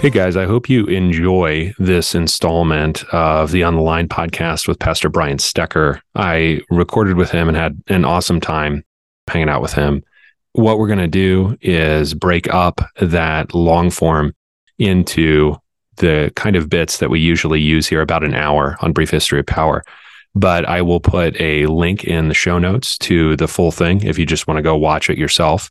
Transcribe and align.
Hey 0.00 0.08
guys, 0.08 0.34
I 0.34 0.46
hope 0.46 0.70
you 0.70 0.86
enjoy 0.86 1.74
this 1.78 2.14
installment 2.14 3.04
of 3.12 3.50
the 3.50 3.64
On 3.64 3.74
the 3.74 3.82
Line 3.82 4.08
podcast 4.08 4.66
with 4.66 4.78
Pastor 4.78 5.10
Brian 5.10 5.36
Stecker. 5.36 6.00
I 6.14 6.62
recorded 6.70 7.18
with 7.18 7.30
him 7.30 7.48
and 7.48 7.56
had 7.56 7.82
an 7.88 8.06
awesome 8.06 8.40
time 8.40 8.82
hanging 9.28 9.50
out 9.50 9.60
with 9.60 9.74
him. 9.74 10.02
What 10.52 10.78
we're 10.78 10.86
going 10.86 11.00
to 11.00 11.06
do 11.06 11.58
is 11.60 12.14
break 12.14 12.48
up 12.48 12.80
that 12.98 13.54
long 13.54 13.90
form 13.90 14.34
into 14.78 15.56
the 15.96 16.32
kind 16.34 16.56
of 16.56 16.70
bits 16.70 16.96
that 16.96 17.10
we 17.10 17.20
usually 17.20 17.60
use 17.60 17.86
here, 17.86 18.00
about 18.00 18.24
an 18.24 18.32
hour 18.32 18.78
on 18.80 18.94
Brief 18.94 19.10
History 19.10 19.40
of 19.40 19.46
Power. 19.46 19.84
But 20.34 20.64
I 20.64 20.80
will 20.80 21.00
put 21.00 21.38
a 21.38 21.66
link 21.66 22.04
in 22.04 22.28
the 22.28 22.34
show 22.34 22.58
notes 22.58 22.96
to 23.00 23.36
the 23.36 23.48
full 23.48 23.70
thing 23.70 24.02
if 24.02 24.18
you 24.18 24.24
just 24.24 24.46
want 24.46 24.56
to 24.56 24.62
go 24.62 24.78
watch 24.78 25.10
it 25.10 25.18
yourself. 25.18 25.70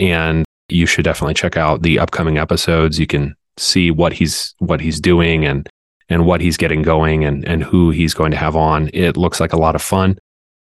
And 0.00 0.45
you 0.68 0.86
should 0.86 1.04
definitely 1.04 1.34
check 1.34 1.56
out 1.56 1.82
the 1.82 1.98
upcoming 1.98 2.38
episodes. 2.38 2.98
You 2.98 3.06
can 3.06 3.36
see 3.56 3.90
what 3.90 4.12
he's 4.12 4.54
what 4.58 4.80
he's 4.80 5.00
doing 5.00 5.44
and 5.44 5.68
and 6.08 6.26
what 6.26 6.40
he's 6.40 6.56
getting 6.56 6.82
going 6.82 7.24
and 7.24 7.44
and 7.46 7.62
who 7.62 7.90
he's 7.90 8.14
going 8.14 8.30
to 8.32 8.36
have 8.36 8.56
on. 8.56 8.90
It 8.92 9.16
looks 9.16 9.40
like 9.40 9.52
a 9.52 9.58
lot 9.58 9.74
of 9.74 9.82
fun 9.82 10.18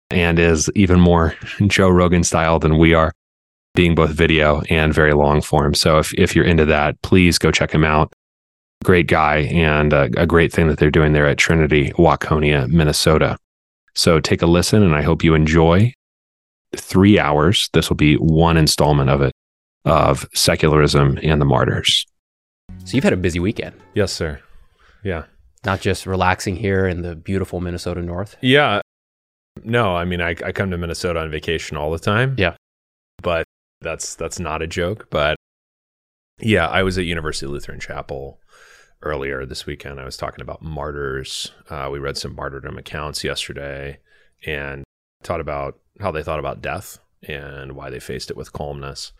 and 0.09 0.39
is 0.39 0.69
even 0.75 0.99
more 0.99 1.35
Joe 1.67 1.89
Rogan 1.89 2.23
style 2.23 2.59
than 2.59 2.77
we 2.77 2.93
are, 2.93 3.13
being 3.75 3.95
both 3.95 4.11
video 4.11 4.61
and 4.69 4.93
very 4.93 5.13
long 5.13 5.41
form. 5.41 5.73
So 5.73 5.99
if 5.99 6.13
if 6.15 6.35
you're 6.35 6.45
into 6.45 6.65
that, 6.65 7.01
please 7.01 7.37
go 7.37 7.51
check 7.51 7.71
him 7.71 7.83
out. 7.83 8.13
Great 8.83 9.07
guy 9.07 9.37
and 9.37 9.93
a, 9.93 10.09
a 10.17 10.27
great 10.27 10.51
thing 10.51 10.67
that 10.67 10.77
they're 10.77 10.91
doing 10.91 11.13
there 11.13 11.27
at 11.27 11.37
Trinity 11.37 11.91
Waconia, 11.91 12.67
Minnesota. 12.67 13.37
So 13.95 14.19
take 14.19 14.41
a 14.41 14.45
listen 14.47 14.83
and 14.83 14.93
I 14.95 15.01
hope 15.01 15.23
you 15.23 15.35
enjoy. 15.35 15.93
Three 16.75 17.19
hours. 17.19 17.69
This 17.73 17.89
will 17.89 17.95
be 17.95 18.15
one 18.15 18.57
installment 18.57 19.09
of 19.09 19.21
it 19.21 19.31
of 19.85 20.27
secularism 20.33 21.19
and 21.21 21.41
the 21.41 21.45
martyrs. 21.45 22.05
So 22.85 22.95
you've 22.95 23.03
had 23.03 23.13
a 23.13 23.17
busy 23.17 23.39
weekend, 23.39 23.75
Yes, 23.93 24.11
sir. 24.13 24.39
Yeah. 25.03 25.25
not 25.65 25.81
just 25.81 26.05
relaxing 26.05 26.55
here 26.55 26.87
in 26.87 27.01
the 27.01 27.15
beautiful 27.15 27.59
Minnesota 27.59 28.01
North. 28.01 28.35
Yeah. 28.41 28.81
No, 29.63 29.95
I 29.95 30.05
mean 30.05 30.21
I, 30.21 30.35
I 30.43 30.51
come 30.51 30.71
to 30.71 30.77
Minnesota 30.77 31.19
on 31.19 31.29
vacation 31.31 31.77
all 31.77 31.91
the 31.91 31.99
time. 31.99 32.35
Yeah. 32.37 32.55
But 33.21 33.45
that's 33.81 34.15
that's 34.15 34.39
not 34.39 34.61
a 34.61 34.67
joke. 34.67 35.07
But 35.09 35.35
yeah, 36.39 36.67
I 36.67 36.83
was 36.83 36.97
at 36.97 37.05
University 37.05 37.45
Lutheran 37.45 37.79
Chapel 37.79 38.39
earlier 39.01 39.45
this 39.45 39.65
weekend. 39.65 39.99
I 39.99 40.05
was 40.05 40.17
talking 40.17 40.41
about 40.41 40.61
martyrs. 40.61 41.51
Uh, 41.69 41.89
we 41.91 41.99
read 41.99 42.17
some 42.17 42.35
martyrdom 42.35 42.77
accounts 42.77 43.23
yesterday 43.23 43.99
and 44.45 44.83
taught 45.23 45.41
about 45.41 45.77
how 46.01 46.11
they 46.11 46.23
thought 46.23 46.39
about 46.39 46.61
death 46.61 46.97
and 47.27 47.73
why 47.73 47.89
they 47.89 47.99
faced 47.99 48.31
it 48.31 48.37
with 48.37 48.51
calmness. 48.53 49.11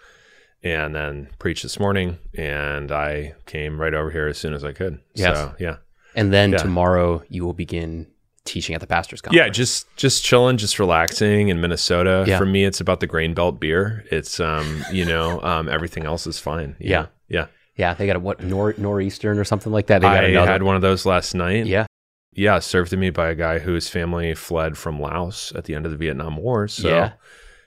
And 0.63 0.95
then 0.95 1.27
preached 1.39 1.63
this 1.63 1.77
morning, 1.79 2.17
and 2.37 2.89
I 2.91 3.33
came 3.45 3.81
right 3.81 3.93
over 3.93 4.09
here 4.11 4.27
as 4.27 4.37
soon 4.37 4.53
as 4.53 4.63
I 4.63 4.71
could. 4.71 4.99
Yes. 5.13 5.35
So 5.37 5.53
yeah, 5.59 5.75
And 6.15 6.31
then 6.31 6.51
Yeah. 6.53 6.57
tomorrow 6.59 7.21
you 7.27 7.43
will 7.43 7.53
begin 7.53 8.07
teaching 8.45 8.73
at 8.75 8.79
the 8.81 8.87
pastors 8.87 9.21
conference. 9.21 9.45
Yeah, 9.45 9.49
just 9.51 9.93
just 9.97 10.23
chilling, 10.23 10.55
just 10.57 10.79
relaxing 10.79 11.49
in 11.49 11.59
Minnesota. 11.59 12.23
Yeah. 12.27 12.37
For 12.37 12.45
me, 12.45 12.63
it's 12.63 12.79
about 12.79 13.01
the 13.01 13.07
grain 13.07 13.33
belt 13.33 13.59
beer. 13.59 14.05
It's 14.09 14.39
um, 14.39 14.85
you 14.91 15.03
know, 15.05 15.41
um, 15.43 15.67
everything 15.67 16.05
else 16.05 16.25
is 16.27 16.39
fine. 16.39 16.75
Yeah. 16.79 17.01
know? 17.03 17.07
yeah. 17.27 17.45
yeah. 17.75 17.93
They 17.93 18.07
got 18.07 18.15
a 18.15 18.19
what 18.19 18.41
nor 18.41 18.73
nor'eastern 18.77 19.39
or 19.39 19.43
something 19.43 19.71
like 19.73 19.87
that. 19.87 19.99
They 19.99 20.07
got 20.07 20.23
I 20.23 20.27
another. 20.27 20.51
had 20.51 20.63
one 20.63 20.75
of 20.77 20.81
those 20.81 21.05
last 21.05 21.33
night. 21.35 21.65
yeah, 21.65 21.87
yeah, 22.33 22.59
served 22.59 22.91
to 22.91 22.97
me 22.97 23.09
by 23.09 23.29
a 23.29 23.35
guy 23.35 23.59
whose 23.59 23.89
family 23.89 24.33
fled 24.33 24.77
from 24.77 24.97
Laos 25.01 25.51
at 25.55 25.65
the 25.65 25.75
end 25.75 25.85
of 25.85 25.91
the 25.91 25.97
Vietnam 25.97 26.37
War. 26.37 26.67
So 26.69 26.87
Yeah. 26.87 27.11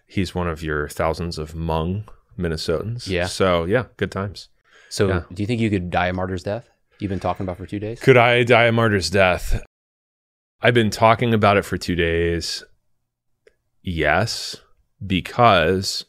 he's 0.07 0.35
one 0.35 0.49
of 0.49 0.63
your 0.63 0.89
thousands 0.89 1.37
of 1.39 1.53
Hmong 1.53 2.05
Minnesotans. 2.39 3.07
Yeah. 3.09 3.27
So 3.27 3.65
yeah, 3.65 3.85
good 3.97 4.11
times. 4.11 4.49
So 4.89 5.09
Yeah. 5.09 5.23
do 5.33 5.43
you 5.43 5.47
think 5.47 5.61
you 5.61 5.71
could 5.71 5.91
die 5.91 6.09
a 6.09 6.13
martyr's 6.13 6.43
death? 6.43 6.69
You've 6.99 7.09
been 7.11 7.21
talking 7.21 7.45
about 7.45 7.57
for 7.59 7.67
two 7.67 7.79
days. 7.79 8.01
Could 8.01 8.17
I 8.17 8.43
die 8.45 8.65
a 8.65 8.73
martyr's 8.73 9.11
death? 9.11 9.63
I've 10.63 10.75
been 10.75 10.91
talking 10.91 11.35
about 11.35 11.57
it 11.59 11.65
for 11.65 11.77
two 11.77 11.95
days. 11.95 12.65
Yes, 13.83 14.57
because 15.07 16.07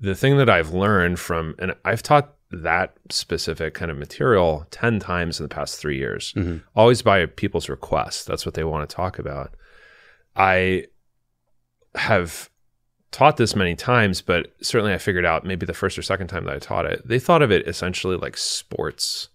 the 0.00 0.14
thing 0.14 0.36
that 0.38 0.48
I've 0.50 0.70
learned 0.72 1.18
from, 1.20 1.54
and 1.58 1.74
I've 1.84 2.02
taught 2.02 2.34
that 2.50 2.94
specific 3.10 3.74
kind 3.74 3.90
of 3.90 3.96
material 3.96 4.66
10 4.70 4.98
times 5.00 5.38
in 5.40 5.44
the 5.44 5.48
past 5.54 5.78
three 5.78 5.98
years, 5.98 6.32
Mhm. 6.34 6.62
always 6.74 7.02
by 7.02 7.26
people's 7.26 7.68
request. 7.68 8.26
That's 8.26 8.46
what 8.46 8.54
they 8.54 8.64
want 8.64 8.88
to 8.88 8.94
talk 8.96 9.18
about. 9.18 9.54
I 10.36 10.86
have 11.94 12.50
taught 13.14 13.36
this 13.36 13.54
many 13.54 13.76
times, 13.76 14.20
but 14.20 14.52
certainly 14.60 14.92
I 14.92 14.98
figured 14.98 15.24
out 15.24 15.46
maybe 15.46 15.64
the 15.64 15.72
first 15.72 15.96
or 15.96 16.02
second 16.02 16.26
time 16.26 16.46
that 16.46 16.56
I 16.56 16.58
taught 16.58 16.84
it, 16.84 17.06
they 17.06 17.20
thought 17.20 17.42
of 17.42 17.52
it 17.52 17.68
essentially 17.68 18.16
like 18.16 18.36
sports. 18.36 19.28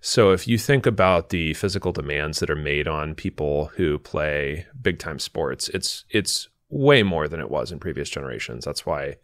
So 0.00 0.30
if 0.30 0.46
you 0.46 0.58
think 0.58 0.86
about 0.86 1.30
the 1.30 1.54
physical 1.54 1.90
demands 1.90 2.38
that 2.38 2.50
are 2.50 2.56
made 2.56 2.86
on 2.86 3.16
people 3.16 3.72
who 3.74 3.98
play 3.98 4.66
big 4.80 5.00
time 5.00 5.18
sports, 5.18 5.70
it's 5.70 6.04
it's 6.08 6.48
way 6.68 7.02
more 7.02 7.26
than 7.26 7.40
it 7.40 7.50
was 7.50 7.72
in 7.72 7.80
previous 7.80 8.08
generations. 8.08 8.64
That's 8.64 8.86
why 8.86 9.16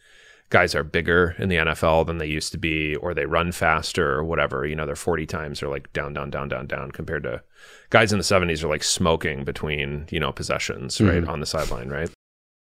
guys 0.51 0.75
are 0.75 0.83
bigger 0.83 1.37
in 1.39 1.49
the 1.49 1.59
NFL 1.59 2.07
than 2.07 2.19
they 2.19 2.27
used 2.27 2.51
to 2.53 2.59
be, 2.59 2.97
or 2.97 3.15
they 3.15 3.27
run 3.27 3.53
faster 3.53 4.15
or 4.15 4.25
whatever. 4.25 4.67
You 4.67 4.75
know, 4.75 4.85
they're 4.85 4.97
40 4.97 5.27
times 5.27 5.63
or 5.63 5.69
like 5.69 5.93
down, 5.93 6.13
down, 6.13 6.31
down, 6.31 6.49
down, 6.49 6.67
down 6.67 6.91
compared 6.91 7.23
to 7.23 7.43
guys 7.91 8.13
in 8.13 8.19
the 8.19 8.25
70s 8.25 8.65
are 8.65 8.69
like 8.69 8.83
smoking 8.83 9.45
between, 9.45 10.09
you 10.11 10.19
know, 10.19 10.33
possessions, 10.33 10.99
mm-hmm. 10.99 11.09
right? 11.09 11.29
On 11.29 11.39
the 11.39 11.47
sideline, 11.47 11.89
right? 11.89 12.11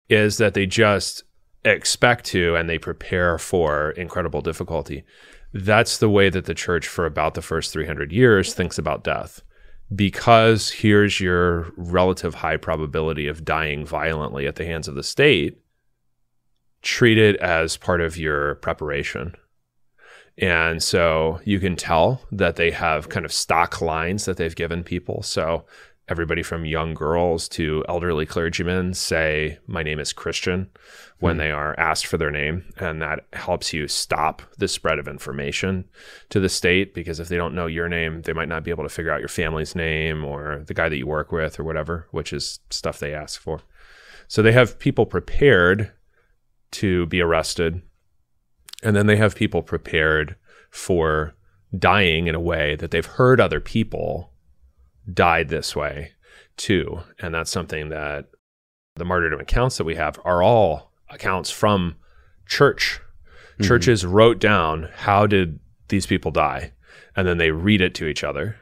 Is 0.09 0.37
that 0.37 0.53
they 0.53 0.65
just 0.65 1.23
expect 1.65 2.25
to 2.25 2.55
and 2.55 2.69
they 2.69 2.77
prepare 2.77 3.37
for 3.37 3.91
incredible 3.91 4.41
difficulty. 4.41 5.03
That's 5.53 5.97
the 5.97 6.09
way 6.09 6.29
that 6.29 6.45
the 6.45 6.55
church 6.55 6.87
for 6.87 7.05
about 7.05 7.35
the 7.35 7.41
first 7.41 7.71
300 7.71 8.11
years 8.11 8.53
thinks 8.53 8.77
about 8.77 9.03
death. 9.03 9.41
Because 9.93 10.71
here's 10.71 11.19
your 11.19 11.71
relative 11.77 12.35
high 12.35 12.57
probability 12.57 13.27
of 13.27 13.45
dying 13.45 13.85
violently 13.85 14.47
at 14.47 14.55
the 14.55 14.65
hands 14.65 14.87
of 14.87 14.95
the 14.95 15.03
state, 15.03 15.61
treat 16.81 17.17
it 17.17 17.35
as 17.37 17.77
part 17.77 18.01
of 18.01 18.17
your 18.17 18.55
preparation. 18.55 19.35
And 20.37 20.81
so 20.81 21.39
you 21.45 21.59
can 21.59 21.75
tell 21.75 22.21
that 22.31 22.55
they 22.55 22.71
have 22.71 23.09
kind 23.09 23.25
of 23.25 23.31
stock 23.31 23.81
lines 23.81 24.25
that 24.25 24.37
they've 24.37 24.55
given 24.55 24.83
people. 24.83 25.21
So 25.21 25.65
everybody 26.09 26.43
from 26.43 26.65
young 26.65 26.93
girls 26.93 27.47
to 27.47 27.83
elderly 27.87 28.25
clergymen 28.25 28.93
say, 28.93 29.57
My 29.67 29.83
name 29.83 29.99
is 29.99 30.13
Christian 30.13 30.69
when 31.19 31.35
hmm. 31.35 31.39
they 31.39 31.51
are 31.51 31.79
asked 31.79 32.07
for 32.07 32.17
their 32.17 32.31
name. 32.31 32.65
And 32.77 33.01
that 33.01 33.25
helps 33.33 33.73
you 33.73 33.87
stop 33.87 34.41
the 34.57 34.67
spread 34.67 34.99
of 34.99 35.07
information 35.07 35.85
to 36.29 36.39
the 36.39 36.49
state 36.49 36.93
because 36.93 37.19
if 37.19 37.29
they 37.29 37.37
don't 37.37 37.55
know 37.55 37.67
your 37.67 37.87
name, 37.87 38.21
they 38.23 38.33
might 38.33 38.49
not 38.49 38.63
be 38.63 38.71
able 38.71 38.83
to 38.83 38.89
figure 38.89 39.11
out 39.11 39.21
your 39.21 39.29
family's 39.29 39.75
name 39.75 40.25
or 40.25 40.63
the 40.67 40.73
guy 40.73 40.89
that 40.89 40.97
you 40.97 41.07
work 41.07 41.31
with 41.31 41.59
or 41.59 41.63
whatever, 41.63 42.07
which 42.11 42.33
is 42.33 42.59
stuff 42.69 42.99
they 42.99 43.13
ask 43.13 43.39
for. 43.39 43.61
So 44.27 44.41
they 44.41 44.51
have 44.51 44.79
people 44.79 45.05
prepared 45.05 45.91
to 46.71 47.05
be 47.05 47.21
arrested. 47.21 47.81
And 48.81 48.95
then 48.95 49.07
they 49.07 49.15
have 49.17 49.35
people 49.35 49.61
prepared 49.61 50.35
for 50.69 51.35
dying 51.77 52.27
in 52.27 52.35
a 52.35 52.39
way 52.39 52.75
that 52.75 52.91
they've 52.91 53.05
heard 53.05 53.39
other 53.39 53.59
people 53.59 54.32
died 55.11 55.49
this 55.49 55.75
way 55.75 56.11
too. 56.57 57.01
And 57.19 57.33
that's 57.33 57.51
something 57.51 57.89
that 57.89 58.27
the 58.95 59.05
martyrdom 59.05 59.39
accounts 59.39 59.77
that 59.77 59.83
we 59.85 59.95
have 59.95 60.19
are 60.23 60.41
all 60.43 60.91
accounts 61.09 61.49
from 61.49 61.95
church. 62.45 62.99
Churches 63.61 64.05
wrote 64.05 64.39
down 64.39 64.89
how 64.95 65.25
did 65.27 65.59
these 65.87 66.05
people 66.07 66.31
die? 66.31 66.73
And 67.15 67.27
then 67.27 67.37
they 67.37 67.51
read 67.51 67.81
it 67.81 67.93
to 67.95 68.07
each 68.07 68.23
other. 68.23 68.57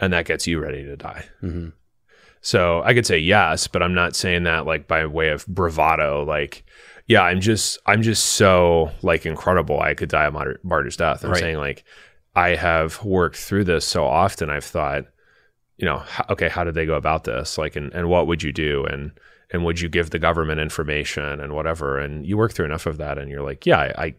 And 0.00 0.12
that 0.12 0.24
gets 0.24 0.46
you 0.46 0.60
ready 0.60 0.84
to 0.84 0.96
die. 0.96 1.24
Mhm. 1.42 1.72
So 2.40 2.82
I 2.84 2.94
could 2.94 3.06
say 3.06 3.18
yes, 3.18 3.66
but 3.68 3.82
I'm 3.82 3.94
not 3.94 4.14
saying 4.14 4.44
that 4.44 4.66
like 4.66 4.86
by 4.86 5.06
way 5.06 5.28
of 5.30 5.46
bravado. 5.46 6.24
Like, 6.24 6.64
yeah, 7.06 7.22
I'm 7.22 7.40
just 7.40 7.78
I'm 7.86 8.02
just 8.02 8.24
so 8.24 8.90
like 9.02 9.26
incredible. 9.26 9.80
I 9.80 9.94
could 9.94 10.08
die 10.10 10.26
a 10.26 10.30
martyr, 10.30 10.60
martyr's 10.62 10.96
death. 10.96 11.24
I'm 11.24 11.30
Right. 11.30 11.40
saying 11.40 11.56
like 11.58 11.84
I 12.36 12.50
have 12.50 13.02
worked 13.04 13.36
through 13.36 13.64
this 13.64 13.84
so 13.86 14.04
often. 14.04 14.50
I've 14.50 14.64
thought, 14.64 15.04
you 15.76 15.86
know, 15.86 16.02
okay, 16.30 16.48
how 16.48 16.64
did 16.64 16.74
they 16.74 16.86
go 16.86 16.94
about 16.94 17.24
this? 17.24 17.58
Like, 17.58 17.76
and 17.76 17.92
and 17.92 18.08
what 18.08 18.26
would 18.26 18.42
you 18.42 18.52
do? 18.52 18.84
And 18.84 19.12
and 19.52 19.64
would 19.64 19.80
you 19.80 19.88
give 19.88 20.10
the 20.10 20.18
government 20.18 20.60
information 20.60 21.40
and 21.40 21.52
whatever? 21.52 21.98
And 21.98 22.26
you 22.26 22.36
work 22.36 22.52
through 22.52 22.66
enough 22.66 22.86
of 22.86 22.98
that, 22.98 23.18
and 23.18 23.30
you're 23.30 23.42
like, 23.42 23.66
yeah, 23.66 23.78
I 23.78 24.04
I, 24.04 24.14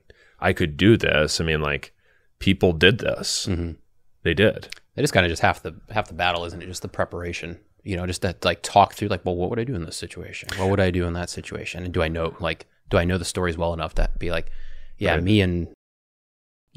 I 0.49 0.53
could 0.53 0.77
do 0.77 0.97
this. 0.97 1.39
I 1.39 1.43
mean, 1.43 1.61
like 1.61 1.93
people 2.39 2.73
did 2.73 2.97
this. 2.99 3.47
Mhm. 3.49 3.77
They 4.23 4.33
did. 4.33 4.69
It 4.95 5.03
is 5.03 5.11
kind 5.11 5.25
of 5.25 5.29
just 5.31 5.41
half 5.41 5.61
the 5.61 5.75
half 5.91 6.07
the 6.07 6.13
battle, 6.13 6.45
isn't 6.45 6.61
it? 6.61 6.67
Just 6.67 6.81
the 6.81 6.87
preparation. 6.87 7.59
You 7.83 7.95
know, 7.97 8.07
just 8.07 8.21
that 8.23 8.43
like 8.43 8.61
talk 8.63 8.93
through 8.93 9.09
like, 9.09 9.23
well, 9.25 9.35
what 9.35 9.49
would 9.51 9.59
I 9.59 9.63
do 9.63 9.75
in 9.75 9.85
this 9.85 9.95
situation? 9.97 10.49
What 10.57 10.69
would 10.71 10.79
I 10.79 10.89
do 10.89 11.05
in 11.05 11.13
that 11.13 11.29
situation? 11.29 11.83
And 11.83 11.93
do 11.93 12.01
I 12.01 12.07
know 12.07 12.35
like 12.39 12.65
do 12.89 12.97
I 12.97 13.05
know 13.05 13.17
the 13.17 13.25
stories 13.25 13.57
well 13.57 13.73
enough 13.73 13.93
to 13.95 14.09
be 14.19 14.31
like, 14.31 14.51
yeah, 14.97 15.13
Right. 15.15 15.23
me 15.23 15.41
and 15.41 15.67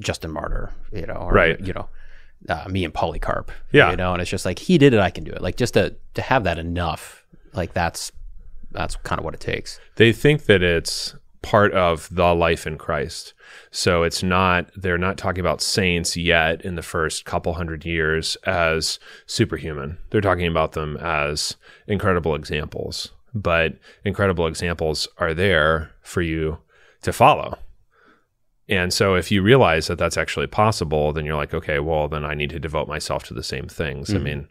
Justin 0.00 0.30
Martyr, 0.30 0.70
you 0.92 1.06
know, 1.06 1.14
or, 1.14 1.32
Right. 1.32 1.58
you 1.60 1.72
know, 1.72 1.88
uh, 2.48 2.66
me 2.68 2.84
and 2.84 2.92
Polycarp, 2.94 3.50
Yeah. 3.72 3.90
you 3.90 3.96
know, 3.96 4.12
and 4.12 4.20
it's 4.22 4.30
just 4.30 4.44
like 4.44 4.58
he 4.58 4.78
did 4.78 4.94
it, 4.94 5.00
I 5.00 5.10
can 5.10 5.24
do 5.24 5.32
it. 5.32 5.40
Like 5.42 5.56
just 5.56 5.74
to 5.74 5.94
to 6.14 6.22
have 6.22 6.44
that 6.44 6.58
enough, 6.58 7.24
like 7.52 7.72
that's 7.74 8.12
that's 8.70 8.96
kind 8.96 9.18
of 9.18 9.24
what 9.24 9.34
it 9.34 9.40
takes. 9.40 9.80
they 9.96 10.12
think 10.12 10.44
that 10.44 10.62
it's 10.62 11.14
part 11.42 11.72
of 11.72 12.08
the 12.14 12.34
life 12.34 12.66
in 12.66 12.76
Christ. 12.76 13.32
So 13.70 14.02
it's 14.02 14.22
not, 14.22 14.70
they're 14.76 14.98
not 14.98 15.16
talking 15.16 15.40
about 15.40 15.62
saints 15.62 16.16
yet 16.16 16.62
in 16.62 16.74
the 16.74 16.82
first 16.82 17.24
couple 17.24 17.54
hundred 17.54 17.86
years 17.86 18.36
as 18.44 18.98
superhuman. 19.26 19.96
They're 20.10 20.20
talking 20.20 20.46
about 20.48 20.72
them 20.72 20.96
as 20.98 21.56
incredible 21.86 22.34
examples. 22.34 23.12
But 23.34 23.76
incredible 24.04 24.46
examples 24.46 25.06
are 25.18 25.32
there 25.32 25.92
for 26.02 26.20
you 26.22 26.58
to 27.02 27.12
follow. 27.12 27.56
And 28.68 28.92
so 28.92 29.14
if 29.14 29.30
you 29.30 29.42
realize 29.42 29.86
that 29.86 29.98
that's 29.98 30.18
actually 30.18 30.46
possible, 30.46 31.12
then 31.12 31.24
you're 31.24 31.36
like, 31.36 31.54
okay, 31.54 31.78
well, 31.78 32.06
then 32.06 32.24
I 32.24 32.34
need 32.34 32.50
to 32.50 32.60
devote 32.60 32.86
myself 32.86 33.24
to 33.24 33.34
the 33.34 33.42
same 33.42 33.66
things. 33.66 34.14
I 34.14 34.18
mean, 34.18 34.46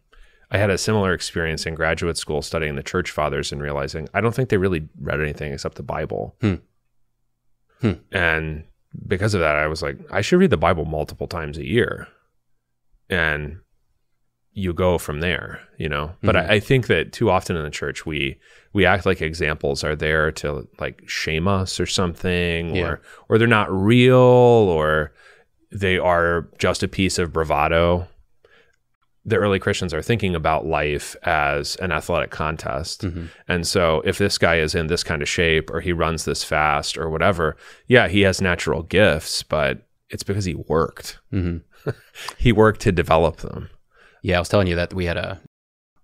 I 0.50 0.58
had 0.58 0.70
a 0.70 0.78
similar 0.78 1.14
experience 1.14 1.66
in 1.66 1.76
graduate 1.76 2.18
school 2.18 2.42
studying 2.42 2.76
the 2.76 2.84
church 2.84 3.12
fathers 3.12 3.52
and 3.52 3.62
realizing 3.62 4.08
I 4.14 4.22
don't 4.22 4.34
think 4.34 4.50
they 4.50 4.58
really 4.58 4.88
read 5.00 5.22
anything 5.22 5.54
except 5.54 5.76
the 5.76 5.84
Bible. 5.84 6.36
Hmm. 6.42 6.56
Hmm. 7.82 7.94
And 8.12 8.64
because 9.06 9.34
of 9.34 9.42
that, 9.42 9.56
I 9.56 9.68
was 9.68 9.82
like, 9.82 9.98
I 10.12 10.22
should 10.22 10.40
read 10.40 10.50
the 10.50 10.58
Bible 10.58 10.86
multiple 10.86 11.28
times 11.28 11.58
a 11.58 11.66
year. 11.66 12.08
And 13.10 13.60
you 14.58 14.74
go 14.74 14.98
from 14.98 15.20
there, 15.20 15.60
you 15.78 15.88
know. 15.88 16.12
But 16.24 16.36
I, 16.36 16.56
I 16.56 16.60
think 16.60 16.88
that 16.88 17.14
too 17.14 17.30
often 17.30 17.56
in 17.56 17.64
the 17.64 17.70
church 17.70 18.06
we 18.08 18.40
we 18.74 18.86
act 18.86 19.06
like 19.06 19.22
examples 19.22 19.84
are 19.84 19.96
there 19.96 20.32
to 20.32 20.68
like 20.80 21.08
shame 21.08 21.48
us 21.48 21.80
or 21.80 21.86
something, 21.86 22.76
Yeah. 22.76 22.84
or 22.88 23.02
or 23.30 23.38
they're 23.38 23.48
not 23.48 23.72
real, 23.72 24.16
or 24.18 25.14
they 25.72 26.00
are 26.00 26.48
just 26.58 26.82
a 26.82 26.88
piece 26.88 27.20
of 27.20 27.32
bravado. 27.32 28.08
The 29.26 29.36
early 29.36 29.60
Christians 29.60 29.94
are 29.94 30.02
thinking 30.02 30.34
about 30.36 30.66
life 30.66 31.16
as 31.24 31.76
an 31.76 31.92
athletic 31.92 32.32
contest. 32.32 33.02
Mhm. 33.04 33.28
And 33.48 33.68
so 33.68 34.02
if 34.06 34.18
this 34.18 34.38
guy 34.38 34.56
is 34.60 34.74
in 34.74 34.88
this 34.88 35.04
kind 35.04 35.22
of 35.22 35.28
shape 35.30 35.70
or 35.70 35.82
he 35.82 35.92
runs 35.92 36.24
this 36.26 36.44
fast 36.46 36.98
or 36.98 37.10
whatever, 37.10 37.58
yeah, 37.88 38.08
he 38.08 38.22
has 38.22 38.42
natural 38.42 38.84
gifts, 38.84 39.44
but 39.44 39.86
it's 40.10 40.24
because 40.24 40.46
he 40.46 40.56
worked. 40.56 41.20
Mhm. 41.32 41.62
He 42.38 42.52
worked 42.52 42.82
to 42.82 42.92
develop 42.92 43.38
them. 43.38 43.70
Yeah, 44.22 44.38
I 44.38 44.40
was 44.40 44.50
telling 44.50 44.68
you 44.68 44.76
that 44.76 44.94
we 44.94 45.06
had 45.06 45.18
a 45.18 45.40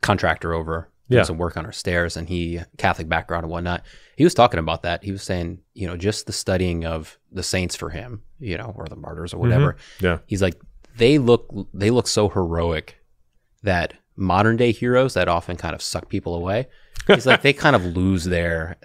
contractor 0.01 0.53
over 0.53 0.89
doing 1.09 1.19
Yeah. 1.19 1.23
some 1.23 1.37
work 1.37 1.57
on 1.57 1.65
our 1.65 1.71
stairs, 1.71 2.15
and 2.17 2.29
he 2.29 2.59
Catholic 2.77 3.09
background 3.09 3.43
and 3.43 3.51
whatnot. 3.51 3.83
He 4.15 4.23
was 4.23 4.33
talking 4.33 4.59
about 4.59 4.83
that. 4.83 5.03
He 5.03 5.11
was 5.11 5.23
saying, 5.23 5.59
you 5.73 5.87
know, 5.87 5.97
just 5.97 6.25
the 6.27 6.33
studying 6.33 6.85
of 6.85 7.17
the 7.31 7.43
saints 7.43 7.75
for 7.75 7.89
him, 7.89 8.21
you 8.39 8.57
know, 8.57 8.73
or 8.77 8.87
the 8.87 8.95
martyrs 8.95 9.33
or 9.33 9.37
mm-hmm. 9.37 9.41
whatever. 9.43 9.75
Yeah. 9.99 10.19
He's 10.25 10.41
like, 10.41 10.55
they 10.95 11.17
look 11.17 11.51
they 11.73 11.89
look 11.89 12.07
so 12.07 12.29
heroic 12.29 12.97
that 13.63 13.95
modern 14.15 14.57
day 14.57 14.71
heroes 14.71 15.15
that 15.15 15.27
often 15.27 15.57
kind 15.57 15.73
of 15.73 15.81
suck 15.81 16.07
people 16.09 16.35
away. 16.35 16.67
He's 17.07 17.25
like, 17.25 17.41
they 17.41 17.53
kind 17.53 17.75
of 17.75 17.83
lose 17.97 18.25
their 18.25 18.77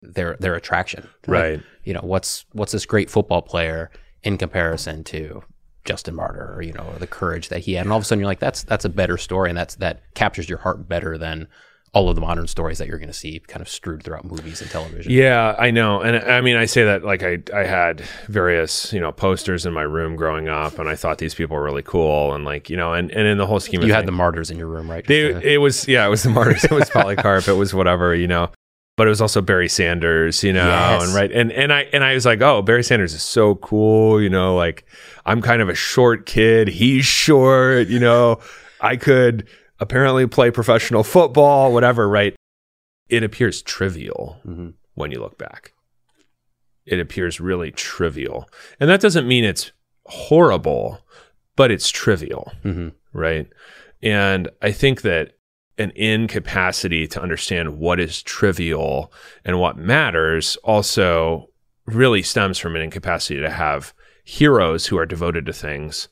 their 0.00 0.36
their 0.38 0.54
attraction. 0.54 1.08
Like, 1.26 1.42
Right. 1.42 1.62
you 1.84 1.92
know, 1.92 2.00
what's 2.02 2.46
what's 2.52 2.72
this 2.72 2.86
great 2.86 3.10
football 3.10 3.42
player 3.42 3.90
in 4.22 4.38
comparison 4.38 5.04
to 5.04 5.42
Justin 5.88 6.14
Martyr, 6.14 6.54
or, 6.54 6.62
you 6.62 6.72
know, 6.72 6.86
or 6.92 6.98
the 6.98 7.06
courage 7.06 7.48
that 7.48 7.60
he 7.60 7.72
had. 7.72 7.86
And 7.86 7.92
all 7.92 7.98
of 7.98 8.02
a 8.02 8.06
sudden 8.06 8.20
you're 8.20 8.26
like, 8.28 8.38
that's 8.38 8.62
that's 8.62 8.84
a 8.84 8.88
better 8.90 9.16
story 9.16 9.48
and 9.48 9.58
that's 9.58 9.74
that 9.76 10.02
captures 10.14 10.48
your 10.48 10.58
heart 10.58 10.88
better 10.88 11.18
than 11.18 11.48
all 11.94 12.10
of 12.10 12.14
the 12.14 12.20
modern 12.20 12.46
stories 12.46 12.76
that 12.76 12.86
you're 12.86 12.98
going 12.98 13.08
to 13.08 13.14
see 13.14 13.38
kind 13.48 13.62
of 13.62 13.68
strewed 13.68 14.02
throughout 14.02 14.22
movies 14.22 14.60
and 14.60 14.70
television. 14.70 15.10
Yeah, 15.10 15.56
I 15.58 15.70
know. 15.70 16.02
And 16.02 16.16
I 16.18 16.42
mean, 16.42 16.54
I 16.56 16.66
say 16.66 16.84
that 16.84 17.02
like 17.02 17.22
I, 17.22 17.38
I 17.54 17.64
had 17.64 18.02
various, 18.28 18.92
you 18.92 19.00
know, 19.00 19.10
posters 19.10 19.64
in 19.64 19.72
my 19.72 19.82
room 19.82 20.14
growing 20.14 20.48
up 20.48 20.78
and 20.78 20.86
I 20.86 20.96
thought 20.96 21.16
these 21.16 21.34
people 21.34 21.56
were 21.56 21.62
really 21.64 21.82
cool. 21.82 22.34
And 22.34 22.44
like, 22.44 22.68
you 22.68 22.76
know, 22.76 22.92
and, 22.92 23.10
and 23.10 23.26
in 23.26 23.38
the 23.38 23.46
whole 23.46 23.58
scheme 23.58 23.80
of 23.80 23.86
You 23.86 23.94
had 23.94 24.00
things- 24.00 24.08
the 24.08 24.12
martyrs 24.12 24.50
in 24.50 24.58
your 24.58 24.66
room, 24.66 24.90
right? 24.90 25.04
They, 25.06 25.32
to- 25.32 25.40
it 25.54 25.56
was 25.58 25.88
yeah, 25.88 26.06
it 26.06 26.10
was 26.10 26.22
the 26.24 26.28
martyrs. 26.30 26.64
It 26.64 26.70
was 26.72 26.90
Polycarp. 26.98 27.48
it 27.48 27.54
was 27.54 27.72
whatever, 27.72 28.14
you 28.14 28.26
know. 28.28 28.50
But 28.98 29.06
it 29.06 29.10
was 29.10 29.20
also 29.22 29.40
Barry 29.40 29.68
Sanders, 29.68 30.42
you 30.42 30.52
know, 30.52 30.66
Yes. 30.66 31.04
and 31.06 31.14
right 31.14 31.30
and 31.32 31.52
and 31.52 31.72
I 31.72 31.82
and 31.92 32.02
I 32.04 32.14
was 32.14 32.26
like, 32.26 32.42
oh, 32.42 32.60
Barry 32.62 32.82
Sanders 32.82 33.14
is 33.14 33.22
so 33.22 33.54
cool, 33.54 34.20
you 34.20 34.28
know, 34.28 34.56
like 34.56 34.84
I'm 35.24 35.40
kind 35.40 35.62
of 35.62 35.68
a 35.68 35.74
short 35.74 36.26
kid. 36.26 36.66
He's 36.68 37.04
short, 37.06 37.86
you 37.86 38.00
know. 38.00 38.40
I 38.80 38.96
could 38.96 39.48
apparently 39.80 40.26
play 40.26 40.50
professional 40.50 41.04
football, 41.04 41.72
whatever, 41.72 42.08
right? 42.08 42.34
It 43.08 43.22
appears 43.22 43.62
trivial 43.62 44.40
Mhm. 44.46 44.74
when 44.94 45.12
you 45.12 45.20
look 45.20 45.38
back. 45.38 45.72
It 46.84 46.98
appears 46.98 47.38
really 47.40 47.70
trivial. 47.70 48.50
And 48.80 48.90
that 48.90 49.00
doesn't 49.00 49.28
mean 49.28 49.44
it's 49.44 49.70
horrible, 50.06 51.06
but 51.54 51.70
it's 51.70 51.88
trivial 51.90 52.52
Mhm. 52.64 52.92
right? 53.12 53.46
And 54.02 54.48
I 54.60 54.72
think 54.72 55.02
that 55.02 55.34
an 55.78 55.92
incapacity 55.94 57.06
to 57.06 57.22
understand 57.22 57.78
what 57.78 58.00
is 58.00 58.22
trivial 58.22 59.12
and 59.44 59.60
what 59.60 59.76
matters 59.76 60.56
also 60.64 61.48
really 61.86 62.22
stems 62.22 62.58
from 62.58 62.76
an 62.76 62.82
incapacity 62.82 63.40
to 63.40 63.50
have 63.50 63.94
heroes 64.24 64.86
who 64.86 64.98
are 64.98 65.06
devoted 65.06 65.46
to 65.46 65.52
things 65.52 66.08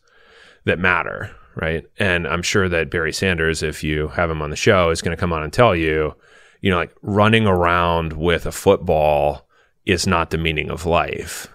that 0.64 0.78
matter, 0.78 1.34
right? 1.54 1.84
And 1.98 2.26
I'm 2.26 2.42
sure 2.42 2.68
that 2.68 2.90
Barry 2.90 3.12
Sanders, 3.12 3.62
if 3.62 3.84
you 3.84 4.08
have 4.08 4.30
him 4.30 4.40
on 4.40 4.50
the 4.50 4.56
show, 4.56 4.90
is 4.90 5.02
going 5.02 5.14
to 5.14 5.20
come 5.20 5.32
on 5.32 5.42
and 5.42 5.52
tell 5.52 5.76
you, 5.76 6.14
you 6.60 6.70
know, 6.70 6.76
like 6.76 6.94
running 7.02 7.46
around 7.46 8.14
with 8.14 8.46
a 8.46 8.52
football 8.52 9.46
is 9.84 10.06
not 10.06 10.30
the 10.30 10.38
meaning 10.38 10.70
of 10.70 10.86
life. 10.86 11.48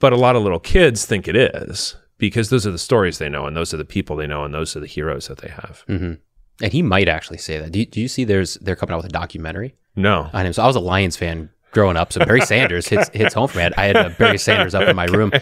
But 0.00 0.12
a 0.12 0.16
lot 0.16 0.34
of 0.34 0.42
little 0.42 0.58
kids 0.58 1.06
think 1.06 1.28
it 1.28 1.36
is 1.36 1.96
because 2.18 2.50
those 2.50 2.66
are 2.66 2.72
the 2.72 2.78
stories 2.78 3.18
they 3.18 3.28
know 3.28 3.46
and 3.46 3.56
those 3.56 3.72
are 3.72 3.78
the 3.78 3.84
people 3.84 4.16
they 4.16 4.26
know 4.26 4.44
and 4.44 4.52
those 4.52 4.74
are 4.74 4.80
the 4.80 4.86
heroes 4.86 5.28
that 5.28 5.38
they 5.38 5.48
have. 5.48 5.84
Mhm. 5.88 6.18
And 6.62 6.72
he 6.72 6.80
might 6.80 7.08
actually 7.08 7.38
say 7.38 7.58
that. 7.58 7.72
Do 7.72 7.80
you, 7.80 7.86
do 7.86 8.00
you 8.00 8.08
see 8.08 8.24
there's 8.24 8.54
they're 8.54 8.76
coming 8.76 8.94
out 8.94 8.98
with 8.98 9.06
a 9.06 9.10
documentary 9.10 9.74
No. 9.96 10.30
on 10.32 10.46
him? 10.46 10.52
So 10.54 10.62
I 10.62 10.66
was 10.66 10.76
a 10.76 10.80
Lions 10.80 11.16
fan 11.16 11.50
growing 11.72 11.96
up, 11.98 12.12
so 12.12 12.24
Barry 12.24 12.40
Sanders 12.46 12.86
hits 12.88 13.10
hits 13.12 13.34
home 13.34 13.48
for 13.48 13.58
me. 13.58 13.68
I 13.76 13.84
had 13.86 13.96
a 13.96 14.10
Barry 14.10 14.38
Sanders 14.38 14.74
up 14.74 14.88
in 14.88 14.96
my 14.96 15.04
room. 15.06 15.32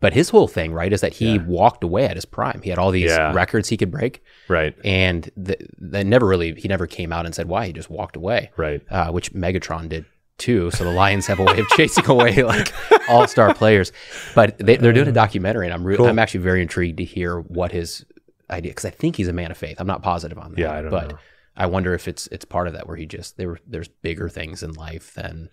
But 0.00 0.12
his 0.12 0.28
whole 0.28 0.46
thing, 0.46 0.72
right, 0.72 0.92
is 0.92 1.00
that 1.00 1.14
he 1.14 1.34
Yeah. 1.36 1.44
walked 1.44 1.82
away 1.82 2.04
at 2.04 2.14
his 2.14 2.24
prime. 2.24 2.60
He 2.62 2.70
had 2.70 2.78
all 2.78 2.90
these 2.92 3.10
Yeah. 3.10 3.32
records 3.32 3.68
he 3.68 3.76
could 3.76 3.90
break, 3.90 4.22
Right. 4.48 4.76
and 4.84 5.28
that 5.36 6.06
never 6.06 6.24
really 6.26 6.54
he 6.54 6.68
never 6.68 6.86
came 6.86 7.12
out 7.12 7.24
and 7.26 7.34
said 7.34 7.48
why. 7.48 7.66
He 7.66 7.72
just 7.72 7.90
walked 7.90 8.14
away, 8.16 8.50
Right. 8.56 8.80
uh, 8.90 9.10
which 9.10 9.32
Megatron 9.34 9.88
did 9.88 10.04
too. 10.38 10.70
So 10.70 10.84
the 10.84 10.92
Lions 10.92 11.26
have 11.26 11.40
a 11.40 11.44
way 11.44 11.58
of 11.58 11.66
chasing 11.76 12.06
away 12.06 12.42
like 12.44 12.72
all 13.08 13.26
star 13.26 13.52
players. 13.54 13.90
But 14.36 14.56
they, 14.58 14.76
they're 14.76 14.92
doing 14.92 15.08
a 15.08 15.12
documentary, 15.12 15.66
and 15.66 15.74
I'm 15.74 15.82
re- 15.84 15.96
Cool. 15.96 16.06
I'm 16.06 16.18
actually 16.20 16.40
very 16.40 16.62
intrigued 16.62 16.98
to 16.98 17.04
hear 17.04 17.40
what 17.40 17.72
his 17.72 18.04
idea 18.50 18.70
because 18.70 18.84
I 18.84 18.90
think 18.90 19.16
he's 19.16 19.28
a 19.28 19.32
man 19.32 19.50
of 19.50 19.56
faith. 19.56 19.80
I'm 19.80 19.86
not 19.86 20.02
positive 20.02 20.38
on 20.38 20.52
that. 20.52 20.58
Yeah, 20.60 20.72
I 20.72 20.82
don't 20.82 20.90
but 20.90 21.10
know. 21.10 21.18
I 21.56 21.66
wonder 21.66 21.92
if 21.94 22.06
it's 22.08 22.26
it's 22.28 22.44
part 22.44 22.66
of 22.68 22.72
that 22.74 22.86
where 22.86 22.96
he 22.96 23.06
just 23.06 23.36
there 23.36 23.48
were 23.48 23.58
there's 23.66 23.88
bigger 23.88 24.28
things 24.28 24.62
in 24.62 24.72
life 24.74 25.14
than 25.14 25.50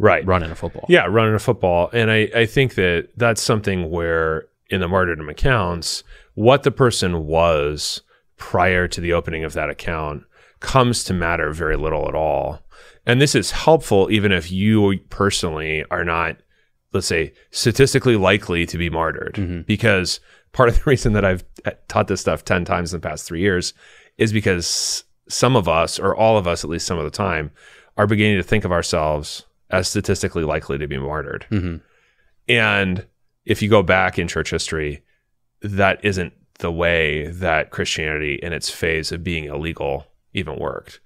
Right. 0.00 0.24
running 0.24 0.50
a 0.50 0.54
football. 0.54 0.84
Yeah, 0.88 1.06
running 1.06 1.34
a 1.34 1.40
football. 1.40 1.90
And 1.92 2.08
I, 2.10 2.28
I 2.34 2.46
think 2.46 2.74
that 2.76 3.08
that's 3.16 3.42
something 3.42 3.90
where 3.90 4.46
in 4.70 4.80
the 4.80 4.86
martyrdom 4.86 5.28
accounts, 5.28 6.04
what 6.34 6.62
the 6.62 6.70
person 6.70 7.26
was 7.26 8.02
prior 8.36 8.86
to 8.86 9.00
the 9.00 9.12
opening 9.12 9.42
of 9.42 9.54
that 9.54 9.70
account 9.70 10.22
comes 10.60 11.02
to 11.04 11.14
matter 11.14 11.52
very 11.52 11.76
little 11.76 12.06
at 12.08 12.14
all. 12.14 12.60
And 13.06 13.20
this 13.20 13.34
is 13.34 13.50
helpful 13.50 14.08
even 14.10 14.30
if 14.30 14.52
you 14.52 14.98
personally 15.10 15.84
are 15.90 16.04
not, 16.04 16.36
let's 16.92 17.08
say, 17.08 17.32
statistically 17.50 18.14
likely 18.14 18.66
to 18.66 18.78
be 18.78 18.88
martyred. 18.90 19.34
Mhm. 19.34 19.66
Because 19.66 20.20
part 20.58 20.68
of 20.68 20.74
the 20.74 20.82
reason 20.90 21.12
that 21.12 21.24
I've 21.24 21.44
taught 21.86 22.08
this 22.08 22.20
stuff 22.20 22.44
10 22.44 22.64
times 22.64 22.92
in 22.92 23.00
the 23.00 23.08
past 23.08 23.24
three 23.24 23.40
years 23.40 23.72
is 24.18 24.32
because 24.32 25.04
some 25.28 25.54
of 25.54 25.68
us, 25.68 26.00
or 26.00 26.16
all 26.16 26.36
of 26.36 26.48
us 26.48 26.64
at 26.64 26.70
least 26.70 26.86
some 26.86 26.98
of 26.98 27.04
the 27.04 27.10
time, 27.10 27.52
are 27.96 28.08
beginning 28.08 28.38
to 28.38 28.42
think 28.42 28.64
of 28.64 28.72
ourselves 28.72 29.44
as 29.70 29.88
statistically 29.88 30.42
likely 30.42 30.76
to 30.76 30.88
be 30.88 30.98
martyred. 30.98 31.46
hmm 31.48 31.76
And 32.48 33.06
if 33.44 33.62
you 33.62 33.70
go 33.70 33.84
back 33.84 34.18
in 34.18 34.26
church 34.26 34.50
history, 34.50 35.02
that 35.62 36.04
isn't 36.04 36.32
the 36.58 36.72
way 36.72 37.28
that 37.28 37.70
Christianity 37.70 38.34
in 38.42 38.52
its 38.52 38.68
phase 38.68 39.12
of 39.12 39.22
being 39.22 39.44
illegal 39.44 40.06
even 40.34 40.58
worked. 40.58 40.98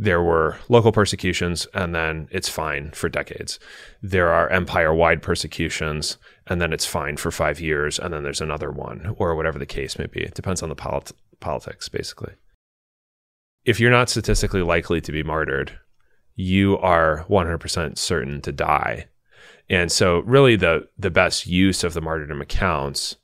There 0.00 0.22
were 0.22 0.56
local 0.70 0.92
persecutions, 0.92 1.66
and 1.74 1.94
then 1.94 2.26
it's 2.30 2.48
fine 2.48 2.90
for 2.92 3.10
decades. 3.10 3.58
There 4.00 4.30
are 4.30 4.48
empire 4.48 4.94
wide 4.94 5.20
persecutions, 5.20 6.16
and 6.46 6.58
then 6.58 6.72
it's 6.72 6.86
fine 6.86 7.18
for 7.18 7.30
five 7.30 7.60
years, 7.60 7.98
and 7.98 8.14
then 8.14 8.22
there's 8.22 8.40
another 8.40 8.70
one, 8.70 9.14
or 9.18 9.34
whatever 9.34 9.58
the 9.58 9.66
case 9.66 9.98
may 9.98 10.06
be. 10.06 10.22
It 10.22 10.32
depends 10.32 10.62
on 10.62 10.70
the 10.70 10.74
polit- 10.74 11.12
politics, 11.40 11.90
basically. 11.90 12.32
If 13.66 13.78
you're 13.78 13.90
not 13.90 14.08
statistically 14.08 14.62
likely 14.62 15.02
to 15.02 15.12
be 15.12 15.22
martyred, 15.22 15.78
you 16.34 16.78
are 16.78 17.26
100% 17.28 17.98
certain 17.98 18.40
to 18.40 18.52
die. 18.52 19.08
And 19.68 19.92
so, 19.92 20.20
really, 20.20 20.56
the 20.56 20.88
the 20.98 21.10
best 21.10 21.46
use 21.46 21.84
of 21.84 21.92
the 21.92 22.00
martyrdom 22.00 22.40
accounts, 22.40 23.16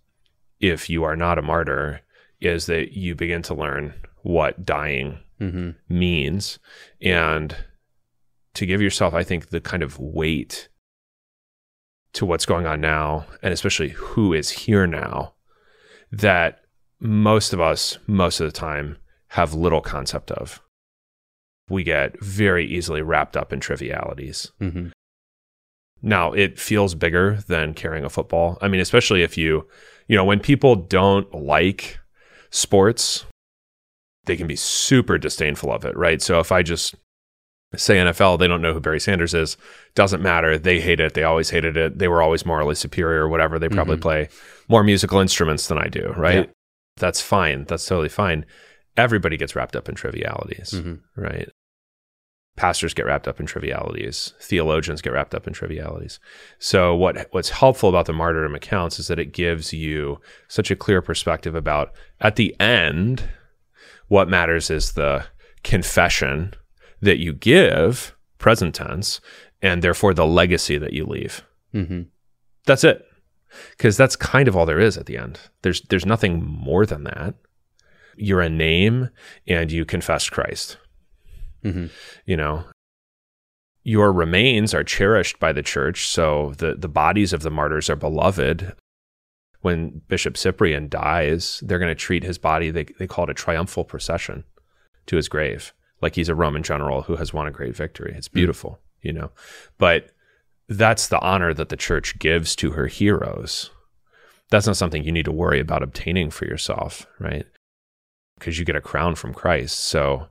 if 0.61 0.91
you 0.91 1.05
are 1.05 1.17
not 1.17 1.39
a 1.39 1.43
martyr, 1.43 2.03
is 2.39 2.67
that 2.67 2.93
you 2.93 3.15
begin 3.15 3.41
to 3.45 3.55
learn 3.55 3.95
what 4.23 4.67
dying 4.67 5.21
hmm 5.39 5.71
means, 5.89 6.59
and 7.01 7.57
to 8.55 8.67
give 8.67 8.81
yourself, 8.81 9.15
I 9.15 9.23
think, 9.23 9.51
the 9.51 9.61
kind 9.61 9.83
of 9.83 9.99
weight 9.99 10.69
to 12.15 12.25
what's 12.25 12.47
going 12.47 12.67
on 12.67 12.81
now, 12.81 13.27
and 13.43 13.53
especially 13.53 13.91
who 13.91 14.33
is 14.33 14.51
here 14.51 14.87
now, 14.87 15.35
that 16.11 16.61
most 16.99 17.53
of 17.53 17.61
us, 17.61 17.99
most 18.07 18.41
of 18.41 18.47
the 18.47 18.59
time, 18.59 18.97
have 19.29 19.53
little 19.53 19.83
concept 19.83 20.31
of. 20.31 20.63
We 21.69 21.83
get 21.83 22.19
very 22.23 22.65
easily 22.65 23.03
wrapped 23.03 23.37
up 23.37 23.53
in 23.53 23.61
trivialities 23.61 24.53
hmm 24.61 24.89
Now 26.01 26.33
it 26.33 26.59
feels 26.59 26.95
bigger 26.95 27.39
than 27.49 27.75
carrying 27.75 28.05
a 28.05 28.09
football. 28.09 28.57
I 28.63 28.69
mean, 28.69 28.81
especially 28.81 29.23
if 29.23 29.37
you, 29.37 29.67
you 30.07 30.17
know, 30.17 30.25
when 30.25 30.41
people 30.41 30.77
don't 30.77 31.33
like 31.35 31.99
sports, 32.51 33.27
they 34.27 34.37
can 34.37 34.47
be 34.47 34.57
super 34.57 35.19
disdainful 35.19 35.73
of 35.73 35.85
it, 35.85 35.97
right? 35.97 36.21
So 36.21 36.39
if 36.41 36.53
I 36.53 36.63
just 36.63 36.95
say 37.75 37.97
NFL, 37.97 38.39
they 38.39 38.47
don't 38.47 38.63
know 38.63 38.73
who 38.73 38.81
Barry 38.81 39.01
Sanders 39.01 39.35
is, 39.35 39.57
doesn't 39.95 40.23
matter. 40.23 40.59
They 40.59 40.81
hate 40.81 41.01
it. 41.01 41.15
They 41.15 41.25
always 41.25 41.51
hated 41.51 41.77
it. 41.77 41.99
They 41.99 42.09
were 42.09 42.23
always 42.23 42.47
morally 42.47 42.75
superior 42.75 43.23
or 43.23 43.29
whatever. 43.29 43.59
They 43.59 43.69
probably 43.69 43.97
Mhm. 43.97 44.03
play 44.03 44.29
more 44.69 44.83
musical 44.85 45.19
instruments 45.21 45.67
than 45.69 45.79
I 45.79 45.89
do, 45.89 46.13
right? 46.17 46.47
Yeah. 46.47 46.53
That's 46.97 47.21
fine. 47.21 47.65
That's 47.65 47.85
totally 47.87 48.09
fine. 48.09 48.47
Everybody 48.97 49.37
gets 49.37 49.55
wrapped 49.55 49.77
up 49.77 49.89
in 49.89 49.95
trivialities, 49.95 50.73
Mhm. 50.73 51.01
right? 51.17 51.51
Pastors 52.57 52.95
get 52.95 53.05
wrapped 53.05 53.29
up 53.29 53.39
in 53.39 53.45
trivialities. 53.45 54.33
Theologians 54.41 55.03
get 55.03 55.13
wrapped 55.13 55.35
up 55.35 55.47
in 55.47 55.53
trivialities. 55.53 56.19
So 56.59 56.95
what 56.95 57.29
what's 57.33 57.51
helpful 57.51 57.91
about 57.91 58.07
the 58.07 58.15
martyrdom 58.15 58.55
accounts 58.55 58.99
is 58.99 59.09
that 59.09 59.19
it 59.19 59.35
gives 59.35 59.75
you 59.75 60.21
such 60.49 60.71
a 60.71 60.77
clear 60.77 61.03
perspective 61.03 61.55
about 61.55 61.93
at 62.23 62.37
the 62.37 62.59
end 62.59 63.25
what 64.09 64.29
matters 64.29 64.71
is 64.71 64.93
the 64.93 65.25
confession 65.65 66.53
that 67.01 67.19
you 67.19 67.33
give, 67.33 68.15
present 68.39 68.75
tense, 68.75 69.21
and 69.63 69.83
therefore 69.83 70.15
the 70.15 70.27
legacy 70.27 70.79
that 70.79 70.93
you 70.93 71.05
leave. 71.05 71.43
Mhm. 71.75 72.07
That's 72.67 72.85
it. 72.85 73.05
Because 73.71 73.97
that's 73.97 74.17
kind 74.17 74.49
of 74.49 74.57
all 74.57 74.67
there 74.67 74.81
is 74.81 74.97
at 74.99 75.07
the 75.07 75.17
end. 75.17 75.39
There's 75.63 75.81
there's 75.83 76.07
nothing 76.07 76.43
more 76.45 76.85
than 76.87 77.05
that. 77.05 77.35
You're 78.17 78.41
a 78.41 78.49
name 78.49 79.11
and 79.47 79.71
you 79.71 79.85
confess 79.85 80.29
Christ. 80.29 80.79
Mhm. 81.65 81.91
You 82.25 82.37
know, 82.37 82.65
your 83.83 84.13
remains 84.13 84.75
are 84.75 84.85
cherished 84.85 85.39
by 85.39 85.53
the 85.53 85.63
church, 85.63 86.07
so 86.09 86.55
the 86.59 86.75
the 86.75 86.89
bodies 86.89 87.33
of 87.33 87.43
the 87.43 87.51
martyrs 87.51 87.89
are 87.89 87.97
beloved. 87.97 88.75
When 89.63 90.03
Bishop 90.09 90.37
Cyprian 90.37 90.89
dies, 90.89 91.63
they're 91.65 91.79
going 91.79 91.91
to 91.91 91.95
treat 91.95 92.23
his 92.23 92.39
body. 92.39 92.71
They 92.71 92.85
they 92.85 93.07
call 93.07 93.25
it 93.25 93.31
a 93.31 93.35
triumphal 93.35 93.85
procession 93.85 94.45
to 95.07 95.17
his 95.17 95.29
grave, 95.29 95.73
like 96.01 96.15
he's 96.15 96.29
a 96.29 96.35
Roman 96.35 96.63
general 96.63 97.03
who 97.03 97.17
has 97.17 97.33
won 97.33 97.47
a 97.47 97.53
great 97.53 97.77
victory. 97.77 98.15
It's 98.17 98.29
hmm. 98.29 98.35
beautiful, 98.35 98.81
you 99.03 99.13
know, 99.13 99.31
but 99.79 100.11
that's 100.69 101.09
the 101.09 101.21
honor 101.21 101.55
that 101.55 101.69
the 101.69 101.77
church 101.77 102.19
gives 102.19 102.57
to 102.57 102.73
her 102.73 102.87
heroes. 102.87 103.71
That's 104.51 104.67
not 104.67 104.77
something 104.77 105.03
you 105.03 105.13
need 105.13 105.25
to 105.25 105.33
worry 105.33 105.61
about 105.61 105.83
obtaining 105.83 106.31
for 106.31 106.45
yourself, 106.45 107.07
right? 107.19 107.47
Because 108.39 108.59
you 108.59 108.65
get 108.65 108.77
a 108.77 108.81
crown 108.81 109.15
from 109.15 109.35
Christ. 109.35 109.79
So 109.81 110.29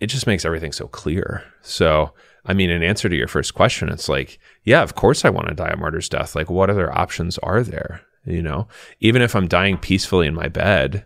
it 0.00 0.06
just 0.06 0.26
makes 0.26 0.44
everything 0.44 0.72
so 0.72 0.86
clear. 0.86 1.44
So, 1.62 2.12
I 2.48 2.54
mean, 2.54 2.70
in 2.70 2.82
answer 2.82 3.08
to 3.08 3.14
your 3.16 3.28
first 3.28 3.54
question, 3.54 3.88
it's 3.90 4.08
like, 4.08 4.38
yeah, 4.64 4.82
of 4.82 4.94
course 4.94 5.24
I 5.24 5.30
want 5.30 5.48
to 5.48 5.54
die 5.54 5.68
a 5.68 5.76
martyr's 5.76 6.08
death. 6.08 6.34
Like, 6.34 6.48
what 6.50 6.70
other 6.70 6.90
options 6.96 7.38
are 7.38 7.62
there? 7.62 8.00
You 8.24 8.42
know, 8.42 8.66
even 9.00 9.22
if 9.22 9.36
I'm 9.36 9.46
dying 9.48 9.78
peacefully 9.78 10.26
in 10.26 10.34
my 10.34 10.48
bed, 10.48 11.04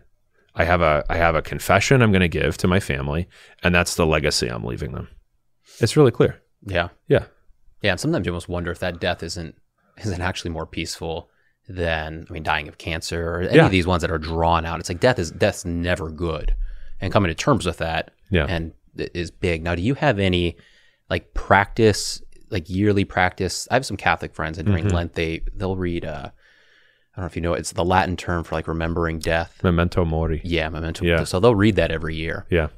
I 0.54 0.64
have 0.64 0.80
a 0.82 1.04
I 1.08 1.16
have 1.16 1.34
a 1.34 1.42
confession 1.42 2.00
I'm 2.02 2.10
going 2.12 2.20
to 2.20 2.28
give 2.28 2.56
to 2.58 2.68
my 2.68 2.80
family, 2.80 3.28
and 3.62 3.74
that's 3.74 3.94
the 3.96 4.06
legacy 4.06 4.48
I'm 4.48 4.64
leaving 4.64 4.92
them. 4.92 5.08
It's 5.80 5.96
really 5.96 6.10
clear. 6.10 6.40
Yeah. 6.64 6.88
Yeah. 7.08 7.24
Yeah, 7.82 7.92
and 7.92 8.00
sometimes 8.00 8.26
you 8.26 8.32
almost 8.32 8.48
wonder 8.48 8.70
if 8.70 8.78
that 8.80 9.00
death 9.00 9.22
isn't 9.22 9.54
isn't 9.98 10.20
actually 10.20 10.50
more 10.52 10.66
peaceful 10.66 11.28
than 11.68 12.26
I 12.28 12.32
mean 12.32 12.42
dying 12.42 12.68
of 12.68 12.78
cancer 12.78 13.28
or 13.34 13.40
any 13.42 13.56
Yeah. 13.56 13.66
of 13.66 13.70
these 13.70 13.86
ones 13.86 14.02
that 14.02 14.10
are 14.10 14.18
drawn 14.18 14.64
out. 14.66 14.80
It's 14.80 14.88
like 14.88 15.00
death 15.00 15.18
is 15.18 15.30
death's 15.30 15.64
never 15.64 16.10
good, 16.10 16.54
and 17.00 17.12
coming 17.12 17.28
to 17.30 17.34
terms 17.34 17.66
with 17.66 17.78
that 17.78 18.10
Yeah. 18.30 18.46
and 18.48 18.72
is 18.96 19.30
big. 19.30 19.62
Now, 19.62 19.74
do 19.74 19.82
you 19.82 19.94
have 19.94 20.18
any 20.18 20.56
like 21.10 21.34
practice, 21.34 22.22
like 22.50 22.68
yearly 22.70 23.04
practice? 23.04 23.68
I 23.70 23.74
have 23.74 23.86
some 23.86 23.96
Catholic 23.96 24.34
friends, 24.34 24.58
and 24.58 24.66
during 24.66 24.86
Mhm. 24.86 24.92
Lent 24.92 25.14
they 25.14 25.42
they'll 25.54 25.76
read. 25.76 26.04
uh 26.04 26.30
I 27.14 27.20
don't 27.20 27.24
know 27.24 27.26
if 27.26 27.36
you 27.36 27.42
know 27.42 27.52
it's 27.52 27.72
the 27.72 27.84
Latin 27.84 28.16
term 28.16 28.42
for 28.42 28.54
like 28.54 28.66
remembering 28.66 29.18
death. 29.18 29.60
Memento 29.62 30.04
mori. 30.04 30.40
Yeah, 30.44 30.68
memento. 30.70 31.04
Yeah. 31.04 31.24
So 31.24 31.40
they'll 31.40 31.54
read 31.54 31.76
that 31.76 31.90
every 31.90 32.14
year. 32.16 32.46
Yeah. 32.50 32.68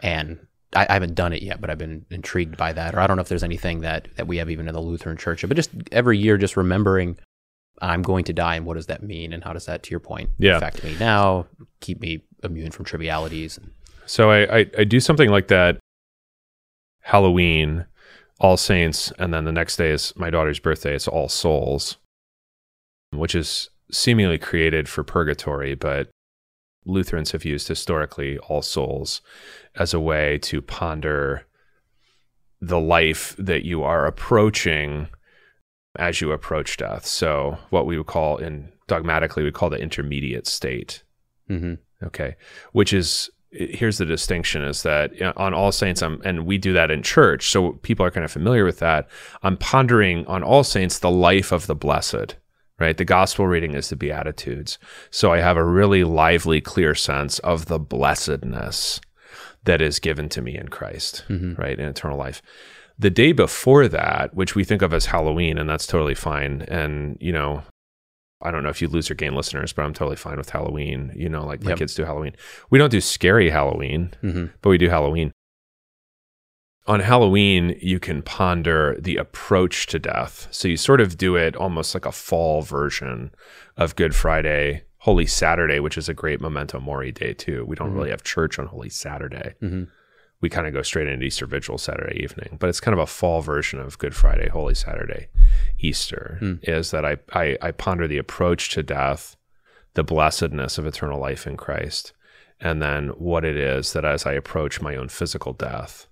and 0.00 0.38
I, 0.74 0.86
I 0.88 0.92
haven't 0.94 1.14
done 1.14 1.32
it 1.32 1.42
yet, 1.42 1.60
but 1.60 1.70
I've 1.70 1.78
been 1.78 2.04
intrigued 2.10 2.56
by 2.56 2.72
that. 2.72 2.94
Or 2.96 3.00
I 3.00 3.06
don't 3.06 3.16
know 3.16 3.20
if 3.20 3.28
there's 3.28 3.44
anything 3.44 3.82
that 3.82 4.08
that 4.16 4.26
we 4.26 4.38
have 4.38 4.50
even 4.50 4.66
in 4.68 4.74
the 4.74 4.80
Lutheran 4.80 5.16
Church, 5.16 5.44
but 5.46 5.54
just 5.56 5.70
every 5.92 6.18
year, 6.18 6.36
just 6.38 6.56
remembering 6.56 7.16
I'm 7.82 8.02
going 8.02 8.24
to 8.24 8.32
die, 8.32 8.56
and 8.56 8.64
what 8.66 8.74
does 8.74 8.86
that 8.86 9.02
mean, 9.02 9.32
and 9.32 9.44
how 9.44 9.52
does 9.52 9.66
that, 9.66 9.82
to 9.84 9.90
your 9.90 10.00
point, 10.00 10.30
Yeah. 10.38 10.56
affect 10.56 10.82
me 10.82 10.96
now, 10.98 11.46
keep 11.80 12.00
me 12.00 12.22
immune 12.42 12.70
from 12.70 12.84
trivialities. 12.86 13.58
So 14.06 14.30
I, 14.30 14.58
I, 14.60 14.66
I 14.78 14.84
do 14.84 14.98
something 15.00 15.28
like 15.30 15.48
that 15.48 15.78
Halloween, 17.04 17.84
All 18.40 18.56
Saints, 18.56 19.12
and 19.18 19.32
then 19.32 19.44
the 19.44 19.52
next 19.52 19.76
day 19.76 19.90
is 19.90 20.12
my 20.16 20.30
daughter's 20.30 20.58
birthday. 20.58 20.94
It's 20.94 21.06
All 21.06 21.28
Souls, 21.28 21.98
which 23.10 23.34
is 23.34 23.68
seemingly 23.90 24.38
created 24.38 24.88
for 24.88 25.04
purgatory, 25.04 25.74
but 25.74 26.08
Lutherans 26.86 27.32
have 27.32 27.44
used 27.44 27.68
historically 27.68 28.38
All 28.38 28.62
Souls 28.62 29.20
as 29.76 29.92
a 29.92 30.00
way 30.00 30.38
to 30.38 30.62
ponder 30.62 31.46
the 32.60 32.80
life 32.80 33.34
that 33.38 33.66
you 33.66 33.82
are 33.82 34.06
approaching 34.06 35.08
as 35.96 36.22
you 36.22 36.32
approach 36.32 36.78
death. 36.78 37.04
So 37.04 37.58
what 37.68 37.84
we 37.86 37.98
would 37.98 38.06
call 38.06 38.38
in 38.38 38.72
dogmatically 38.86 39.44
we 39.44 39.52
call 39.52 39.68
the 39.70 39.76
intermediate 39.80 40.46
state. 40.46 41.02
hmm 41.48 41.74
Okay. 42.02 42.36
Which 42.72 42.92
is 42.92 43.30
here's 43.54 43.98
the 43.98 44.04
distinction 44.04 44.62
is 44.62 44.82
that 44.82 45.12
on 45.36 45.54
All 45.54 45.72
Saints, 45.72 46.02
I'm, 46.02 46.20
and 46.24 46.44
we 46.46 46.58
do 46.58 46.72
that 46.72 46.90
in 46.90 47.02
church, 47.02 47.48
so 47.50 47.72
people 47.82 48.04
are 48.04 48.10
kind 48.10 48.24
of 48.24 48.32
familiar 48.32 48.64
with 48.64 48.80
that. 48.80 49.08
I'm 49.42 49.56
pondering 49.56 50.26
on 50.26 50.42
All 50.42 50.64
Saints 50.64 50.98
the 50.98 51.10
life 51.10 51.52
of 51.52 51.66
the 51.66 51.74
blessed, 51.74 52.36
right? 52.78 52.96
The 52.96 53.04
gospel 53.04 53.46
reading 53.46 53.74
is 53.74 53.88
the 53.88 53.96
Beatitudes. 53.96 54.78
So 55.10 55.32
I 55.32 55.38
have 55.38 55.56
a 55.56 55.64
really 55.64 56.04
lively, 56.04 56.60
clear 56.60 56.94
sense 56.94 57.38
of 57.40 57.66
the 57.66 57.78
blessedness 57.78 59.00
that 59.64 59.80
is 59.80 59.98
given 59.98 60.28
to 60.30 60.42
me 60.42 60.56
in 60.56 60.68
Christ, 60.68 61.24
Mhm. 61.28 61.56
right? 61.58 61.78
In 61.78 61.88
eternal 61.88 62.18
life. 62.18 62.42
The 62.98 63.10
day 63.10 63.32
before 63.32 63.88
that, 63.88 64.34
which 64.34 64.54
we 64.54 64.62
think 64.64 64.82
of 64.82 64.92
as 64.94 65.06
Halloween, 65.06 65.58
and 65.58 65.68
that's 65.68 65.86
totally 65.86 66.14
fine. 66.14 66.62
And, 66.68 67.16
you 67.20 67.32
know, 67.32 67.62
I 68.44 68.50
don't 68.50 68.62
know 68.62 68.68
if 68.68 68.80
you 68.82 68.88
lose 68.88 69.10
or 69.10 69.14
gain 69.14 69.34
listeners, 69.34 69.72
but 69.72 69.82
I'm 69.84 69.94
totally 69.94 70.16
fine 70.16 70.36
with 70.36 70.50
Halloween. 70.50 71.12
You 71.16 71.28
know, 71.28 71.44
like 71.44 71.62
my 71.64 71.70
Yep. 71.70 71.78
kids 71.78 71.94
do 71.94 72.04
Halloween. 72.04 72.36
We 72.70 72.78
don't 72.78 72.90
do 72.90 73.00
scary 73.00 73.50
Halloween, 73.50 74.12
hmm 74.20 74.46
but 74.62 74.70
we 74.70 74.78
do 74.78 74.88
Halloween. 74.88 75.32
On 76.86 77.00
Halloween, 77.00 77.78
you 77.80 77.98
can 77.98 78.20
ponder 78.20 78.94
the 79.00 79.16
approach 79.16 79.86
to 79.86 79.98
death. 79.98 80.48
So 80.50 80.68
you 80.68 80.76
sort 80.76 81.00
of 81.00 81.16
do 81.16 81.34
it 81.34 81.56
almost 81.56 81.94
like 81.94 82.04
a 82.04 82.12
fall 82.12 82.60
version 82.60 83.30
of 83.78 83.96
Good 83.96 84.14
Friday, 84.14 84.84
Holy 84.98 85.24
Saturday, 85.24 85.80
which 85.80 85.96
is 85.96 86.10
a 86.10 86.14
great 86.14 86.42
memento 86.42 86.78
mori 86.80 87.10
day 87.10 87.32
too. 87.32 87.64
We 87.66 87.74
don't 87.76 87.92
Mhm. 87.92 87.96
really 87.96 88.10
have 88.10 88.22
church 88.22 88.58
on 88.58 88.66
Holy 88.66 88.90
Saturday. 88.90 89.54
hmm 89.60 89.84
We 90.44 90.50
kind 90.50 90.66
of 90.66 90.74
go 90.74 90.82
straight 90.82 91.08
into 91.08 91.24
Easter 91.24 91.46
Vigil 91.46 91.78
Saturday 91.78 92.22
evening, 92.22 92.58
but 92.60 92.68
it's 92.68 92.78
kind 92.78 92.92
of 92.92 92.98
a 92.98 93.06
fall 93.06 93.40
version 93.40 93.80
of 93.80 93.96
Good 93.96 94.14
Friday, 94.14 94.50
Holy 94.50 94.74
Saturday, 94.74 95.28
Easter. 95.78 96.36
Hmm. 96.38 96.56
Is 96.60 96.90
that 96.90 97.02
I, 97.02 97.16
I 97.32 97.56
I 97.62 97.70
ponder 97.70 98.06
the 98.06 98.18
approach 98.18 98.68
to 98.74 98.82
death, 98.82 99.36
the 99.94 100.04
blessedness 100.04 100.76
of 100.76 100.84
eternal 100.86 101.18
life 101.18 101.46
in 101.46 101.56
Christ, 101.56 102.12
and 102.60 102.82
then 102.82 103.08
what 103.16 103.42
it 103.46 103.56
is 103.56 103.94
that 103.94 104.04
as 104.04 104.26
I 104.26 104.34
approach 104.34 104.82
my 104.82 104.96
own 104.96 105.08
physical 105.08 105.54
death, 105.54 106.08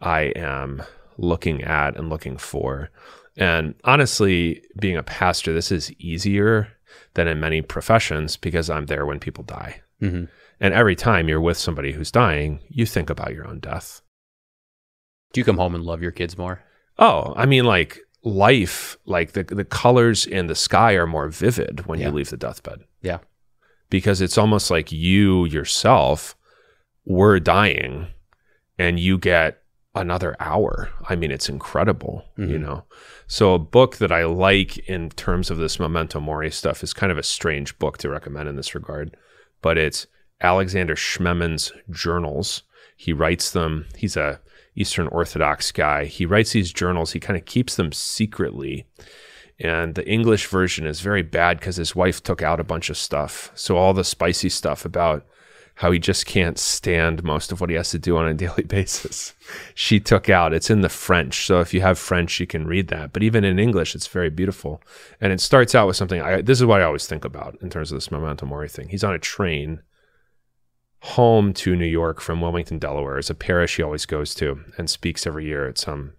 I 0.00 0.32
am 0.36 0.84
looking 1.18 1.64
at 1.64 1.96
and 1.96 2.08
looking 2.08 2.36
for. 2.36 2.90
And 3.36 3.74
honestly, 3.82 4.62
being 4.78 4.96
a 4.96 5.02
pastor, 5.02 5.52
this 5.52 5.72
is 5.72 5.90
easier 5.98 6.68
than 7.14 7.26
in 7.26 7.40
many 7.40 7.60
professions 7.60 8.36
because 8.36 8.70
I'm 8.70 8.86
there 8.86 9.04
when 9.04 9.18
people 9.18 9.42
die. 9.42 9.82
hmm 9.98 10.26
And 10.62 10.72
every 10.72 10.94
time 10.96 11.28
you're 11.28 11.40
with 11.40 11.58
somebody 11.58 11.92
who's 11.92 12.10
dying, 12.12 12.60
you 12.68 12.86
think 12.86 13.10
about 13.10 13.34
your 13.34 13.46
own 13.46 13.58
death. 13.58 14.00
Do 15.32 15.40
you 15.40 15.44
come 15.44 15.56
home 15.58 15.74
and 15.74 15.84
love 15.84 16.00
your 16.02 16.12
kids 16.12 16.38
more? 16.38 16.62
Oh, 16.98 17.34
I 17.36 17.46
mean, 17.46 17.64
like 17.64 17.98
life, 18.22 18.96
like 19.04 19.32
the 19.32 19.42
the 19.42 19.64
colors 19.64 20.24
in 20.24 20.46
the 20.46 20.54
sky 20.54 20.92
are 20.92 21.06
more 21.06 21.28
vivid 21.28 21.86
when 21.86 21.98
Yeah. 21.98 22.06
you 22.08 22.12
leave 22.14 22.30
the 22.30 22.36
deathbed. 22.36 22.80
Yeah. 23.02 23.18
because 23.90 24.22
it's 24.22 24.38
almost 24.38 24.70
like 24.70 24.90
you 24.90 25.44
yourself 25.44 26.34
were 27.04 27.38
dying, 27.38 28.06
and 28.78 28.98
you 28.98 29.18
get 29.18 29.62
another 29.94 30.34
hour. 30.40 30.88
I 31.10 31.14
mean, 31.14 31.30
it's 31.30 31.50
incredible, 31.50 32.24
you 32.38 32.56
Mhm. 32.56 32.60
know. 32.62 32.84
So 33.26 33.52
a 33.52 33.58
book 33.58 33.96
that 33.98 34.10
I 34.10 34.24
like 34.24 34.78
in 34.88 35.10
terms 35.10 35.50
of 35.50 35.58
this 35.58 35.78
memento 35.78 36.20
mori 36.20 36.50
stuff 36.50 36.82
is 36.82 36.94
kind 36.94 37.12
of 37.12 37.18
a 37.18 37.22
strange 37.22 37.78
book 37.78 37.98
to 37.98 38.08
recommend 38.08 38.48
in 38.48 38.56
this 38.56 38.74
regard, 38.74 39.14
but 39.60 39.76
it's 39.76 40.06
Alexander 40.42 40.96
Schmemann's 40.96 41.72
journals. 41.90 42.62
He 42.96 43.12
writes 43.12 43.50
them. 43.50 43.86
He's 43.96 44.16
a 44.16 44.40
Eastern 44.74 45.06
Orthodox 45.08 45.70
guy. 45.72 46.04
He 46.06 46.26
writes 46.26 46.52
these 46.52 46.72
journals. 46.72 47.12
He 47.12 47.20
kind 47.20 47.38
of 47.38 47.44
keeps 47.44 47.76
them 47.76 47.92
secretly. 47.92 48.86
And 49.58 49.94
the 49.94 50.08
English 50.08 50.46
version 50.46 50.86
is 50.86 51.00
very 51.00 51.22
bad 51.22 51.60
because 51.60 51.76
his 51.76 51.94
wife 51.94 52.22
took 52.22 52.42
out 52.42 52.60
a 52.60 52.64
bunch 52.64 52.90
of 52.90 52.96
stuff. 52.96 53.52
So 53.54 53.76
all 53.76 53.94
the 53.94 54.04
spicy 54.04 54.48
stuff 54.48 54.84
about 54.84 55.26
how 55.76 55.90
he 55.90 55.98
just 55.98 56.26
can't 56.26 56.58
stand 56.58 57.22
most 57.24 57.50
of 57.50 57.60
what 57.60 57.70
he 57.70 57.76
has 57.76 57.90
to 57.90 57.98
do 57.98 58.16
on 58.16 58.26
a 58.26 58.34
daily 58.34 58.64
basis. 58.64 59.34
She 59.74 60.00
took 60.00 60.28
out, 60.28 60.52
it's 60.52 60.70
in 60.70 60.80
the 60.80 60.88
French. 60.88 61.46
So 61.46 61.60
if 61.60 61.72
you 61.72 61.80
have 61.80 61.98
French, 61.98 62.40
you 62.40 62.46
can 62.46 62.66
read 62.66 62.88
that. 62.88 63.12
But 63.12 63.22
even 63.22 63.44
in 63.44 63.58
English, 63.58 63.94
it's 63.94 64.06
very 64.06 64.30
beautiful. 64.30 64.82
And 65.20 65.32
it 65.32 65.40
starts 65.40 65.74
out 65.74 65.86
with 65.86 65.96
something 65.96 66.20
I, 66.20 66.42
this 66.42 66.60
is 66.60 66.66
what 66.66 66.80
I 66.80 66.84
always 66.84 67.06
think 67.06 67.24
about 67.24 67.56
in 67.62 67.70
terms 67.70 67.92
of 67.92 67.96
this 67.96 68.10
Memento 68.10 68.46
Mori 68.46 68.68
thing. 68.68 68.88
He's 68.88 69.04
on 69.04 69.14
a 69.14 69.18
train 69.18 69.80
home 71.02 71.52
to 71.52 71.74
New 71.74 71.84
York 71.84 72.20
from 72.20 72.40
Wilmington, 72.40 72.78
Delaware. 72.78 73.18
It's 73.18 73.30
a 73.30 73.34
parish 73.34 73.76
he 73.76 73.82
always 73.82 74.06
goes 74.06 74.34
to 74.36 74.60
and 74.78 74.88
speaks 74.88 75.26
every 75.26 75.46
year 75.46 75.68
at 75.68 75.78
some 75.78 76.12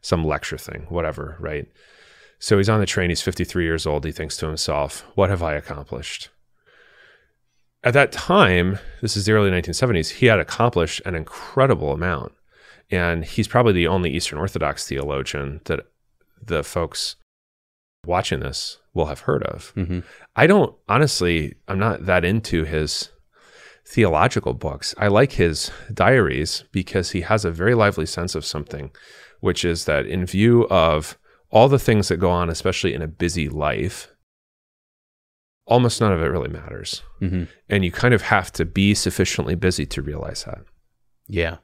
some 0.00 0.24
lecture 0.24 0.56
thing, 0.56 0.86
whatever, 0.88 1.36
right? 1.40 1.66
So 2.38 2.56
he's 2.56 2.68
on 2.68 2.78
the 2.78 2.86
train, 2.86 3.10
he's 3.10 3.20
53 3.20 3.64
years 3.64 3.84
old, 3.84 4.04
he 4.04 4.12
thinks 4.12 4.36
to 4.36 4.46
himself, 4.46 5.04
what 5.16 5.28
have 5.28 5.42
I 5.42 5.54
accomplished? 5.54 6.28
At 7.82 7.94
that 7.94 8.12
time, 8.12 8.78
this 9.02 9.16
is 9.16 9.26
the 9.26 9.32
early 9.32 9.50
1970s, 9.50 10.10
he 10.10 10.26
had 10.26 10.38
accomplished 10.38 11.02
an 11.04 11.16
incredible 11.16 11.92
amount. 11.92 12.32
And 12.92 13.24
he's 13.24 13.48
probably 13.48 13.72
the 13.72 13.88
only 13.88 14.10
Eastern 14.10 14.38
Orthodox 14.38 14.86
theologian 14.86 15.62
that 15.64 15.80
the 16.40 16.62
folks 16.62 17.16
watching 18.06 18.38
this 18.38 18.78
will 18.94 19.06
have 19.06 19.20
heard 19.20 19.42
of. 19.42 19.72
Mm-hmm. 19.74 20.00
I 20.36 20.46
don't 20.46 20.76
honestly, 20.88 21.56
I'm 21.66 21.80
not 21.80 22.06
that 22.06 22.24
into 22.24 22.62
his 22.62 23.10
theological 23.88 24.52
books. 24.52 24.94
I 24.98 25.08
like 25.08 25.32
his 25.32 25.72
diaries 25.92 26.64
because 26.72 27.12
he 27.12 27.22
has 27.22 27.44
a 27.44 27.50
very 27.50 27.74
lively 27.74 28.04
sense 28.04 28.34
of 28.34 28.44
something, 28.44 28.90
which 29.40 29.64
is 29.64 29.86
that 29.86 30.04
in 30.04 30.26
view 30.26 30.68
of 30.68 31.18
all 31.50 31.68
the 31.68 31.78
things 31.78 32.08
that 32.08 32.18
go 32.18 32.30
on, 32.30 32.50
especially 32.50 32.92
in 32.92 33.00
a 33.00 33.08
busy 33.08 33.48
life, 33.48 34.12
almost 35.64 36.02
none 36.02 36.12
of 36.12 36.20
it 36.20 36.26
really 36.26 36.50
matters. 36.50 37.02
Mm-hmm. 37.22 37.44
And 37.70 37.82
you 37.82 37.90
kind 37.90 38.12
of 38.12 38.22
have 38.22 38.52
to 38.52 38.66
be 38.66 38.92
sufficiently 38.94 39.54
busy 39.54 39.86
to 39.86 40.02
realize 40.02 40.44
that. 40.44 40.60
Yeah. 41.26 41.56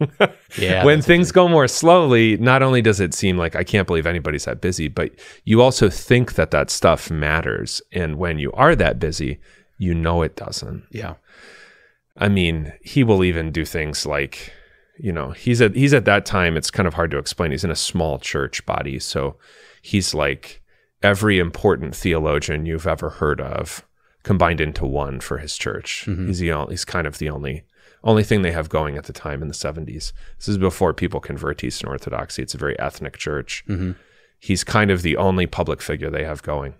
yeah. 0.58 0.84
when 0.84 1.00
things 1.00 1.30
go 1.30 1.46
more 1.46 1.68
slowly, 1.68 2.36
not 2.38 2.62
only 2.64 2.82
does 2.82 2.98
it 2.98 3.14
seem 3.14 3.38
like 3.38 3.54
I 3.54 3.62
can't 3.62 3.86
believe 3.86 4.06
anybody's 4.06 4.46
that 4.46 4.60
busy, 4.60 4.88
but 4.88 5.12
you 5.44 5.62
also 5.62 5.88
think 5.88 6.34
that 6.34 6.50
that 6.50 6.68
stuff 6.68 7.12
matters. 7.12 7.80
And 7.92 8.16
when 8.16 8.40
you 8.40 8.50
are 8.52 8.74
that 8.74 8.98
busy, 8.98 9.38
you 9.78 9.94
know 9.94 10.22
it 10.22 10.34
doesn't. 10.34 10.84
Yeah. 10.90 11.14
I 12.20 12.28
mean, 12.28 12.72
he 12.82 13.02
will 13.02 13.24
even 13.24 13.50
do 13.50 13.64
things 13.64 14.04
like, 14.06 14.52
you 14.98 15.10
know, 15.12 15.30
he's 15.30 15.60
at 15.62 15.74
he's 15.74 15.94
at 15.94 16.04
that 16.04 16.26
time. 16.26 16.56
It's 16.56 16.70
kind 16.70 16.86
of 16.86 16.94
hard 16.94 17.10
to 17.12 17.18
explain. 17.18 17.50
He's 17.50 17.64
in 17.64 17.70
a 17.70 17.76
small 17.76 18.18
church 18.18 18.64
body, 18.66 18.98
so 18.98 19.36
he's 19.82 20.14
like 20.14 20.62
every 21.02 21.38
important 21.38 21.96
theologian 21.96 22.66
you've 22.66 22.86
ever 22.86 23.08
heard 23.10 23.40
of 23.40 23.86
combined 24.22 24.60
into 24.60 24.84
one 24.84 25.18
for 25.18 25.38
his 25.38 25.56
church. 25.56 26.04
Mhm. 26.06 26.26
He's 26.28 26.40
the 26.40 26.52
only, 26.52 26.74
he's 26.74 26.84
kind 26.84 27.06
of 27.06 27.18
the 27.18 27.30
only 27.30 27.64
only 28.04 28.22
thing 28.22 28.42
they 28.42 28.52
have 28.52 28.68
going 28.68 28.96
at 28.96 29.04
the 29.04 29.12
time 29.12 29.42
in 29.42 29.48
the 29.48 29.54
70s. 29.54 30.12
This 30.38 30.48
is 30.48 30.56
before 30.58 30.94
people 30.94 31.20
convert 31.20 31.58
to 31.58 31.66
Eastern 31.66 31.90
Orthodoxy. 31.90 32.42
It's 32.42 32.54
a 32.54 32.58
very 32.58 32.78
ethnic 32.78 33.18
church. 33.18 33.62
Mm-hmm. 33.68 33.92
He's 34.38 34.64
kind 34.64 34.90
of 34.90 35.02
the 35.02 35.18
only 35.18 35.46
public 35.46 35.82
figure 35.82 36.08
they 36.08 36.24
have 36.24 36.42
going. 36.42 36.74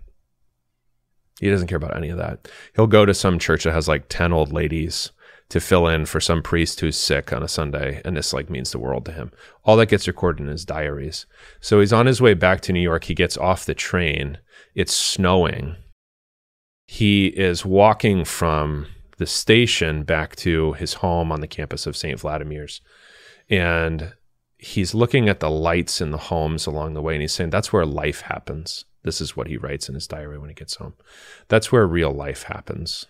He 1.39 1.49
doesn't 1.49 1.67
care 1.67 1.77
about 1.77 1.95
any 1.95 2.09
of 2.09 2.17
that. 2.17 2.47
He'll 2.75 2.87
go 2.87 3.05
to 3.05 3.13
some 3.13 3.37
church 3.37 3.63
that 3.65 3.73
has 3.73 3.87
like 3.87 4.05
10 4.09 4.33
old 4.33 4.51
ladies 4.51 5.11
to 5.51 5.59
fill 5.59 5.85
in 5.85 6.05
for 6.05 6.21
some 6.21 6.41
priest 6.41 6.79
who's 6.79 6.97
sick 6.97 7.33
on 7.33 7.43
a 7.43 7.47
Sunday, 7.47 8.01
and 8.05 8.15
this 8.15 8.31
like 8.31 8.49
means 8.49 8.71
the 8.71 8.79
world 8.79 9.05
to 9.05 9.11
him. 9.11 9.31
All 9.65 9.75
that 9.77 9.89
gets 9.89 10.07
recorded 10.07 10.43
in 10.43 10.47
his 10.47 10.63
diaries. 10.63 11.25
So 11.59 11.81
he's 11.81 11.91
on 11.91 12.05
his 12.05 12.21
way 12.21 12.33
back 12.33 12.61
to 12.61 12.73
New 12.73 12.79
York. 12.79 13.03
He 13.03 13.13
gets 13.13 13.37
off 13.37 13.65
the 13.65 13.75
train. 13.75 14.37
It's 14.75 14.95
snowing. 14.95 15.75
He 16.87 17.27
is 17.27 17.65
walking 17.65 18.23
from 18.23 18.87
the 19.17 19.27
station 19.27 20.03
back 20.03 20.37
to 20.37 20.71
his 20.73 20.95
home 20.95 21.33
on 21.33 21.41
the 21.41 21.47
campus 21.47 21.85
of 21.85 21.97
St. 21.97 22.19
Vladimir's. 22.19 22.79
And 23.49 24.13
he's 24.57 24.95
looking 24.95 25.27
at 25.27 25.41
the 25.41 25.49
lights 25.49 25.99
in 25.99 26.11
the 26.11 26.17
homes 26.17 26.65
along 26.65 26.93
the 26.93 27.01
way 27.01 27.13
and 27.13 27.21
he's 27.21 27.33
saying 27.33 27.49
that's 27.49 27.73
where 27.73 27.85
life 27.85 28.21
happens. 28.21 28.85
This 29.03 29.19
is 29.19 29.35
what 29.35 29.47
he 29.47 29.57
writes 29.57 29.89
in 29.89 29.95
his 29.95 30.07
diary 30.07 30.37
when 30.37 30.49
he 30.49 30.55
gets 30.55 30.75
home. 30.75 30.93
That's 31.49 31.71
where 31.71 31.85
real 31.85 32.11
life 32.11 32.43
happens. 32.43 33.07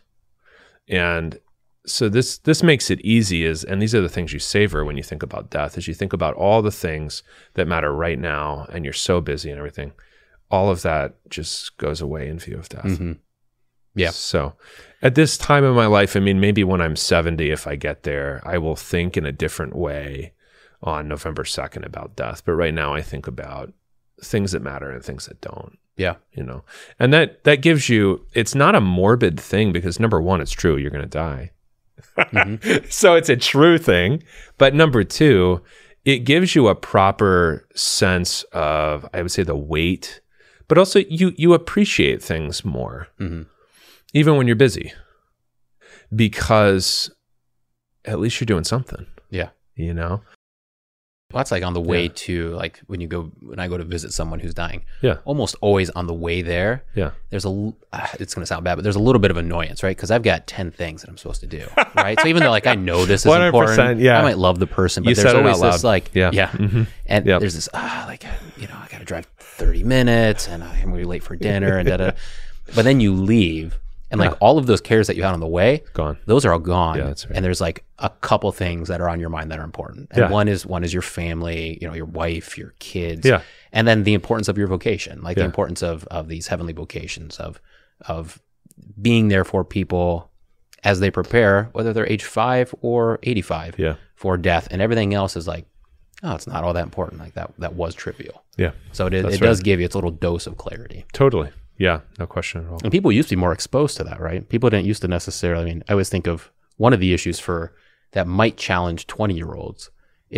And 0.88 1.40
so 1.86 2.10
this 2.10 2.38
this 2.40 2.62
makes 2.62 2.92
it 2.92 3.02
easy 3.02 3.44
is 3.44 3.64
and 3.64 3.82
these 3.82 3.96
are 3.96 4.02
the 4.02 4.10
things 4.10 4.34
you 4.34 4.40
savor 4.40 4.86
when 4.86 4.98
you 4.98 5.04
think 5.04 5.24
about 5.24 5.50
death 5.50 5.78
is 5.78 5.88
you 5.88 5.94
think 5.94 6.14
about 6.14 6.36
all 6.36 6.62
the 6.62 6.72
things 6.72 7.24
that 7.56 7.68
matter 7.68 7.92
right 7.94 8.20
now 8.20 8.68
and 8.72 8.86
you're 8.86 8.94
so 8.94 9.20
busy 9.20 9.50
and 9.50 9.58
everything. 9.58 9.92
All 10.50 10.70
of 10.70 10.82
that 10.82 11.16
just 11.30 11.78
goes 11.78 12.02
away 12.02 12.28
in 12.28 12.38
view 12.38 12.58
of 12.58 12.70
death. 12.70 12.86
Mm-hmm. 12.86 13.14
Yeah. 13.96 14.12
So 14.12 14.54
at 15.02 15.16
this 15.16 15.38
time 15.38 15.64
in 15.64 15.74
my 15.74 15.86
life, 15.86 16.16
I 16.16 16.20
mean, 16.20 16.40
maybe 16.40 16.64
when 16.64 16.82
I'm 16.82 16.96
70, 16.96 17.50
if 17.50 17.68
I 17.68 17.76
get 17.76 18.04
there, 18.04 18.42
I 18.46 18.58
will 18.58 18.76
think 18.76 19.18
in 19.18 19.26
a 19.26 19.32
different 19.32 19.76
way 19.76 20.34
on 20.84 21.08
November 21.08 21.44
2nd 21.44 21.86
about 21.86 22.16
death. 22.16 22.44
But 22.46 22.54
right 22.54 22.74
now, 22.74 22.94
I 22.94 23.02
think 23.02 23.28
about 23.28 23.74
things 24.22 24.52
that 24.52 24.62
matter 24.62 24.90
and 24.92 25.04
things 25.04 25.26
that 25.26 25.42
don't. 25.42 25.78
Yeah. 25.98 26.16
You 26.34 26.44
know, 26.44 26.64
and 27.00 27.14
that 27.14 27.44
that 27.44 27.62
gives 27.62 27.90
you. 27.90 28.26
It's 28.34 28.56
not 28.56 28.76
a 28.76 28.82
morbid 28.82 29.40
thing 29.40 29.72
because 29.72 30.00
number 30.00 30.22
one, 30.22 30.42
it's 30.42 30.52
true. 30.52 30.78
You're 30.78 30.90
going 30.90 31.04
to 31.04 31.10
die. 31.10 31.52
Mhm. 32.18 32.92
so 32.92 33.16
it's 33.16 33.30
a 33.30 33.36
true 33.38 33.78
thing. 33.78 34.24
But 34.58 34.74
number 34.74 35.04
two, 35.04 35.62
it 36.06 36.20
gives 36.20 36.56
you 36.56 36.68
a 36.68 36.76
proper 36.76 37.68
sense 37.76 38.44
of, 38.54 39.08
I 39.14 39.22
would 39.22 39.32
say, 39.32 39.44
the 39.44 39.56
weight, 39.56 40.22
but 40.68 40.78
also 40.78 41.00
you 41.00 41.34
you 41.38 41.54
appreciate 41.54 42.22
things 42.24 42.64
more 42.66 43.08
Mhm. 43.20 43.46
even 44.14 44.36
when 44.38 44.48
you're 44.48 44.56
busy 44.56 44.94
because 46.16 47.12
at 48.06 48.20
least 48.20 48.40
you're 48.40 48.46
doing 48.46 48.64
something 48.64 49.06
Yeah. 49.30 49.50
you 49.76 49.94
know 49.94 50.22
Well, 51.34 51.40
that's 51.40 51.52
like 51.52 51.64
on 51.64 51.74
the 51.74 51.82
way 51.82 52.04
Yeah. 52.04 52.12
to 52.16 52.50
like 52.56 52.80
when 52.88 53.02
you 53.02 53.08
go 53.08 53.32
when 53.42 53.60
I 53.60 53.68
go 53.68 53.78
to 53.78 53.84
visit 53.84 54.14
someone 54.14 54.40
who's 54.40 54.54
dying. 54.54 54.84
Yeah. 55.02 55.18
Almost 55.26 55.56
always 55.62 55.90
on 55.92 56.08
the 56.08 56.14
way 56.14 56.42
there, 56.42 56.84
yeah 56.96 57.12
there's 57.30 57.46
a 57.46 57.74
ah, 57.94 58.10
it's 58.20 58.34
going 58.36 58.42
to 58.44 58.46
sound 58.46 58.64
bad, 58.64 58.76
but 58.76 58.84
there's 58.84 58.96
a 58.96 59.00
little 59.00 59.20
bit 59.20 59.32
of 59.32 59.38
annoyance, 59.38 59.84
right? 59.84 59.96
Because 59.96 60.12
I've 60.12 60.24
got 60.24 60.48
ten 60.48 60.72
things 60.72 61.02
that 61.02 61.10
I'm 61.10 61.18
supposed 61.18 61.42
to 61.42 61.48
do, 61.48 61.66
right? 61.96 62.20
so 62.20 62.28
even 62.28 62.44
though 62.44 62.50
like 62.52 62.68
I 62.68 62.76
know 62.88 63.06
this 63.06 63.26
is 63.26 63.32
100%, 63.32 63.48
important, 63.48 64.00
yeah. 64.00 64.20
I 64.20 64.22
might 64.22 64.38
love 64.38 64.60
the 64.60 64.68
person, 64.68 65.04
but 65.04 65.10
You 65.10 65.16
there's 65.16 65.28
said 65.28 65.36
it 65.38 65.46
always 65.46 65.62
this 65.62 65.84
like 65.84 66.12
Yeah. 66.14 66.32
yeah, 66.34 66.50
Mhm. 66.50 66.88
and 67.06 67.26
Yep. 67.26 67.40
there's 67.40 67.56
this 67.56 67.70
ah 67.74 68.04
like 68.08 68.26
you 68.58 68.68
know 68.68 68.76
I 68.82 68.88
got 68.92 69.00
to 69.00 69.06
drive 69.06 69.26
30 69.40 69.84
minutes 69.84 70.48
and 70.48 70.64
I'm 70.64 70.84
gonna 70.86 70.98
be 70.98 71.04
late 71.06 71.24
for 71.24 71.36
dinner 71.36 71.78
and 71.78 71.88
da 71.88 71.98
da. 71.98 72.12
But 72.76 72.84
then 72.86 73.00
you 73.02 73.14
leave, 73.14 73.78
and 74.12 74.20
like 74.20 74.32
Yeah. 74.32 74.38
all 74.42 74.58
of 74.60 74.66
those 74.68 74.82
cares 74.82 75.08
that 75.08 75.16
you 75.16 75.24
had 75.24 75.34
on 75.34 75.40
the 75.40 75.48
way, 75.48 75.84
gone 75.94 76.18
those 76.28 76.46
are 76.46 76.54
all 76.54 76.60
gone. 76.60 76.98
Yeah, 76.98 77.06
that's 77.06 77.26
right. 77.26 77.36
And 77.36 77.44
there's 77.46 77.62
like 77.62 77.84
a 77.98 78.10
couple 78.22 78.52
things 78.52 78.88
that 78.90 79.02
are 79.02 79.10
on 79.10 79.20
your 79.20 79.30
mind 79.30 79.50
that 79.52 79.58
are 79.60 79.64
important. 79.64 80.10
And 80.12 80.20
Yeah. 80.22 80.30
one 80.30 80.48
is 80.48 80.66
one 80.66 80.84
is 80.84 80.94
your 80.94 81.02
family, 81.02 81.78
you 81.82 81.88
know, 81.88 81.94
your 81.96 82.06
wife, 82.06 82.58
your 82.58 82.74
kids. 82.80 83.26
Yeah. 83.26 83.42
And 83.72 83.88
then 83.88 84.04
the 84.04 84.14
importance 84.14 84.48
of 84.50 84.58
your 84.58 84.68
vocation, 84.68 85.22
like 85.24 85.38
the 85.38 85.46
importance 85.46 85.82
of 85.82 86.06
of 86.12 86.28
these 86.28 86.48
heavenly 86.48 86.74
vocations 86.74 87.40
of 87.40 87.60
of 88.08 88.42
being 89.02 89.28
there 89.30 89.44
for 89.44 89.64
people 89.64 90.30
as 90.84 91.00
they 91.00 91.12
prepare, 91.12 91.70
whether 91.74 91.94
they're 91.94 92.08
age 92.08 92.24
five 92.24 92.74
or 92.82 93.20
eighty 93.24 93.42
five 93.42 93.76
yeah 93.78 93.96
for 94.16 94.38
death. 94.38 94.68
And 94.72 94.82
everything 94.82 95.14
else 95.14 95.36
is 95.36 95.48
like, 95.48 95.66
oh, 96.24 96.34
it's 96.36 96.48
not 96.48 96.64
all 96.64 96.74
that 96.74 96.84
important. 96.84 97.22
Like 97.22 97.34
that 97.36 97.52
that 97.60 97.74
was 97.76 97.94
trivial. 97.96 98.44
yeah 98.58 98.72
So 98.92 99.06
it, 99.08 99.14
it 99.14 99.40
does 99.40 99.62
give 99.62 99.80
you 99.80 99.86
its 99.86 99.96
little 99.96 100.12
dose 100.12 100.48
of 100.48 100.58
clarity. 100.58 101.06
totally 101.14 101.50
yeah 101.88 101.98
no 102.20 102.26
question 102.36 102.58
at 102.64 102.70
all 102.72 102.80
And 102.84 102.92
people 102.92 103.12
used 103.12 103.30
to 103.30 103.36
be 103.36 103.40
more 103.46 103.54
exposed 103.58 103.94
to 103.98 104.04
that, 104.10 104.20
right? 104.28 104.42
People 104.54 104.70
didn't 104.70 104.86
used 104.92 105.02
to 105.04 105.08
necessarily. 105.08 105.64
I 105.66 105.74
mean, 105.74 105.84
I 105.90 105.92
always 105.94 106.10
think 106.14 106.28
of 106.34 106.38
one 106.86 106.94
of 106.96 107.00
the 107.04 107.14
issues 107.18 107.40
for 107.48 107.60
that 108.16 108.28
might 108.28 108.56
challenge 108.68 109.02
twenty 109.16 109.36
year 109.42 109.54
olds 109.62 109.90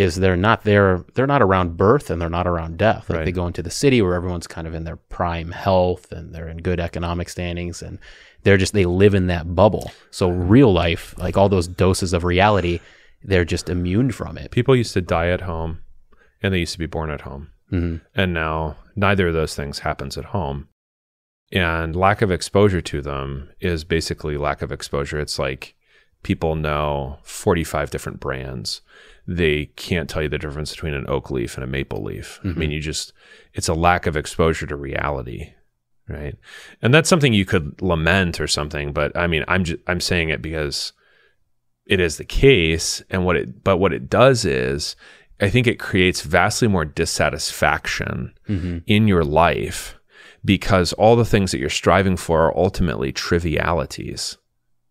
is 0.05 0.11
they're 0.15 0.43
not 0.49 0.59
there. 0.63 1.05
They're 1.13 1.33
not 1.35 1.41
around 1.47 1.77
birth 1.77 2.09
and 2.09 2.17
they're 2.19 2.37
not 2.39 2.47
around 2.47 2.77
death. 2.87 3.03
Like 3.09 3.17
Right. 3.17 3.25
they 3.25 3.31
go 3.41 3.45
into 3.51 3.61
the 3.67 3.69
city 3.83 3.99
where 4.01 4.15
everyone's 4.19 4.47
kind 4.55 4.67
of 4.67 4.73
in 4.73 4.83
their 4.85 4.99
prime 5.17 5.51
health 5.51 6.11
and 6.11 6.33
they're 6.33 6.47
in 6.53 6.57
good 6.69 6.79
economic 6.79 7.27
standings 7.29 7.83
and 7.83 7.99
they're 8.43 8.57
just 8.63 8.73
they 8.73 8.85
live 9.03 9.13
in 9.19 9.27
that 9.27 9.45
bubble. 9.61 9.91
So 10.11 10.29
real 10.55 10.71
life, 10.85 11.13
like 11.25 11.37
all 11.37 11.47
those 11.49 11.67
doses 11.67 12.11
of 12.13 12.23
reality, 12.23 12.79
they're 13.29 13.45
just 13.55 13.69
immune 13.69 14.11
from 14.11 14.37
it. 14.37 14.49
people 14.51 14.75
used 14.75 14.93
to 14.93 15.01
die 15.01 15.29
at 15.37 15.41
home 15.41 15.71
and 16.41 16.49
they 16.53 16.59
used 16.65 16.73
to 16.73 16.79
be 16.79 16.91
born 16.97 17.09
at 17.09 17.21
home 17.21 17.43
hmm 17.69 17.95
and 18.15 18.33
now 18.33 18.75
neither 18.95 19.25
of 19.29 19.33
those 19.39 19.55
things 19.55 19.79
happens 19.79 20.17
at 20.17 20.25
home 20.37 20.67
and 21.53 21.95
lack 21.95 22.21
of 22.21 22.31
exposure 22.31 22.81
to 22.81 23.01
them 23.01 23.49
is 23.61 23.83
basically 23.83 24.35
lack 24.37 24.61
of 24.61 24.71
exposure. 24.71 25.19
It's 25.19 25.37
like 25.39 25.75
people 26.23 26.55
know 26.55 27.19
45 27.23 27.89
different 27.91 28.19
brands. 28.19 28.81
They 29.27 29.67
can't 29.77 30.09
tell 30.09 30.21
you 30.23 30.29
the 30.29 30.37
difference 30.39 30.71
between 30.71 30.93
an 30.93 31.05
oak 31.07 31.29
leaf 31.31 31.55
and 31.55 31.63
a 31.63 31.67
maple 31.67 32.03
leaf. 32.03 32.39
I 32.43 32.47
Mhm. 32.47 32.57
mean 32.57 32.71
you 32.71 32.79
just 32.81 33.13
it's 33.53 33.69
a 33.69 33.73
lack 33.73 34.05
of 34.07 34.17
exposure 34.17 34.65
to 34.67 34.75
reality 34.75 35.53
right? 36.09 36.35
And 36.81 36.93
that's 36.93 37.07
something 37.07 37.31
you 37.33 37.45
could 37.45 37.81
lament 37.81 38.41
or 38.41 38.47
something 38.47 38.91
but 38.91 39.15
i 39.15 39.25
mean 39.25 39.45
i'm 39.47 39.63
just 39.63 39.79
i'm 39.87 40.01
saying 40.01 40.27
it 40.27 40.41
because 40.41 40.91
it 41.85 42.01
is 42.01 42.17
the 42.17 42.25
case 42.25 43.01
and 43.09 43.23
what 43.25 43.37
it 43.37 43.63
but 43.63 43.77
what 43.77 43.93
it 43.93 44.09
does 44.09 44.43
is 44.43 44.97
i 45.39 45.49
think 45.49 45.65
it 45.65 45.79
creates 45.79 46.19
vastly 46.21 46.67
more 46.67 46.83
dissatisfaction 46.83 48.33
hmm 48.47 48.79
in 48.85 49.07
your 49.07 49.23
life 49.23 49.95
because 50.45 50.93
all 50.93 51.15
the 51.15 51.25
things 51.25 51.51
that 51.51 51.59
you're 51.59 51.69
striving 51.69 52.17
for 52.17 52.43
are 52.43 52.57
ultimately 52.57 53.11
trivialities 53.11 54.37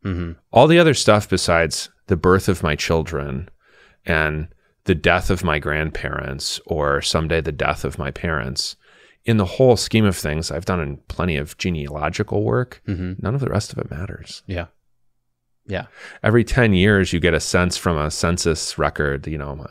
hmm 0.03 0.33
All 0.51 0.67
the 0.67 0.79
other 0.79 0.95
stuff 0.95 1.29
besides 1.29 1.91
the 2.09 2.17
birth 2.17 2.49
of 2.49 2.63
my 2.63 2.75
children 2.77 3.49
and 4.05 4.49
the 4.85 4.95
death 4.95 5.31
of 5.31 5.45
my 5.45 5.59
grandparents 5.61 6.61
or 6.67 7.01
someday 7.01 7.41
the 7.41 7.53
death 7.53 7.85
of 7.85 7.99
my 7.99 8.11
parents, 8.11 8.77
in 9.25 9.37
the 9.37 9.45
whole 9.45 9.77
scheme 9.77 10.05
of 10.05 10.17
things, 10.17 10.51
I've 10.51 10.65
done 10.65 10.81
in 10.81 10.97
plenty 11.09 11.37
of 11.37 11.57
genealogical 11.57 12.43
work. 12.43 12.83
hmm 12.87 13.13
None 13.19 13.35
of 13.35 13.41
the 13.41 13.49
rest 13.49 13.73
of 13.73 13.79
it 13.79 13.91
matters. 13.91 14.43
Yeah. 14.47 14.67
Yeah. 15.67 15.87
Every 16.25 16.43
10 16.43 16.73
years, 16.73 17.13
you 17.13 17.21
get 17.21 17.35
a 17.35 17.41
sense 17.41 17.77
from 17.77 17.97
a 17.97 18.11
census 18.11 18.77
record, 18.79 19.29
you 19.29 19.39
know, 19.39 19.65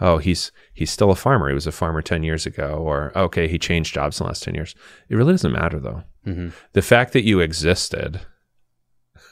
oh, 0.00 0.18
he's 0.18 0.52
he's 0.74 0.90
still 0.90 1.10
a 1.10 1.16
farmer. 1.16 1.48
He 1.48 1.54
was 1.54 1.66
a 1.66 1.72
farmer 1.72 2.02
10 2.02 2.22
years 2.22 2.46
ago. 2.46 2.74
Or, 2.78 3.12
okay, 3.16 3.48
he 3.48 3.58
changed 3.58 3.94
jobs 3.94 4.20
in 4.20 4.24
the 4.24 4.28
last 4.28 4.42
10 4.42 4.54
years. 4.54 4.74
It 5.08 5.16
really 5.16 5.32
doesn't 5.32 5.52
matter, 5.52 5.78
though. 5.80 6.02
hmm 6.24 6.48
The 6.72 6.82
fact 6.82 7.12
that 7.14 7.24
you 7.24 7.40
existed, 7.40 8.20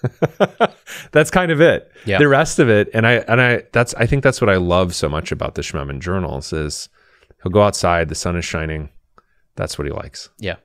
that's 1.13 1.31
kind 1.31 1.51
of 1.51 1.61
it. 1.61 1.91
Yeah. 2.05 2.19
The 2.19 2.29
rest 2.29 2.59
of 2.59 2.69
it, 2.69 2.89
and 2.95 3.07
I 3.07 3.13
and 3.29 3.41
I 3.41 3.63
that's 3.73 3.95
I 3.95 4.07
think 4.07 4.23
that's 4.23 4.41
what 4.41 4.51
I 4.51 4.57
love 4.57 4.95
so 4.95 5.09
much 5.09 5.33
about 5.33 5.55
the 5.55 5.63
Schmemann 5.63 6.01
journals 6.01 6.53
is 6.53 6.89
he'll 7.43 7.53
go 7.53 7.63
outside, 7.63 8.09
the 8.09 8.15
sun 8.15 8.37
is 8.37 8.45
shining. 8.45 8.91
That's 9.57 9.79
what 9.79 9.87
he 9.87 9.93
likes. 9.93 10.31
Yeah. 10.39 10.57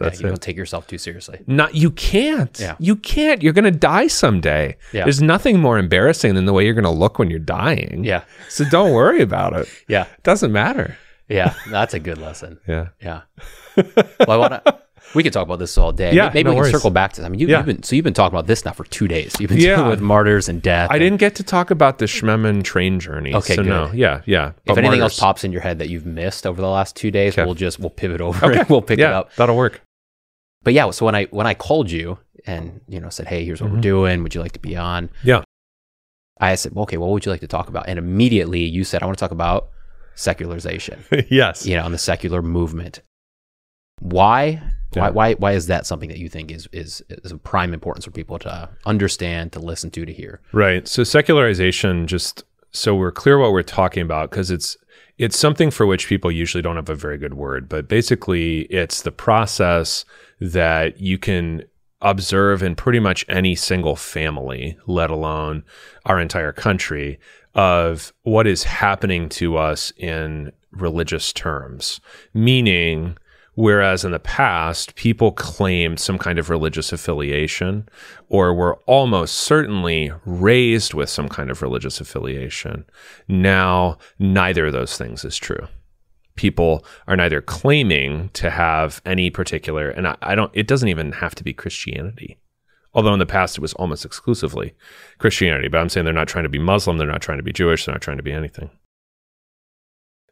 That's 0.00 0.20
yeah, 0.20 0.24
you 0.24 0.26
it. 0.28 0.30
don't 0.30 0.42
take 0.42 0.56
yourself 0.56 0.86
too 0.86 0.98
seriously. 0.98 1.40
Not 1.46 1.74
you 1.74 1.90
can't. 1.90 2.58
Yeah. 2.58 2.76
You 2.78 2.96
can't. 2.96 3.42
You're 3.42 3.52
gonna 3.52 3.70
die 3.70 4.06
someday. 4.06 4.76
Yeah. 4.92 5.04
There's 5.04 5.20
nothing 5.22 5.60
more 5.60 5.78
embarrassing 5.78 6.34
than 6.34 6.44
the 6.44 6.52
way 6.52 6.64
you're 6.64 6.74
gonna 6.74 6.90
look 6.90 7.18
when 7.18 7.30
you're 7.30 7.38
dying. 7.38 8.04
Yeah. 8.04 8.22
So 8.48 8.64
don't 8.70 8.92
worry 8.92 9.22
about 9.22 9.52
it. 9.54 9.68
Yeah. 9.88 10.02
It 10.04 10.22
doesn't 10.22 10.52
matter. 10.52 10.96
Yeah. 11.28 11.54
That's 11.70 11.94
a 11.94 11.98
good 11.98 12.18
lesson. 12.18 12.58
Yeah. 12.66 12.88
Yeah. 13.02 13.22
Well, 13.76 14.30
I 14.30 14.36
want 14.36 14.64
to. 14.64 14.78
We 15.14 15.22
could 15.22 15.32
talk 15.32 15.44
about 15.46 15.58
this 15.58 15.78
all 15.78 15.90
day. 15.92 16.12
Yeah, 16.12 16.30
Maybe 16.34 16.42
no 16.44 16.50
we 16.50 16.54
can 16.56 16.60
worries. 16.64 16.72
circle 16.74 16.90
back 16.90 17.14
to. 17.14 17.22
This. 17.22 17.26
I 17.26 17.30
mean, 17.30 17.40
you, 17.40 17.46
Yeah. 17.48 17.56
have 17.58 17.66
been 17.66 17.82
so 17.82 17.96
you've 17.96 18.04
been 18.04 18.12
talking 18.12 18.34
about 18.36 18.46
this 18.46 18.66
now 18.66 18.72
for 18.72 18.84
two 18.84 19.08
days. 19.08 19.34
You've 19.40 19.48
been 19.48 19.58
Yeah. 19.58 19.76
dealing 19.76 19.88
with 19.90 20.00
martyrs 20.02 20.50
and 20.50 20.60
death. 20.60 20.90
I 20.90 20.96
and 20.96 21.00
didn't 21.02 21.18
get 21.18 21.34
to 21.36 21.42
talk 21.42 21.70
about 21.70 21.96
the 21.98 22.04
Schmemann 22.04 22.62
train 22.62 23.00
journey. 23.00 23.32
Okay, 23.34 23.54
so 23.54 23.62
good. 23.62 23.70
no. 23.70 23.90
Yeah, 23.94 24.20
yeah. 24.26 24.48
If 24.48 24.54
But 24.66 24.78
anything 24.78 25.00
martyrs- 25.00 25.12
else 25.14 25.20
pops 25.20 25.44
in 25.44 25.52
your 25.52 25.62
head 25.62 25.78
that 25.78 25.88
you've 25.88 26.04
missed 26.04 26.46
over 26.46 26.60
the 26.60 26.68
last 26.68 26.94
two 26.94 27.10
days, 27.10 27.32
Okay. 27.34 27.44
we'll 27.46 27.54
just 27.54 27.78
we'll 27.80 27.88
pivot 27.88 28.20
over 28.20 28.52
it. 28.52 28.68
We'll 28.70 28.82
pick 28.82 28.98
yeah, 28.98 29.08
it 29.08 29.14
up. 29.14 29.34
That'll 29.36 29.56
work. 29.56 29.80
But 30.68 30.74
yeah, 30.74 30.90
so 30.90 31.06
when 31.06 31.14
I 31.14 31.24
when 31.30 31.46
I 31.46 31.54
called 31.54 31.90
you 31.90 32.18
and 32.44 32.82
you 32.88 33.00
know 33.00 33.08
said, 33.08 33.26
"Hey, 33.26 33.42
here's 33.42 33.62
what 33.62 33.70
we're 33.70 33.78
Mhm. 33.78 33.92
doing. 33.94 34.22
Would 34.22 34.34
you 34.34 34.42
like 34.42 34.52
to 34.52 34.58
be 34.58 34.76
on?" 34.76 35.08
Yeah. 35.24 35.40
I 36.42 36.56
said, 36.56 36.74
well, 36.74 36.82
"Okay, 36.82 36.98
what 36.98 37.08
would 37.08 37.24
you 37.24 37.32
like 37.32 37.40
to 37.40 37.46
talk 37.46 37.70
about?" 37.70 37.88
And 37.88 37.98
immediately 37.98 38.60
you 38.64 38.84
said, 38.84 39.02
"I 39.02 39.06
want 39.06 39.16
to 39.16 39.22
talk 39.24 39.30
about 39.30 39.70
secularization." 40.14 41.04
yes. 41.30 41.64
you 41.64 41.74
know, 41.74 41.86
and 41.86 41.94
the 41.94 41.98
secular 41.98 42.42
movement. 42.42 43.00
Why? 44.00 44.60
Why, 44.92 45.08
why? 45.08 45.34
Why 45.36 45.52
is 45.52 45.68
that 45.68 45.86
something 45.86 46.10
that 46.10 46.18
you 46.18 46.28
think 46.28 46.50
is 46.50 46.68
is 46.70 47.02
is 47.08 47.32
of 47.32 47.42
prime 47.42 47.72
importance 47.72 48.04
for 48.04 48.10
people 48.10 48.38
to 48.40 48.68
understand, 48.84 49.52
to 49.52 49.60
listen 49.60 49.90
to, 49.92 50.04
to 50.04 50.12
hear? 50.12 50.42
Right. 50.52 50.86
So 50.86 51.02
secularization, 51.02 52.06
just 52.06 52.44
so 52.72 52.94
we're 52.94 53.10
clear 53.10 53.38
what 53.38 53.52
we're 53.52 53.62
talking 53.62 54.02
about, 54.02 54.30
because 54.30 54.50
it's 54.50 54.76
it's 55.16 55.38
something 55.38 55.70
for 55.70 55.86
which 55.86 56.08
people 56.08 56.30
usually 56.30 56.60
don't 56.60 56.76
have 56.76 56.90
a 56.90 56.94
very 56.94 57.16
good 57.16 57.32
word, 57.34 57.70
but 57.70 57.88
basically 57.88 58.60
it's 58.64 59.00
the 59.00 59.10
process 59.12 60.04
that 60.40 61.00
you 61.00 61.18
can 61.18 61.64
observe 62.00 62.62
in 62.62 62.76
pretty 62.76 63.00
much 63.00 63.24
any 63.28 63.54
single 63.54 63.96
family, 63.96 64.78
let 64.86 65.10
alone 65.10 65.64
our 66.04 66.20
entire 66.20 66.52
country, 66.52 67.18
of 67.54 68.12
what 68.22 68.46
is 68.46 68.64
happening 68.64 69.28
to 69.28 69.56
us 69.56 69.92
in 69.96 70.52
religious 70.70 71.32
terms. 71.32 72.00
Meaning, 72.32 73.16
whereas 73.54 74.04
in 74.04 74.12
the 74.12 74.20
past, 74.20 74.94
people 74.94 75.32
claimed 75.32 75.98
some 75.98 76.18
kind 76.18 76.38
of 76.38 76.50
religious 76.50 76.92
affiliation 76.92 77.88
or 78.28 78.54
were 78.54 78.76
almost 78.86 79.34
certainly 79.34 80.12
raised 80.24 80.94
with 80.94 81.10
some 81.10 81.28
kind 81.28 81.50
of 81.50 81.62
religious 81.62 82.00
affiliation, 82.00 82.84
now 83.26 83.98
neither 84.20 84.66
of 84.66 84.72
those 84.72 84.96
things 84.96 85.24
is 85.24 85.36
true 85.36 85.66
people 86.38 86.84
are 87.06 87.16
neither 87.16 87.42
claiming 87.42 88.30
to 88.30 88.48
have 88.48 89.02
any 89.04 89.28
particular 89.28 89.90
and 89.90 90.08
I, 90.08 90.16
I 90.22 90.34
don't 90.34 90.50
it 90.54 90.66
doesn't 90.66 90.88
even 90.88 91.12
have 91.12 91.34
to 91.34 91.44
be 91.44 91.52
christianity. 91.52 92.38
Although 92.94 93.12
in 93.12 93.18
the 93.18 93.26
past 93.26 93.58
it 93.58 93.60
was 93.60 93.74
almost 93.74 94.04
exclusively 94.06 94.72
christianity 95.18 95.68
but 95.68 95.78
i'm 95.78 95.88
saying 95.90 96.04
they're 96.04 96.14
not 96.22 96.28
trying 96.28 96.44
to 96.44 96.48
be 96.48 96.58
muslim 96.58 96.96
they're 96.96 97.06
not 97.14 97.20
trying 97.20 97.38
to 97.38 97.44
be 97.44 97.52
jewish 97.52 97.84
they're 97.84 97.94
not 97.94 98.00
trying 98.02 98.16
to 98.16 98.22
be 98.22 98.32
anything. 98.32 98.70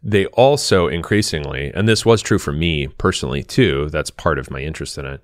They 0.03 0.27
also 0.27 0.87
increasingly 0.87 1.73
and 1.75 1.89
this 1.89 2.07
was 2.07 2.23
true 2.23 2.39
for 2.39 2.53
me 2.53 2.87
personally 2.87 3.43
too 3.43 3.89
that's 3.91 4.11
part 4.11 4.39
of 4.39 4.51
my 4.51 4.61
interest 4.61 4.97
in 4.99 5.05
it 5.07 5.21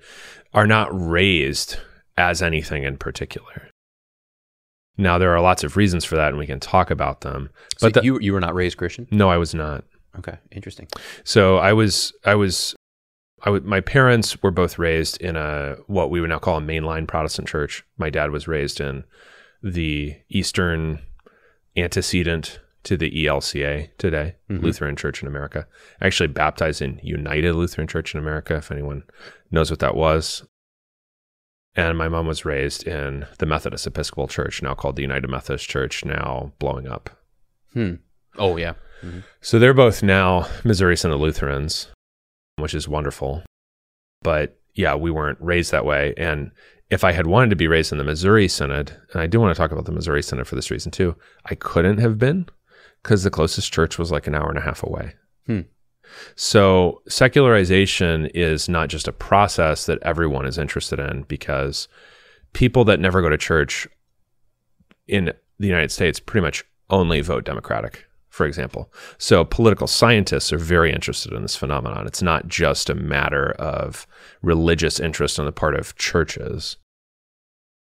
are 0.53 0.66
not 0.66 0.88
raised 0.92 1.79
as 2.16 2.42
anything 2.42 2.83
in 2.85 2.97
particular. 2.99 3.68
Now 4.99 5.16
there 5.18 5.35
are 5.35 5.40
lots 5.40 5.62
of 5.64 5.77
reasons 5.77 6.05
for 6.05 6.16
that 6.16 6.29
and 6.31 6.38
we 6.38 6.47
can 6.47 6.61
talk 6.61 6.90
about 6.90 7.21
them 7.21 7.51
So 7.79 7.87
but 7.87 7.95
the- 7.95 8.05
you 8.05 8.18
you 8.21 8.33
were 8.33 8.40
not 8.40 8.55
raised 8.55 8.77
Christian? 8.77 9.07
no 9.11 9.29
i 9.31 9.37
was 9.37 9.55
not 9.55 9.85
Okay, 10.18 10.37
interesting. 10.51 10.88
so 11.25 11.57
I 11.57 11.72
was, 11.72 12.12
I 12.25 12.35
was, 12.35 12.75
I 13.44 13.51
would. 13.51 13.64
My 13.64 13.81
parents 13.81 14.40
were 14.42 14.51
both 14.51 14.79
raised 14.79 15.20
in 15.20 15.37
a 15.37 15.77
what 15.87 16.11
we 16.11 16.20
would 16.20 16.31
now 16.31 16.38
call 16.38 16.59
a 16.59 16.61
mainline 16.61 17.09
Protestant 17.09 17.48
church. 17.48 17.83
My 17.98 18.11
dad 18.11 18.31
was 18.31 18.46
raised 18.46 18.81
in 18.81 19.05
the 19.62 20.16
Eastern 20.29 21.01
antecedent 21.77 22.61
to 22.85 22.96
the 22.96 23.11
ELCA 23.27 23.88
today, 23.96 24.35
Mhm. 24.51 24.61
Lutheran 24.62 24.96
Church 24.96 25.22
in 25.22 25.29
America. 25.29 25.66
Actually, 26.01 26.27
baptized 26.27 26.83
in 26.83 27.01
United 27.03 27.55
Lutheran 27.55 27.87
Church 27.87 28.14
in 28.14 28.20
America. 28.20 28.57
If 28.57 28.70
anyone 28.72 29.05
knows 29.51 29.70
what 29.70 29.81
that 29.81 29.94
was. 29.94 30.44
And 31.75 31.96
my 31.96 32.09
mom 32.09 32.27
was 32.27 32.44
raised 32.44 32.87
in 32.87 33.27
the 33.38 33.46
Methodist 33.46 33.87
Episcopal 33.87 34.29
Church, 34.29 34.61
now 34.62 34.75
called 34.75 34.96
the 34.96 35.03
United 35.03 35.29
Methodist 35.31 35.68
Church, 35.70 36.05
now 36.05 36.53
blowing 36.59 36.87
up. 36.87 37.09
Hmm. 37.72 37.94
Oh 38.37 38.57
yeah. 38.59 38.75
Mhm. 39.03 39.25
So 39.41 39.59
they're 39.59 39.75
both 39.75 40.03
now 40.03 40.47
Missouri 40.65 40.97
Synod 40.97 41.21
Lutherans, 41.21 41.88
which 42.57 42.75
is 42.75 42.88
wonderful. 42.88 43.43
But 44.23 44.59
yeah, 44.75 44.95
we 44.95 45.11
weren't 45.11 45.38
raised 45.41 45.73
that 45.73 45.85
way. 45.85 46.15
And 46.17 46.51
if 46.91 47.05
I 47.05 47.12
had 47.12 47.27
wanted 47.27 47.51
to 47.51 47.57
be 47.57 47.69
raised 47.69 47.93
in 47.93 47.99
the 47.99 48.05
Missouri 48.05 48.49
Synod, 48.49 48.97
and 49.12 49.21
I 49.23 49.27
do 49.27 49.41
want 49.41 49.55
to 49.55 49.59
talk 49.59 49.73
about 49.73 49.87
the 49.87 49.93
Missouri 49.93 50.23
Synod 50.23 50.47
for 50.47 50.55
this 50.55 50.71
reason 50.71 50.93
too, 50.93 51.17
I 51.47 51.55
couldn't 51.55 51.99
have 51.99 52.19
been 52.19 52.47
because 53.03 53.23
the 53.23 53.31
closest 53.31 53.73
church 53.73 53.99
was 53.99 54.12
like 54.12 54.27
an 54.27 54.35
hour 54.35 54.49
and 54.49 54.59
a 54.59 54.62
half 54.62 54.83
away. 54.83 55.15
Hmm. 55.47 55.61
So 56.37 57.03
secularization 57.09 58.27
is 58.35 58.69
not 58.69 58.88
just 58.88 59.09
a 59.09 59.12
process 59.12 59.87
that 59.87 60.03
everyone 60.03 60.47
is 60.47 60.59
interested 60.59 60.99
in 60.99 61.23
because 61.23 61.88
people 62.53 62.85
that 62.85 63.01
never 63.01 63.23
go 63.23 63.31
to 63.31 63.38
church 63.38 63.88
in 65.09 65.33
the 65.59 65.67
United 65.67 65.91
States 65.91 66.21
pretty 66.21 66.45
much 66.45 66.65
only 66.91 67.23
vote 67.23 67.45
Democratic, 67.45 68.05
for 68.33 68.47
example. 68.47 68.90
So 69.18 69.45
political 69.45 69.87
scientists 69.87 70.55
are 70.55 70.59
very 70.59 70.90
interested 70.90 71.35
in 71.35 71.42
this 71.42 71.55
phenomenon. 71.55 72.07
It's 72.07 72.23
not 72.23 72.49
just 72.49 72.88
a 72.88 72.95
matter 72.95 73.51
of 73.59 74.07
religious 74.40 74.99
interest 74.99 75.38
on 75.38 75.45
the 75.45 75.53
part 75.53 75.75
of 75.75 75.95
churches. 75.97 76.79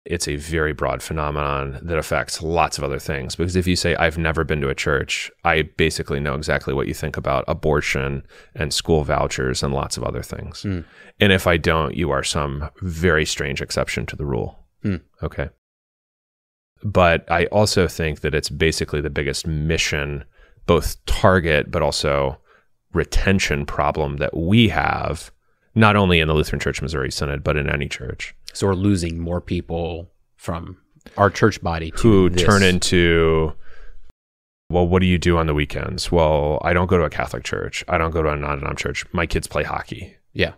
It's 0.06 0.28
a 0.28 0.38
very 0.38 0.74
broad 0.74 1.04
phenomenon 1.04 1.80
that 1.84 2.00
affects 2.00 2.42
lots 2.42 2.80
of 2.80 2.84
other 2.84 2.98
things. 2.98 3.36
Because 3.36 3.56
if 3.56 3.68
you 3.68 3.76
say, 3.76 3.96
I've 3.96 4.18
never 4.18 4.44
been 4.44 4.60
to 4.62 4.70
a 4.70 4.76
church, 4.76 5.32
I 5.44 5.62
basically 5.78 6.20
know 6.20 6.34
exactly 6.34 6.74
what 6.74 6.88
you 6.88 6.96
think 6.96 7.16
about 7.16 7.46
abortion 7.48 8.26
and 8.56 8.74
school 8.74 9.04
vouchers 9.04 9.62
and 9.62 9.72
lots 9.72 9.98
of 9.98 10.04
other 10.04 10.24
things. 10.24 10.64
Hmm. 10.64 10.80
And 11.20 11.32
if 11.32 11.46
I 11.46 11.58
don't, 11.58 11.96
you 11.96 12.10
are 12.10 12.24
some 12.24 12.72
very 12.82 13.26
strange 13.26 13.62
exception 13.62 14.08
to 14.08 14.16
the 14.16 14.26
rule. 14.26 14.66
Hmm. 14.82 14.98
Okay. 15.22 15.50
But 16.84 17.30
I 17.32 17.46
also 17.48 17.88
think 17.88 18.22
that 18.22 18.36
it's 18.36 18.50
basically 18.50 19.02
the 19.02 19.10
biggest 19.10 19.48
mission, 19.48 20.26
both 20.66 21.04
target, 21.06 21.72
but 21.72 21.82
also 21.82 22.38
retention 22.94 23.66
problem 23.66 24.18
that 24.18 24.36
we 24.36 24.70
have, 24.70 25.32
not 25.76 25.96
only 25.96 26.20
in 26.20 26.28
the 26.28 26.34
Lutheran 26.34 26.60
Church 26.60 26.82
Missouri 26.82 27.12
Synod, 27.12 27.44
but 27.44 27.58
in 27.58 27.70
any 27.70 27.88
church, 27.88 28.36
So 28.54 28.68
we're 28.68 28.76
losing 28.76 29.20
more 29.20 29.42
people 29.42 30.12
from 30.36 30.78
our 31.18 31.30
church 31.30 31.62
body 31.62 31.92
to 31.92 31.98
who 31.98 32.30
this. 32.30 32.44
turn 32.44 32.64
into, 32.64 33.54
well, 34.70 34.88
what 34.88 35.00
do 35.00 35.06
you 35.06 35.18
do 35.18 35.38
on 35.38 35.48
the 35.48 35.54
weekends? 35.54 36.12
Well, 36.12 36.60
I 36.64 36.74
don't 36.74 36.88
go 36.88 36.98
to 36.98 37.04
a 37.04 37.10
Catholic 37.10 37.44
church. 37.44 37.84
I 37.88 37.98
don't 37.98 38.12
go 38.12 38.22
to 38.22 38.30
a 38.30 38.36
non 38.36 38.62
denom 38.62 38.78
church. 38.78 39.06
My 39.14 39.26
kids 39.26 39.48
play 39.48 39.64
hockey. 39.64 40.16
Yeah. 40.34 40.54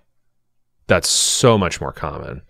That's 0.87 1.09
so 1.09 1.57
much 1.57 1.79
more 1.81 1.91
common 1.91 2.41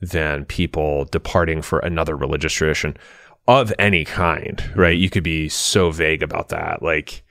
than 0.00 0.44
people 0.44 1.04
departing 1.06 1.62
for 1.62 1.80
another 1.80 2.16
religious 2.16 2.52
tradition 2.52 2.96
of 3.46 3.72
any 3.78 4.04
kind, 4.04 4.62
right? 4.76 4.96
You 4.96 5.10
could 5.10 5.24
be 5.24 5.48
so 5.48 5.90
vague 5.90 6.22
about 6.22 6.50
that. 6.50 6.82
Like, 6.82 7.24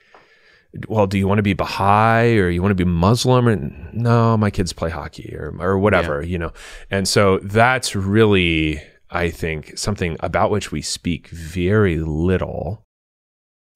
well, 0.88 1.06
do 1.06 1.16
you 1.16 1.26
want 1.26 1.38
to 1.38 1.42
be 1.42 1.54
Baha'i 1.54 2.36
or 2.38 2.48
you 2.50 2.60
want 2.60 2.72
to 2.72 2.84
be 2.84 2.84
Muslim? 2.84 3.48
And 3.48 3.88
no, 3.94 4.36
my 4.36 4.50
kids 4.50 4.72
play 4.72 4.90
hockey 4.90 5.34
or 5.34 5.54
or 5.58 5.78
whatever, 5.78 6.22
you 6.22 6.38
know. 6.38 6.52
And 6.90 7.08
so 7.08 7.38
that's 7.38 7.96
really, 7.96 8.82
I 9.10 9.30
think, 9.30 9.78
something 9.78 10.16
about 10.20 10.50
which 10.50 10.70
we 10.72 10.82
speak 10.82 11.28
very 11.28 11.98
little. 11.98 12.84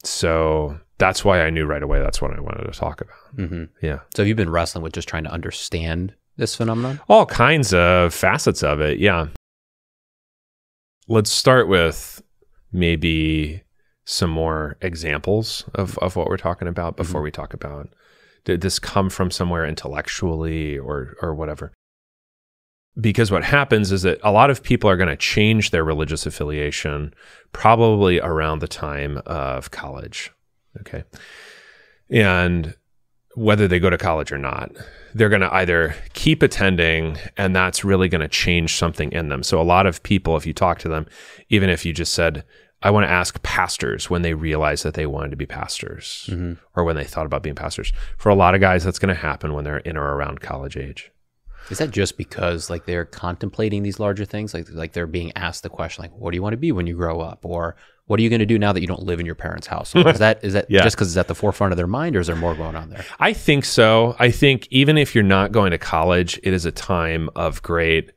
So 0.04 0.78
that's 0.98 1.24
why 1.24 1.42
I 1.42 1.50
knew 1.50 1.64
right 1.64 1.82
away 1.82 2.00
that's 2.00 2.20
what 2.20 2.32
I 2.32 2.40
wanted 2.40 2.64
to 2.64 2.78
talk 2.78 3.00
about. 3.00 3.36
Mm-hmm. 3.36 3.64
Yeah. 3.84 4.00
So 4.14 4.22
have 4.22 4.28
you've 4.28 4.36
been 4.36 4.50
wrestling 4.50 4.82
with 4.82 4.92
just 4.92 5.08
trying 5.08 5.24
to 5.24 5.32
understand 5.32 6.14
this 6.36 6.54
phenomenon. 6.54 7.00
All 7.08 7.26
kinds 7.26 7.72
of 7.74 8.14
facets 8.14 8.62
of 8.62 8.80
it. 8.80 8.98
Yeah. 8.98 9.28
let's 11.08 11.30
start 11.30 11.68
with 11.68 12.22
maybe 12.72 13.62
some 14.04 14.30
more 14.30 14.76
examples 14.80 15.64
of, 15.74 15.98
of 15.98 16.16
what 16.16 16.28
we're 16.28 16.36
talking 16.36 16.68
about 16.68 16.96
before 16.96 17.20
mm-hmm. 17.20 17.24
we 17.24 17.30
talk 17.30 17.54
about 17.54 17.88
did 18.44 18.60
this 18.60 18.78
come 18.78 19.08
from 19.08 19.30
somewhere 19.30 19.64
intellectually 19.64 20.78
or 20.78 21.14
or 21.22 21.34
whatever 21.34 21.72
because 23.00 23.30
what 23.30 23.44
happens 23.44 23.90
is 23.90 24.02
that 24.02 24.18
a 24.22 24.32
lot 24.32 24.50
of 24.50 24.62
people 24.62 24.90
are 24.90 24.96
going 24.96 25.08
to 25.08 25.16
change 25.16 25.70
their 25.70 25.84
religious 25.84 26.26
affiliation 26.26 27.14
probably 27.52 28.20
around 28.20 28.58
the 28.58 28.68
time 28.68 29.20
of 29.26 29.70
college 29.70 30.32
okay 30.80 31.04
and 32.10 32.74
whether 33.34 33.66
they 33.66 33.78
go 33.78 33.90
to 33.90 33.98
college 33.98 34.30
or 34.32 34.38
not 34.38 34.70
they're 35.14 35.28
going 35.28 35.40
to 35.42 35.54
either 35.54 35.94
keep 36.14 36.42
attending 36.42 37.16
and 37.36 37.54
that's 37.56 37.84
really 37.84 38.08
going 38.08 38.20
to 38.20 38.28
change 38.28 38.74
something 38.76 39.10
in 39.12 39.28
them 39.28 39.42
so 39.42 39.60
a 39.60 39.62
lot 39.62 39.86
of 39.86 40.02
people 40.02 40.36
if 40.36 40.46
you 40.46 40.52
talk 40.52 40.78
to 40.78 40.88
them 40.88 41.06
even 41.48 41.68
if 41.70 41.84
you 41.84 41.92
just 41.92 42.12
said 42.14 42.44
I 42.84 42.90
want 42.90 43.04
to 43.06 43.10
ask 43.10 43.40
pastors 43.44 44.10
when 44.10 44.22
they 44.22 44.34
realize 44.34 44.82
that 44.82 44.94
they 44.94 45.06
wanted 45.06 45.30
to 45.30 45.36
be 45.36 45.46
pastors 45.46 46.28
Mm-hmm. 46.28 46.54
or 46.74 46.82
when 46.82 46.96
they 46.96 47.04
thought 47.04 47.26
about 47.26 47.44
being 47.44 47.54
pastors. 47.54 47.92
For 48.18 48.28
a 48.28 48.34
lot 48.34 48.56
of 48.56 48.60
guys, 48.60 48.82
that's 48.82 48.98
going 48.98 49.14
to 49.14 49.20
happen 49.20 49.52
when 49.52 49.62
they're 49.62 49.78
in 49.78 49.96
or 49.96 50.16
around 50.16 50.40
college 50.40 50.76
age. 50.76 51.12
Is 51.70 51.78
that 51.78 51.92
just 51.92 52.16
because 52.18 52.68
like 52.70 52.86
they're 52.86 53.04
contemplating 53.04 53.84
these 53.84 54.00
larger 54.00 54.24
things, 54.24 54.52
like 54.52 54.66
like 54.72 54.94
they're 54.94 55.06
being 55.06 55.30
asked 55.36 55.62
the 55.62 55.68
question, 55.68 56.02
like, 56.02 56.10
"What 56.10 56.32
do 56.32 56.36
you 56.36 56.42
want 56.42 56.54
to 56.54 56.56
be 56.56 56.72
when 56.72 56.88
you 56.88 56.96
grow 56.96 57.20
up?" 57.20 57.44
or 57.44 57.76
"What 58.06 58.18
are 58.20 58.22
you 58.22 58.28
going 58.28 58.40
to 58.40 58.46
do 58.46 58.58
now 58.58 58.72
that 58.72 58.80
you 58.80 58.86
don't 58.86 59.02
live 59.02 59.20
in 59.20 59.26
your 59.26 59.34
parents' 59.34 59.66
house?" 59.66 59.94
Is 59.94 60.18
that 60.18 60.42
is 60.44 60.52
that 60.54 60.66
Yeah. 60.70 60.82
just 60.82 60.96
because 60.96 61.08
it's 61.08 61.16
at 61.16 61.28
the 61.28 61.34
forefront 61.34 61.72
of 61.72 61.76
their 61.76 61.86
mind, 61.86 62.16
or 62.16 62.20
is 62.20 62.26
there 62.26 62.36
more 62.36 62.54
going 62.54 62.76
on 62.76 62.90
there? 62.90 63.04
I 63.20 63.32
think 63.32 63.64
so. 63.64 64.16
I 64.18 64.30
think 64.30 64.66
even 64.70 64.98
if 64.98 65.14
you're 65.14 65.24
not 65.24 65.52
going 65.52 65.70
to 65.72 65.78
college, 65.78 66.38
it 66.42 66.52
is 66.52 66.64
a 66.64 66.72
time 66.72 67.28
of 67.36 67.62
great 67.62 68.12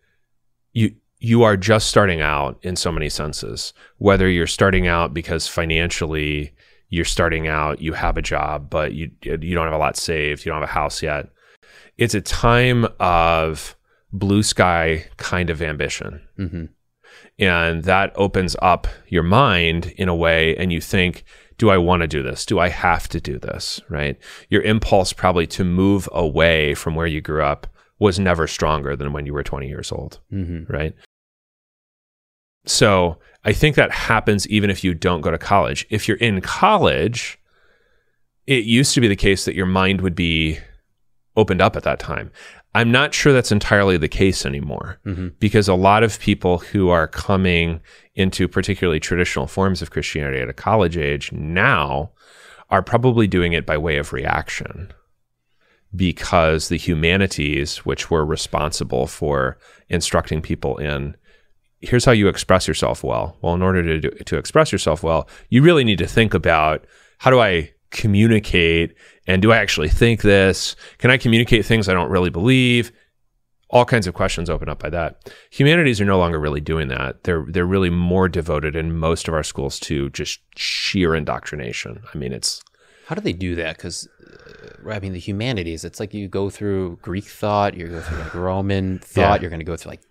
you 0.74 0.94
you 1.20 1.44
are 1.44 1.56
just 1.58 1.88
starting 1.88 2.22
out 2.22 2.60
in 2.62 2.76
so 2.76 2.92
many 2.92 3.10
senses. 3.10 3.74
Whether 3.98 4.30
you're 4.30 4.48
starting 4.48 4.86
out 4.88 5.14
because 5.14 5.48
financially 5.48 6.52
you're 6.90 7.06
starting 7.06 7.48
out, 7.48 7.82
you 7.82 7.94
have 7.94 8.16
a 8.18 8.22
job, 8.22 8.70
but 8.70 8.94
you 8.94 9.10
you 9.24 9.56
don't 9.56 9.66
have 9.66 9.74
a 9.74 9.78
lot 9.78 9.98
saved, 9.98 10.46
you 10.46 10.52
don't 10.52 10.62
have 10.62 10.70
a 10.70 10.74
house 10.74 11.02
yet. 11.02 11.30
It's 11.98 12.14
a 12.14 12.22
time 12.22 12.86
of 13.00 13.76
blue 14.12 14.44
sky 14.44 15.06
kind 15.18 15.50
of 15.50 15.62
ambition. 15.62 16.22
hmm 16.38 16.66
And 17.38 17.84
that 17.84 18.14
opens 18.16 18.56
up 18.62 18.88
your 19.08 19.24
mind 19.24 19.94
in 19.98 20.08
a 20.08 20.16
way, 20.16 20.56
and 20.56 20.72
you 20.72 20.80
think, 20.80 21.26
do 21.58 21.70
I 21.70 21.78
want 21.78 22.02
to 22.02 22.08
do 22.08 22.24
this? 22.24 22.46
Do 22.46 22.60
I 22.60 22.70
have 22.70 23.10
to 23.10 23.20
do 23.20 23.38
this? 23.38 23.82
Right? 23.90 24.18
Your 24.50 24.62
impulse 24.62 25.14
probably 25.14 25.48
to 25.48 25.64
move 25.64 26.08
away 26.12 26.76
from 26.76 26.96
where 26.96 27.08
you 27.08 27.22
grew 27.22 27.44
up 27.44 27.68
was 28.00 28.20
never 28.20 28.48
stronger 28.48 28.96
than 28.96 29.14
when 29.14 29.26
you 29.26 29.34
were 29.34 29.44
20 29.44 29.68
years 29.68 29.92
old. 29.92 30.20
hmm 30.30 30.64
Right? 30.68 30.94
So 32.66 33.20
I 33.44 33.54
think 33.54 33.76
that 33.76 33.92
happens 33.92 34.48
even 34.48 34.70
if 34.70 34.84
you 34.84 34.94
don't 34.94 35.22
go 35.22 35.32
to 35.32 35.38
college. 35.38 35.86
If 35.90 36.08
you're 36.08 36.18
in 36.18 36.42
college, 36.42 37.40
it 38.48 38.66
used 38.66 38.94
to 38.96 39.02
be 39.02 39.08
the 39.08 39.16
case 39.16 39.46
that 39.46 39.56
your 39.56 39.66
mind 39.66 40.02
would 40.02 40.16
be 40.16 40.60
opened 41.38 41.62
up 41.62 41.76
at 41.76 41.84
that 41.84 42.00
time. 42.00 42.32
I'm 42.76 42.92
not 42.92 43.14
sure 43.14 43.32
that's 43.34 43.52
entirely 43.52 43.98
the 43.98 44.10
case 44.10 44.46
anymore 44.46 45.00
hmm 45.04 45.30
because 45.40 45.68
a 45.68 45.76
lot 45.76 46.04
of 46.04 46.20
people 46.20 46.60
who 46.60 46.90
are 46.90 47.08
coming 47.08 47.80
into 48.14 48.48
particularly 48.48 49.00
traditional 49.00 49.48
forms 49.48 49.82
of 49.82 49.92
Christianity 49.92 50.40
at 50.40 50.50
a 50.50 50.54
college 50.54 50.98
age 50.98 51.32
now 51.32 52.12
are 52.70 52.84
probably 52.84 53.28
doing 53.28 53.54
it 53.54 53.66
by 53.66 53.78
way 53.78 53.98
of 53.98 54.14
reaction 54.14 54.92
because 55.96 56.68
the 56.68 56.78
humanities, 56.78 57.78
which 57.86 58.12
were 58.12 58.26
responsible 58.26 59.08
for 59.08 59.58
instructing 59.90 60.42
people 60.42 60.78
in 60.78 61.16
here's 61.80 62.06
how 62.06 62.12
you 62.12 62.28
express 62.28 62.68
yourself 62.68 63.04
well. 63.04 63.38
Well, 63.42 63.54
in 63.54 63.62
order 63.62 63.84
to 63.84 64.00
do, 64.00 64.10
to 64.10 64.38
express 64.38 64.72
yourself 64.72 65.04
well, 65.04 65.30
you 65.50 65.62
really 65.62 65.84
need 65.84 66.00
to 66.00 66.08
think 66.08 66.34
about 66.34 66.86
how 67.20 67.30
do 67.30 67.40
I 67.40 67.72
communicate 67.96 68.96
and 69.28 69.42
do 69.42 69.52
I 69.52 69.58
actually 69.58 69.90
think 69.90 70.22
this? 70.22 70.76
Can 71.00 71.10
I 71.10 71.18
communicate 71.18 71.66
things 71.66 71.90
I 71.90 71.94
don't 71.94 72.12
really 72.12 72.30
believe? 72.30 72.92
All 73.72 73.86
kinds 73.86 74.06
of 74.06 74.14
questions 74.14 74.50
open 74.50 74.70
up 74.70 74.78
by 74.80 74.90
that. 74.92 75.34
Humanities 75.50 76.00
are 76.00 76.06
no 76.06 76.20
longer 76.20 76.40
really 76.40 76.62
doing 76.62 76.88
that. 76.90 77.24
They're 77.24 77.46
they're 77.50 77.66
really 77.66 77.90
more 77.90 78.30
devoted 78.30 78.76
in 78.76 78.96
most 78.98 79.28
of 79.28 79.34
our 79.34 79.44
schools 79.44 79.80
to 79.82 80.10
just 80.12 80.40
sheer 80.56 81.16
indoctrination. 81.16 82.04
I 82.14 82.18
mean, 82.18 82.32
it's 82.32 82.62
How 83.08 83.16
do 83.16 83.22
they 83.22 83.34
do 83.34 83.56
that? 83.56 83.78
Because 83.78 84.08
uh, 84.86 84.92
I 84.92 85.00
mean, 85.00 85.14
the 85.14 85.20
humanities, 85.20 85.84
it's 85.84 86.00
like 86.00 86.14
you 86.14 86.28
go 86.28 86.50
through 86.52 87.00
Greek 87.02 87.26
thought, 87.26 87.74
you 87.76 87.88
go 87.88 88.02
through 88.02 88.20
like 88.20 88.36
Roman 88.36 89.00
thought, 89.00 89.38
Yeah. 89.38 89.42
you're 89.42 89.50
going 89.50 89.60
to 89.66 89.66
go 89.66 89.76
through 89.76 89.92
like 89.94 90.02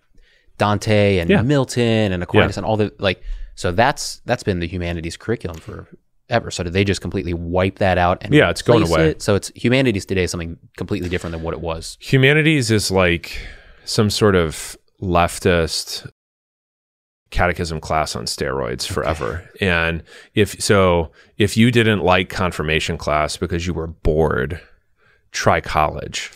Dante 0.57 1.17
and 1.19 1.29
Yeah. 1.29 1.41
Milton 1.41 2.11
and 2.11 2.21
Aquinas 2.23 2.57
and 2.57 2.65
all 2.65 2.77
the 2.77 2.93
like. 2.99 3.21
So 3.55 3.71
that's 3.71 4.19
that's 4.25 4.43
been 4.43 4.59
the 4.59 4.67
humanities 4.67 5.15
curriculum 5.17 5.59
for 5.59 5.87
ever. 6.29 6.51
So 6.51 6.63
did 6.63 6.73
they 6.73 6.83
just 6.83 7.01
completely 7.01 7.33
wipe 7.33 7.79
that 7.79 7.97
out? 7.97 8.17
And 8.21 8.33
Yeah, 8.33 8.49
it's 8.49 8.61
going 8.61 8.87
away. 8.87 9.11
It? 9.11 9.21
So 9.21 9.35
it's 9.35 9.51
humanities 9.55 10.05
today 10.05 10.23
is 10.23 10.31
something 10.31 10.57
completely 10.77 11.09
different 11.09 11.31
than 11.33 11.43
what 11.43 11.53
it 11.53 11.61
was. 11.61 11.97
humanities 11.99 12.71
is 12.71 12.91
like 12.91 13.47
some 13.83 14.09
sort 14.09 14.35
of 14.35 14.75
leftist 15.01 16.09
catechism 17.31 17.81
class 17.81 18.15
on 18.15 18.25
steroids 18.25 18.87
forever. 18.87 19.49
And 19.59 20.03
if 20.33 20.61
so, 20.61 21.11
if 21.37 21.57
you 21.57 21.71
didn't 21.71 22.01
like 22.01 22.29
confirmation 22.29 22.97
class 22.97 23.37
because 23.37 23.67
you 23.67 23.73
were 23.73 23.87
bored, 23.87 24.61
try 25.31 25.59
college. 25.59 26.31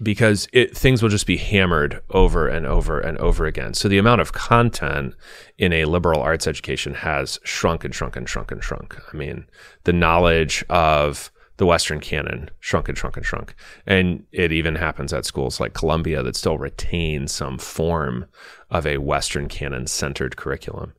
Because 0.00 0.46
it 0.52 0.76
things 0.76 1.02
will 1.02 1.08
just 1.08 1.26
be 1.26 1.36
hammered 1.36 2.00
over 2.10 2.46
and 2.46 2.64
over 2.64 3.00
and 3.00 3.18
over 3.18 3.44
again. 3.44 3.74
So 3.74 3.88
the 3.88 3.98
amount 3.98 4.20
of 4.20 4.32
content 4.32 5.14
in 5.58 5.72
a 5.72 5.84
liberal 5.84 6.20
arts 6.20 6.46
education 6.46 6.94
has 6.94 7.40
shrunk 7.42 7.84
and 7.84 7.94
shrunk 7.94 8.14
and 8.14 8.28
shrunk 8.28 8.52
and 8.52 8.62
shrunk. 8.62 8.96
I 9.12 9.16
mean, 9.16 9.46
the 9.82 9.92
knowledge 9.92 10.64
of 10.68 11.32
the 11.56 11.66
Western 11.66 12.00
canon 12.00 12.50
shrunk 12.60 12.88
and 12.88 12.98
shrunk 12.98 13.16
and 13.16 13.26
shrunk. 13.26 13.54
And 13.86 14.24
it 14.32 14.52
even 14.52 14.74
happens 14.74 15.12
at 15.12 15.24
schools 15.24 15.60
like 15.60 15.72
Columbia 15.72 16.22
that 16.22 16.36
still 16.36 16.58
retain 16.58 17.28
some 17.28 17.58
form 17.58 18.26
of 18.70 18.86
a 18.86 18.98
Western 18.98 19.48
canon 19.48 19.86
centered 19.86 20.36
curriculum. 20.36 20.94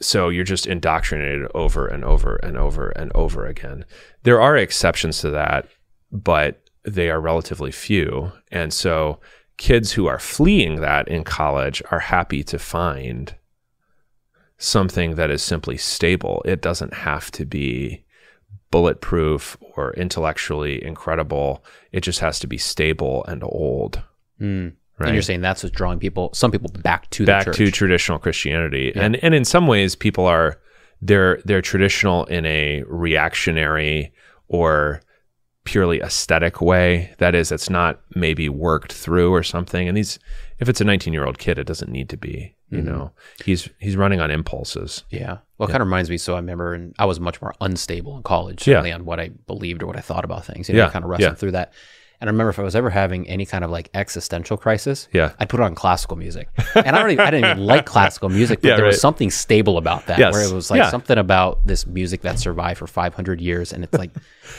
So 0.00 0.28
you're 0.28 0.44
just 0.44 0.66
indoctrinated 0.66 1.48
over 1.54 1.86
and 1.86 2.04
over 2.04 2.36
and 2.36 2.56
over 2.56 2.90
and 2.90 3.12
over 3.14 3.46
again. 3.46 3.84
There 4.22 4.40
are 4.40 4.56
exceptions 4.56 5.20
to 5.20 5.30
that, 5.30 5.68
but 6.12 6.59
they 6.84 7.10
are 7.10 7.20
relatively 7.20 7.70
few. 7.70 8.32
And 8.50 8.72
so 8.72 9.20
kids 9.56 9.92
who 9.92 10.06
are 10.06 10.18
fleeing 10.18 10.80
that 10.80 11.08
in 11.08 11.24
college 11.24 11.82
are 11.90 12.00
happy 12.00 12.42
to 12.44 12.58
find 12.58 13.34
something 14.58 15.14
that 15.14 15.30
is 15.30 15.42
simply 15.42 15.76
stable. 15.76 16.42
It 16.44 16.60
doesn't 16.60 16.94
have 16.94 17.30
to 17.32 17.44
be 17.44 18.04
bulletproof 18.70 19.56
or 19.76 19.92
intellectually 19.94 20.82
incredible. 20.84 21.64
It 21.92 22.00
just 22.00 22.20
has 22.20 22.38
to 22.40 22.46
be 22.46 22.58
stable 22.58 23.24
and 23.26 23.42
old. 23.42 24.02
Mm. 24.40 24.74
Right. 24.98 25.08
And 25.08 25.14
you're 25.14 25.22
saying 25.22 25.40
that's 25.40 25.62
what's 25.62 25.74
drawing 25.74 25.98
people, 25.98 26.30
some 26.34 26.50
people 26.50 26.70
back 26.82 27.08
to 27.10 27.24
back 27.24 27.46
the 27.46 27.52
church. 27.52 27.56
to 27.56 27.70
traditional 27.70 28.18
Christianity. 28.18 28.92
And 28.94 29.16
and 29.16 29.34
in 29.34 29.46
some 29.46 29.66
ways 29.66 29.96
people 29.96 30.26
are 30.26 30.60
they're 31.00 31.40
they're 31.46 31.62
traditional 31.62 32.26
in 32.26 32.44
a 32.44 32.82
reactionary 32.86 34.12
or 34.48 35.00
purely 35.64 36.00
aesthetic 36.00 36.60
way. 36.60 37.14
That 37.18 37.34
is, 37.34 37.52
it's 37.52 37.70
not 37.70 38.00
maybe 38.14 38.48
worked 38.48 38.92
through 38.92 39.32
or 39.32 39.42
something. 39.42 39.88
And 39.88 39.96
these 39.96 40.18
if 40.58 40.68
it's 40.68 40.80
a 40.80 40.84
19 40.84 41.12
year 41.12 41.24
old 41.26 41.38
kid, 41.38 41.58
it 41.58 41.66
doesn't 41.66 41.90
need 41.90 42.08
to 42.10 42.16
be. 42.16 42.54
You 42.70 42.78
Mm-hmm. 42.78 42.86
know, 42.86 43.12
he's 43.44 43.68
he's 43.80 43.96
running 43.96 44.20
on 44.20 44.30
impulses. 44.30 45.04
Yeah. 45.10 45.38
Well, 45.58 45.68
it 45.68 45.72
kind 45.72 45.82
of 45.82 45.88
reminds 45.88 46.08
me. 46.08 46.18
So 46.18 46.34
I 46.34 46.36
remember, 46.36 46.72
and 46.72 46.94
I 46.98 47.04
was 47.04 47.18
much 47.18 47.42
more 47.42 47.52
unstable 47.60 48.16
in 48.16 48.22
college, 48.22 48.66
Yeah. 48.68 48.80
on 48.94 49.04
what 49.04 49.18
I 49.18 49.30
believed 49.46 49.82
or 49.82 49.86
what 49.86 49.96
I 49.96 50.00
thought 50.00 50.24
about 50.24 50.44
things. 50.44 50.68
You 50.68 50.76
know, 50.76 50.84
Yeah, 50.84 50.90
kind 50.90 51.04
of 51.04 51.10
wrestling 51.10 51.30
yeah. 51.32 51.34
through 51.34 51.52
that. 51.52 51.72
And 52.20 52.28
I 52.28 52.32
remember 52.32 52.50
if 52.50 52.58
I 52.58 52.62
was 52.62 52.76
ever 52.76 52.90
having 52.90 53.26
any 53.28 53.46
kind 53.46 53.64
of 53.64 53.70
like 53.70 53.88
existential 53.94 54.56
crisis, 54.58 55.08
Yeah. 55.12 55.32
I'd 55.40 55.48
put 55.48 55.58
on 55.60 55.74
classical 55.74 56.16
music. 56.18 56.48
And 56.76 56.94
I 56.94 57.00
don't 57.00 57.10
even, 57.12 57.26
I 57.26 57.30
didn't 57.30 57.50
even 57.50 57.64
like 57.66 57.86
classical 57.86 58.28
music, 58.28 58.60
but 58.60 58.68
Yeah, 58.68 58.76
there 58.76 58.84
was 58.84 59.00
something 59.00 59.30
stable 59.30 59.78
about 59.78 60.06
that, 60.06 60.18
Yes. 60.18 60.32
where 60.34 60.44
it 60.46 60.52
was 60.52 60.70
like 60.70 60.78
Yeah. 60.78 60.90
something 60.90 61.16
about 61.18 61.66
this 61.66 61.86
music 61.86 62.20
that 62.20 62.38
survived 62.38 62.78
for 62.78 62.86
500 62.86 63.40
years, 63.40 63.72
and 63.72 63.82
it's 63.84 63.96
like, 63.98 64.10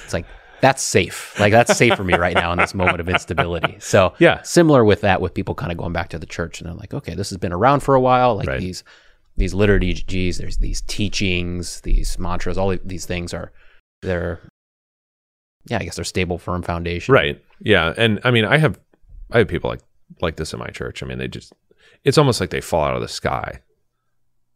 it's 0.04 0.12
like 0.14 0.26
that's 0.62 0.82
safe. 0.82 1.38
Like 1.40 1.52
that's 1.52 1.76
safe 1.78 1.96
for 1.96 2.04
me 2.04 2.14
right 2.16 2.36
now 2.36 2.52
in 2.52 2.58
this 2.58 2.74
moment 2.74 3.00
of 3.02 3.10
instability. 3.10 3.78
So 3.82 4.14
Yeah. 4.20 4.42
similar 4.44 4.86
with 4.86 5.02
that, 5.02 5.20
with 5.22 5.34
people 5.34 5.56
kind 5.56 5.72
of 5.72 5.78
going 5.78 5.94
back 5.94 6.10
to 6.10 6.20
the 6.20 6.26
church, 6.26 6.62
and 6.62 6.70
I'm 6.70 6.78
like, 6.78 6.94
okay, 6.94 7.14
this 7.16 7.30
has 7.32 7.38
been 7.38 7.52
around 7.54 7.82
for 7.82 7.96
a 7.96 8.00
while. 8.02 8.36
Like 8.36 8.48
Right. 8.48 8.60
these 8.60 8.84
these 9.38 9.54
liturgies, 9.54 10.38
there's 10.38 10.58
these 10.58 10.82
teachings, 10.82 11.82
these 11.82 12.20
mantras, 12.20 12.58
all 12.58 12.76
these 12.84 13.06
things 13.06 13.34
are 13.34 13.52
they're 14.02 14.40
yeah, 15.68 15.78
I 15.80 15.84
guess 15.84 15.96
they're 15.96 16.06
stable, 16.06 16.38
firm 16.38 16.62
foundation. 16.64 17.14
Right. 17.14 17.42
Yeah. 17.60 17.94
And 17.98 18.20
I 18.24 18.32
mean, 18.32 18.46
I 18.46 18.58
have 18.58 18.80
I 19.32 19.40
have 19.40 19.48
people 19.48 19.70
like 19.70 19.82
like 20.22 20.36
this 20.36 20.54
in 20.54 20.60
my 20.60 20.68
church. 20.68 21.02
I 21.04 21.06
mean, 21.06 21.18
they 21.20 21.28
just 21.28 21.54
it's 22.04 22.18
almost 22.18 22.40
like 22.42 22.50
they 22.50 22.62
fall 22.62 22.84
out 22.84 22.96
of 22.96 23.02
the 23.02 23.08
sky. 23.08 23.62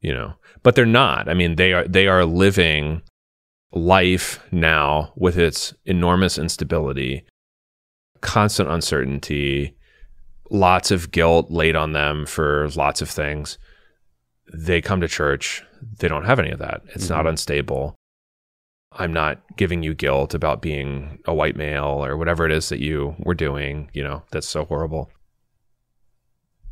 You 0.02 0.14
know. 0.14 0.34
But 0.64 0.76
they're 0.76 0.86
not. 0.86 1.30
I 1.30 1.34
mean, 1.36 1.56
they 1.56 1.74
are 1.74 1.88
they 1.88 2.08
are 2.08 2.26
living 2.26 3.02
life 3.76 4.40
now 4.52 5.12
with 5.16 5.38
its 5.38 5.74
enormous 5.86 6.38
instability, 6.38 7.24
constant 8.22 8.70
uncertainty, 8.70 9.76
lots 10.50 10.90
of 10.92 11.12
guilt 11.12 11.52
laid 11.52 11.76
on 11.76 11.92
them 11.92 12.26
for 12.26 12.68
lots 12.76 13.02
of 13.02 13.10
things. 13.10 13.58
they 14.54 14.80
come 14.80 15.02
to 15.02 15.08
church, 15.08 15.64
they 16.00 16.08
don't 16.08 16.26
have 16.26 16.40
any 16.40 16.52
of 16.52 16.60
that. 16.60 16.82
It's 16.94 17.10
not 17.10 17.26
unstable. 17.26 17.96
I'm 18.92 19.12
not 19.12 19.42
giving 19.58 19.82
you 19.82 19.96
guilt 19.96 20.36
about 20.36 20.62
being 20.62 21.18
a 21.26 21.34
white 21.34 21.56
male 21.56 22.06
or 22.06 22.16
whatever 22.16 22.46
it 22.46 22.52
is 22.52 22.70
that 22.70 22.80
you 22.80 23.16
were 23.18 23.34
doing, 23.34 23.90
you 23.92 24.04
know, 24.04 24.22
that's 24.32 24.48
so 24.48 24.64
horrible. 24.64 25.10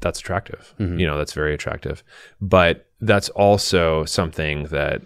That's 0.02 0.20
attractive. 0.20 0.76
Mhm. 0.80 1.00
You 1.00 1.08
know, 1.08 1.18
that's 1.18 1.34
very 1.34 1.54
attractive. 1.56 2.04
But 2.39 2.86
that's 3.02 3.30
also 3.30 4.06
something 4.06 4.66
that 4.66 5.02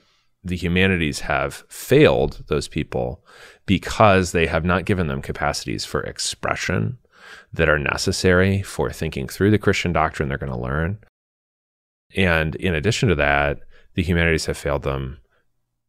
the 0.47 0.55
humanities 0.55 1.21
have 1.21 1.63
failed 1.69 2.43
those 2.47 2.67
people 2.67 3.23
because 3.65 4.31
they 4.31 4.47
have 4.47 4.65
not 4.65 4.85
given 4.85 5.07
them 5.07 5.21
capacities 5.21 5.85
for 5.85 6.01
expression 6.01 6.97
that 7.51 7.69
are 7.69 7.79
necessary 7.79 8.61
for 8.61 8.91
thinking 8.91 9.27
through 9.27 9.51
the 9.51 9.57
Christian 9.57 9.91
doctrine 9.91 10.29
they're 10.29 10.37
going 10.37 10.51
to 10.51 10.57
learn. 10.57 10.99
And 12.15 12.55
in 12.55 12.73
addition 12.73 13.09
to 13.09 13.15
that, 13.15 13.59
the 13.95 14.03
humanities 14.03 14.45
have 14.45 14.57
failed 14.57 14.83
them 14.83 15.19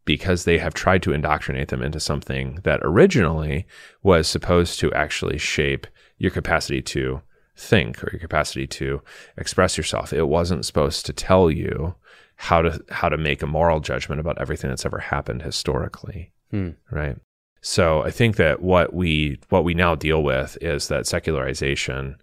because 0.04 0.44
they 0.44 0.58
have 0.58 0.74
tried 0.74 1.02
to 1.02 1.12
indoctrinate 1.12 1.68
them 1.68 1.82
into 1.82 2.00
something 2.00 2.58
that 2.64 2.80
originally 2.82 3.66
was 4.02 4.26
supposed 4.26 4.80
to 4.80 4.92
actually 4.94 5.38
shape 5.38 5.86
your 6.16 6.30
capacity 6.30 6.80
to 6.80 7.20
think 7.56 8.02
or 8.02 8.10
your 8.12 8.20
capacity 8.20 8.66
to 8.66 9.02
express 9.36 9.76
yourself. 9.76 10.12
It 10.12 10.26
wasn't 10.28 10.64
supposed 10.64 11.04
to 11.06 11.12
tell 11.12 11.50
you 11.50 11.94
how 12.40 12.62
to 12.62 12.80
how 12.90 13.08
to 13.08 13.16
make 13.18 13.42
a 13.42 13.46
moral 13.46 13.80
judgment 13.80 14.20
about 14.20 14.40
everything 14.40 14.70
that's 14.70 14.86
ever 14.86 14.98
happened 14.98 15.42
historically, 15.42 16.30
Hmm. 16.52 16.70
right? 16.90 17.16
So 17.60 18.02
I 18.04 18.10
think 18.12 18.36
that 18.36 18.62
what 18.62 18.94
we 18.94 19.38
what 19.48 19.64
we 19.64 19.74
now 19.74 19.94
deal 19.96 20.22
with 20.22 20.56
is 20.60 20.86
that 20.88 21.06
secularization 21.06 22.16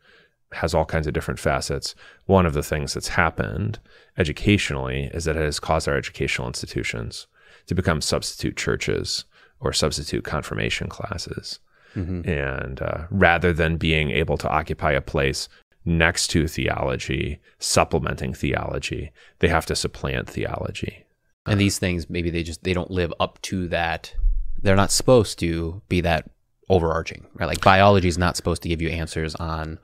has 0.54 0.74
all 0.74 0.86
kinds 0.86 1.06
of 1.06 1.14
different 1.14 1.40
facets. 1.40 1.96
One 2.28 2.46
of 2.46 2.54
the 2.54 2.64
things 2.64 2.94
that's 2.94 3.10
happened 3.10 3.78
educationally 4.18 5.12
is 5.14 5.26
that 5.26 5.36
it 5.36 5.44
has 5.44 5.60
caused 5.60 5.88
our 5.90 5.98
educational 5.98 6.48
institutions 6.48 7.28
to 7.68 7.76
become 7.76 8.00
substitute 8.00 8.56
churches 8.56 9.26
or 9.60 9.74
substitute 9.74 10.24
confirmation 10.24 10.88
classes. 10.88 11.60
Mhm. 11.94 12.26
And 12.28 12.82
uh, 12.82 13.04
rather 13.10 13.52
than 13.52 13.76
being 13.78 14.12
able 14.12 14.38
to 14.38 14.50
occupy 14.50 14.92
a 14.94 15.02
place 15.02 15.50
next 15.86 16.28
to 16.28 16.48
theology, 16.48 17.40
supplementing 17.60 18.34
theology, 18.34 19.12
they 19.40 19.48
have 19.48 19.66
to 19.68 19.76
supplant 19.76 20.30
theology. 20.30 21.06
And 21.46 21.60
these 21.60 21.78
things, 21.78 22.10
maybe 22.10 22.32
they 22.32 22.44
just 22.44 22.64
they 22.64 22.74
don't 22.74 22.90
live 22.90 23.14
up 23.20 23.40
to 23.44 23.68
that. 23.68 24.14
They're 24.62 24.76
not 24.76 24.92
supposed 24.92 25.38
to 25.40 25.82
be 25.90 26.02
that 26.02 26.30
overarching, 26.70 27.28
right? 27.36 27.46
Like 27.46 27.62
biology 27.62 28.08
is 28.08 28.18
not 28.18 28.36
supposed 28.36 28.64
to 28.64 28.70
give 28.70 28.82
you 28.82 28.90
answers 28.90 29.36
on 29.36 29.80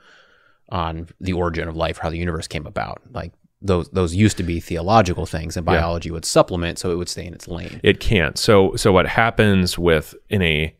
on 0.69 1.07
the 1.19 1.33
origin 1.33 1.67
of 1.67 1.75
life, 1.75 1.97
how 1.97 2.09
the 2.09 2.17
universe 2.17 2.47
came 2.47 2.65
about. 2.65 3.01
Like 3.11 3.33
those 3.61 3.89
those 3.89 4.15
used 4.15 4.37
to 4.37 4.43
be 4.43 4.59
theological 4.59 5.27
things, 5.27 5.55
and 5.55 5.65
biology 5.65 6.09
would 6.09 6.25
supplement, 6.25 6.79
so 6.79 6.91
it 6.91 6.95
would 6.95 7.09
stay 7.09 7.25
in 7.25 7.33
its 7.33 7.47
lane. 7.47 7.79
It 7.83 7.99
can't. 7.99 8.37
So 8.37 8.75
so 8.75 8.91
what 8.91 9.05
happens 9.05 9.77
with 9.77 10.15
in 10.29 10.41
a 10.41 10.75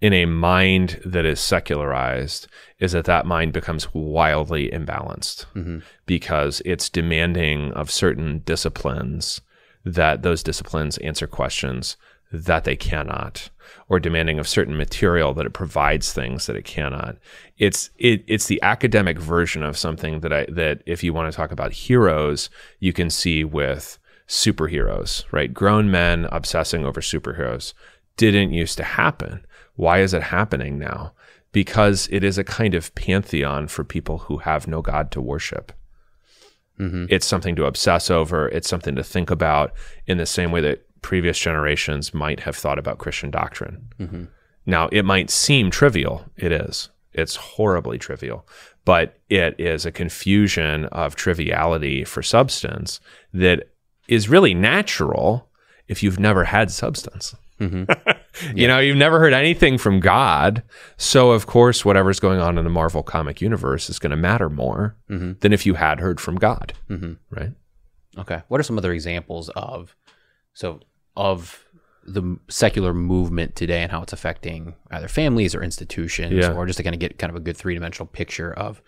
in 0.00 0.12
a 0.12 0.24
mind 0.26 1.00
that 1.04 1.26
is 1.26 1.38
secularized 1.40 2.46
is 2.78 2.92
that 2.92 3.04
that 3.04 3.26
mind 3.26 3.52
becomes 3.52 3.92
wildly 3.92 4.70
imbalanced 4.70 5.44
Mhm. 5.54 5.82
because 6.06 6.62
it's 6.64 6.88
demanding 6.88 7.72
of 7.72 7.90
certain 7.90 8.38
disciplines 8.46 9.40
that 9.84 10.22
those 10.22 10.42
disciplines 10.42 10.96
answer 10.98 11.26
questions 11.26 11.96
that 12.32 12.64
they 12.64 12.76
cannot 12.76 13.50
or 13.88 13.98
demanding 14.00 14.38
of 14.38 14.46
certain 14.48 14.76
material 14.76 15.34
that 15.34 15.46
it 15.46 15.52
provides 15.52 16.12
things 16.12 16.46
that 16.46 16.56
it 16.56 16.64
cannot. 16.64 17.16
It's 17.58 17.90
it, 17.98 18.22
it's 18.26 18.46
the 18.46 18.62
academic 18.62 19.18
version 19.18 19.62
of 19.62 19.76
something 19.76 20.20
that 20.20 20.32
i 20.32 20.46
that 20.48 20.82
if 20.86 21.02
you 21.04 21.12
want 21.12 21.30
to 21.30 21.36
talk 21.36 21.50
about 21.52 21.72
heroes 21.72 22.48
you 22.78 22.92
can 22.92 23.10
see 23.10 23.42
with 23.44 23.98
superheroes 24.28 25.24
right? 25.32 25.52
Grown 25.52 25.90
men 25.90 26.26
obsessing 26.32 26.84
over 26.86 27.00
superheroes. 27.00 27.74
Didn't 28.16 28.52
used 28.52 28.76
to 28.78 28.84
happen 28.84 29.44
why 29.80 29.96
is 30.06 30.12
it 30.14 30.22
happening 30.38 30.78
now 30.78 31.12
because 31.52 32.08
it 32.12 32.22
is 32.22 32.36
a 32.38 32.44
kind 32.58 32.74
of 32.74 32.94
pantheon 32.94 33.66
for 33.66 33.82
people 33.84 34.18
who 34.26 34.36
have 34.38 34.68
no 34.68 34.80
god 34.82 35.10
to 35.10 35.20
worship 35.32 35.72
Mhm. 36.78 37.06
it's 37.10 37.26
something 37.26 37.56
to 37.56 37.66
obsess 37.66 38.10
over. 38.10 38.48
It's 38.48 38.68
something 38.68 38.94
to 38.96 39.02
think 39.04 39.30
about 39.30 39.74
in 40.06 40.16
the 40.16 40.24
same 40.24 40.50
way 40.50 40.62
that 40.62 40.78
previous 41.02 41.38
generations 41.38 42.14
might 42.14 42.40
have 42.40 42.56
thought 42.56 42.78
about 42.78 42.96
Christian 42.96 43.30
doctrine. 43.30 43.76
Mhm. 44.00 44.28
Now, 44.64 44.88
it 44.90 45.04
might 45.04 45.28
seem 45.28 45.70
trivial. 45.70 46.24
It 46.38 46.52
is. 46.52 46.88
It's 47.12 47.36
horribly 47.36 47.98
trivial, 47.98 48.46
but 48.86 49.18
it 49.28 49.52
is 49.60 49.84
a 49.84 49.90
confusion 49.92 50.86
of 50.86 51.16
triviality 51.16 52.02
for 52.04 52.22
substance 52.22 52.98
that 53.34 53.68
is 54.08 54.30
really 54.30 54.54
natural 54.54 55.50
if 55.86 56.02
you've 56.02 56.18
never 56.20 56.44
had 56.44 56.70
substance. 56.70 57.34
Mhm. 58.40 58.58
You 58.58 58.68
know, 58.68 58.78
you've 58.78 58.96
never 58.96 59.18
heard 59.18 59.32
anything 59.32 59.78
from 59.78 60.00
God. 60.00 60.62
So, 60.96 61.30
of 61.32 61.46
course, 61.46 61.84
whatever's 61.84 62.20
going 62.20 62.40
on 62.40 62.58
in 62.58 62.64
the 62.64 62.70
Marvel 62.70 63.02
comic 63.02 63.40
universe 63.40 63.88
is 63.90 63.98
going 63.98 64.10
to 64.10 64.16
matter 64.16 64.48
more 64.48 64.96
Mhm. 65.10 65.40
than 65.40 65.52
if 65.52 65.64
you 65.66 65.74
had 65.74 66.00
heard 66.00 66.20
from 66.20 66.36
God, 66.36 66.72
Mhm. 66.90 67.16
right? 67.30 67.52
Okay. 68.18 68.42
What 68.48 68.60
are 68.60 68.64
some 68.64 68.78
other 68.78 68.92
examples 68.92 69.48
of 69.50 69.94
so 70.52 70.80
of 71.16 71.64
the 72.06 72.38
secular 72.48 72.92
movement 72.94 73.54
today 73.54 73.82
and 73.82 73.92
how 73.92 74.02
it's 74.02 74.12
affecting 74.12 74.74
either 74.90 75.06
families 75.06 75.54
or 75.54 75.62
institutions, 75.62 76.32
Yeah. 76.34 76.52
or 76.54 76.66
just 76.66 76.78
to 76.78 76.82
kind 76.82 76.94
of 76.94 77.00
get 77.00 77.18
kind 77.18 77.30
of 77.30 77.36
a 77.36 77.40
good 77.40 77.56
three 77.56 77.74
dimensional 77.74 78.06
picture 78.06 78.52
of 78.52 78.80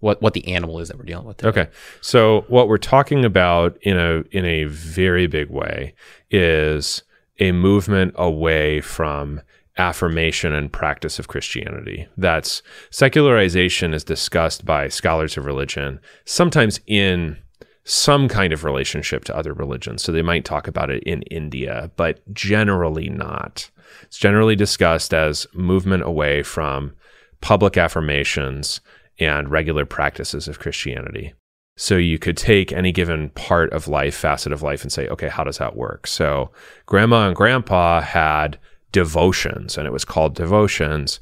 what 0.00 0.22
what 0.22 0.32
the 0.34 0.46
animal 0.46 0.78
is 0.78 0.88
that 0.88 0.96
we're 0.96 1.04
dealing 1.04 1.26
with. 1.26 1.38
Today. 1.38 1.48
Okay. 1.62 1.70
So 2.02 2.44
what 2.48 2.68
we're 2.68 2.76
talking 2.78 3.24
about 3.24 3.76
in 3.82 3.98
a 3.98 4.22
in 4.30 4.44
a 4.44 4.64
very 4.64 5.26
big 5.26 5.50
way 5.50 5.94
is 6.30 7.02
a 7.38 7.52
movement 7.52 8.14
away 8.16 8.80
from 8.80 9.40
affirmation 9.76 10.52
and 10.52 10.72
practice 10.72 11.18
of 11.18 11.28
Christianity. 11.28 12.08
That's 12.16 12.62
secularization 12.90 13.94
is 13.94 14.04
discussed 14.04 14.64
by 14.64 14.88
scholars 14.88 15.36
of 15.36 15.46
religion 15.46 16.00
sometimes 16.24 16.80
in 16.86 17.38
some 17.84 18.28
kind 18.28 18.52
of 18.52 18.64
relationship 18.64 19.24
to 19.24 19.36
other 19.36 19.54
religions. 19.54 20.02
So 20.02 20.12
they 20.12 20.20
might 20.20 20.44
talk 20.44 20.68
about 20.68 20.90
it 20.90 21.02
in 21.04 21.22
India, 21.22 21.90
but 21.96 22.20
generally 22.34 23.08
not. 23.08 23.70
It's 24.02 24.18
generally 24.18 24.56
discussed 24.56 25.14
as 25.14 25.46
movement 25.54 26.02
away 26.02 26.42
from 26.42 26.94
public 27.40 27.78
affirmations 27.78 28.82
and 29.18 29.50
regular 29.50 29.86
practices 29.86 30.48
of 30.48 30.58
Christianity. 30.58 31.32
So 31.80 31.96
you 31.96 32.18
could 32.18 32.36
take 32.36 32.72
any 32.72 32.90
given 32.90 33.30
part 33.30 33.72
of 33.72 33.86
life, 33.86 34.16
facet 34.16 34.52
of 34.52 34.62
life, 34.62 34.82
and 34.82 34.92
say, 34.92 35.06
okay, 35.06 35.28
how 35.28 35.44
does 35.44 35.58
that 35.58 35.76
work? 35.76 36.08
So 36.08 36.50
grandma 36.86 37.28
and 37.28 37.36
grandpa 37.36 38.00
had 38.00 38.58
devotions, 38.90 39.78
and 39.78 39.86
it 39.86 39.92
was 39.92 40.04
called 40.04 40.34
devotions. 40.34 41.20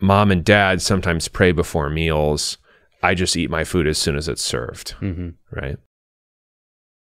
Mom 0.00 0.30
and 0.30 0.42
dad 0.42 0.80
sometimes 0.80 1.28
pray 1.28 1.52
before 1.52 1.90
meals. 1.90 2.56
I 3.02 3.14
just 3.14 3.36
eat 3.36 3.50
my 3.50 3.64
food 3.64 3.86
as 3.86 3.98
soon 3.98 4.16
as 4.16 4.28
it's 4.28 4.42
served 4.42 4.92
hmm 4.92 5.30
right? 5.50 5.76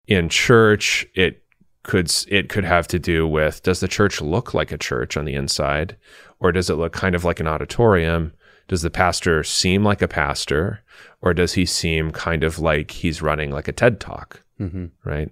In 0.07 0.27
church, 0.27 1.05
it 1.13 1.43
could 1.83 2.11
it 2.29 2.49
could 2.49 2.65
have 2.65 2.87
to 2.87 2.97
do 2.97 3.27
with 3.27 3.61
does 3.61 3.79
the 3.79 3.87
church 3.87 4.21
look 4.21 4.55
like 4.55 4.71
a 4.71 4.77
church 4.77 5.15
on 5.17 5.25
the 5.25 5.35
inside, 5.35 5.97
or 6.39 6.51
does 6.51 6.71
it 6.71 6.75
look 6.75 6.93
kind 6.93 7.13
of 7.13 7.23
like 7.23 7.39
an 7.39 7.47
auditorium? 7.47 8.33
Does 8.67 8.81
the 8.81 8.89
pastor 8.89 9.43
seem 9.43 9.83
like 9.83 10.01
a 10.01 10.07
pastor, 10.07 10.81
or 11.21 11.33
does 11.33 11.53
he 11.53 11.65
seem 11.65 12.11
kind 12.11 12.43
of 12.43 12.59
like 12.59 12.91
he's 12.91 13.21
running 13.21 13.51
like 13.51 13.67
a 13.67 13.73
TED 13.73 13.99
talk? 13.99 14.43
hmm 14.57 14.87
right? 15.03 15.31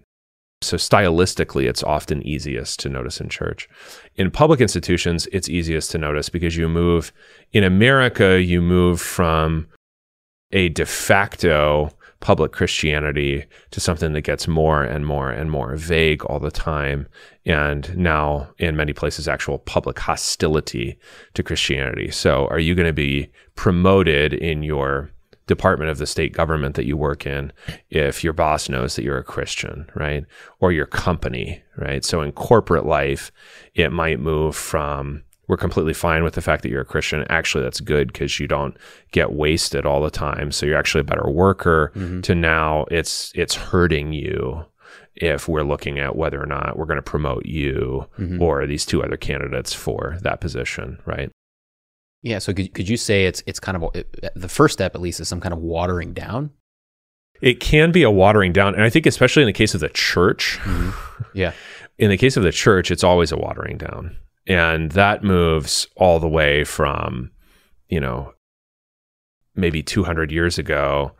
So 0.61 0.75
stylistically, 0.75 1.69
it's 1.69 1.83
often 1.83 2.21
easiest 2.23 2.81
to 2.81 2.89
notice 2.89 3.21
in 3.21 3.29
church. 3.29 3.69
In 4.15 4.29
public 4.29 4.59
institutions, 4.59 5.25
it's 5.31 5.47
easiest 5.47 5.89
to 5.91 5.97
notice 5.97 6.27
because 6.27 6.57
you 6.57 6.67
move 6.67 7.13
in 7.53 7.63
America, 7.63 8.41
you 8.41 8.61
move 8.61 8.99
from 8.99 9.67
a 10.51 10.69
de 10.69 10.85
facto 10.85 11.91
public 12.19 12.51
Christianity 12.51 13.45
to 13.71 13.79
something 13.79 14.13
that 14.13 14.21
gets 14.21 14.47
more 14.47 14.83
and 14.83 15.05
more 15.05 15.29
and 15.29 15.49
more 15.49 15.75
vague 15.75 16.23
all 16.25 16.39
the 16.39 16.51
time. 16.51 17.07
And 17.45 17.97
now, 17.97 18.49
in 18.57 18.75
many 18.75 18.93
places, 18.93 19.27
actual 19.27 19.59
public 19.59 19.99
hostility 19.99 20.97
to 21.33 21.43
Christianity. 21.43 22.11
So, 22.11 22.47
are 22.47 22.59
you 22.59 22.75
going 22.75 22.87
to 22.87 22.93
be 22.93 23.31
promoted 23.55 24.33
in 24.33 24.63
your 24.63 25.11
department 25.49 25.89
of 25.89 25.97
the 25.97 26.05
state 26.05 26.31
government 26.31 26.75
that 26.75 26.85
you 26.85 26.95
work 26.95 27.25
in 27.25 27.51
if 27.89 28.23
your 28.23 28.33
boss 28.33 28.69
knows 28.69 28.95
that 28.95 29.03
you're 29.03 29.17
a 29.17 29.23
Christian, 29.23 29.89
right? 29.95 30.23
Or 30.59 30.71
your 30.71 30.85
company, 30.85 31.63
right? 31.75 32.05
So 32.05 32.21
in 32.21 32.31
corporate 32.33 32.85
life, 32.85 33.31
it 33.73 33.91
might 33.91 34.19
move 34.19 34.55
from 34.55 35.23
we're 35.49 35.57
completely 35.57 35.93
fine 35.93 36.23
with 36.23 36.35
the 36.35 36.41
fact 36.41 36.63
that 36.63 36.69
you're 36.69 36.81
a 36.81 36.85
Christian. 36.85 37.25
Actually, 37.29 37.63
that's 37.65 37.81
good 37.81 38.13
because 38.13 38.39
you 38.39 38.47
don't 38.47 38.77
get 39.11 39.33
wasted 39.33 39.85
all 39.85 39.99
the 40.01 40.09
time. 40.11 40.51
So 40.53 40.65
you're 40.65 40.77
actually 40.77 41.01
a 41.01 41.05
better 41.05 41.29
worker 41.29 41.91
to 42.23 42.35
now 42.35 42.85
it's 42.89 43.33
it's 43.35 43.55
hurting 43.55 44.13
you 44.13 44.63
if 45.15 45.49
we're 45.49 45.63
looking 45.63 45.99
at 45.99 46.15
whether 46.15 46.41
or 46.41 46.45
not 46.45 46.77
we're 46.77 46.85
going 46.85 46.95
to 46.95 47.01
promote 47.01 47.45
you 47.45 48.05
Mhm. 48.17 48.39
or 48.39 48.65
these 48.65 48.85
two 48.85 49.03
other 49.03 49.17
candidates 49.17 49.73
for 49.73 50.17
that 50.21 50.39
position, 50.39 50.99
right? 51.05 51.29
Yeah. 52.21 52.39
So 52.39 52.53
could 52.53 52.73
could 52.73 52.87
you 52.87 52.95
say 52.95 53.25
it's 53.25 53.43
it's 53.47 53.59
kind 53.59 53.75
of 53.75 53.89
it, 53.95 54.07
the 54.35 54.47
first 54.49 54.73
step 54.73 54.95
at 54.95 55.01
least 55.01 55.19
is 55.19 55.27
some 55.27 55.41
kind 55.41 55.53
of 55.53 55.59
watering 55.59 56.13
down? 56.13 56.51
it 57.41 57.61
can 57.61 57.89
be 57.93 58.03
a 58.03 58.11
watering 58.11 58.51
down. 58.51 58.75
And 58.75 58.83
I 58.83 58.89
think, 58.89 59.05
especially 59.05 59.43
in 59.43 59.47
the 59.47 59.53
case 59.53 59.73
of 59.73 59.79
the 59.79 59.87
church, 59.87 60.59
Yeah. 61.33 61.53
in 61.97 62.09
the 62.09 62.17
case 62.17 62.35
of 62.35 62.43
the 62.43 62.51
church, 62.51 62.91
it's 62.91 63.03
always 63.03 63.31
a 63.31 63.37
watering 63.37 63.77
down. 63.77 64.17
And 64.47 64.91
that 64.93 65.23
moves 65.23 65.87
all 65.95 66.19
the 66.19 66.27
way 66.27 66.63
from, 66.63 67.31
you 67.87 67.99
know, 67.99 68.33
maybe 69.55 69.83
200 69.83 70.31
years 70.31 70.57
ago, 70.57 71.11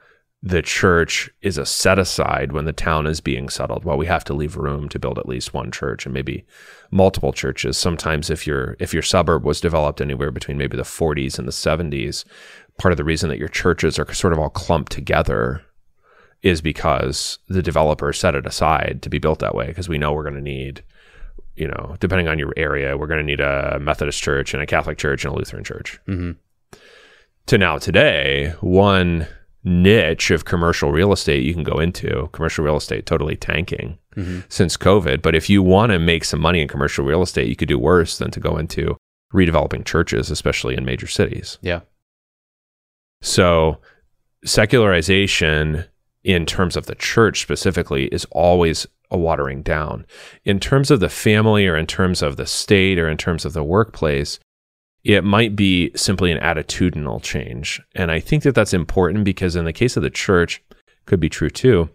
the 0.41 0.61
church 0.61 1.30
is 1.41 1.57
a 1.57 1.65
set 1.65 1.99
aside 1.99 2.53
when 2.53 2.63
the 2.63 2.72
town 2.72 3.05
is 3.05 3.20
being 3.20 3.49
settled. 3.49 3.84
Well, 3.84 3.97
we 3.97 4.05
have 4.05 4.24
to 4.26 4.34
leave 4.34 4.55
room 4.55 4.88
to 4.89 4.99
build 4.99 5.20
at 5.20 5.28
least 5.28 5.53
one 5.53 5.70
church 5.70 6.05
and 6.05 6.13
maybe 6.13 6.45
multiple 6.91 7.34
churches. 7.34 7.78
Sometimes 7.78 8.30
if 8.30 8.47
your 8.47 8.78
if 8.80 8.93
your 8.93 9.03
suburb 9.03 9.43
was 9.43 9.59
developed 9.59 9.99
anywhere 9.99 10.32
between 10.32 10.57
maybe 10.57 10.78
the 10.78 10.84
40s 10.84 11.38
and 11.38 11.47
the 11.47 11.51
70s, 11.51 12.24
part 12.78 12.93
of 12.93 12.97
the 12.97 13.03
reason 13.03 13.30
that 13.30 13.39
your 13.39 13.49
churches 13.49 13.99
are 13.99 14.13
sort 14.13 14.32
of 14.32 14.39
all 14.39 14.49
clumped 14.49 14.93
together 14.93 15.61
is 16.41 16.61
because 16.61 17.39
the 17.49 17.61
developer 17.61 18.13
set 18.13 18.36
it 18.36 18.47
aside 18.47 18.99
to 19.01 19.09
be 19.09 19.20
built 19.20 19.39
that 19.39 19.55
way 19.55 19.67
because 19.67 19.89
we 19.89 19.97
know 19.97 20.13
we're 20.13 20.24
going 20.24 20.36
to 20.36 20.41
need 20.41 20.84
you 21.60 21.68
know 21.68 21.95
depending 21.99 22.28
on 22.28 22.39
your 22.39 22.53
area 22.57 22.97
we're 22.97 23.07
going 23.07 23.20
to 23.20 23.24
need 23.26 23.39
a 23.41 23.78
methodist 23.80 24.22
church 24.22 24.53
and 24.53 24.64
a 24.64 24.66
catholic 24.66 24.97
church 24.97 25.26
and 25.26 25.34
a 25.34 25.38
lutheran 25.38 25.64
church 25.64 25.99
Mhm. 26.07 26.38
to 27.47 27.57
now 27.57 27.78
today 27.78 28.53
one 28.62 29.28
niche 29.64 30.32
of 30.32 30.45
commercial 30.45 30.91
real 30.91 31.12
estate 31.12 31.43
you 31.43 31.53
can 31.53 31.64
go 31.64 31.80
into 31.80 32.30
commercial 32.32 32.64
real 32.64 32.78
estate 32.78 33.05
totally 33.05 33.36
tanking 33.36 33.97
Mhm. 34.16 34.43
since 34.49 34.78
covid 34.78 35.22
but 35.22 35.36
if 35.36 35.49
you 35.49 35.62
want 35.62 35.91
to 35.91 35.99
make 35.99 36.24
some 36.24 36.39
money 36.39 36.62
in 36.62 36.68
commercial 36.68 37.03
real 37.05 37.22
estate 37.22 37.47
you 37.49 37.55
could 37.55 37.68
do 37.68 37.78
worse 37.78 38.18
than 38.18 38.32
to 38.32 38.39
go 38.39 38.57
into 38.57 38.95
redeveloping 39.34 39.86
churches 39.86 40.32
especially 40.32 40.76
in 40.76 40.86
major 40.86 41.07
cities 41.07 41.57
Yeah. 41.62 41.82
so 43.22 43.78
secularization 44.45 45.86
in 46.24 46.45
terms 46.45 46.76
of 46.78 46.86
the 46.86 46.95
church 46.95 47.41
specifically 47.41 48.05
is 48.07 48.26
always 48.32 48.88
a 49.12 49.18
watering 49.18 49.62
down. 49.62 50.05
In 50.45 50.60
terms 50.60 50.91
of 50.91 50.99
the 50.99 51.10
family 51.10 51.68
or 51.68 51.76
in 51.76 51.88
terms 51.88 52.22
of 52.22 52.38
the 52.38 52.45
state 52.45 52.99
or 52.99 53.10
in 53.10 53.18
terms 53.18 53.45
of 53.45 53.53
the 53.53 53.64
workplace, 53.64 54.39
it 55.03 55.24
might 55.24 55.55
be 55.55 55.91
simply 55.95 56.32
an 56.32 56.39
attitudinal 56.39 57.22
change. 57.22 57.82
And 57.95 58.12
I 58.12 58.20
think 58.20 58.43
that 58.43 58.53
that's 58.53 58.74
important 58.74 59.24
because 59.24 59.55
in 59.55 59.66
the 59.66 59.74
case 59.74 59.97
of 59.97 60.03
the 60.03 60.10
church, 60.10 60.62
could 61.05 61.20
be 61.20 61.30
true 61.30 61.49
too. 61.49 61.89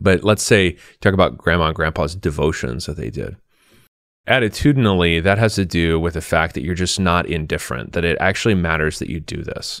But 0.00 0.24
let's 0.24 0.42
say 0.42 0.76
talk 1.00 1.14
about 1.14 1.38
grandma 1.38 1.66
and 1.66 1.74
grandpa's 1.74 2.16
devotions 2.16 2.86
that 2.86 2.96
they 2.96 3.10
did. 3.10 3.36
Attitudinally, 4.28 5.22
that 5.22 5.38
has 5.38 5.54
to 5.54 5.64
do 5.64 5.98
with 5.98 6.14
the 6.14 6.20
fact 6.20 6.54
that 6.54 6.62
you're 6.62 6.74
just 6.74 7.00
not 7.00 7.26
indifferent, 7.26 7.92
that 7.92 8.04
it 8.04 8.18
actually 8.20 8.54
matters 8.54 8.98
that 8.98 9.08
you 9.08 9.20
do 9.20 9.42
this. 9.42 9.80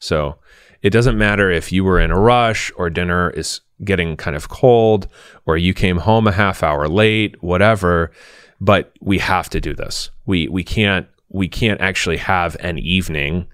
So 0.00 0.38
it 0.82 0.90
doesn't 0.90 1.18
matter 1.18 1.50
if 1.50 1.72
you 1.72 1.84
were 1.84 1.98
in 1.98 2.10
a 2.10 2.18
rush 2.18 2.70
or 2.76 2.90
dinner 2.90 3.30
is 3.30 3.60
getting 3.82 4.16
kind 4.16 4.36
of 4.36 4.48
cold 4.48 5.08
or 5.46 5.56
you 5.56 5.74
came 5.74 5.98
home 5.98 6.26
a 6.26 6.32
half 6.32 6.62
hour 6.62 6.88
late, 6.88 7.42
whatever, 7.42 8.12
but 8.60 8.92
we 9.00 9.18
have 9.18 9.48
to 9.50 9.60
do 9.60 9.74
this. 9.74 10.10
We 10.26 10.48
we 10.48 10.62
can't 10.62 11.06
we 11.28 11.48
can't 11.48 11.80
actually 11.80 12.18
have 12.18 12.56
an 12.60 12.78
evening 12.78 13.46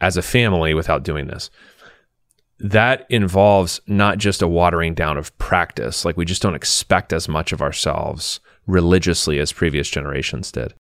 as 0.00 0.16
a 0.16 0.22
family 0.22 0.74
without 0.74 1.02
doing 1.02 1.26
this. 1.26 1.50
That 2.60 3.06
involves 3.10 3.80
not 3.86 4.18
just 4.18 4.40
a 4.40 4.48
watering 4.48 4.94
down 4.94 5.16
of 5.16 5.36
practice, 5.38 6.04
like 6.04 6.16
we 6.16 6.24
just 6.24 6.42
don't 6.42 6.54
expect 6.54 7.12
as 7.12 7.28
much 7.28 7.52
of 7.52 7.60
ourselves 7.60 8.40
religiously 8.66 9.38
as 9.38 9.52
previous 9.52 9.88
generations 9.88 10.52
did. 10.52 10.74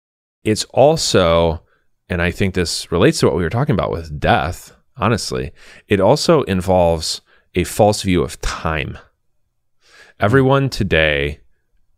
It's 0.42 0.64
also, 0.64 1.62
and 2.08 2.20
I 2.20 2.30
think 2.30 2.54
this 2.54 2.90
relates 2.90 3.20
to 3.20 3.26
what 3.26 3.36
we 3.36 3.42
were 3.42 3.50
talking 3.50 3.74
about 3.74 3.92
with 3.92 4.18
death, 4.18 4.74
honestly, 4.96 5.52
it 5.88 6.00
also 6.00 6.42
involves 6.42 7.20
a 7.54 7.64
false 7.64 8.02
view 8.02 8.22
of 8.22 8.40
time. 8.40 8.98
Everyone 10.18 10.68
today, 10.68 11.40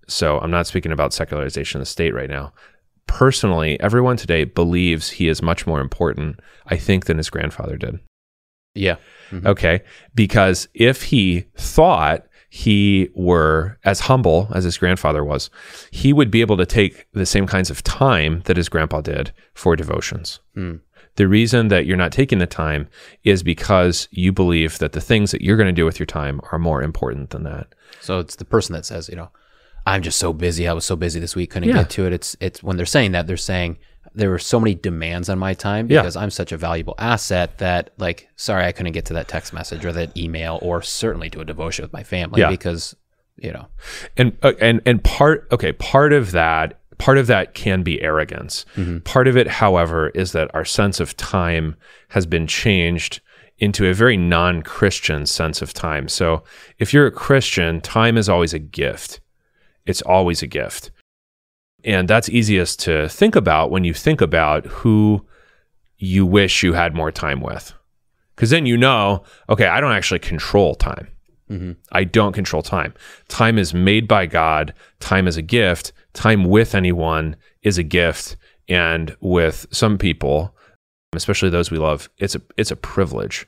so 0.08 0.38
I'm 0.38 0.50
not 0.50 0.66
speaking 0.66 0.92
about 0.92 1.12
secularization 1.12 1.80
of 1.80 1.82
the 1.82 1.86
state 1.90 2.14
right 2.14 2.30
now. 2.30 2.52
Personally, 3.06 3.78
everyone 3.80 4.16
today 4.16 4.44
believes 4.44 5.10
he 5.10 5.28
is 5.28 5.42
much 5.42 5.66
more 5.66 5.80
important, 5.80 6.40
I 6.66 6.76
think, 6.76 7.06
than 7.06 7.16
his 7.18 7.30
grandfather 7.30 7.76
did. 7.76 7.98
Yeah. 8.74 8.96
Mhm. 9.30 9.46
Okay. 9.46 9.82
Because 10.14 10.68
if 10.72 11.02
he 11.04 11.46
thought 11.56 12.24
he 12.48 13.08
were 13.14 13.78
as 13.84 14.00
humble 14.00 14.50
as 14.54 14.64
his 14.64 14.78
grandfather 14.78 15.24
was, 15.24 15.50
he 15.90 16.12
would 16.12 16.30
be 16.30 16.42
able 16.42 16.56
to 16.58 16.66
take 16.66 17.06
the 17.12 17.26
same 17.26 17.46
kinds 17.46 17.70
of 17.70 17.82
time 17.82 18.42
that 18.44 18.56
his 18.56 18.68
grandpa 18.68 19.00
did 19.00 19.32
for 19.54 19.74
devotions. 19.74 20.40
Hmm. 20.54 20.76
The 21.16 21.28
reason 21.28 21.68
that 21.68 21.84
you're 21.86 21.96
not 21.98 22.12
taking 22.12 22.38
the 22.38 22.46
time 22.46 22.88
is 23.22 23.42
because 23.42 24.08
you 24.10 24.32
believe 24.32 24.78
that 24.78 24.92
the 24.92 25.00
things 25.00 25.30
that 25.32 25.42
you're 25.42 25.56
going 25.58 25.66
to 25.66 25.72
do 25.72 25.84
with 25.84 25.98
your 25.98 26.06
time 26.06 26.40
are 26.52 26.58
more 26.58 26.82
important 26.82 27.30
than 27.30 27.42
that. 27.44 27.74
So 28.00 28.18
it's 28.18 28.36
the 28.36 28.44
person 28.46 28.72
that 28.74 28.86
says, 28.86 29.08
you 29.08 29.16
know, 29.16 29.28
I'm 29.86 30.02
just 30.02 30.18
so 30.18 30.32
busy. 30.32 30.66
I 30.68 30.72
was 30.72 30.84
so 30.86 30.96
busy 30.96 31.20
this 31.20 31.36
week, 31.36 31.50
couldn't 31.50 31.68
Yeah. 31.68 31.76
get 31.76 31.90
to 31.90 32.06
it. 32.06 32.12
It's 32.12 32.36
it's 32.40 32.62
when 32.62 32.76
they're 32.76 32.86
saying 32.86 33.12
that 33.12 33.26
they're 33.26 33.36
saying 33.36 33.78
there 34.14 34.30
were 34.30 34.38
so 34.38 34.58
many 34.60 34.74
demands 34.74 35.28
on 35.28 35.38
my 35.38 35.54
time 35.54 35.88
Yeah. 35.90 36.00
because 36.02 36.16
I'm 36.16 36.30
such 36.30 36.52
a 36.52 36.56
valuable 36.56 36.94
asset 36.98 37.58
that 37.58 37.90
like 37.98 38.28
sorry 38.36 38.64
I 38.64 38.72
couldn't 38.72 38.92
get 38.92 39.06
to 39.06 39.14
that 39.14 39.28
text 39.28 39.52
message 39.52 39.84
or 39.84 39.92
that 39.92 40.16
email 40.16 40.58
or 40.62 40.82
certainly 40.82 41.28
do 41.28 41.40
a 41.40 41.44
devotion 41.44 41.82
with 41.84 41.92
my 41.92 42.02
family 42.04 42.40
Yeah. 42.40 42.50
because 42.50 42.94
you 43.36 43.50
know 43.52 43.66
and 44.16 44.36
uh, 44.42 44.52
and 44.60 44.80
and 44.86 45.02
part 45.02 45.48
okay 45.50 45.72
part 45.72 46.12
of 46.12 46.32
that 46.32 46.78
part 46.98 47.18
of 47.18 47.26
that 47.26 47.54
can 47.54 47.82
be 47.82 48.00
arrogance. 48.02 48.64
Mm-hmm. 48.76 48.98
Part 48.98 49.28
of 49.28 49.36
it 49.36 49.48
however 49.48 50.08
is 50.10 50.32
that 50.32 50.54
our 50.54 50.64
sense 50.64 51.00
of 51.00 51.16
time 51.16 51.76
has 52.08 52.26
been 52.26 52.46
changed 52.46 53.20
into 53.58 53.86
a 53.86 53.94
very 53.94 54.16
non-christian 54.16 55.26
sense 55.26 55.62
of 55.62 55.72
time. 55.72 56.08
So 56.08 56.42
if 56.78 56.92
you're 56.92 57.06
a 57.06 57.12
christian 57.12 57.80
time 57.80 58.16
is 58.16 58.28
always 58.28 58.52
a 58.52 58.58
gift. 58.58 59.20
It's 59.86 60.02
always 60.02 60.42
a 60.42 60.46
gift. 60.46 60.90
And 61.84 62.08
that's 62.08 62.28
easiest 62.28 62.80
to 62.80 63.08
think 63.08 63.36
about 63.36 63.70
when 63.70 63.84
you 63.84 63.94
think 63.94 64.20
about 64.20 64.66
who 64.66 65.26
you 65.98 66.26
wish 66.26 66.62
you 66.62 66.72
had 66.72 66.94
more 66.94 67.12
time 67.12 67.40
with. 67.40 67.72
Because 68.34 68.50
then 68.50 68.66
you 68.66 68.76
know 68.76 69.22
okay 69.48 69.66
i 69.66 69.80
don't 69.80 69.92
actually 69.92 70.20
control 70.20 70.74
time. 70.74 71.08
Mm-hmm. 71.50 71.72
I 71.92 72.04
don't 72.04 72.32
control 72.32 72.62
time. 72.62 72.94
Time 73.28 73.58
is 73.58 73.74
made 73.74 74.08
by 74.08 74.26
God. 74.26 74.72
Time 75.00 75.28
is 75.28 75.36
a 75.36 75.42
gift. 75.42 75.92
Time 76.14 76.44
with 76.44 76.74
anyone 76.74 77.36
is 77.62 77.78
a 77.78 77.82
gift, 77.82 78.36
and 78.68 79.16
with 79.20 79.66
some 79.70 79.98
people, 79.98 80.54
especially 81.14 81.50
those 81.50 81.70
we 81.70 81.78
love, 81.78 82.08
it's 82.18 82.34
a 82.34 82.42
it's 82.56 82.70
a 82.70 82.76
privilege. 82.76 83.46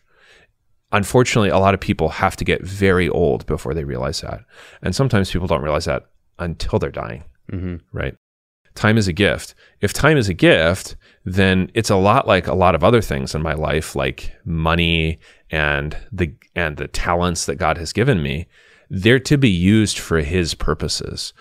Unfortunately, 0.93 1.49
a 1.51 1.59
lot 1.59 1.75
of 1.75 1.81
people 1.81 2.09
have 2.09 2.37
to 2.37 2.45
get 2.45 2.63
very 2.63 3.09
old 3.09 3.45
before 3.47 3.75
they 3.75 3.85
realize 3.85 4.21
that, 4.21 4.41
and 4.83 4.95
sometimes 4.95 5.31
people 5.31 5.49
don't 5.49 5.63
realize 5.63 5.87
that 5.87 6.07
until 6.39 6.79
they're 6.79 6.91
dying. 6.91 7.25
Mhm. 7.53 7.81
Right? 7.93 8.15
Time 8.75 8.97
is 8.97 9.09
a 9.09 9.13
gift. 9.13 9.55
If 9.81 9.93
time 9.93 10.17
is 10.17 10.29
a 10.29 10.35
gift, 10.35 10.97
then 11.25 11.71
it's 11.75 11.91
a 11.91 11.97
lot 11.97 12.27
like 12.27 12.47
a 12.47 12.55
lot 12.55 12.75
of 12.75 12.83
other 12.83 13.01
things 13.01 13.35
in 13.35 13.43
my 13.43 13.55
life, 13.55 13.95
like 13.95 14.33
money 14.45 15.19
and 15.51 15.97
the 16.13 16.35
and 16.57 16.77
the 16.77 16.89
talents 16.89 17.47
that 17.47 17.57
God 17.57 17.79
has 17.79 17.93
given 17.93 18.23
me. 18.23 18.47
They're 18.91 19.21
to 19.21 19.37
be 19.39 19.49
used 19.51 19.99
for 19.99 20.21
His 20.21 20.55
purposes. 20.55 21.33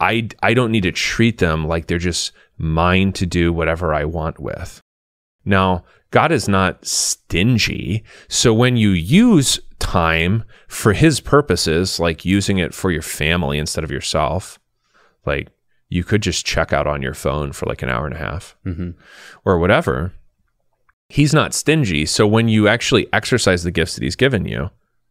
I 0.00 0.28
I 0.42 0.54
don't 0.54 0.72
need 0.72 0.82
to 0.84 0.92
treat 0.92 1.38
them 1.38 1.66
like 1.66 1.86
they're 1.86 1.98
just 1.98 2.32
mine 2.58 3.12
to 3.14 3.26
do 3.26 3.52
whatever 3.52 3.94
I 3.94 4.04
want 4.04 4.38
with. 4.38 4.80
Now, 5.44 5.84
God 6.10 6.32
is 6.32 6.48
not 6.48 6.84
stingy. 6.84 8.02
So 8.28 8.52
when 8.52 8.76
you 8.76 8.90
use 8.90 9.60
time 9.78 10.44
for 10.68 10.92
his 10.92 11.20
purposes, 11.20 11.98
like 12.00 12.24
using 12.24 12.58
it 12.58 12.74
for 12.74 12.90
your 12.90 13.02
family 13.02 13.58
instead 13.58 13.84
of 13.84 13.90
yourself, 13.90 14.58
like 15.24 15.48
you 15.88 16.04
could 16.04 16.22
just 16.22 16.44
check 16.46 16.72
out 16.72 16.86
on 16.86 17.02
your 17.02 17.14
phone 17.14 17.52
for 17.52 17.66
like 17.66 17.82
an 17.82 17.88
hour 17.88 18.06
and 18.06 18.14
a 18.14 18.18
half 18.18 18.56
Mhm. 18.66 18.94
or 19.44 19.58
whatever. 19.58 20.12
He's 21.08 21.34
not 21.34 21.54
stingy. 21.54 22.06
So 22.06 22.26
when 22.26 22.48
you 22.48 22.68
actually 22.68 23.08
exercise 23.12 23.64
the 23.64 23.70
gifts 23.72 23.94
that 23.96 24.04
he's 24.04 24.16
given 24.16 24.44
you, 24.46 24.70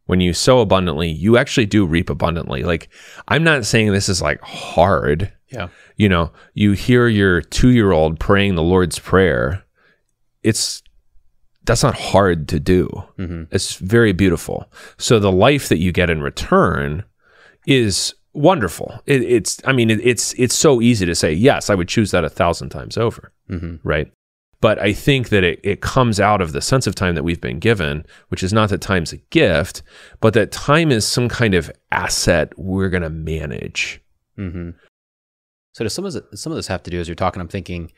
when 0.10 0.20
you 0.22 0.34
sow 0.34 0.60
abundantly, 0.62 1.08
you 1.08 1.38
actually 1.38 1.68
do 1.68 1.86
reap 1.86 2.10
abundantly. 2.10 2.64
Like, 2.64 2.90
I'm 3.28 3.44
not 3.44 3.64
saying 3.64 3.92
this 3.92 4.10
is 4.10 4.24
like 4.24 4.42
hard 4.42 5.32
yeah 5.52 5.68
you 5.98 6.10
know, 6.10 6.32
you 6.56 6.72
hear 6.72 7.08
your 7.08 7.42
two 7.42 7.70
year 7.70 7.92
old 7.92 8.20
praying 8.20 8.56
the 8.56 8.64
Lord's 8.64 8.98
Prayer. 8.98 9.64
It's 10.42 10.82
that's 11.66 11.84
not 11.84 11.94
hard 11.96 12.48
to 12.48 12.60
do. 12.60 12.88
Mhm. 13.20 13.48
It's 13.52 13.76
very 13.76 14.12
beautiful. 14.14 14.72
So 14.98 15.20
the 15.20 15.32
life 15.32 15.70
that 15.70 15.78
you 15.78 15.92
get 15.92 16.10
in 16.10 16.22
return 16.24 17.04
is 17.68 18.16
wonderful. 18.34 19.00
It, 19.06 19.22
it's, 19.22 19.62
I 19.66 19.74
mean, 19.74 19.90
it, 19.92 20.00
it's 20.04 20.34
it's 20.40 20.56
so 20.56 20.82
easy 20.82 21.06
to 21.06 21.14
say 21.14 21.34
yes. 21.34 21.70
I 21.70 21.76
would 21.76 21.88
choose 21.88 22.10
that 22.12 22.24
a 22.26 22.30
thousand 22.30 22.70
times 22.70 22.98
over, 22.98 23.32
Mhm. 23.50 23.80
right? 23.84 24.12
But 24.62 24.78
I 24.80 24.92
think 24.94 25.30
that 25.30 25.44
it, 25.44 25.60
it 25.64 25.80
comes 25.82 26.20
out 26.20 26.42
of 26.42 26.52
the 26.52 26.62
sense 26.62 26.86
of 26.86 26.94
time 26.96 27.16
that 27.16 27.24
we've 27.24 27.40
been 27.40 27.60
given, 27.60 28.06
which 28.28 28.44
is 28.44 28.52
not 28.52 28.70
that 28.70 28.82
time's 28.82 29.14
a 29.14 29.18
gift, 29.30 29.82
but 30.20 30.34
that 30.34 30.52
time 30.52 30.92
is 30.92 31.08
some 31.08 31.30
kind 31.30 31.54
of 31.54 31.72
asset 31.92 32.52
we're 32.58 32.90
going 32.90 33.04
to 33.04 33.10
manage. 33.10 34.02
hmm 34.36 34.72
So 35.74 35.86
does 35.86 35.94
some 35.94 36.04
of 36.06 36.12
this, 36.14 36.42
some 36.42 36.52
of 36.52 36.58
this 36.58 36.68
have 36.68 36.84
to 36.84 36.92
do 36.92 37.00
as 37.00 37.08
you're 37.08 37.16
talking? 37.16 37.42
I'm 37.42 37.48
thinking, 37.48 37.92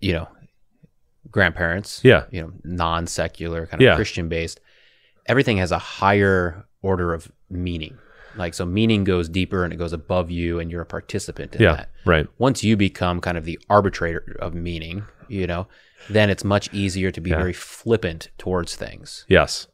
you 0.00 0.12
know, 0.12 0.28
grandparents, 1.30 2.00
Yeah. 2.02 2.24
you 2.30 2.42
know, 2.42 2.52
non 2.64 3.06
secular 3.06 3.66
kind 3.66 3.80
of 3.80 3.84
Yeah. 3.84 3.94
Christian 3.96 4.28
based. 4.28 4.60
everything 5.26 5.58
has 5.58 5.70
a 5.70 5.78
higher 5.78 6.64
order 6.82 7.14
of 7.14 7.30
meaning. 7.48 7.96
Like 8.36 8.52
so 8.54 8.64
meaning 8.66 9.04
goes 9.04 9.28
deeper 9.28 9.62
and 9.64 9.72
it 9.72 9.76
goes 9.76 9.92
above 9.92 10.28
you 10.30 10.58
and 10.58 10.70
you're 10.72 10.80
a 10.82 10.86
participant 10.86 11.54
in 11.54 11.62
Yeah. 11.62 11.76
that. 11.76 11.90
Right. 12.04 12.26
Once 12.38 12.64
you 12.64 12.76
become 12.76 13.20
kind 13.20 13.36
of 13.38 13.44
the 13.44 13.58
arbitrator 13.68 14.36
of 14.40 14.54
meaning, 14.54 15.04
you 15.30 15.46
know, 15.46 15.66
then 16.08 16.30
it's 16.30 16.44
much 16.44 16.72
easier 16.72 17.10
to 17.10 17.20
be 17.20 17.30
Yeah. 17.30 17.36
very 17.38 17.52
flippant 17.52 18.28
towards 18.38 18.74
things, 18.76 19.24
Yes. 19.28 19.66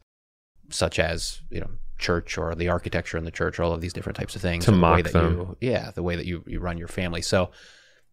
such 0.69 0.99
as, 0.99 1.41
you 1.49 1.59
know, 1.61 1.69
church 1.97 2.37
or 2.37 2.53
the 2.55 2.69
architecture 2.69 3.17
in 3.17 3.23
the 3.25 3.31
church, 3.31 3.57
or 3.59 3.63
all 3.63 3.73
of 3.73 3.81
these 3.81 3.93
different 3.93 4.17
types 4.17 4.35
of 4.35 4.41
things. 4.41 4.65
To 4.65 4.71
the 4.71 4.77
mock 4.77 5.03
that 5.03 5.13
them. 5.13 5.33
You, 5.33 5.57
yeah, 5.61 5.91
the 5.91 6.03
way 6.03 6.15
that 6.15 6.25
you, 6.25 6.43
you 6.45 6.59
run 6.59 6.77
your 6.77 6.87
family. 6.87 7.21
So 7.21 7.49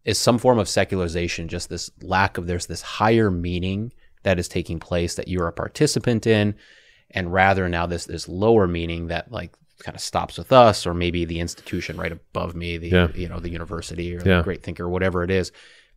is 0.05 0.17
some 0.17 0.37
form 0.37 0.57
of 0.59 0.67
secularization 0.67 1.47
just 1.47 1.69
this 1.69 1.89
lack 2.01 2.37
of 2.37 2.47
there's 2.47 2.65
this 2.67 2.81
higher 2.81 3.29
meaning 3.31 3.91
that 4.23 4.39
is 4.39 4.47
taking 4.47 4.79
place 4.79 5.15
that 5.15 5.27
you're 5.27 5.47
a 5.47 5.51
participant 5.53 6.25
in 6.27 6.55
and 7.11 7.31
rather 7.33 7.67
now 7.69 7.85
this 7.87 8.05
this 8.05 8.27
lower 8.27 8.67
meaning 8.67 9.07
that 9.07 9.31
like 9.31 9.51
kind 9.79 9.95
of 9.95 10.01
stops 10.01 10.37
with 10.37 10.51
us 10.51 10.85
or 10.87 10.93
maybe 10.93 11.25
the 11.25 11.39
institution 11.39 11.97
right 11.97 12.11
above 12.11 12.55
me 12.55 12.77
the 12.77 12.89
Yeah. 12.89 13.07
you 13.15 13.27
know 13.27 13.39
the 13.39 13.49
university 13.49 14.15
or 14.15 14.19
Yeah. 14.25 14.37
the 14.37 14.43
great 14.43 14.61
thinker 14.63 14.87
whatever 14.87 15.23
it 15.23 15.29
is 15.31 15.51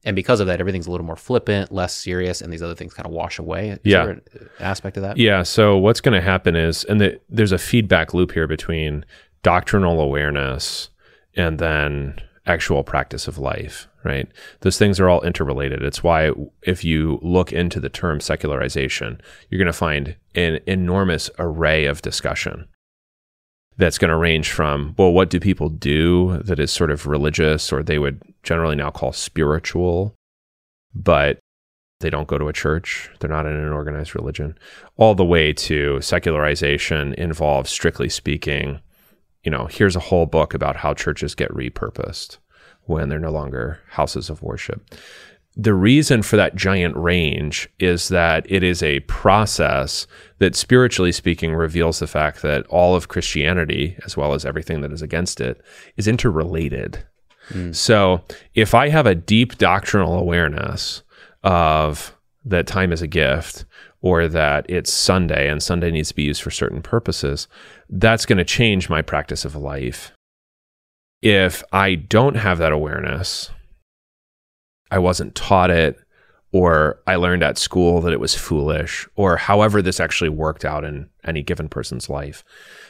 and 0.04 0.14
because 0.16 0.40
of 0.40 0.46
that 0.46 0.60
everything's 0.60 0.86
a 0.86 0.90
little 0.90 1.06
more 1.06 1.16
flippant 1.16 1.72
less 1.72 1.94
serious 1.94 2.40
and 2.40 2.52
these 2.52 2.62
other 2.62 2.74
things 2.74 2.94
kind 2.94 3.06
of 3.06 3.12
wash 3.12 3.38
away 3.38 3.70
is 3.70 3.78
Yeah. 3.84 4.04
an 4.08 4.22
uh, 4.34 4.44
aspect 4.60 4.96
of 4.96 5.02
that 5.02 5.16
Yeah. 5.16 5.42
So 5.42 5.76
what's 5.76 6.00
going 6.00 6.14
to 6.14 6.20
happen 6.20 6.56
is, 6.56 6.84
and 6.84 7.00
the, 7.00 7.20
there's 7.28 7.52
a 7.52 7.58
feedback 7.58 8.14
loop 8.14 8.32
here 8.32 8.46
between 8.46 9.04
doctrinal 9.42 10.00
awareness 10.00 10.90
and 11.36 11.58
then 11.58 12.20
actual 12.46 12.82
practice 12.82 13.28
of 13.28 13.36
life, 13.38 13.86
right? 14.04 14.26
Those 14.60 14.78
things 14.78 14.98
are 14.98 15.08
all 15.08 15.20
interrelated. 15.22 15.82
It's 15.82 16.02
why 16.02 16.30
if 16.62 16.82
you 16.84 17.18
look 17.22 17.52
into 17.52 17.78
the 17.78 17.90
term 17.90 18.20
secularization, 18.20 19.20
you're 19.50 19.58
going 19.58 19.66
to 19.66 19.72
find 19.72 20.16
an 20.34 20.60
enormous 20.66 21.30
array 21.38 21.84
of 21.84 22.00
discussion 22.02 22.66
that's 23.78 23.98
going 23.98 24.10
to 24.10 24.16
range 24.16 24.50
from, 24.50 24.94
well, 24.98 25.12
what 25.12 25.30
do 25.30 25.40
people 25.40 25.68
do 25.68 26.38
that 26.42 26.58
is 26.58 26.70
sort 26.70 26.90
of 26.90 27.06
religious 27.06 27.72
or 27.72 27.82
they 27.82 27.98
would 27.98 28.20
generally 28.42 28.76
now 28.76 28.90
call 28.90 29.12
spiritual, 29.12 30.14
but 30.94 31.38
they 32.00 32.10
don't 32.10 32.28
go 32.28 32.38
to 32.38 32.48
a 32.48 32.52
church, 32.52 33.08
they're 33.18 33.30
not 33.30 33.46
in 33.46 33.54
an 33.54 33.72
organized 33.72 34.14
religion, 34.14 34.58
all 34.96 35.14
the 35.14 35.24
way 35.24 35.52
to 35.52 36.00
secularization 36.00 37.14
involves, 37.14 37.70
strictly 37.70 38.08
speaking, 38.08 38.80
you 39.44 39.50
know, 39.50 39.66
here's 39.66 39.96
a 39.96 40.00
whole 40.00 40.26
book 40.26 40.54
about 40.54 40.76
how 40.76 40.92
churches 40.92 41.34
get 41.34 41.50
repurposed 41.52 42.38
when 42.82 43.08
they're 43.08 43.18
no 43.18 43.30
longer 43.30 43.80
houses 43.90 44.28
of 44.28 44.42
worship. 44.42 44.94
The 45.60 45.74
reason 45.74 46.22
for 46.22 46.36
that 46.36 46.54
giant 46.54 46.96
range 46.96 47.68
is 47.80 48.08
that 48.08 48.46
it 48.48 48.62
is 48.62 48.80
a 48.80 49.00
process 49.00 50.06
that, 50.38 50.54
spiritually 50.54 51.10
speaking, 51.10 51.52
reveals 51.52 51.98
the 51.98 52.06
fact 52.06 52.42
that 52.42 52.64
all 52.68 52.94
of 52.94 53.08
Christianity, 53.08 53.96
as 54.04 54.16
well 54.16 54.34
as 54.34 54.44
everything 54.44 54.82
that 54.82 54.92
is 54.92 55.02
against 55.02 55.40
it, 55.40 55.60
is 55.96 56.06
interrelated. 56.06 57.04
Hmm. 57.48 57.72
So 57.72 58.22
if 58.54 58.72
I 58.72 58.88
have 58.88 59.06
a 59.06 59.16
deep 59.16 59.58
doctrinal 59.58 60.16
awareness 60.16 61.02
of 61.42 62.16
that 62.44 62.68
time 62.68 62.92
is 62.92 63.02
a 63.02 63.08
gift 63.08 63.64
or 64.00 64.28
that 64.28 64.64
it's 64.68 64.92
Sunday 64.92 65.48
and 65.48 65.60
Sunday 65.60 65.90
needs 65.90 66.10
to 66.10 66.14
be 66.14 66.22
used 66.22 66.40
for 66.40 66.52
certain 66.52 66.82
purposes, 66.82 67.48
that's 67.90 68.26
going 68.26 68.38
to 68.38 68.44
change 68.44 68.88
my 68.88 69.02
practice 69.02 69.44
of 69.44 69.56
life. 69.56 70.12
If 71.20 71.64
I 71.72 71.96
don't 71.96 72.36
have 72.36 72.58
that 72.58 72.70
awareness, 72.70 73.50
I 74.90 74.98
wasn't 74.98 75.34
taught 75.34 75.70
it, 75.70 75.98
or 76.52 77.00
I 77.06 77.16
learned 77.16 77.42
at 77.42 77.58
school 77.58 78.00
that 78.00 78.12
it 78.12 78.20
was 78.20 78.34
foolish, 78.34 79.06
or 79.16 79.36
however 79.36 79.82
this 79.82 80.00
actually 80.00 80.30
worked 80.30 80.64
out 80.64 80.84
in 80.84 81.08
any 81.24 81.42
given 81.42 81.68
person's 81.68 82.08
life, 82.08 82.42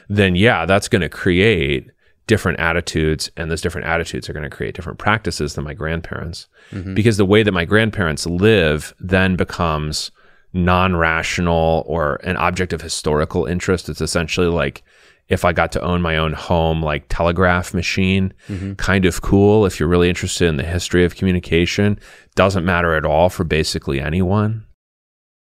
then 0.09 0.37
yeah, 0.37 0.65
that's 0.65 0.89
going 0.89 1.03
to 1.03 1.09
create 1.09 1.91
different 2.27 2.61
attitudes. 2.61 3.31
And 3.37 3.51
those 3.51 3.63
different 3.63 3.89
attitudes 3.89 4.29
are 4.29 4.33
going 4.33 4.49
to 4.49 4.57
create 4.57 4.75
different 4.75 4.99
practices 4.99 5.55
than 5.55 5.65
my 5.65 5.75
grandparents. 5.75 6.47
Mm-hmm. 6.71 6.95
Because 6.95 7.17
the 7.17 7.25
way 7.25 7.43
that 7.43 7.53
my 7.53 7.65
grandparents 7.65 8.27
live 8.27 8.95
then 9.01 9.35
becomes 9.35 10.13
non 10.53 10.97
rational 10.97 11.85
or 11.87 12.17
an 12.25 12.37
object 12.37 12.73
of 12.73 12.81
historical 12.81 13.45
interest. 13.45 13.89
It's 13.89 14.01
essentially 14.01 14.47
like 14.47 14.83
if 15.29 15.45
I 15.45 15.53
got 15.53 15.73
to 15.73 15.81
own 15.83 16.01
my 16.03 16.17
own 16.17 16.33
home, 16.33 16.83
like 16.83 17.05
telegraph 17.09 17.75
machine, 17.75 18.33
mm-hmm. 18.49 18.75
kind 18.75 19.05
of 19.05 19.21
cool 19.21 19.67
if 19.67 19.79
you're 19.79 19.89
really 19.89 20.09
interested 20.09 20.49
in 20.49 20.57
the 20.57 20.65
history 20.65 21.05
of 21.05 21.17
communication. 21.17 21.99
Doesn't 22.35 22.65
matter 22.65 22.95
at 22.95 23.05
all 23.05 23.29
for 23.29 23.45
basically 23.45 24.01
anyone. 24.01 24.65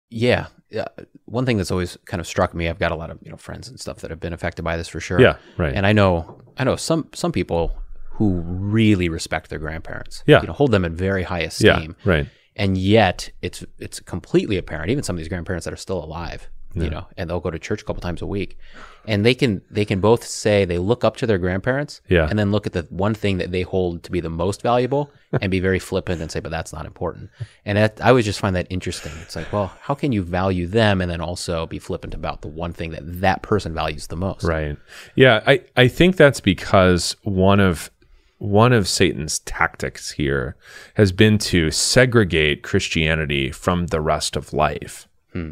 yeah 0.09 0.47
yeah 0.69 0.85
one 1.25 1.45
thing 1.45 1.57
that's 1.57 1.71
always 1.71 1.97
kind 2.05 2.19
of 2.21 2.27
struck 2.27 2.53
me 2.53 2.69
i've 2.69 2.79
got 2.79 2.91
a 2.93 2.95
lot 2.95 3.09
of 3.09 3.19
you 3.21 3.29
know 3.29 3.35
friends 3.37 3.67
and 3.67 3.77
stuff 3.79 3.97
that 3.97 4.09
have 4.09 4.19
been 4.21 4.31
affected 4.33 4.63
by 4.63 4.77
this 4.77 4.87
for 4.87 4.99
sure 5.01 5.19
Yeah, 5.19 5.35
right. 5.57 5.73
and 5.75 5.85
i 5.85 5.91
know 5.91 6.41
i 6.57 6.63
know 6.63 6.77
some 6.77 7.09
some 7.13 7.31
people 7.33 7.77
who 8.11 8.39
really 8.39 9.09
respect 9.09 9.49
their 9.49 9.59
grandparents 9.59 10.23
Yeah. 10.25 10.39
you 10.41 10.47
know 10.47 10.53
hold 10.53 10.71
them 10.71 10.85
in 10.85 10.95
very 10.95 11.23
high 11.23 11.41
esteem. 11.41 11.95
yeah, 12.05 12.11
right. 12.11 12.27
and 12.55 12.77
yet 12.77 13.29
it's 13.41 13.65
it's 13.79 13.99
completely 13.99 14.57
apparent 14.57 14.89
even 14.91 15.03
some 15.03 15.15
of 15.15 15.17
these 15.17 15.27
grandparents 15.27 15.65
that 15.65 15.73
are 15.73 15.77
still 15.87 16.01
alive 16.03 16.49
you 16.73 16.89
know 16.89 17.05
and 17.17 17.29
they'll 17.29 17.39
go 17.41 17.51
to 17.51 17.59
church 17.59 17.81
a 17.81 17.85
couple 17.85 18.01
times 18.01 18.21
a 18.21 18.25
week 18.25 18.57
and 19.05 19.25
they 19.25 19.33
can 19.35 19.61
they 19.69 19.83
can 19.83 19.99
both 19.99 20.23
say 20.23 20.63
they 20.63 20.77
look 20.77 21.03
up 21.03 21.17
to 21.17 21.27
their 21.27 21.37
grandparents 21.37 21.99
Yeah. 22.07 22.27
and 22.29 22.39
then 22.39 22.51
look 22.51 22.65
at 22.65 22.73
the 22.73 22.83
one 22.89 23.13
thing 23.13 23.39
that 23.39 23.51
they 23.51 23.63
hold 23.63 24.03
to 24.03 24.11
be 24.11 24.21
the 24.21 24.29
most 24.29 24.61
valuable 24.61 25.11
and 25.41 25.51
be 25.51 25.59
very 25.59 25.79
flippant 25.79 26.21
and 26.21 26.31
say 26.31 26.39
but 26.39 26.49
that's 26.49 26.71
not 26.71 26.85
important 26.85 27.29
and 27.65 27.77
that, 27.77 27.99
i 28.01 28.07
always 28.09 28.23
just 28.25 28.39
find 28.39 28.55
that 28.55 28.67
interesting 28.69 29.11
it's 29.21 29.35
like 29.35 29.51
well 29.51 29.73
how 29.81 29.93
can 29.93 30.11
you 30.13 30.21
value 30.23 30.65
them 30.65 31.01
and 31.01 31.11
then 31.11 31.19
also 31.19 31.65
be 31.65 31.79
flippant 31.79 32.13
about 32.13 32.41
the 32.41 32.47
one 32.47 32.71
thing 32.71 32.91
that 32.91 33.01
that 33.21 33.41
person 33.41 33.73
values 33.73 34.07
the 34.07 34.15
most 34.15 34.43
Right. 34.43 34.77
Yeah, 35.15 35.41
I, 35.45 35.63
I 35.75 35.87
think 35.89 36.15
that's 36.15 36.39
because 36.39 37.15
one 37.23 37.59
of 37.59 37.91
one 38.37 38.73
of 38.73 38.87
Satan's 38.87 39.37
tactics 39.39 40.11
here 40.11 40.55
has 40.95 41.11
been 41.11 41.37
to 41.37 41.69
segregate 41.69 42.63
Christianity 42.63 43.51
from 43.51 43.87
the 43.87 44.01
rest 44.01 44.35
of 44.35 44.51
life. 44.51 45.07
Hmm. 45.33 45.51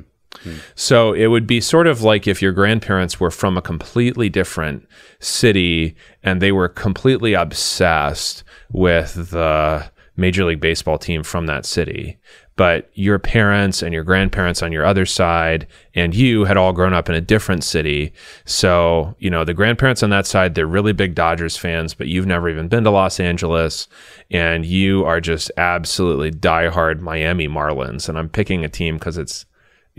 So 0.75 1.13
it 1.13 1.27
would 1.27 1.47
be 1.47 1.61
sort 1.61 1.88
of 1.88 2.01
like 2.01 2.27
if 2.27 2.41
your 2.41 2.51
grandparents 2.51 3.19
were 3.19 3.32
from 3.32 3.57
a 3.57 3.61
completely 3.61 4.30
different 4.30 4.88
city 5.19 5.95
and 6.23 6.41
they 6.41 6.51
were 6.51 6.69
completely 6.69 7.34
obsessed 7.34 8.43
with 8.71 9.32
the 9.32 9.89
Major 10.15 10.45
League 10.45 10.59
Baseball 10.59 10.97
team 10.97 11.23
from 11.23 11.47
that 11.47 11.65
city. 11.65 12.19
But 12.55 12.89
your 12.93 13.19
parents 13.19 13.82
and 13.82 13.93
your 13.93 14.03
grandparents 14.03 14.61
on 14.61 14.73
your 14.73 14.86
other 14.86 15.05
side 15.05 15.65
and 15.95 16.13
you 16.13 16.43
had 16.43 16.57
all 16.57 16.73
grown 16.73 16.93
up 16.93 17.07
in 17.07 17.15
a 17.15 17.21
different 17.21 17.63
city. 17.63 18.11
So, 18.43 19.15
you 19.19 19.30
know, 19.30 19.45
the 19.45 19.53
grandparents 19.53 20.03
on 20.03 20.09
that 20.09 20.27
side, 20.27 20.55
they're 20.55 20.67
really 20.67 20.91
big 20.91 21.15
Dodgers 21.15 21.55
fans, 21.55 21.93
but 21.93 22.07
you've 22.07 22.25
never 22.25 22.49
even 22.49 22.67
been 22.67 22.84
to 22.84 22.91
Los 22.91 23.17
Angeles 23.17 23.88
and 24.30 24.65
you 24.65 25.05
are 25.05 25.21
just 25.21 25.51
absolutely 25.55 26.32
diehard 26.32 26.99
Miami 26.99 27.47
Marlins. 27.47 28.09
And 28.09 28.17
I'm 28.17 28.27
picking 28.27 28.65
a 28.65 28.69
team 28.69 28.95
because 28.95 29.17
it's 29.17 29.45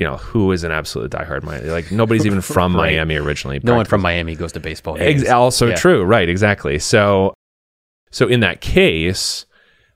you 0.01 0.07
know, 0.07 0.16
who 0.16 0.51
is 0.51 0.64
an 0.64 0.72
absolute 0.72 1.11
diehard 1.11 1.42
Miami? 1.42 1.68
Like 1.68 1.92
nobody's 1.92 2.24
even 2.24 2.40
from 2.55 2.74
Right. 2.74 2.94
Miami 2.94 3.16
originally. 3.16 3.61
no 3.62 3.74
one 3.76 3.84
from 3.84 4.01
miami 4.01 4.34
goes 4.34 4.53
to 4.53 4.61
baseball 4.61 4.96
games. 4.96 5.22
Ex- 5.22 5.30
also 5.30 5.68
Yeah. 5.68 5.74
true, 5.76 6.03
right? 6.03 6.26
Exactly. 6.26 6.78
So, 6.78 7.34
so 8.11 8.26
in 8.26 8.40
that 8.40 8.62
case, 8.62 9.44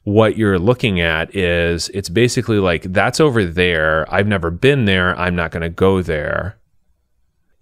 what 0.02 0.36
you're 0.36 0.58
looking 0.58 1.00
at 1.00 1.34
is 1.34 1.88
it's 1.94 2.10
basically 2.10 2.58
like 2.58 2.82
that's 2.82 3.18
over 3.18 3.46
there. 3.46 4.06
I've 4.12 4.26
never 4.26 4.50
been 4.50 4.84
there. 4.84 5.18
I'm 5.18 5.34
not 5.34 5.50
going 5.50 5.62
to 5.62 5.70
go 5.70 6.02
there. 6.02 6.58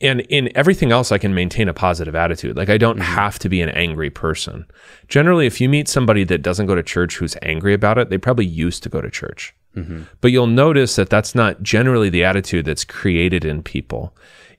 And 0.01 0.23
in 0.23 0.51
everything 0.57 0.91
else, 0.91 1.13
I 1.13 1.19
can 1.19 1.33
maintain 1.33 1.69
a 1.69 1.73
positive 1.73 2.17
attitude. 2.17 2.57
Like 2.57 2.69
I 2.69 2.77
don't 2.77 2.99
mm-hmm. 2.99 3.15
have 3.15 3.39
to 3.39 3.49
be 3.49 3.63
an 3.63 3.69
angry 3.69 4.11
person. 4.11 4.67
Generally, 5.07 5.47
if 5.47 5.61
you 5.61 5.69
meet 5.69 5.87
somebody 5.87 6.25
that 6.25 6.43
doesn't 6.43 6.67
go 6.67 6.75
to 6.75 6.83
church 6.83 7.19
who's 7.19 7.37
angry 7.41 7.73
about 7.73 7.99
it, 7.99 8.11
they 8.11 8.19
probably 8.19 8.47
used 8.47 8.83
to 8.83 8.89
go 8.89 9.01
to 9.01 9.09
church. 9.09 9.55
Mm-hmm. 9.77 10.03
But 10.21 10.33
you'll 10.33 10.47
notice 10.47 10.97
that 10.97 11.11
that's 11.11 11.35
not 11.35 11.63
generally 11.63 12.11
the 12.11 12.25
attitude 12.25 12.67
that's 12.67 12.85
created 12.85 13.45
in 13.45 13.63
people. 13.63 14.15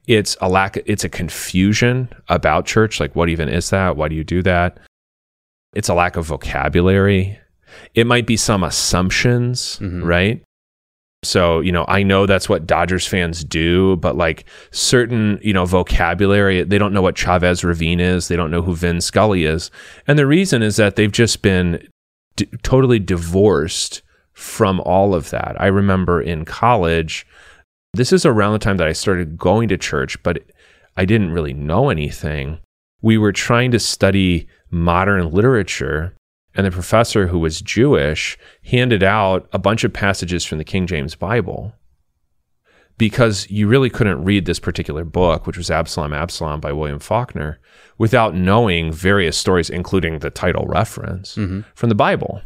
It's 0.07 0.35
a 0.41 0.49
lack, 0.49 0.77
it's 0.85 1.03
a 1.03 1.09
confusion 1.09 2.09
about 2.27 2.65
church. 2.65 2.99
Like, 2.99 3.15
what 3.15 3.29
even 3.29 3.47
is 3.47 3.69
that? 3.69 3.95
Why 3.95 4.07
do 4.07 4.15
you 4.15 4.23
do 4.23 4.41
that? 4.43 4.77
It's 5.73 5.89
a 5.89 5.93
lack 5.93 6.15
of 6.15 6.25
vocabulary. 6.25 7.39
It 7.95 8.05
might 8.05 8.27
be 8.27 8.37
some 8.37 8.63
assumptions, 8.63 9.79
mm-hmm. 9.79 10.03
right? 10.03 10.43
So, 11.23 11.61
you 11.61 11.71
know, 11.71 11.85
I 11.87 12.03
know 12.03 12.25
that's 12.25 12.49
what 12.49 12.67
Dodgers 12.67 13.07
fans 13.07 13.43
do, 13.43 13.95
but 13.97 14.17
like 14.17 14.45
certain, 14.71 15.39
you 15.41 15.53
know, 15.53 15.65
vocabulary, 15.65 16.63
they 16.63 16.77
don't 16.77 16.93
know 16.93 17.01
what 17.01 17.15
Chavez 17.15 17.63
Ravine 17.63 18.01
is. 18.01 18.27
They 18.27 18.35
don't 18.35 18.51
know 18.51 18.61
who 18.61 18.75
Vin 18.75 18.99
Scully 18.99 19.45
is. 19.45 19.71
And 20.05 20.19
the 20.19 20.27
reason 20.27 20.61
is 20.61 20.75
that 20.75 20.95
they've 20.97 21.11
just 21.11 21.41
been 21.41 21.87
d- 22.35 22.49
totally 22.61 22.99
divorced 22.99 24.02
from 24.33 24.79
all 24.81 25.13
of 25.15 25.29
that. 25.29 25.55
I 25.59 25.67
remember 25.67 26.21
in 26.21 26.45
college, 26.45 27.25
this 27.93 28.11
is 28.11 28.25
around 28.25 28.53
the 28.53 28.59
time 28.59 28.77
that 28.77 28.87
I 28.87 28.93
started 28.93 29.37
going 29.37 29.69
to 29.69 29.77
church, 29.77 30.21
but 30.23 30.39
I 30.97 31.05
didn't 31.05 31.31
really 31.31 31.53
know 31.53 31.89
anything. 31.89 32.59
We 33.01 33.17
were 33.17 33.31
trying 33.31 33.71
to 33.71 33.79
study 33.79 34.47
modern 34.71 35.31
literature, 35.31 36.15
and 36.55 36.65
the 36.65 36.71
professor, 36.71 37.27
who 37.27 37.39
was 37.39 37.61
Jewish, 37.61 38.37
handed 38.63 39.03
out 39.03 39.47
a 39.53 39.59
bunch 39.59 39.83
of 39.83 39.93
passages 39.93 40.43
from 40.45 40.57
the 40.57 40.63
King 40.63 40.87
James 40.87 41.15
Bible. 41.15 41.73
because 42.97 43.49
you 43.49 43.67
really 43.67 43.89
couldn't 43.89 44.23
read 44.23 44.45
this 44.45 44.59
particular 44.59 45.03
book, 45.03 45.47
which 45.47 45.57
was 45.57 45.71
Absalom, 45.71 46.13
Absalom 46.13 46.59
by 46.59 46.71
William 46.71 46.99
Faulkner, 46.99 47.59
without 47.97 48.35
knowing 48.35 48.91
various 48.91 49.37
stories, 49.37 49.69
including 49.69 50.19
the 50.19 50.29
title 50.29 50.65
reference 50.67 51.35
mm-hmm. 51.35 51.61
from 51.75 51.89
the 51.89 51.95
Bible. 51.95 52.41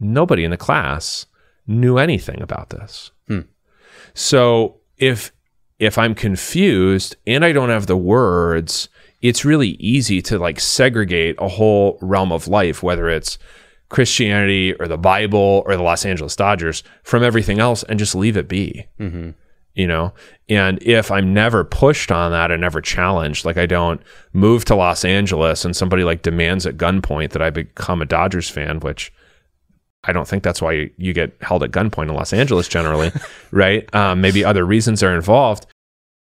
Nobody 0.00 0.44
in 0.44 0.50
the 0.50 0.56
class 0.56 1.26
knew 1.66 1.98
anything 1.98 2.40
about 2.40 2.70
this. 2.70 3.10
Hmm. 3.26 3.40
So 4.14 4.76
if 4.96 5.32
if 5.78 5.96
I'm 5.96 6.14
confused 6.14 7.16
and 7.26 7.44
I 7.44 7.52
don't 7.52 7.68
have 7.68 7.86
the 7.86 7.96
words, 7.96 8.88
it's 9.22 9.44
really 9.44 9.70
easy 9.70 10.20
to 10.22 10.38
like 10.38 10.60
segregate 10.60 11.36
a 11.38 11.48
whole 11.48 11.98
realm 12.00 12.32
of 12.32 12.48
life, 12.48 12.82
whether 12.82 13.08
it's 13.08 13.38
Christianity 13.88 14.74
or 14.74 14.86
the 14.88 14.98
Bible 14.98 15.62
or 15.66 15.76
the 15.76 15.82
Los 15.82 16.04
Angeles 16.04 16.36
Dodgers, 16.36 16.82
from 17.04 17.22
everything 17.22 17.58
else 17.58 17.82
and 17.84 17.98
just 17.98 18.14
leave 18.14 18.36
it 18.36 18.48
be. 18.48 18.86
Mm-hmm. 18.98 19.30
You 19.74 19.86
know, 19.86 20.12
and 20.48 20.82
if 20.82 21.12
I'm 21.12 21.32
never 21.32 21.62
pushed 21.62 22.10
on 22.10 22.32
that 22.32 22.50
and 22.50 22.60
never 22.60 22.80
challenged, 22.80 23.44
like 23.44 23.56
I 23.56 23.66
don't 23.66 24.00
move 24.32 24.64
to 24.64 24.74
Los 24.74 25.04
Angeles 25.04 25.64
and 25.64 25.76
somebody 25.76 26.02
like 26.02 26.22
demands 26.22 26.66
at 26.66 26.76
gunpoint 26.76 27.30
that 27.30 27.42
I 27.42 27.50
become 27.50 28.02
a 28.02 28.06
Dodgers 28.06 28.50
fan, 28.50 28.80
which 28.80 29.12
I 30.04 30.12
don't 30.12 30.28
think 30.28 30.42
that's 30.42 30.62
why 30.62 30.90
you 30.96 31.12
get 31.12 31.36
held 31.40 31.62
at 31.62 31.70
gunpoint 31.70 32.08
in 32.08 32.14
Los 32.14 32.32
Angeles 32.32 32.68
generally, 32.68 33.10
right? 33.50 33.92
Um, 33.94 34.20
maybe 34.20 34.44
other 34.44 34.64
reasons 34.64 35.02
are 35.02 35.14
involved. 35.14 35.66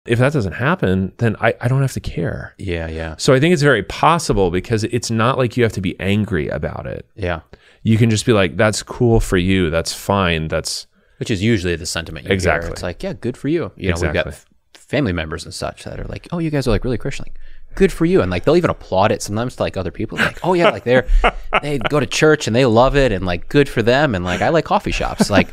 If 0.05 0.19
that 0.19 0.33
doesn't 0.33 0.53
happen, 0.53 1.13
then 1.17 1.35
I, 1.41 1.55
I 1.59 1.67
don't 1.67 1.81
have 1.81 1.93
to 1.93 1.99
care. 1.99 2.53
Yeah, 2.57 2.87
yeah, 2.87 3.15
So 3.17 3.33
I 3.33 3.39
think 3.39 3.53
it's 3.53 3.63
very 3.63 3.81
possible 3.83 4.51
because 4.51 4.83
it's 4.85 5.09
not 5.09 5.37
like 5.39 5.57
you 5.57 5.63
have 5.63 5.73
to 5.73 5.81
be 5.81 5.99
angry 5.99 6.47
about 6.47 6.85
it. 6.87 7.05
yeah. 7.15 7.41
You 7.83 7.97
can 7.99 8.09
just 8.09 8.25
be 8.25 8.33
like, 8.33 8.57
that's 8.57 8.81
cool 8.81 9.19
for 9.19 9.37
you. 9.37 9.69
That's 9.69 9.93
fine. 9.93 10.47
That's 10.47 10.87
Which 11.19 11.29
is 11.29 11.43
usually 11.43 11.75
the 11.75 11.85
sentiment. 11.85 12.23
You 12.23 12.29
hear. 12.29 12.33
Exactly. 12.33 12.71
It's 12.71 12.81
like, 12.81 13.03
yeah, 13.03 13.13
good 13.13 13.37
for 13.37 13.47
you. 13.47 13.71
You 13.75 13.91
know, 13.91 13.97
we've 14.01 14.11
got 14.11 14.43
family 14.73 15.13
members 15.13 15.45
and 15.45 15.53
such 15.53 15.83
that 15.83 15.99
are 15.99 16.05
like, 16.05 16.27
oh, 16.31 16.39
you 16.39 16.49
guys 16.49 16.67
are 16.67 16.71
like 16.71 16.83
really 16.83 16.97
Christian. 16.97 17.25
Like, 17.27 17.39
good 17.75 17.91
for 17.91 18.05
you. 18.05 18.21
And 18.21 18.31
like, 18.31 18.43
they'll 18.45 18.55
even 18.57 18.69
applaud 18.69 19.11
it 19.11 19.21
sometimes 19.21 19.55
to 19.57 19.63
like 19.63 19.77
other 19.77 19.91
people. 19.91 20.17
Like, 20.17 20.39
oh 20.43 20.53
yeah, 20.53 20.69
like 20.69 20.83
they're 20.83 21.07
they 21.61 21.77
go 21.77 21.99
to 21.99 22.05
church 22.05 22.47
and 22.47 22.55
they 22.55 22.65
love 22.65 22.95
it 22.95 23.11
and 23.11 23.25
like 23.25 23.49
good 23.49 23.69
for 23.69 23.81
them. 23.81 24.15
And 24.15 24.23
like, 24.25 24.41
I 24.41 24.49
like 24.49 24.65
coffee 24.65 24.91
shops. 24.91 25.29
Like, 25.29 25.49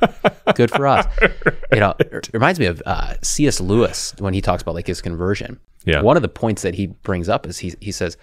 good 0.54 0.70
for 0.70 0.86
us. 0.86 1.06
You 1.72 1.80
know, 1.80 1.94
it 1.98 2.28
reminds 2.34 2.60
me 2.60 2.66
of 2.66 2.82
uh, 2.84 3.14
C.S. 3.22 3.58
Lewis 3.58 4.14
when 4.18 4.34
he 4.34 4.42
talks 4.42 4.60
about 4.62 4.74
like 4.74 4.86
his 4.86 5.00
conversion. 5.00 5.58
Yeah. 5.86 6.02
One 6.02 6.16
of 6.16 6.22
the 6.22 6.28
points 6.28 6.60
that 6.62 6.74
he 6.74 6.88
brings 6.88 7.30
up 7.30 7.46
is 7.46 7.58
he 7.58 7.72
he 7.80 7.92
says 7.92 8.18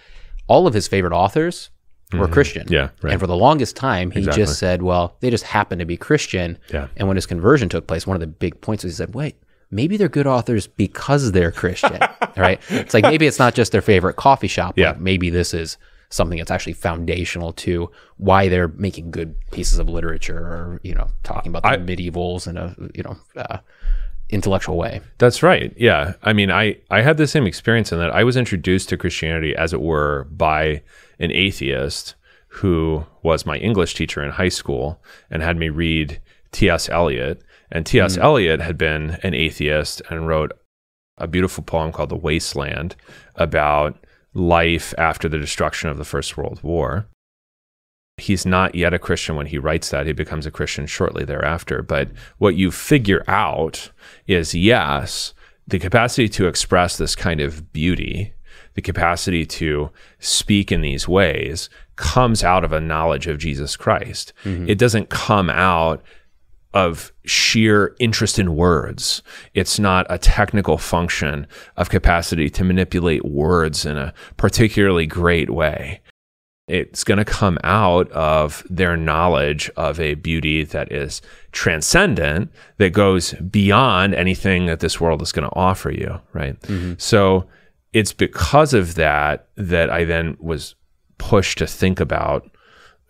all 0.47 0.67
of 0.67 0.73
his 0.75 0.87
favorite 0.87 1.13
authors 1.13 1.71
were 2.13 2.27
Christian. 2.27 2.65
Mm-hmm. 2.65 2.73
Yeah, 2.73 2.89
right. 3.01 3.13
And 3.13 3.19
for 3.19 3.25
the 3.27 3.35
longest 3.35 3.75
time, 3.75 4.11
he 4.11 4.19
Exactly. 4.19 4.43
just 4.43 4.59
said, 4.59 4.81
well, 4.83 5.15
they 5.19 5.29
just 5.31 5.43
happen 5.45 5.79
to 5.79 5.85
be 5.85 5.97
Christian. 5.97 6.57
Yeah. 6.71 6.87
And 6.95 7.07
when 7.07 7.17
his 7.17 7.25
conversion 7.25 7.69
took 7.69 7.87
place, 7.87 8.05
one 8.05 8.15
of 8.15 8.21
the 8.21 8.27
big 8.27 8.61
points 8.61 8.83
was 8.83 8.93
he 8.93 8.97
said, 8.97 9.15
wait, 9.15 9.35
maybe 9.72 9.97
they're 9.97 10.09
good 10.09 10.28
authors 10.28 10.67
because 10.67 11.32
they're 11.32 11.51
Christian, 11.51 11.99
right? 12.38 12.59
It's 12.70 12.93
like 12.93 13.03
maybe 13.03 13.28
it's 13.28 13.39
not 13.39 13.53
just 13.53 13.72
their 13.72 13.82
favorite 13.82 14.15
coffee 14.15 14.47
shop. 14.47 14.78
Yeah. 14.78 14.95
Maybe 14.97 15.30
this 15.30 15.53
is 15.53 15.78
something 16.09 16.39
that's 16.39 16.51
actually 16.51 16.74
foundational 16.74 17.53
to 17.53 17.89
why 18.17 18.49
they're 18.49 18.70
making 18.70 19.11
good 19.11 19.36
pieces 19.51 19.78
of 19.78 19.88
literature 19.88 20.39
or, 20.39 20.80
you 20.84 20.95
know, 20.95 21.07
talking 21.24 21.53
about 21.55 21.63
the 21.63 21.95
medievals 21.95 22.47
in 22.47 22.57
a, 22.57 22.76
you 22.95 23.03
know, 23.03 23.17
uh, 23.36 23.59
intellectual 24.30 24.76
way. 24.78 25.01
That's 25.20 25.43
right. 25.43 25.74
Yeah. 25.78 26.13
I 26.24 26.34
mean, 26.34 26.51
I, 26.51 26.78
I 26.89 27.01
had 27.01 27.17
the 27.17 27.28
same 27.28 27.45
experience 27.45 27.91
in 27.91 27.99
that 27.99 28.11
I 28.11 28.24
was 28.24 28.38
introduced 28.38 28.89
to 28.89 28.97
Christianity, 28.97 29.55
as 29.55 29.74
it 29.74 29.82
were, 29.82 30.26
by 30.32 30.82
an 31.20 31.32
atheist 31.32 32.15
who 32.47 33.05
was 33.22 33.45
my 33.45 33.57
English 33.57 33.93
teacher 33.93 34.24
in 34.24 34.32
high 34.32 34.49
school 34.49 35.01
and 35.30 35.43
had 35.43 35.57
me 35.57 35.70
read 35.70 36.20
T.S. 36.51 36.89
Eliot. 36.89 37.43
And 37.72 37.86
T.S. 37.86 38.17
Mm. 38.17 38.24
Eliot 38.24 38.61
had 38.61 38.78
been 38.78 39.20
an 39.24 39.34
atheist 39.34 40.01
and 40.09 40.28
wrote 40.28 40.51
a 41.17 41.28
beautiful 41.28 41.63
poem 41.63 41.91
called 41.91 42.09
The 42.09 42.15
Wasteland 42.15 42.95
about 43.36 43.97
life 44.34 44.93
after 44.97 45.28
the 45.28 45.38
destruction 45.38 45.89
of 45.89 45.97
the 45.97 46.05
First 46.05 46.38
World 46.38 46.61
War. 46.63 47.07
He's 48.17 48.45
not 48.45 48.76
yet 48.76 48.93
a 48.93 48.99
Christian 48.99 49.36
when 49.36 49.47
he 49.47 49.57
writes 49.57 49.89
that. 49.91 50.05
He 50.05 50.13
becomes 50.13 50.45
a 50.45 50.51
Christian 50.51 50.88
shortly 50.88 51.24
thereafter. 51.24 51.82
But 51.82 52.09
what 52.38 52.55
you 52.55 52.72
figure 52.72 53.24
out 53.28 53.91
is 54.28 54.53
yes, 54.53 55.34
the 55.67 55.80
capacity 55.80 56.28
to 56.30 56.47
express 56.47 56.97
this 56.97 57.15
kind 57.15 57.39
of 57.39 57.72
beauty, 57.72 58.34
the 58.74 58.82
capacity 58.82 59.45
to 59.45 59.91
speak 60.20 60.72
in 60.72 60.82
these 60.82 61.07
ways 61.07 61.70
comes 61.95 62.43
out 62.43 62.63
of 62.63 62.72
a 62.72 62.82
knowledge 62.82 63.28
of 63.28 63.38
Jesus 63.38 63.76
Christ. 63.76 64.34
Mm-hmm. 64.43 64.70
It 64.70 64.78
doesn't 64.78 65.09
come 65.09 65.49
out 65.49 66.01
of 66.74 67.11
sheer 67.26 67.95
interest 67.99 68.38
in 68.38 68.55
words. 68.55 69.24
It's 69.53 69.80
not 69.80 70.05
a 70.09 70.17
technical 70.17 70.78
function 70.78 71.47
of 71.78 71.89
capacity 71.89 72.49
to 72.51 72.63
manipulate 72.63 73.26
words 73.26 73.86
in 73.86 73.97
a 73.97 74.13
particularly 74.38 75.07
great 75.07 75.49
way. 75.49 76.01
It's 76.67 77.03
going 77.03 77.17
to 77.17 77.26
come 77.26 77.57
out 77.63 78.11
of 78.11 78.63
their 78.70 78.95
knowledge 78.95 79.72
of 79.76 79.99
a 79.99 80.13
beauty 80.13 80.63
that 80.65 80.91
is 80.91 81.20
transcendent, 81.51 82.51
that 82.78 82.91
goes 82.91 83.34
beyond 83.34 84.13
anything 84.13 84.67
that 84.67 84.80
this 84.80 85.01
world 85.01 85.24
is 85.24 85.32
going 85.32 85.49
to 85.49 85.55
offer 85.55 85.89
you, 85.89 86.22
right? 86.34 86.59
Mm-hmm. 86.61 86.93
So 86.99 87.47
it's 87.91 88.13
because 88.13 88.76
of 88.76 88.93
that 88.95 89.47
that 89.55 89.89
I 89.89 90.03
then 90.03 90.38
was 90.39 90.76
pushed 91.17 91.57
to 91.57 91.65
think 91.65 91.99
about 91.99 92.47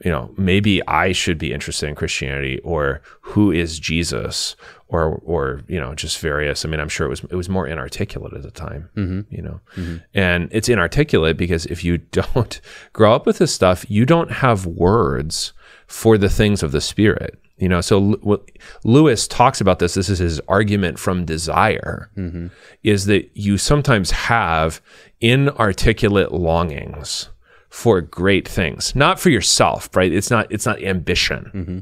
you 0.04 0.12
know, 0.12 0.34
maybe 0.38 0.86
I 0.88 1.12
should 1.12 1.38
be 1.38 1.52
interested 1.52 1.88
in 1.88 1.96
Christianity 1.96 2.60
or 2.64 3.02
who 3.22 3.52
is 3.52 3.80
Jesus 3.80 4.56
or 4.88 5.22
or 5.26 5.62
you 5.68 5.80
know, 5.80 5.94
just 5.94 6.20
various. 6.20 6.64
I 6.64 6.70
mean, 6.70 6.80
I'm 6.80 6.90
sure 6.90 7.06
it 7.06 7.10
was 7.10 7.24
it 7.26 7.36
was 7.36 7.50
more 7.50 7.68
inarticulate 7.68 8.34
at 8.34 8.44
the 8.44 8.52
time, 8.52 8.90
mm-hmm. 8.96 9.34
you 9.34 9.42
know. 9.42 9.60
Mm-hmm. 9.76 9.98
And 10.14 10.50
it's 10.52 10.70
inarticulate 10.70 11.38
because 11.38 11.66
if 11.66 11.84
you 11.84 11.98
don't 12.12 12.62
grow 12.94 13.14
up 13.14 13.26
with 13.26 13.40
this 13.40 13.54
stuff, 13.54 13.86
you 13.90 14.06
don't 14.06 14.32
have 14.32 14.66
words 14.66 15.54
for 15.88 16.18
the 16.18 16.30
things 16.30 16.64
of 16.64 16.72
the 16.72 16.82
spirit. 16.82 17.40
You 17.58 17.68
know, 17.68 17.82
so 17.82 17.98
L- 17.98 18.20
what 18.22 18.50
Lewis 18.86 19.28
talks 19.28 19.60
about 19.60 19.80
this. 19.80 19.96
This 19.96 20.10
is 20.10 20.20
his 20.20 20.40
argument 20.48 20.98
from 20.98 21.26
desire, 21.26 22.10
mm-hmm. 22.16 22.48
is 22.84 23.06
that 23.06 23.30
you 23.34 23.58
sometimes 23.58 24.12
have 24.12 24.82
inarticulate 25.20 26.32
longings 26.32 27.30
for 27.70 28.02
great 28.02 28.48
things, 28.48 28.96
not 28.96 29.20
for 29.20 29.30
yourself, 29.30 29.96
right? 29.96 30.12
It's 30.12 30.30
not 30.30 30.52
it's 30.52 30.66
not 30.66 30.82
ambition. 30.82 31.52
Mm-hmm. 31.54 31.80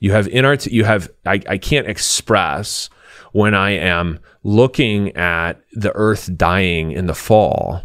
You 0.00 0.12
have 0.12 0.26
inart 0.26 0.70
you 0.70 0.84
have 0.84 1.10
I, 1.24 1.40
I 1.48 1.58
can't 1.58 1.86
express 1.86 2.90
when 3.32 3.54
I 3.54 3.70
am 3.70 4.18
looking 4.42 5.14
at 5.16 5.60
the 5.72 5.92
earth 5.94 6.36
dying 6.36 6.92
in 6.92 7.06
the 7.06 7.14
fall 7.14 7.82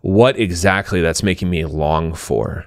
what 0.00 0.38
exactly 0.38 1.00
that's 1.00 1.22
making 1.22 1.48
me 1.48 1.64
long 1.64 2.12
for. 2.12 2.66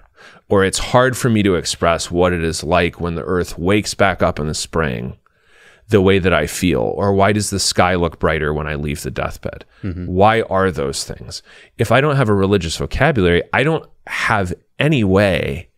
Or 0.50 0.64
it's 0.64 0.80
hard 0.80 1.16
for 1.16 1.30
me 1.30 1.44
to 1.44 1.54
express 1.54 2.10
what 2.10 2.34
it 2.34 2.44
is 2.44 2.64
like 2.64 3.00
when 3.00 3.14
the 3.14 3.24
earth 3.24 3.60
wakes 3.60 3.94
back 3.94 4.24
up 4.24 4.40
in 4.40 4.48
the 4.48 4.56
spring 4.56 5.18
the 5.90 6.02
way 6.02 6.20
that 6.20 6.34
I 6.34 6.48
feel? 6.48 6.82
Or 6.82 7.14
why 7.14 7.32
does 7.32 7.50
the 7.50 7.60
sky 7.60 7.96
look 7.96 8.20
brighter 8.20 8.54
when 8.54 8.68
I 8.68 8.76
leave 8.76 9.04
the 9.04 9.12
deathbed? 9.12 9.66
Mm-hmm. 9.84 10.06
Why 10.06 10.42
are 10.44 10.72
those 10.72 11.04
things? 11.04 11.42
If 11.78 11.92
I 11.92 12.02
don't 12.02 12.18
have 12.18 12.30
a 12.30 12.34
religious 12.34 12.78
vocabulary, 12.78 13.44
I 13.54 13.64
don't 13.64 13.90
have 14.08 14.54
any 14.80 15.04
way 15.04 15.70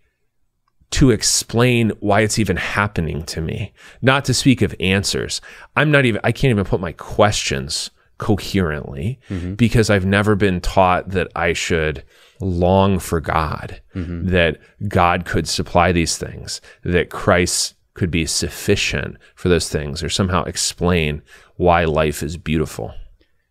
to 0.92 1.12
explain 1.12 1.92
why 2.00 2.22
it's 2.22 2.40
even 2.40 2.58
happening 2.58 3.24
to 3.24 3.42
me, 3.42 3.72
not 4.02 4.26
to 4.26 4.34
speak 4.34 4.62
of 4.62 4.74
answers. 4.80 5.40
I'm 5.76 5.92
not 5.92 6.06
even, 6.06 6.20
I 6.24 6.32
can't 6.32 6.52
even 6.52 6.66
put 6.66 6.80
my 6.80 6.94
questions 6.94 7.92
coherently 8.18 9.20
mm-hmm. 9.30 9.54
because 9.54 9.90
I've 9.90 10.06
never 10.06 10.36
been 10.36 10.60
taught 10.62 11.10
that 11.10 11.28
I 11.36 11.54
should 11.54 12.04
long 12.42 13.00
for 13.00 13.22
God, 13.22 13.82
mm-hmm. 13.96 14.30
that 14.30 14.60
God 14.88 15.26
could 15.26 15.48
supply 15.48 15.92
these 15.92 16.18
things, 16.18 16.60
that 16.84 17.12
Christ 17.12 17.76
could 18.00 18.10
be 18.12 18.26
sufficient 18.26 19.18
for 19.36 19.50
those 19.50 19.68
things 19.70 20.02
or 20.02 20.10
somehow 20.10 20.42
explain 20.46 21.22
why 21.58 21.84
life 21.86 22.24
is 22.24 22.38
beautiful. 22.38 22.94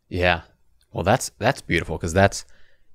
Yeah. 0.08 0.40
Well, 0.92 1.04
that's 1.04 1.30
that's 1.38 1.60
beautiful 1.60 1.96
because 1.98 2.14
that's 2.14 2.44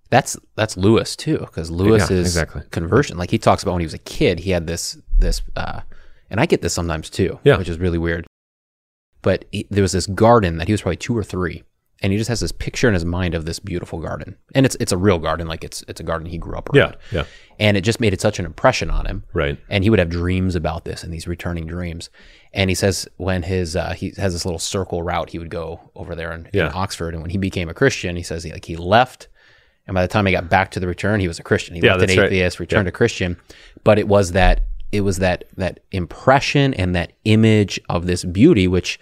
that's 0.10 0.36
that's 0.56 0.76
Lewis 0.78 1.16
too. 1.16 1.38
Because 1.38 1.70
Lewis 1.70 2.10
Yeah, 2.10 2.18
is 2.18 2.26
exactly. 2.28 2.64
conversion. 2.72 3.18
Like 3.18 3.32
he 3.32 3.38
talks 3.38 3.62
about 3.64 3.74
when 3.74 3.82
he 3.82 3.86
was 3.86 3.94
a 3.94 4.00
kid, 4.18 4.40
he 4.40 4.52
had 4.52 4.66
this 4.68 4.98
this, 5.18 5.42
uh, 5.56 5.82
and 6.30 6.40
I 6.40 6.46
get 6.48 6.62
this 6.64 6.74
sometimes 6.74 7.10
too. 7.10 7.40
Yeah. 7.44 7.58
which 7.58 7.70
is 7.70 7.78
really 7.80 8.00
weird. 8.00 8.26
But 9.22 9.46
he, 9.52 9.68
there 9.70 9.84
was 9.84 9.92
this 9.94 10.08
garden 10.08 10.58
that 10.58 10.68
he 10.68 10.74
was 10.74 10.82
probably 10.82 10.98
two 10.98 11.16
or 11.18 11.24
three, 11.24 11.64
and 12.04 12.12
he 12.12 12.18
just 12.20 12.28
has 12.28 12.40
this 12.42 12.52
picture 12.52 12.88
in 12.88 12.94
his 12.94 13.06
mind 13.06 13.34
of 13.34 13.46
this 13.46 13.58
beautiful 13.60 13.98
garden, 14.00 14.38
and 14.54 14.66
it's 14.66 14.76
it's 14.80 14.92
a 14.92 14.98
real 14.98 15.18
garden, 15.18 15.48
like 15.48 15.64
it's 15.64 15.84
it's 15.88 16.00
a 16.00 16.04
garden 16.04 16.28
he 16.28 16.38
grew 16.38 16.56
up 16.58 16.70
around. 16.70 16.96
yeah. 17.12 17.20
yeah. 17.22 17.26
and 17.60 17.76
it 17.78 17.82
just 17.82 18.00
made 18.00 18.14
it 18.14 18.22
such 18.22 18.38
an 18.40 18.46
impression 18.46 18.92
on 18.92 19.06
him. 19.08 19.24
Right. 19.34 19.58
And 19.70 19.84
he 19.84 19.90
would 19.90 20.00
have 20.00 20.10
dreams 20.10 20.54
about 20.56 20.86
this 20.86 21.04
and 21.04 21.12
these 21.12 21.28
returning 21.28 21.66
dreams. 21.66 22.10
And 22.54 22.70
he 22.70 22.76
says 22.76 23.08
when 23.18 23.42
his 23.44 23.76
uh, 23.76 23.94
he 23.94 24.14
has 24.18 24.34
this 24.34 24.46
little 24.46 24.60
circle 24.60 25.02
route, 25.02 25.32
he 25.32 25.40
would 25.40 25.50
go 25.50 25.80
over 25.96 26.14
there 26.14 26.32
in, 26.34 26.50
Yeah. 26.54 26.68
in 26.68 26.74
Oxford. 26.76 27.14
And 27.16 27.24
when 27.24 27.32
he 27.32 27.38
became 27.40 27.70
a 27.70 27.74
Christian, 27.74 28.16
he 28.16 28.24
says 28.24 28.44
he 28.44 28.52
like 28.52 28.66
he 28.66 28.76
left, 28.76 29.30
and 29.88 29.96
by 29.96 30.02
the 30.02 30.08
time 30.08 30.26
he 30.26 30.32
got 30.32 30.50
back 30.50 30.72
to 30.72 30.80
the 30.80 30.88
return, 30.88 31.20
he 31.20 31.28
was 31.28 31.40
a 31.40 31.44
Christian. 31.44 31.74
He 31.76 31.82
Yeah, 31.82 31.94
left 31.94 32.02
an 32.04 32.08
that's 32.08 32.20
right. 32.20 32.28
atheist, 32.28 32.60
returned 32.60 32.88
a 32.88 32.92
Christian. 32.92 33.38
But 33.84 33.98
it 33.98 34.08
was 34.08 34.34
that 34.34 34.66
it 34.92 35.02
was 35.02 35.18
that 35.18 35.46
that 35.58 35.80
impression 35.92 36.74
and 36.76 36.94
that 36.96 37.14
image 37.26 37.80
of 37.90 38.06
this 38.06 38.24
beauty, 38.24 38.68
which 38.68 39.00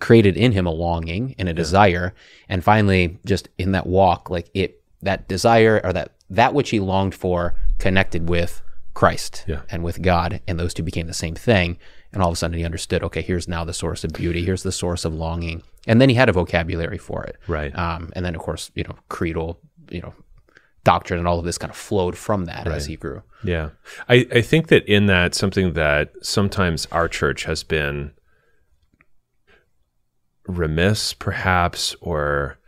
created 0.00 0.36
in 0.36 0.52
him 0.52 0.66
a 0.66 0.70
longing 0.70 1.34
and 1.38 1.48
a 1.48 1.52
desire, 1.54 2.14
and 2.48 2.62
finally, 2.64 3.18
just 3.24 3.48
in 3.58 3.72
that 3.72 3.86
walk, 3.86 4.30
like 4.30 4.50
it 4.54 4.82
that 5.02 5.28
desire 5.28 5.80
or 5.84 5.92
that 5.92 6.12
that 6.30 6.54
which 6.54 6.70
he 6.70 6.80
longed 6.80 7.14
for 7.14 7.54
connected 7.78 8.28
with 8.28 8.62
Christ 8.94 9.44
Yeah. 9.46 9.60
and 9.70 9.84
with 9.84 10.02
God, 10.02 10.40
and 10.48 10.58
those 10.58 10.74
two 10.74 10.82
became 10.82 11.06
the 11.06 11.12
same 11.14 11.34
thing. 11.34 11.78
And 12.12 12.22
all 12.22 12.28
of 12.30 12.32
a 12.32 12.36
sudden, 12.36 12.56
he 12.56 12.64
understood. 12.64 13.02
Okay, 13.02 13.20
here's 13.20 13.46
now 13.46 13.62
the 13.64 13.74
source 13.74 14.02
of 14.04 14.12
beauty. 14.12 14.44
Here's 14.44 14.62
the 14.62 14.72
source 14.72 15.04
of 15.04 15.12
longing, 15.14 15.62
and 15.86 16.00
then 16.00 16.08
he 16.08 16.14
had 16.14 16.28
a 16.28 16.32
vocabulary 16.32 16.98
for 16.98 17.22
it. 17.24 17.36
Right. 17.46 17.76
Um, 17.76 18.10
and 18.14 18.24
then, 18.24 18.34
of 18.34 18.40
course, 18.40 18.70
you 18.74 18.84
know, 18.84 18.96
creedal, 19.10 19.58
you 19.90 20.00
know, 20.00 20.14
doctrine 20.82 21.18
and 21.18 21.28
all 21.28 21.38
of 21.38 21.44
this 21.44 21.58
kind 21.58 21.70
of 21.70 21.76
flowed 21.76 22.16
from 22.16 22.44
that 22.46 22.66
as 22.68 22.86
he 22.86 22.96
grew. 22.96 23.22
Yeah. 23.44 23.70
I, 24.08 24.26
I 24.32 24.40
think 24.40 24.68
that 24.68 24.84
in 24.86 25.06
that, 25.06 25.34
something 25.34 25.72
that 25.74 26.12
sometimes 26.22 26.86
our 26.92 27.08
church 27.08 27.44
has 27.44 27.62
been 27.64 28.12
remiss, 30.46 31.12
perhaps, 31.12 31.94
or 32.00 32.58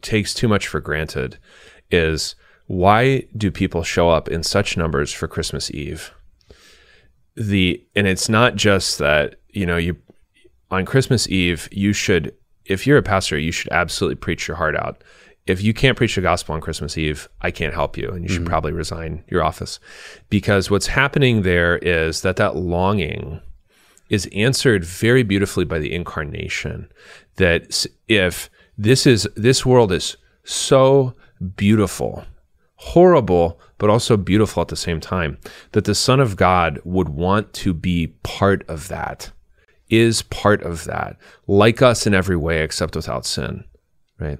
takes 0.00 0.34
too 0.34 0.48
much 0.48 0.66
for 0.66 0.80
granted 0.80 1.38
is 1.90 2.34
why 2.66 3.26
do 3.36 3.50
people 3.50 3.82
show 3.82 4.10
up 4.10 4.28
in 4.28 4.42
such 4.42 4.76
numbers 4.76 5.12
for 5.12 5.28
Christmas 5.28 5.70
Eve? 5.70 6.12
The 7.36 7.84
and 7.94 8.06
it's 8.06 8.28
not 8.28 8.56
just 8.56 8.98
that, 8.98 9.36
you 9.50 9.66
know, 9.66 9.76
you 9.76 9.96
on 10.70 10.84
Christmas 10.84 11.28
Eve, 11.28 11.68
you 11.72 11.92
should 11.92 12.34
if 12.64 12.86
you're 12.86 12.98
a 12.98 13.02
pastor, 13.02 13.38
you 13.38 13.52
should 13.52 13.72
absolutely 13.72 14.16
preach 14.16 14.48
your 14.48 14.56
heart 14.56 14.76
out. 14.76 15.02
If 15.46 15.60
you 15.62 15.74
can't 15.74 15.96
preach 15.96 16.14
the 16.14 16.20
gospel 16.20 16.54
on 16.54 16.60
Christmas 16.60 16.96
Eve, 16.96 17.28
I 17.40 17.50
can't 17.50 17.74
help 17.74 17.96
you 17.96 18.10
and 18.10 18.22
you 18.22 18.28
should 18.28 18.42
mm-hmm. 18.42 18.48
probably 18.50 18.72
resign 18.72 19.24
your 19.28 19.42
office. 19.42 19.80
Because 20.30 20.70
what's 20.70 20.86
happening 20.86 21.42
there 21.42 21.78
is 21.78 22.20
that 22.20 22.36
that 22.36 22.54
longing 22.54 23.40
is 24.12 24.28
answered 24.32 24.84
very 24.84 25.22
beautifully 25.22 25.64
by 25.64 25.78
the 25.78 25.92
incarnation 25.92 26.86
that 27.36 27.86
if 28.08 28.50
this 28.76 29.06
is 29.06 29.26
this 29.34 29.64
world 29.64 29.90
is 29.90 30.18
so 30.44 31.14
beautiful 31.56 32.24
horrible 32.76 33.58
but 33.78 33.88
also 33.88 34.16
beautiful 34.16 34.60
at 34.60 34.68
the 34.68 34.76
same 34.76 35.00
time 35.00 35.38
that 35.72 35.84
the 35.84 35.94
son 35.94 36.20
of 36.20 36.36
god 36.36 36.78
would 36.84 37.08
want 37.08 37.52
to 37.54 37.72
be 37.72 38.08
part 38.22 38.68
of 38.68 38.88
that 38.88 39.32
is 39.88 40.22
part 40.22 40.62
of 40.62 40.84
that 40.84 41.16
like 41.46 41.80
us 41.80 42.06
in 42.06 42.12
every 42.12 42.36
way 42.36 42.62
except 42.62 42.94
without 42.94 43.24
sin 43.24 43.64
right? 44.18 44.38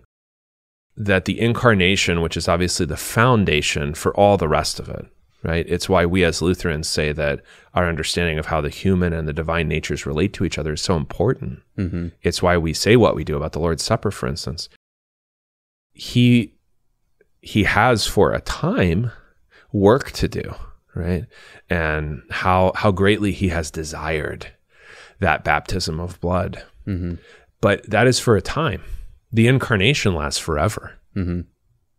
That 0.97 1.25
the 1.25 1.41
incarnation 1.41 2.20
which 2.20 2.37
is 2.37 2.47
obviously 2.47 2.85
the 2.85 2.97
foundation 2.99 3.95
for 3.95 4.14
all 4.14 4.37
the 4.37 4.49
rest 4.49 4.79
of 4.79 4.89
it 4.91 5.07
right 5.43 5.66
it's 5.68 5.88
why 5.88 6.07
we 6.07 6.24
as 6.24 6.40
lutherans 6.43 6.88
say 6.88 7.12
that 7.12 7.40
our 7.74 7.88
understanding 7.88 8.38
of 8.38 8.47
how 8.47 8.61
the 8.61 8.68
human 8.68 9.12
and 9.12 9.26
the 9.26 9.32
divine 9.32 9.66
natures 9.68 10.07
relate 10.07 10.32
to 10.32 10.45
each 10.45 10.59
other 10.59 10.72
is 10.74 10.80
so 10.80 10.97
important 10.97 11.61
Mm-hmm. 11.78 12.09
it's 12.22 12.43
why 12.43 12.57
we 12.59 12.72
say 12.74 12.97
what 12.97 13.14
we 13.16 13.24
do 13.24 13.36
about 13.36 13.53
the 13.53 13.59
Lord's 13.61 13.82
Supper, 13.82 14.11
for 14.11 14.26
instance. 14.28 14.68
He 15.93 16.55
he 17.40 17.64
has 17.64 18.07
for 18.07 18.32
a 18.32 18.40
time 18.40 19.11
work 19.72 20.11
to 20.12 20.28
do, 20.28 20.55
right? 20.95 21.24
And 21.70 22.22
how 22.30 22.72
how 22.76 22.93
greatly 22.93 23.32
he 23.32 23.49
has 23.49 23.70
desired 23.70 24.53
that 25.20 25.45
baptism 25.45 25.99
of 25.99 26.20
blood. 26.20 26.62
Mm-hmm. 26.86 27.14
But 27.61 27.88
that 27.90 28.07
is 28.07 28.18
for 28.18 28.36
a 28.36 28.43
time. 28.43 28.82
The 29.32 29.49
incarnation 29.49 30.14
lasts 30.14 30.40
forever 30.40 30.93
Mm-hmm. 31.16 31.40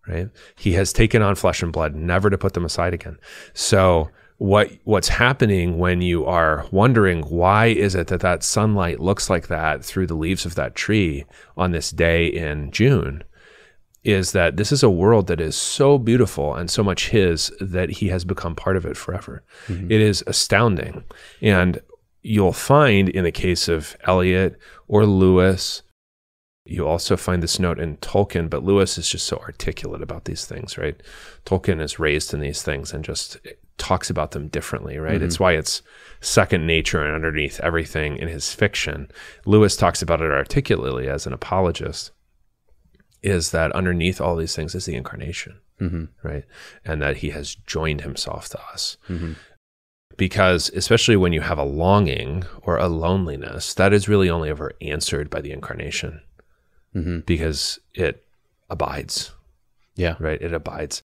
Right? 0.08 0.30
He 0.56 0.74
has 0.74 0.94
taken 0.94 1.22
on 1.22 1.36
flesh 1.36 1.62
and 1.62 1.72
blood, 1.72 1.96
never 1.96 2.30
to 2.30 2.38
put 2.38 2.54
them 2.54 2.66
aside 2.66 2.94
again. 2.94 3.18
So 3.54 4.10
what 4.38 4.72
what's 4.84 5.08
happening 5.08 5.78
when 5.78 6.02
you 6.02 6.26
are 6.26 6.66
wondering 6.72 7.22
why 7.22 7.68
is 7.68 7.96
it 7.96 8.08
that 8.08 8.22
that 8.22 8.44
sunlight 8.44 9.00
looks 9.00 9.30
like 9.30 9.48
that 9.48 9.86
through 9.86 10.08
the 10.08 10.16
leaves 10.16 10.46
of 10.46 10.56
that 10.56 10.76
tree 10.76 11.24
on 11.56 11.72
this 11.72 11.92
day 11.92 12.26
in 12.26 12.72
June 12.72 13.24
is 14.04 14.34
that 14.34 14.58
this 14.58 14.72
is 14.72 14.84
a 14.84 14.90
world 14.90 15.28
that 15.28 15.40
is 15.40 15.56
so 15.56 15.98
beautiful 15.98 16.54
and 16.56 16.70
so 16.70 16.84
much 16.84 17.10
his 17.10 17.52
that 17.62 17.90
he 17.90 18.10
has 18.10 18.26
become 18.26 18.56
part 18.56 18.76
of 18.76 18.86
it 18.86 18.98
forever. 18.98 19.44
Mm-hmm. 19.68 19.92
It 19.92 20.02
is 20.02 20.24
astounding. 20.28 21.06
And 21.42 21.80
you'll 22.22 22.54
find 22.54 23.08
in 23.10 23.24
the 23.24 23.32
case 23.32 23.68
of 23.68 23.96
Eliot 24.06 24.58
or 24.88 25.06
Lewis 25.06 25.84
you 26.66 26.88
also 26.88 27.18
find 27.18 27.44
this 27.44 27.60
note 27.60 27.78
in 27.80 27.98
Tolkien, 27.98 28.50
but 28.50 28.64
Lewis 28.64 28.98
is 28.98 29.10
just 29.10 29.28
so 29.28 29.38
articulate 29.38 30.02
about 30.02 30.26
these 30.26 30.46
things, 30.46 30.78
right? 30.78 30.96
Tolkien 31.46 31.82
is 31.82 32.00
raised 32.00 32.34
in 32.34 32.40
these 32.40 32.62
things 32.62 32.94
and 32.94 33.04
just 33.04 33.38
talks 33.78 34.10
about 34.10 34.32
them 34.32 34.48
differently, 34.48 34.98
right? 34.98 35.22
It's 35.22 35.40
why 35.40 35.54
it's 35.54 35.82
second 36.22 36.66
nature 36.66 37.04
and 37.04 37.14
underneath 37.14 37.60
everything 37.60 38.16
in 38.18 38.30
his 38.30 38.54
fiction. 38.54 39.10
Lewis 39.46 39.76
talks 39.76 40.02
about 40.02 40.22
it 40.22 40.32
articulately 40.32 41.10
as 41.10 41.28
an 41.28 41.34
apologist, 41.34 42.12
is 43.22 43.52
that 43.52 43.72
underneath 43.74 44.22
all 44.22 44.36
these 44.38 44.56
things 44.56 44.74
is 44.76 44.86
the 44.86 44.96
incarnation, 44.96 45.60
Mm-hmm. 45.82 46.06
right? 46.26 46.46
And 46.86 47.02
that 47.02 47.18
he 47.18 47.32
has 47.32 47.56
joined 47.56 48.02
himself 48.02 48.48
to 48.50 48.62
us 48.72 48.96
Mm-hmm. 49.10 49.34
because 50.16 50.70
especially 50.70 51.18
when 51.18 51.34
you 51.34 51.42
have 51.42 51.58
a 51.58 51.64
longing 51.66 52.46
or 52.62 52.78
a 52.78 52.88
loneliness 52.88 53.74
that 53.74 53.92
is 53.92 54.08
really 54.08 54.30
only 54.30 54.50
ever 54.50 54.72
answered 54.82 55.30
by 55.30 55.42
the 55.42 55.52
incarnation 55.52 56.22
Mm-hmm. 56.96 57.20
because 57.26 57.80
it 57.94 58.24
abides 58.70 59.32
Yeah. 59.96 60.16
right 60.20 60.42
it 60.42 60.54
abides 60.54 61.02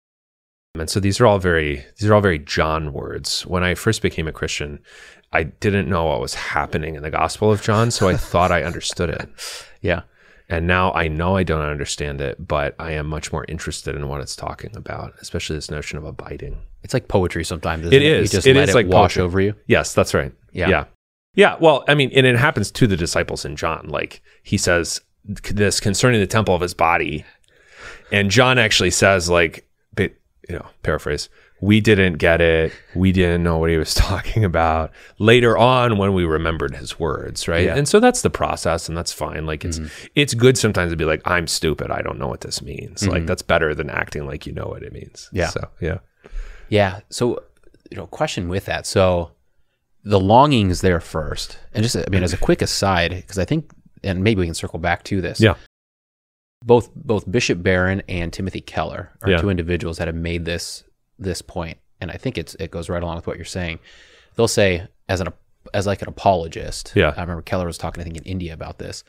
and 0.74 0.89
so 0.89 1.01
these 1.01 1.20
are 1.20 1.26
all 1.26 1.39
very 1.39 1.84
these 1.99 2.09
are 2.09 2.14
all 2.14 2.20
very 2.20 2.39
john 2.39 2.93
words 2.93 3.43
when 3.47 3.64
i 3.64 3.74
first 3.74 4.01
became 4.03 4.28
a 4.28 4.32
christian 4.32 4.80
i 5.32 5.43
didn't 5.45 5.89
know 5.89 6.05
what 6.05 6.20
was 6.20 6.34
happening 6.34 6.95
in 6.95 7.03
the 7.03 7.11
gospel 7.11 7.51
of 7.51 7.62
john 7.62 7.91
so 7.91 8.09
i 8.09 8.16
thought 8.30 8.53
i 8.53 8.62
understood 8.62 9.11
it 9.11 9.28
Yeah. 9.80 10.03
and 10.49 10.66
now 10.66 10.93
i 10.93 11.09
know 11.09 11.36
i 11.36 11.43
don't 11.43 11.62
understand 11.66 12.20
it 12.20 12.47
but 12.47 12.74
i 12.78 12.93
am 12.93 13.07
much 13.07 13.32
more 13.32 13.45
interested 13.49 13.95
in 13.97 14.09
what 14.09 14.20
it's 14.20 14.36
talking 14.36 14.76
about 14.76 15.14
especially 15.20 15.57
this 15.57 15.70
notion 15.70 15.99
of 15.99 16.05
abiding 16.05 16.57
It's 16.84 16.95
like 16.95 17.09
poetry 17.09 17.45
sometimes. 17.45 17.82
Isn't 17.86 17.93
It 17.95 18.03
it, 18.03 18.12
is. 18.20 18.32
You 18.32 18.36
just 18.39 18.47
It 18.47 18.55
let 18.57 18.68
is 18.68 18.74
it 18.74 18.78
like 18.78 18.86
wash 18.86 19.14
poetry. 19.14 19.22
over 19.22 19.41
you. 19.41 19.55
Yes, 19.66 19.95
that's 19.95 20.14
right. 20.14 20.32
Yeah. 20.53 20.68
Yeah. 20.68 20.84
Yeah. 21.34 21.57
Well, 21.61 21.84
I 21.89 21.95
mean, 21.95 22.11
and 22.14 22.24
it 22.24 22.36
happens 22.39 22.70
to 22.70 22.86
the 22.86 22.97
disciples 22.97 23.45
in 23.45 23.57
John. 23.57 23.89
Like 23.89 24.22
he 24.45 24.57
says 24.57 25.01
this 25.29 25.81
concerning 25.81 26.20
the 26.20 26.26
temple 26.26 26.55
of 26.55 26.61
his 26.61 26.74
body. 26.74 27.24
And 28.11 28.31
John 28.31 28.59
actually 28.59 28.91
says, 28.91 29.29
like, 29.29 29.68
you 30.49 30.55
know, 30.55 30.66
paraphrase, 30.83 31.29
we 31.61 31.81
didn't 31.81 32.14
get 32.14 32.41
it. 32.41 32.72
We 32.95 33.12
didn't 33.12 33.43
know 33.43 33.59
what 33.59 33.70
he 33.70 33.76
was 33.76 33.95
talking 33.95 34.45
about. 34.45 34.93
Later 35.18 35.59
on, 35.59 35.99
when 35.99 36.14
we 36.14 36.24
remembered 36.24 36.74
his 36.74 36.99
words, 36.99 37.47
right? 37.47 37.66
Yeah. 37.66 37.76
And 37.76 37.87
so 37.87 38.01
that's 38.01 38.22
the 38.22 38.31
process, 38.31 38.89
and 38.89 38.97
that's 38.97 39.12
fine. 39.12 39.45
Like 39.47 39.64
it's 39.64 39.79
mm-hmm. 39.79 40.07
it's 40.14 40.35
good 40.35 40.57
sometimes 40.57 40.93
to 40.93 40.97
be 40.97 41.05
like, 41.05 41.20
I'm 41.24 41.47
stupid. 41.47 41.91
I 41.91 42.01
don't 42.01 42.18
know 42.18 42.29
what 42.29 42.41
this 42.41 42.62
means. 42.62 43.07
Like 43.07 43.18
mm-hmm. 43.18 43.26
that's 43.26 43.43
better 43.43 43.74
than 43.74 43.91
acting 43.91 44.26
like 44.26 44.47
you 44.47 44.53
know 44.53 44.66
what 44.66 44.83
it 44.83 44.93
means. 44.93 45.29
Yeah. 45.33 45.49
So 45.49 45.68
yeah. 45.81 45.99
Yeah. 46.68 47.01
So, 47.11 47.43
you 47.91 47.97
know, 47.97 48.07
question 48.07 48.49
with 48.49 48.66
that. 48.66 48.87
So, 48.87 49.33
the 50.05 50.20
longing 50.20 50.70
is 50.70 50.81
there 50.81 51.01
first, 51.01 51.59
and 51.74 51.83
just 51.83 51.97
I 51.97 52.01
mean, 52.01 52.07
mm-hmm. 52.07 52.24
as 52.24 52.33
a 52.33 52.39
quick 52.39 52.62
aside, 52.62 53.11
because 53.11 53.39
I 53.39 53.45
think, 53.45 53.70
and 54.05 54.22
maybe 54.24 54.40
we 54.40 54.46
can 54.46 54.55
circle 54.55 54.78
back 54.78 55.03
to 55.05 55.20
this. 55.20 55.40
Yeah. 55.40 55.55
Both 56.64 56.90
both 56.94 57.30
Bishop 57.30 57.62
Barron 57.62 58.03
and 58.09 58.32
Timothy 58.32 58.61
Keller 58.61 59.12
are 59.22 59.30
Yeah. 59.30 59.40
two 59.40 59.49
individuals 59.51 59.99
that 59.99 60.09
have 60.09 60.16
made 60.16 60.44
this 60.44 60.82
this 61.18 61.40
point, 61.42 61.78
and 62.01 62.11
I 62.11 62.16
think 62.16 62.36
it's 62.36 62.55
it 62.57 62.70
goes 62.70 62.88
right 62.88 63.03
along 63.03 63.16
with 63.16 63.26
what 63.26 63.36
you're 63.36 63.44
saying. 63.44 63.78
They'll 64.34 64.49
say 64.49 64.86
as 65.09 65.20
an 65.20 65.28
as 65.74 65.86
like 65.86 66.03
an 66.03 66.09
apologist. 66.09 66.92
Yeah. 66.96 67.12
I 67.16 67.20
remember 67.20 67.42
Keller 67.42 67.66
was 67.66 67.78
talking, 67.78 68.01
I 68.01 68.05
think, 68.05 68.16
in 68.16 68.24
India 68.24 68.53
about 68.55 68.78
this, 68.78 69.05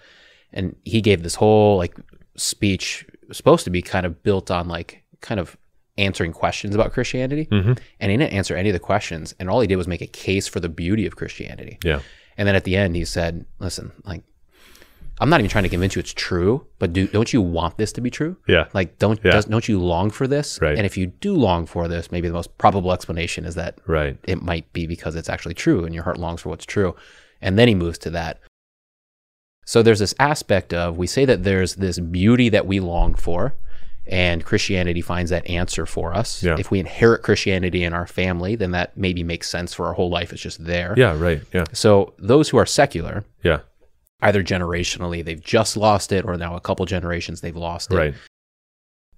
and 0.53 0.75
he 0.85 1.01
gave 1.01 1.23
this 1.23 1.35
whole 1.35 1.77
like 1.77 1.95
speech 2.35 3.05
supposed 3.31 3.63
to 3.63 3.69
be 3.71 3.81
kind 3.81 4.05
of 4.05 4.21
built 4.23 4.51
on 4.51 4.67
like 4.67 5.03
kind 5.21 5.39
of 5.39 5.57
answering 5.97 6.31
questions 6.31 6.75
about 6.75 6.93
Christianity, 6.93 7.45
Mhm. 7.51 7.77
and 7.99 8.11
he 8.11 8.17
didn't 8.17 8.31
answer 8.33 8.55
any 8.55 8.69
of 8.69 8.73
the 8.73 8.79
questions, 8.79 9.33
and 9.39 9.49
all 9.49 9.59
he 9.59 9.67
did 9.67 9.75
was 9.75 9.87
make 9.87 10.01
a 10.01 10.07
case 10.07 10.47
for 10.47 10.59
the 10.59 10.69
beauty 10.69 11.05
of 11.05 11.15
Christianity. 11.15 11.77
Yeah. 11.83 12.01
And 12.37 12.47
then 12.47 12.55
at 12.55 12.63
the 12.63 12.77
end, 12.77 12.95
he 12.95 13.03
said, 13.05 13.45
"Listen, 13.59 13.91
like, 14.05 14.23
I'm 15.21 15.29
not 15.29 15.39
even 15.41 15.49
trying 15.49 15.65
to 15.65 15.69
convince 15.69 15.95
you 15.95 15.99
it's 15.99 16.13
true, 16.13 16.65
but 16.79 16.93
do 16.93 17.07
don't 17.07 17.33
you 17.33 17.41
want 17.41 17.77
this 17.77 17.91
to 17.93 18.01
be 18.01 18.09
true? 18.09 18.37
Yeah. 18.47 18.65
Like, 18.73 18.97
don't 18.99 19.19
Yeah. 19.23 19.31
does, 19.31 19.45
don't 19.45 19.67
you 19.67 19.79
long 19.79 20.09
for 20.11 20.27
this? 20.27 20.59
Right. 20.61 20.77
And 20.77 20.85
if 20.85 20.95
you 20.97 21.07
do 21.07 21.33
long 21.35 21.65
for 21.65 21.87
this, 21.87 22.11
maybe 22.11 22.27
the 22.27 22.33
most 22.33 22.57
probable 22.57 22.93
explanation 22.93 23.43
is 23.45 23.55
that 23.55 23.79
Right. 23.85 24.17
it 24.23 24.41
might 24.41 24.71
be 24.71 24.87
because 24.87 25.15
it's 25.15 25.29
actually 25.29 25.55
true, 25.55 25.83
and 25.83 25.93
your 25.93 26.03
heart 26.05 26.17
longs 26.17 26.41
for 26.41 26.49
what's 26.49 26.65
true. 26.65 26.95
And 27.41 27.59
then 27.59 27.67
he 27.67 27.75
moves 27.75 27.97
to 27.99 28.09
that. 28.11 28.39
So 29.65 29.83
there's 29.83 29.99
this 29.99 30.15
aspect 30.19 30.73
of 30.73 30.97
we 30.97 31.05
say 31.07 31.25
that 31.25 31.43
there's 31.43 31.75
this 31.75 31.99
beauty 31.99 32.49
that 32.49 32.65
we 32.65 32.79
long 32.79 33.13
for, 33.13 33.53
and 34.07 34.43
Christianity 34.43 35.01
finds 35.01 35.29
that 35.29 35.45
answer 35.47 35.85
for 35.85 36.15
us. 36.15 36.41
Yeah. 36.41 36.55
If 36.57 36.71
we 36.71 36.79
inherit 36.79 37.21
Christianity 37.21 37.83
in 37.83 37.93
our 37.93 38.07
family, 38.07 38.55
then 38.55 38.71
that 38.71 38.97
maybe 38.97 39.21
makes 39.23 39.47
sense 39.49 39.73
for 39.73 39.85
our 39.87 39.93
whole 39.93 40.09
life. 40.09 40.33
It's 40.33 40.41
just 40.41 40.65
there. 40.65 40.95
Yeah. 40.97 41.15
Right. 41.19 41.41
Yeah. 41.53 41.65
So 41.73 42.13
those 42.17 42.49
who 42.49 42.57
are 42.57 42.65
secular, 42.65 43.25
Yeah. 43.43 43.59
Either 44.21 44.43
generationally 44.43 45.23
they've 45.23 45.43
just 45.43 45.77
lost 45.77 46.11
it, 46.11 46.25
or 46.25 46.37
now 46.37 46.55
a 46.55 46.61
couple 46.61 46.85
generations 46.85 47.41
they've 47.41 47.55
lost 47.55 47.91
it. 47.91 47.97
Right. 47.97 48.13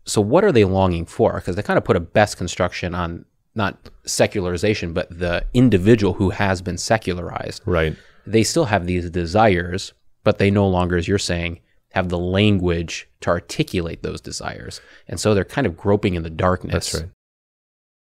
So 0.05 0.21
what 0.21 0.43
are 0.43 0.51
they 0.51 0.65
longing 0.65 1.05
for? 1.05 1.35
Because 1.35 1.55
they 1.55 1.61
kind 1.61 1.77
of 1.77 1.83
put 1.83 1.95
a 1.95 1.99
best 1.99 2.37
construction 2.37 2.95
on 2.95 3.25
not 3.53 3.89
secularization, 4.05 4.93
but 4.93 5.07
the 5.09 5.45
individual 5.53 6.13
who 6.13 6.29
has 6.29 6.61
been 6.61 6.77
secularized. 6.77 7.61
Right. 7.65 7.95
they 8.25 8.43
still 8.43 8.65
have 8.65 8.85
these 8.85 9.09
desires, 9.09 9.93
but 10.23 10.37
they 10.37 10.51
no 10.51 10.67
longer, 10.67 10.97
as 10.97 11.07
you're 11.07 11.17
saying, 11.17 11.59
have 11.91 12.09
the 12.09 12.17
language 12.19 13.09
to 13.21 13.29
articulate 13.29 14.03
those 14.03 14.21
desires. 14.21 14.79
And 15.07 15.19
so 15.19 15.33
they're 15.33 15.43
kind 15.43 15.67
of 15.67 15.75
groping 15.75 16.15
in 16.15 16.23
the 16.23 16.29
darkness. 16.29 16.91
That's 16.91 17.03
right. 17.03 17.11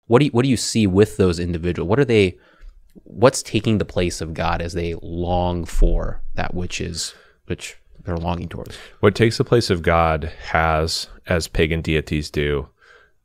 What 0.07 0.19
do 0.19 0.25
you, 0.25 0.31
what 0.31 0.43
do 0.43 0.49
you 0.49 0.57
see 0.57 0.87
with 0.87 1.17
those 1.17 1.39
individuals? 1.39 1.89
What 1.89 1.99
are 1.99 2.05
they 2.05 2.37
what's 3.03 3.43
taking 3.43 3.77
the 3.77 3.85
place 3.85 4.21
of 4.21 4.33
God 4.33 4.61
as 4.61 4.73
they 4.73 4.95
long 5.01 5.65
for 5.65 6.21
that 6.35 6.53
which 6.53 6.81
is 6.81 7.13
which 7.45 7.77
they're 8.03 8.17
longing 8.17 8.49
towards? 8.49 8.77
What 8.99 9.15
takes 9.15 9.37
the 9.37 9.43
place 9.43 9.69
of 9.69 9.81
God 9.81 10.31
has, 10.49 11.07
as 11.27 11.47
pagan 11.47 11.81
deities 11.81 12.29
do, 12.29 12.69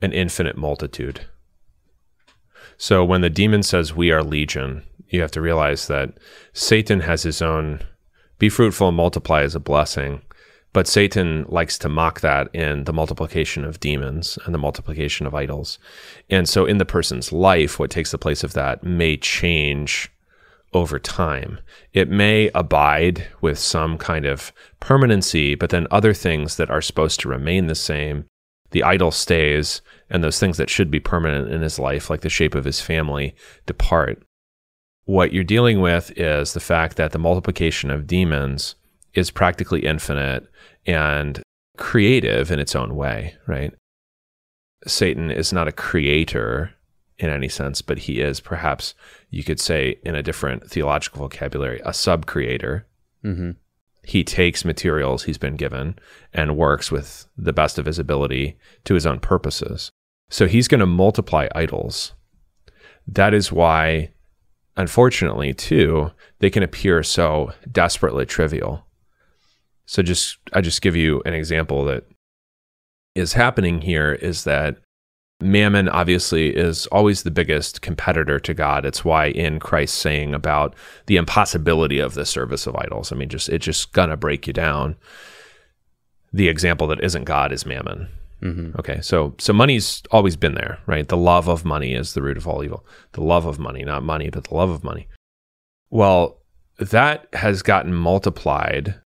an 0.03 0.13
infinite 0.13 0.57
multitude. 0.57 1.27
So 2.77 3.05
when 3.05 3.21
the 3.21 3.31
demon 3.31 3.63
says 3.63 3.95
we 3.95 4.11
are 4.11 4.23
legion, 4.23 4.83
you 5.09 5.21
have 5.21 5.31
to 5.33 5.41
realize 5.41 5.87
that 5.87 6.19
Satan 6.53 7.01
has 7.01 7.23
his 7.23 7.41
own 7.41 7.81
be 8.39 8.49
fruitful 8.49 8.89
and 8.89 8.97
multiply 8.97 9.43
as 9.43 9.55
a 9.55 9.61
blessing. 9.61 10.21
But 10.73 10.89
Satan 10.89 11.45
likes 11.49 11.77
to 11.79 11.89
mock 11.89 12.21
that 12.21 12.55
in 12.55 12.85
the 12.85 12.93
multiplication 12.93 13.65
of 13.65 13.81
demons 13.81 14.39
and 14.45 14.55
the 14.55 14.59
multiplication 14.59 15.27
of 15.27 15.35
idols. 15.35 15.79
And 16.31 16.49
so 16.49 16.65
in 16.65 16.79
the 16.79 16.87
person's 16.87 17.31
life, 17.31 17.79
what 17.79 17.91
takes 17.91 18.11
the 18.11 18.19
place 18.19 18.43
of 18.43 18.55
that 18.55 18.83
may 18.83 19.17
change 19.19 20.11
over 20.73 20.99
time. 20.99 21.59
It 21.93 22.09
may 22.09 22.51
abide 22.55 23.27
with 23.41 23.59
some 23.59 23.99
kind 23.99 24.25
of 24.25 24.53
permanency, 24.81 25.55
but 25.55 25.71
then 25.71 25.87
other 25.91 26.15
things 26.15 26.57
that 26.57 26.71
are 26.71 26.81
supposed 26.81 27.21
to 27.21 27.29
remain 27.29 27.67
the 27.67 27.75
same, 27.75 28.25
the 28.71 28.83
idol 28.83 29.11
stays, 29.11 29.83
and 30.09 30.25
those 30.25 30.39
things 30.39 30.57
that 30.57 30.71
should 30.71 30.91
be 30.91 31.01
permanent 31.01 31.53
in 31.53 31.61
his 31.61 31.79
life, 31.79 32.09
like 32.09 32.23
the 32.23 32.31
shape 32.31 32.55
of 32.55 32.65
his 32.65 32.81
family, 32.81 33.35
depart. 33.67 34.23
What 35.05 35.33
you're 35.33 35.45
dealing 35.45 35.81
with 35.81 36.11
is 36.17 36.55
the 36.55 36.61
fact 36.61 36.97
that 36.97 37.13
the 37.13 37.19
multiplication 37.19 37.91
of 37.91 38.07
demons 38.07 38.77
is 39.15 39.31
practically 39.31 39.85
infinite 39.85 40.47
and 40.87 41.43
creative 41.77 42.51
in 42.51 42.59
its 42.59 42.75
own 42.75 42.95
way, 42.95 43.35
right? 43.47 43.73
Satan 44.87 45.31
is 45.31 45.53
not 45.53 45.69
a 45.69 45.73
creator 45.73 46.75
in 47.19 47.31
any 47.31 47.49
sense, 47.49 47.83
but 47.83 47.99
he 47.99 48.21
is 48.21 48.41
perhaps, 48.41 48.95
you 49.31 49.45
could 49.45 49.61
say, 49.61 49.99
in 50.05 50.15
a 50.15 50.23
different 50.23 50.69
theological 50.69 51.21
vocabulary, 51.21 51.81
a 51.85 51.95
sub 51.95 52.27
creator. 52.27 52.87
Mm-hmm. 53.25 53.53
He 54.05 54.25
takes 54.25 54.65
materials 54.65 55.25
he's 55.25 55.39
been 55.39 55.55
given 55.55 55.97
and 56.33 56.57
works 56.57 56.91
with 56.91 57.27
the 57.37 57.53
best 57.53 57.79
of 57.79 57.87
his 57.87 58.01
ability 58.01 58.59
to 58.85 58.95
his 58.95 59.07
own 59.07 59.21
purposes. 59.21 59.91
So 60.29 60.47
he's 60.47 60.67
going 60.67 60.81
to 60.81 60.87
multiply 60.87 61.47
idols. 61.55 62.15
That 63.07 63.35
is 63.35 63.53
why, 63.53 64.11
unfortunately, 64.77 65.55
too, 65.55 66.11
they 66.41 66.51
can 66.51 66.65
appear 66.65 67.03
so 67.05 67.53
desperately 67.71 68.27
trivial. 68.27 68.87
So 69.93 70.03
just 70.03 70.39
I 70.55 70.63
just 70.63 70.81
give 70.81 70.97
you 70.97 71.21
an 71.27 71.35
example 71.35 71.85
that 71.85 72.05
is 73.15 73.35
happening 73.35 73.83
here 73.83 74.15
is 74.15 74.45
that 74.45 74.79
mammon 75.39 75.87
obviously 75.91 76.49
is 76.49 76.87
always 76.87 77.25
the 77.25 77.31
biggest 77.31 77.83
competitor 77.83 78.41
to 78.41 78.55
God. 78.55 78.87
It's 78.87 79.05
why 79.05 79.27
in 79.27 79.61
Christ 79.61 79.97
saying 79.97 80.33
about 80.35 80.75
the 81.09 81.19
impossibility 81.19 81.99
of 81.99 82.15
the 82.15 82.25
service 82.25 82.67
of 82.67 82.75
idols, 82.75 83.13
I 83.13 83.17
mean 83.17 83.29
just 83.29 83.51
it's 83.51 83.67
just 83.67 83.93
gonna 83.93 84.17
break 84.17 84.47
you 84.47 84.55
down. 84.55 84.97
The 86.33 86.49
example 86.49 86.87
that 86.87 87.05
isn't 87.05 87.25
God 87.25 87.53
is 87.53 87.67
mammon. 87.67 88.09
Mm-hmm. 88.41 88.79
Okay, 88.79 89.03
so 89.03 89.35
so 89.39 89.53
money's 89.53 90.03
always 90.11 90.37
been 90.37 90.55
there, 90.55 90.79
right? 90.87 91.07
The 91.07 91.19
love 91.19 91.49
of 91.49 91.67
money 91.67 91.93
is 91.93 92.15
the 92.15 92.23
root 92.23 92.39
of 92.39 92.49
all 92.49 92.65
evil. 92.65 92.87
The 93.13 93.23
love 93.23 93.45
of 93.45 93.59
money, 93.59 93.85
not 93.85 94.03
money, 94.03 94.31
but 94.31 94.45
the 94.45 94.55
love 94.55 94.71
of 94.71 94.83
money. 94.83 95.07
Well, 95.91 96.39
that 96.79 97.27
has 97.35 97.61
gotten 97.61 97.93
multiplied 97.93 99.02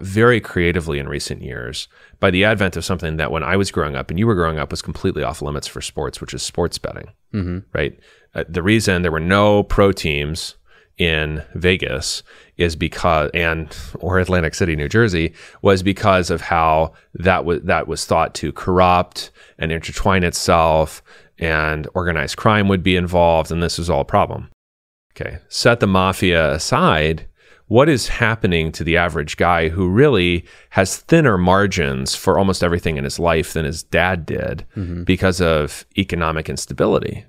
very 0.00 0.40
creatively 0.40 0.98
in 0.98 1.08
recent 1.08 1.42
years 1.42 1.86
by 2.18 2.30
the 2.30 2.44
advent 2.44 2.76
of 2.76 2.84
something 2.84 3.16
that 3.18 3.30
when 3.30 3.42
I 3.42 3.56
was 3.56 3.70
growing 3.70 3.94
up 3.94 4.10
and 4.10 4.18
you 4.18 4.26
were 4.26 4.34
growing 4.34 4.58
up 4.58 4.70
was 4.70 4.82
completely 4.82 5.22
off 5.22 5.42
limits 5.42 5.66
for 5.66 5.80
sports, 5.80 6.20
which 6.20 6.34
is 6.34 6.42
sports 6.42 6.78
betting, 6.78 7.10
Mm-hmm. 7.34 7.58
right? 7.72 7.98
Uh, 8.34 8.44
the 8.48 8.62
reason 8.62 9.02
there 9.02 9.12
were 9.12 9.20
no 9.20 9.62
pro 9.62 9.92
teams 9.92 10.56
in 10.98 11.42
Vegas 11.54 12.22
is 12.58 12.76
because 12.76 13.30
and 13.32 13.74
or 13.98 14.18
Atlantic 14.18 14.54
City, 14.54 14.76
New 14.76 14.88
Jersey 14.88 15.32
was 15.62 15.82
because 15.82 16.30
of 16.30 16.40
how 16.42 16.92
that 17.14 17.44
was 17.44 17.62
that 17.62 17.88
was 17.88 18.04
thought 18.04 18.34
to 18.36 18.52
corrupt 18.52 19.30
and 19.58 19.72
intertwine 19.72 20.22
itself 20.24 21.02
and 21.38 21.88
organized 21.94 22.36
crime 22.36 22.68
would 22.68 22.82
be 22.82 22.94
involved 22.96 23.50
and 23.50 23.62
this 23.62 23.78
is 23.78 23.88
all 23.90 24.02
a 24.02 24.04
problem. 24.04 24.50
Okay, 25.16 25.38
set 25.48 25.80
the 25.80 25.86
mafia 25.86 26.52
aside 26.52 27.26
what 27.72 27.88
is 27.88 28.08
happening 28.08 28.70
to 28.72 28.84
the 28.84 28.96
average 28.96 29.36
guy 29.36 29.68
who 29.70 29.88
really 29.88 30.44
has 30.70 30.96
thinner 30.98 31.38
margins 31.38 32.14
for 32.14 32.38
almost 32.38 32.62
everything 32.62 32.96
in 32.98 33.04
his 33.04 33.18
life 33.18 33.52
than 33.54 33.64
his 33.64 33.82
dad 33.82 34.26
did 34.26 34.66
Mm-hmm. 34.76 35.04
because 35.04 35.40
of 35.40 35.86
economic 35.96 36.48
instability. 36.48 37.24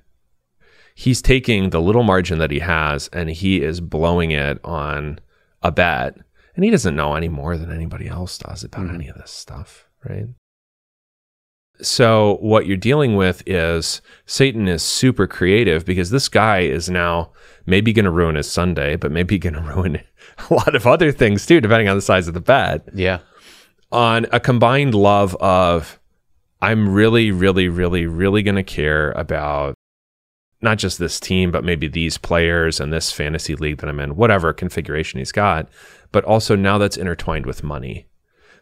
He's 0.96 1.22
taking 1.22 1.70
the 1.70 1.82
little 1.82 2.04
margin 2.04 2.38
that 2.40 2.52
he 2.52 2.60
has 2.60 3.08
and 3.14 3.30
he 3.30 3.62
is 3.62 3.80
blowing 3.82 4.32
it 4.32 4.60
on 4.64 5.20
a 5.62 5.72
bet. 5.72 6.18
And 6.56 6.64
he 6.66 6.70
doesn't 6.72 6.96
know 6.96 7.16
any 7.16 7.30
more 7.30 7.58
than 7.58 7.72
anybody 7.72 8.08
else 8.08 8.38
does 8.38 8.64
about 8.64 8.86
Mhm. 8.88 8.94
any 8.96 9.08
of 9.08 9.16
this 9.18 9.32
stuff, 9.32 9.86
right? 10.08 10.28
So, 11.82 12.38
what 12.40 12.68
you're 12.68 12.78
dealing 12.78 13.16
with 13.16 13.42
is 13.48 14.02
Satan 14.28 14.68
is 14.68 14.84
super 14.84 15.26
creative 15.26 15.86
because 15.86 16.12
this 16.12 16.30
guy 16.30 16.60
is 16.60 16.88
now 16.90 17.32
maybe 17.66 17.92
going 17.94 18.06
to 18.06 18.12
ruin 18.12 18.36
his 18.36 18.50
Sunday, 18.52 18.96
but 18.96 19.12
maybe 19.12 19.40
going 19.40 19.56
to 19.62 19.62
ruin 19.62 20.00
a 20.50 20.54
lot 20.54 20.76
of 20.76 20.86
other 20.88 21.12
things 21.12 21.46
too, 21.46 21.62
depending 21.62 21.88
on 21.88 21.96
the 21.96 22.02
size 22.02 22.28
of 22.28 22.34
the 22.34 22.42
bet 22.42 22.88
Yeah. 22.94 23.20
on 23.92 24.26
a 24.32 24.40
combined 24.40 24.94
love 24.96 25.36
of 25.36 26.00
I'm 26.62 26.88
really, 26.94 27.32
really, 27.32 27.68
really, 27.68 28.06
really 28.06 28.42
going 28.42 28.56
to 28.56 28.64
care 28.64 29.12
about 29.12 29.76
not 30.62 30.78
just 30.78 30.98
this 30.98 31.20
team, 31.20 31.52
but 31.52 31.66
maybe 31.66 31.90
these 31.90 32.18
players 32.18 32.80
and 32.80 32.94
this 32.94 33.12
fantasy 33.12 33.54
league 33.56 33.80
that 33.80 33.90
I'm 33.90 34.00
in, 34.00 34.16
whatever 34.16 34.54
configuration 34.54 35.20
he's 35.20 35.34
got, 35.34 35.68
but 36.14 36.24
also 36.24 36.56
now 36.56 36.78
that's 36.78 36.96
intertwined 36.96 37.46
with 37.46 37.64
money. 37.64 38.08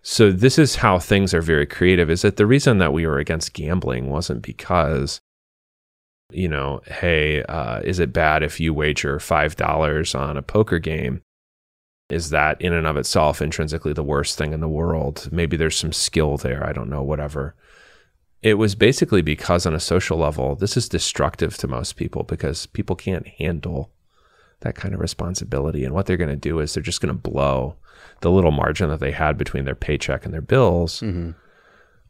So 0.01 0.31
this 0.31 0.57
is 0.57 0.77
how 0.77 0.97
things 0.97 1.31
are 1.31 1.41
very 1.43 1.67
creative 1.67 2.09
is 2.09 2.23
that 2.23 2.37
the 2.37 2.47
reason 2.47 2.79
that 2.79 2.91
we 2.91 3.05
were 3.05 3.19
against 3.19 3.53
gambling 3.53 4.09
wasn't 4.09 4.41
because 4.41 5.21
you 6.31 6.47
know, 6.47 6.79
hey, 6.87 7.43
uh, 7.43 7.81
is 7.81 7.99
it 7.99 8.13
bad 8.13 8.41
if 8.41 8.57
you 8.59 8.73
wager 8.73 9.17
$5 9.19 10.19
on 10.19 10.37
a 10.37 10.41
poker 10.41 10.79
game? 10.79 11.21
Is 12.11 12.29
that 12.31 12.59
in 12.61 12.73
and 12.73 12.85
of 12.85 12.97
itself 12.97 13.41
intrinsically 13.41 13.93
the 13.93 14.03
worst 14.03 14.37
thing 14.37 14.51
in 14.53 14.59
the 14.59 14.67
world? 14.67 15.29
Maybe 15.31 15.55
there's 15.55 15.77
some 15.77 15.93
skill 15.93 16.37
there. 16.37 16.65
I 16.65 16.73
don't 16.73 16.89
know, 16.89 17.01
whatever. 17.01 17.55
It 18.41 18.55
was 18.55 18.75
basically 18.75 19.21
because, 19.21 19.65
on 19.65 19.73
a 19.73 19.79
social 19.79 20.17
level, 20.17 20.55
this 20.55 20.75
is 20.75 20.89
destructive 20.89 21.57
to 21.57 21.67
most 21.67 21.95
people 21.95 22.23
because 22.23 22.65
people 22.65 22.95
can't 22.95 23.27
handle 23.27 23.91
that 24.61 24.75
kind 24.75 24.93
of 24.93 24.99
responsibility. 24.99 25.85
And 25.85 25.93
what 25.93 26.05
they're 26.05 26.17
going 26.17 26.29
to 26.29 26.35
do 26.35 26.59
is 26.59 26.73
they're 26.73 26.83
just 26.83 27.01
going 27.01 27.15
to 27.15 27.29
blow 27.29 27.75
the 28.21 28.31
little 28.31 28.51
margin 28.51 28.89
that 28.89 28.99
they 28.99 29.11
had 29.11 29.37
between 29.37 29.65
their 29.65 29.75
paycheck 29.75 30.25
and 30.25 30.33
their 30.33 30.41
bills 30.41 31.01
Mm-hmm. 31.01 31.31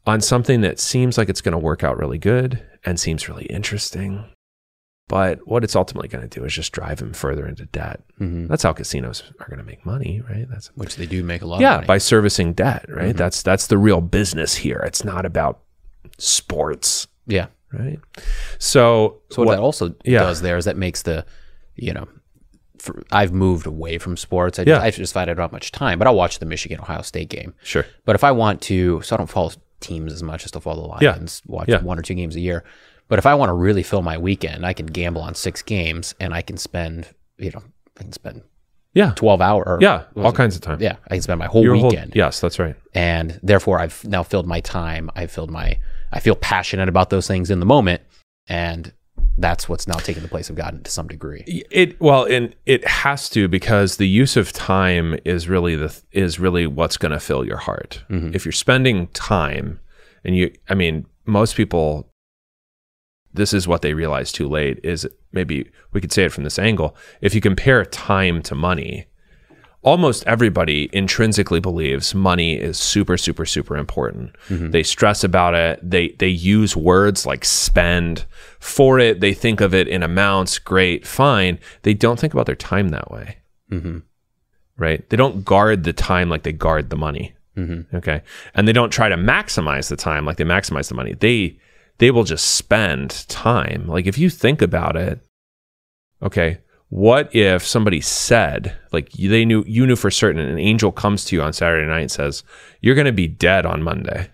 on 0.06 0.20
something 0.22 0.62
that 0.62 0.80
seems 0.80 1.18
like 1.18 1.30
it's 1.30 1.42
going 1.42 1.52
to 1.54 1.58
work 1.58 1.84
out 1.84 1.98
really 1.98 2.18
good 2.18 2.62
and 2.84 3.00
seems 3.00 3.30
really 3.30 3.46
interesting. 3.46 4.26
But 5.12 5.46
what 5.46 5.64
it's 5.64 5.76
ultimately 5.76 6.08
going 6.08 6.28
to 6.28 6.40
do 6.40 6.46
is 6.46 6.54
just 6.54 6.72
drive 6.72 6.98
them 7.00 7.12
further 7.14 7.46
into 7.46 7.66
debt. 7.66 8.02
Mm-hmm. 8.20 8.48
That's 8.48 8.64
how 8.64 8.72
casinos 8.74 9.24
are 9.42 9.48
going 9.48 9.60
to 9.60 9.66
make 9.66 9.86
money, 9.86 10.22
right? 10.30 10.48
That's 10.50 10.68
Which 10.76 10.96
they 10.96 11.06
do 11.06 11.22
make 11.24 11.42
a 11.42 11.46
lot 11.46 11.60
yeah, 11.62 11.72
of 11.74 11.78
money. 11.80 11.88
by 11.88 11.98
servicing 11.98 12.54
debt, 12.54 12.86
right? 12.88 13.14
Mhm. 13.14 13.18
That's 13.18 13.44
that's 13.44 13.68
the 13.68 13.78
real 13.78 14.00
business 14.02 14.56
here. 14.56 14.82
It's 14.86 15.04
not 15.04 15.26
about 15.26 15.60
sports, 16.18 17.08
yeah. 17.28 17.48
right? 17.74 18.00
So, 18.60 19.22
So 19.32 19.44
what, 19.44 19.52
that 19.52 19.60
also 19.60 19.96
yeah. 20.04 20.20
does 20.20 20.42
there 20.42 20.58
is 20.58 20.66
that 20.66 20.78
makes 20.78 21.02
the, 21.02 21.26
you 21.76 21.94
know, 21.94 22.08
for, 22.78 23.04
I've 23.12 23.34
moved 23.34 23.66
away 23.68 23.98
from 23.98 24.18
sports. 24.18 24.60
I 24.60 24.64
just, 24.64 24.80
Yeah. 24.82 24.86
I 24.86 24.92
just 24.92 25.14
find 25.14 25.30
I 25.30 25.34
don't 25.34 25.44
have 25.44 25.52
much 25.52 25.72
time, 25.72 26.00
but 26.00 26.08
I'll 26.08 26.16
watch 26.16 26.40
the 26.40 26.46
Michigan 26.46 26.80
Ohio 26.80 27.02
State 27.02 27.30
game. 27.30 27.54
sure, 27.64 27.86
But 28.06 28.16
if 28.16 28.24
I 28.24 28.32
want 28.32 28.62
to, 28.64 29.02
so 29.02 29.16
I 29.16 29.18
don't 29.18 29.28
follow 29.30 29.52
teams 29.80 30.14
as 30.14 30.22
much 30.24 30.46
as 30.46 30.52
to 30.52 30.60
follow 30.60 30.84
the 30.84 30.88
Lions, 30.88 31.42
Yeah. 31.46 31.52
Watch 31.56 31.70
Yeah. 31.70 31.82
one 31.82 31.98
or 32.00 32.02
two 32.02 32.14
games 32.14 32.36
a 32.36 32.40
year. 32.40 32.64
But 33.12 33.20
if 33.20 33.26
I 33.26 33.36
want 33.36 33.50
to 33.50 33.54
really 33.54 33.84
fill 33.84 34.02
my 34.02 34.18
weekend, 34.18 34.66
I 34.66 34.72
can 34.72 34.86
gamble 34.86 35.22
on 35.22 35.36
six 35.36 35.62
games 35.62 36.16
and 36.22 36.34
I 36.34 36.42
can 36.42 36.56
spend, 36.56 37.08
you 37.38 37.52
know, 37.52 37.62
I 38.00 38.04
can 38.04 38.14
spend 38.14 38.42
yeah, 38.94 39.12
12 39.18 39.42
hour 39.42 39.78
yeah, 39.82 40.04
all 40.16 40.30
it? 40.30 40.36
kinds 40.36 40.56
of 40.56 40.62
time. 40.62 40.82
Yeah, 40.82 40.96
I 41.10 41.16
can 41.16 41.22
spend 41.22 41.38
my 41.40 41.48
whole 41.48 41.62
Your 41.62 41.76
whole- 41.76 41.90
weekend. 41.90 42.14
yes, 42.16 42.40
that's 42.40 42.58
right. 42.58 42.76
And 42.94 43.38
therefore 43.44 43.80
I've 43.82 44.02
now 44.06 44.24
filled 44.24 44.48
my 44.48 44.62
time. 44.62 45.10
I've 45.14 45.30
filled 45.30 45.52
my 45.52 45.78
I 46.14 46.22
feel 46.22 46.36
passionate 46.36 46.88
about 46.88 47.10
those 47.10 47.28
things 47.28 47.52
in 47.52 47.60
the 47.60 47.66
moment. 47.66 48.02
And 48.48 48.94
that's 49.38 49.68
what's 49.68 49.88
now 49.90 49.96
taking 49.98 50.24
the 50.24 50.30
place 50.30 50.50
of 50.50 50.56
God 50.56 50.84
to 50.86 50.92
some 50.92 51.08
degree. 51.08 51.44
It 51.48 52.00
well, 52.02 52.24
and 52.26 52.56
it 52.66 52.86
has 52.88 53.30
to 53.32 53.48
because 53.50 53.98
the 53.98 54.08
use 54.08 54.36
of 54.38 54.52
time 54.54 55.18
is 55.26 55.50
really 55.50 55.76
the 55.76 55.94
is 56.14 56.40
really 56.40 56.66
what's 56.66 56.98
going 56.98 57.12
to 57.14 57.20
fill 57.20 57.46
your 57.46 57.58
heart. 57.58 58.04
Mhm. 58.10 58.34
If 58.36 58.46
you're 58.46 58.52
spending 58.52 59.08
time, 59.08 59.80
and 60.26 60.36
you, 60.36 60.54
I 60.70 60.76
mean, 60.76 61.06
most 61.26 61.56
people 61.56 62.11
this 63.34 63.54
is 63.54 63.68
what 63.68 63.82
they 63.82 63.94
realize 63.94 64.32
too 64.32 64.48
late 64.48 64.80
is 64.84 65.08
maybe 65.32 65.70
we 65.94 66.02
could 66.02 66.12
say 66.12 66.26
it 66.26 66.32
from 66.32 66.44
this 66.44 66.60
angle. 66.60 66.96
If 67.22 67.34
you 67.34 67.42
compare 67.42 67.86
time 67.86 68.42
to 68.44 68.56
money, 68.56 69.08
almost 69.84 70.26
everybody 70.28 70.90
intrinsically 70.94 71.60
believes 71.60 72.14
money 72.14 72.56
is 72.56 72.78
super 72.78 73.18
super 73.18 73.46
super 73.46 73.78
important. 73.78 74.36
Mm-hmm. 74.50 74.72
They 74.72 74.84
stress 74.84 75.24
about 75.24 75.56
it. 75.56 75.80
They 75.88 76.10
they 76.20 76.28
use 76.28 76.76
words 76.76 77.26
like 77.26 77.46
spend 77.46 78.26
for 78.60 79.00
it. 79.00 79.22
They 79.22 79.34
think 79.34 79.62
of 79.62 79.74
it 79.74 79.88
in 79.88 80.04
amounts, 80.04 80.60
great, 80.60 81.08
fine. 81.08 81.60
They 81.84 81.94
don't 81.94 82.20
think 82.20 82.34
about 82.34 82.46
their 82.46 82.56
time 82.56 82.90
that 82.90 83.12
way. 83.12 83.38
Mm-hmm. 83.72 84.00
Right? 84.78 85.08
They 85.10 85.18
don't 85.18 85.46
guard 85.46 85.84
the 85.84 85.94
time 85.94 86.30
like 86.30 86.44
they 86.44 86.54
guard 86.54 86.90
the 86.90 86.98
money. 86.98 87.36
Mm-hmm. 87.58 87.96
Okay. 87.96 88.22
And 88.56 88.68
they 88.68 88.74
don't 88.74 88.90
try 88.90 89.10
to 89.10 89.18
maximize 89.18 89.90
the 89.90 89.96
time 89.96 90.26
like 90.26 90.38
they 90.38 90.44
maximize 90.44 90.88
the 90.88 90.96
money. 90.96 91.14
They 91.14 91.60
they 92.02 92.10
will 92.10 92.24
just 92.24 92.56
spend 92.56 93.28
time. 93.30 93.86
Like 93.86 94.08
if 94.08 94.18
you 94.18 94.32
think 94.32 94.64
about 94.64 94.96
it, 94.96 95.24
okay, 96.24 96.58
what 96.90 97.34
if 97.34 97.64
somebody 97.64 98.02
said, 98.02 98.76
like 98.92 99.12
they 99.12 99.46
knew 99.46 99.64
you 99.68 99.86
knew 99.86 99.96
for 99.96 100.10
certain 100.10 100.42
an 100.42 100.58
angel 100.58 100.92
comes 100.92 101.24
to 101.26 101.36
you 101.36 101.44
on 101.44 101.54
Saturday 101.54 101.88
night 101.88 102.00
and 102.00 102.12
says, 102.12 102.44
You're 102.82 102.96
gonna 102.96 103.12
be 103.12 103.28
dead 103.28 103.68
on 103.68 103.84
Monday. 103.84 104.32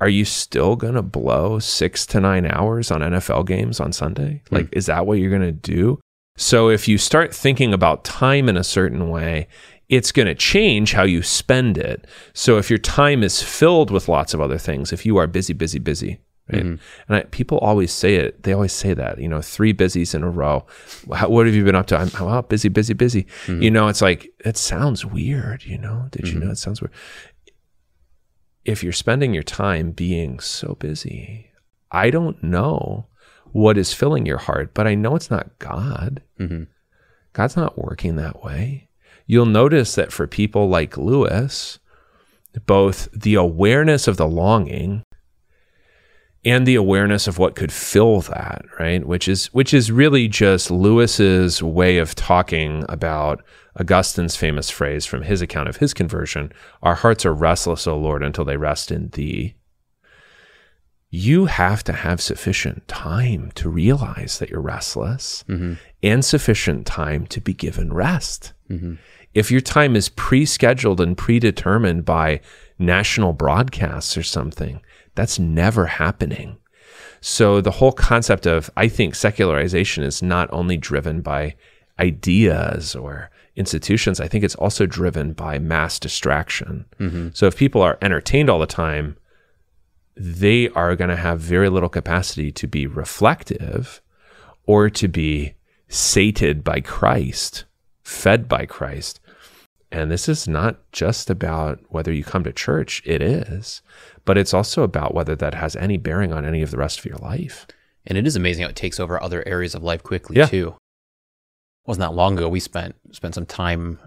Are 0.00 0.08
you 0.08 0.24
still 0.24 0.74
gonna 0.74 1.02
blow 1.02 1.60
six 1.60 2.04
to 2.06 2.20
nine 2.20 2.46
hours 2.46 2.90
on 2.90 3.00
NFL 3.00 3.46
games 3.46 3.78
on 3.78 3.92
Sunday? 3.92 4.42
Hmm. 4.48 4.56
Like, 4.56 4.68
is 4.72 4.86
that 4.86 5.06
what 5.06 5.20
you're 5.20 5.30
gonna 5.30 5.52
do? 5.52 6.00
So 6.36 6.68
if 6.68 6.88
you 6.88 6.98
start 6.98 7.32
thinking 7.32 7.72
about 7.72 8.02
time 8.02 8.48
in 8.48 8.56
a 8.56 8.64
certain 8.64 9.08
way, 9.08 9.46
it's 9.88 10.10
going 10.10 10.26
to 10.26 10.34
change 10.34 10.94
how 10.94 11.02
you 11.02 11.20
spend 11.20 11.76
it. 11.76 12.06
So 12.32 12.56
if 12.56 12.70
your 12.70 12.78
time 12.78 13.22
is 13.22 13.42
filled 13.42 13.90
with 13.90 14.08
lots 14.08 14.32
of 14.32 14.40
other 14.40 14.56
things, 14.56 14.90
if 14.90 15.04
you 15.04 15.18
are 15.18 15.26
busy, 15.26 15.52
busy, 15.52 15.78
busy, 15.78 16.18
right? 16.50 16.62
Mm-hmm. 16.62 17.12
And 17.12 17.16
I, 17.16 17.22
people 17.24 17.58
always 17.58 17.92
say 17.92 18.16
it. 18.16 18.42
They 18.42 18.52
always 18.52 18.72
say 18.72 18.94
that, 18.94 19.18
you 19.18 19.28
know, 19.28 19.42
three 19.42 19.72
busies 19.72 20.14
in 20.14 20.22
a 20.22 20.30
row. 20.30 20.66
How, 21.12 21.28
what 21.28 21.46
have 21.46 21.54
you 21.54 21.64
been 21.64 21.74
up 21.74 21.86
to? 21.88 21.96
I'm 21.96 22.10
well, 22.14 22.38
oh, 22.38 22.42
busy, 22.42 22.68
busy, 22.68 22.94
busy. 22.94 23.24
Mm-hmm. 23.46 23.62
You 23.62 23.70
know, 23.70 23.88
it's 23.88 24.02
like 24.02 24.32
it 24.40 24.56
sounds 24.56 25.04
weird. 25.04 25.64
You 25.64 25.78
know, 25.78 26.08
did 26.10 26.28
you 26.28 26.34
mm-hmm. 26.34 26.46
know 26.46 26.52
it 26.52 26.58
sounds 26.58 26.80
weird? 26.80 26.92
If 28.64 28.82
you're 28.82 28.92
spending 28.92 29.34
your 29.34 29.42
time 29.42 29.90
being 29.90 30.38
so 30.40 30.76
busy, 30.78 31.50
I 31.90 32.10
don't 32.10 32.42
know 32.42 33.06
what 33.46 33.76
is 33.76 33.92
filling 33.92 34.24
your 34.24 34.38
heart, 34.38 34.72
but 34.72 34.86
I 34.86 34.94
know 34.94 35.16
it's 35.16 35.30
not 35.30 35.58
God. 35.58 36.22
God's 37.32 37.56
not 37.56 37.78
working 37.78 38.16
that 38.16 38.42
way. 38.42 38.88
You'll 39.26 39.46
notice 39.46 39.94
that 39.94 40.12
for 40.12 40.26
people 40.26 40.68
like 40.68 40.96
Lewis, 40.96 41.78
both 42.66 43.08
the 43.12 43.34
awareness 43.34 44.06
of 44.06 44.16
the 44.16 44.26
longing 44.26 45.02
and 46.44 46.66
the 46.66 46.74
awareness 46.74 47.28
of 47.28 47.38
what 47.38 47.54
could 47.54 47.72
fill 47.72 48.20
that, 48.22 48.64
right? 48.78 49.06
Which 49.06 49.28
is 49.28 49.46
which 49.46 49.72
is 49.72 49.92
really 49.92 50.28
just 50.28 50.70
Lewis's 50.70 51.62
way 51.62 51.98
of 51.98 52.14
talking 52.14 52.84
about 52.88 53.44
Augustine's 53.78 54.36
famous 54.36 54.68
phrase 54.68 55.06
from 55.06 55.22
his 55.22 55.40
account 55.40 55.68
of 55.68 55.76
his 55.76 55.94
conversion, 55.94 56.52
our 56.82 56.94
hearts 56.94 57.24
are 57.24 57.32
restless, 57.32 57.86
O 57.86 57.96
Lord, 57.96 58.22
until 58.22 58.44
they 58.44 58.56
rest 58.56 58.90
in 58.90 59.08
thee. 59.10 59.54
You 61.10 61.44
have 61.44 61.84
to 61.84 61.92
have 61.92 62.20
sufficient 62.20 62.88
time 62.88 63.52
to 63.54 63.68
realize 63.68 64.38
that 64.38 64.48
you're 64.48 64.62
restless 64.62 65.44
mm-hmm. 65.46 65.74
and 66.02 66.24
sufficient 66.24 66.86
time 66.86 67.26
to 67.26 67.40
be 67.40 67.52
given 67.52 67.92
rest. 67.92 68.52
Mm-hmm. 68.70 68.94
If 69.34 69.50
your 69.50 69.60
time 69.60 69.94
is 69.94 70.08
pre 70.08 70.44
scheduled 70.44 71.00
and 71.00 71.16
predetermined 71.16 72.04
by 72.04 72.40
national 72.78 73.32
broadcasts 73.32 74.16
or 74.16 74.22
something, 74.22 74.80
that's 75.14 75.38
never 75.38 75.86
happening. 75.86 76.58
So 77.20 77.60
the 77.60 77.70
whole 77.70 77.92
concept 77.92 78.46
of, 78.46 78.70
I 78.76 78.88
think, 78.88 79.14
secularization 79.14 80.02
is 80.02 80.22
not 80.22 80.52
only 80.52 80.76
driven 80.76 81.20
by 81.20 81.54
ideas 81.98 82.94
or 82.94 83.30
institutions, 83.54 84.18
I 84.18 84.28
think 84.28 84.42
it's 84.42 84.56
also 84.56 84.86
driven 84.86 85.32
by 85.32 85.58
mass 85.58 85.98
distraction. 85.98 86.86
Mm-hmm. 86.98 87.28
So 87.34 87.46
if 87.46 87.56
people 87.56 87.82
are 87.82 87.98
entertained 88.02 88.50
all 88.50 88.58
the 88.58 88.66
time, 88.66 89.16
they 90.16 90.68
are 90.70 90.96
going 90.96 91.10
to 91.10 91.16
have 91.16 91.40
very 91.40 91.68
little 91.68 91.88
capacity 91.88 92.50
to 92.52 92.66
be 92.66 92.86
reflective 92.86 94.00
or 94.64 94.90
to 94.90 95.08
be 95.08 95.54
sated 95.88 96.64
by 96.64 96.80
Christ, 96.80 97.64
fed 98.02 98.48
by 98.48 98.66
Christ. 98.66 99.20
And 99.90 100.10
this 100.10 100.28
is 100.28 100.48
not 100.48 100.90
just 100.92 101.28
about 101.28 101.80
whether 101.88 102.12
you 102.12 102.24
come 102.24 102.44
to 102.44 102.52
church, 102.52 103.02
it 103.04 103.20
is, 103.20 103.82
but 104.24 104.38
it's 104.38 104.54
also 104.54 104.82
about 104.82 105.14
whether 105.14 105.34
that 105.36 105.54
has 105.54 105.76
any 105.76 105.96
bearing 105.96 106.32
on 106.32 106.44
any 106.44 106.62
of 106.62 106.70
the 106.70 106.76
rest 106.76 106.98
of 106.98 107.04
your 107.04 107.18
life. 107.18 107.66
And 108.06 108.18
it 108.18 108.26
is 108.26 108.36
amazing 108.36 108.62
how 108.64 108.68
it 108.70 108.76
takes 108.76 108.98
over 109.00 109.22
other 109.22 109.46
areas 109.46 109.74
of 109.74 109.82
life 109.82 110.02
quickly 110.02 110.36
Yeah. 110.36 110.46
too. 110.46 110.74
wasn't 111.86 112.00
that 112.08 112.14
long 112.14 112.36
ago 112.38 112.48
we 112.48 112.60
spent 112.60 112.94
spent 113.10 113.34
some 113.34 113.46
time 113.46 113.98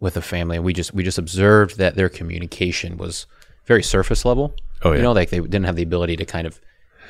with 0.00 0.16
a 0.16 0.22
family 0.22 0.56
and 0.56 0.64
we 0.64 0.72
just 0.72 0.94
we 0.94 1.02
just 1.02 1.18
observed 1.18 1.76
that 1.78 1.94
their 1.94 2.08
communication 2.08 2.96
was 2.96 3.26
very 3.66 3.82
surface 3.82 4.24
level. 4.24 4.54
Oh, 4.82 4.90
yeah. 4.92 4.96
You 4.98 5.02
know, 5.02 5.12
like 5.12 5.30
they 5.30 5.40
didn't 5.40 5.64
have 5.64 5.76
the 5.76 5.82
ability 5.82 6.16
to 6.16 6.24
kind 6.24 6.46
of 6.46 6.60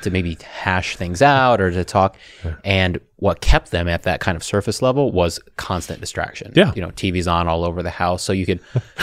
to 0.01 0.09
maybe 0.11 0.37
hash 0.43 0.95
things 0.95 1.21
out 1.21 1.59
or 1.59 1.71
to 1.71 1.83
talk. 1.83 2.17
And 2.63 2.99
what 3.15 3.41
kept 3.41 3.71
them 3.71 3.87
at 3.87 4.03
that 4.03 4.19
kind 4.19 4.35
of 4.35 4.43
surface 4.43 4.81
level 4.81 5.11
was 5.11 5.39
constant 5.55 5.99
distraction. 6.01 6.51
Yeah. 6.55 6.71
You 6.75 6.81
know, 6.81 6.89
TV's 6.91 7.27
on 7.27 7.47
all 7.47 7.63
over 7.65 7.81
the 7.83 7.89
house. 7.89 8.23
So 8.23 8.31
you 8.33 8.45
could 8.45 8.59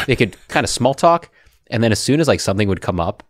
they 0.06 0.16
could 0.16 0.36
kind 0.48 0.64
of 0.64 0.70
small 0.70 0.94
talk. 0.94 1.30
And 1.68 1.82
then 1.82 1.92
as 1.92 1.98
soon 1.98 2.20
as 2.20 2.28
like 2.28 2.40
something 2.40 2.68
would 2.68 2.80
come 2.80 3.00
up 3.00 3.22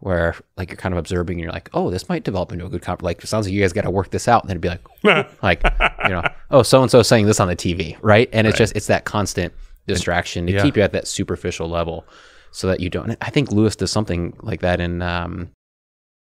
where 0.00 0.36
like 0.56 0.70
you're 0.70 0.76
kind 0.76 0.94
of 0.94 0.98
observing 0.98 1.38
and 1.38 1.44
you're 1.44 1.52
like, 1.52 1.70
oh, 1.74 1.90
this 1.90 2.08
might 2.08 2.22
develop 2.22 2.52
into 2.52 2.64
a 2.64 2.68
good 2.68 2.82
conversation. 2.82 3.04
Like 3.04 3.22
it 3.22 3.26
sounds 3.26 3.46
like 3.46 3.52
you 3.52 3.60
guys 3.60 3.72
got 3.72 3.82
to 3.82 3.90
work 3.90 4.10
this 4.10 4.28
out. 4.28 4.42
And 4.44 4.50
then 4.50 4.56
it'd 4.58 4.62
be 4.62 4.68
like, 4.68 5.42
like, 5.42 5.62
you 6.04 6.10
know, 6.10 6.22
oh, 6.50 6.62
so 6.62 6.82
and 6.82 6.90
so 6.90 7.02
saying 7.02 7.26
this 7.26 7.40
on 7.40 7.48
the 7.48 7.56
TV, 7.56 7.96
right? 8.00 8.28
And 8.32 8.46
it's 8.46 8.58
just 8.58 8.76
it's 8.76 8.86
that 8.86 9.04
constant 9.04 9.52
distraction 9.86 10.46
to 10.46 10.52
yeah. 10.52 10.62
keep 10.62 10.76
you 10.76 10.82
at 10.82 10.92
that 10.92 11.08
superficial 11.08 11.68
level, 11.68 12.06
so 12.52 12.68
that 12.68 12.80
you 12.80 12.90
don't. 12.90 13.16
I 13.20 13.30
think 13.30 13.50
Lewis 13.50 13.74
does 13.74 13.90
something 13.90 14.36
like 14.42 14.60
that 14.60 14.80
in 14.80 15.02
um, 15.02 15.50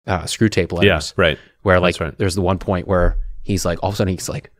uh, 0.05 0.23
Screwtape 0.23 0.71
Yeah, 0.71 0.93
Letters, 0.93 1.13
right. 1.17 1.39
where 1.63 1.79
like 1.79 1.99
right. 1.99 2.15
there's 2.17 2.35
the 2.35 2.41
one 2.41 2.59
point 2.59 2.87
where 2.87 3.17
he's 3.43 3.65
like 3.65 3.79
all 3.81 3.89
of 3.89 3.95
a 3.95 3.97
sudden 3.97 4.13
he's 4.13 4.29
like, 4.29 4.51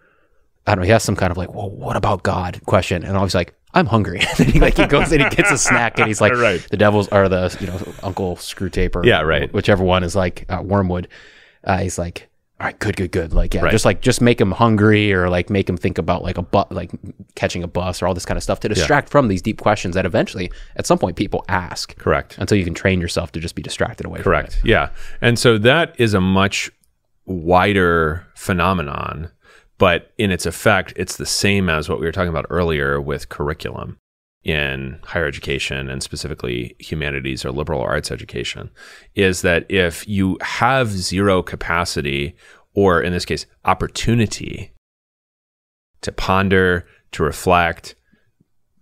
I 0.68 0.72
don't 0.76 0.80
know, 0.82 0.86
he 0.86 0.91
has 0.91 1.03
some 1.03 1.16
kind 1.16 1.32
of 1.32 1.38
like, 1.38 1.53
well, 1.53 1.70
what 1.70 1.95
about 1.95 2.24
God 2.24 2.61
question, 2.66 3.03
and 3.03 3.16
always 3.18 3.36
like. 3.36 3.53
I'm 3.78 3.88
hungry. 3.88 4.20
and 4.22 4.38
then 4.38 4.47
he 4.47 4.59
like 4.61 4.78
he 4.78 4.86
goes 4.88 5.11
and 5.11 5.22
he 5.22 5.30
gets 5.30 5.51
a 5.51 5.57
snack 5.57 5.99
and 5.99 6.07
he's 6.07 6.22
like 6.22 6.32
Right. 6.32 6.66
the 6.72 6.78
devil's 6.78 7.09
are 7.09 7.28
the 7.28 7.53
you 7.59 7.68
know 7.68 7.78
Uncle 8.03 8.38
Screwtape 8.38 8.95
or 8.95 9.05
Yeah, 9.05 9.20
right. 9.20 9.51
whichever 9.51 9.84
one 9.84 10.01
is 10.05 10.16
like 10.16 10.45
uh, 10.47 10.61
Wormwood. 10.63 11.09
Uh, 11.61 11.80
he's 11.80 11.97
like, 11.99 12.30
all 12.61 12.68
right, 12.68 12.80
good, 12.80 12.95
good, 12.95 13.11
good. 13.11 13.34
Like, 13.34 13.53
yeah, 13.53 13.63
Right. 13.63 13.72
just 13.74 13.84
like 13.84 13.99
just 13.99 14.22
make 14.22 14.39
him 14.39 14.51
hungry 14.53 15.11
or 15.11 15.28
like 15.30 15.49
make 15.49 15.68
him 15.68 15.76
think 15.76 15.97
about 15.97 16.24
like 16.24 16.38
a 16.38 16.41
bu- 16.41 16.63
like 16.74 16.89
catching 17.36 17.63
a 17.63 17.68
bus 17.68 18.01
or 18.01 18.07
all 18.07 18.13
this 18.13 18.26
kind 18.26 18.38
of 18.38 18.43
stuff 18.43 18.61
to 18.61 18.70
distract 18.70 19.09
from 19.09 19.28
these 19.28 19.41
deep 19.41 19.59
questions 19.59 19.95
that 19.95 20.05
eventually 20.05 20.49
at 20.78 20.86
some 20.86 20.97
point 20.97 21.18
people 21.18 21.43
ask 21.49 21.97
Correct. 21.97 22.38
until 22.38 22.57
you 22.57 22.63
can 22.63 22.76
train 22.76 23.01
yourself 23.01 23.34
to 23.34 23.41
just 23.41 23.55
be 23.55 23.61
distracted 23.61 24.05
away. 24.05 24.22
Correct. 24.22 24.61
Yeah. 24.63 24.91
And 25.20 25.38
so 25.38 25.57
that 25.57 25.93
is 25.99 26.13
a 26.13 26.22
much 26.22 26.72
wider 27.26 28.26
phenomenon, 28.36 29.32
but 29.78 30.13
in 30.17 30.32
its 30.32 30.45
effect, 30.45 30.93
it's 30.95 31.17
the 31.17 31.26
same 31.26 31.69
as 31.69 31.89
what 31.89 31.99
we 31.99 32.05
were 32.05 32.11
talking 32.11 32.30
about 32.30 32.45
earlier 32.49 32.99
with 33.01 33.30
curriculum 33.30 33.97
in 34.43 34.99
higher 35.03 35.26
education 35.26 35.89
and 35.89 36.03
specifically 36.03 36.76
humanities 36.80 37.43
or 37.43 37.51
liberal 37.51 37.82
arts 37.82 38.11
education 38.11 38.69
is 39.15 39.41
that 39.41 39.65
if 39.69 40.07
you 40.07 40.38
have 40.41 40.89
zero 40.89 41.41
capacity 41.41 42.36
or 42.76 43.01
in 43.01 43.11
this 43.11 43.26
case 43.26 43.47
opportunity 43.65 44.71
to 46.01 46.11
ponder, 46.11 46.86
to 47.11 47.23
reflect, 47.23 47.95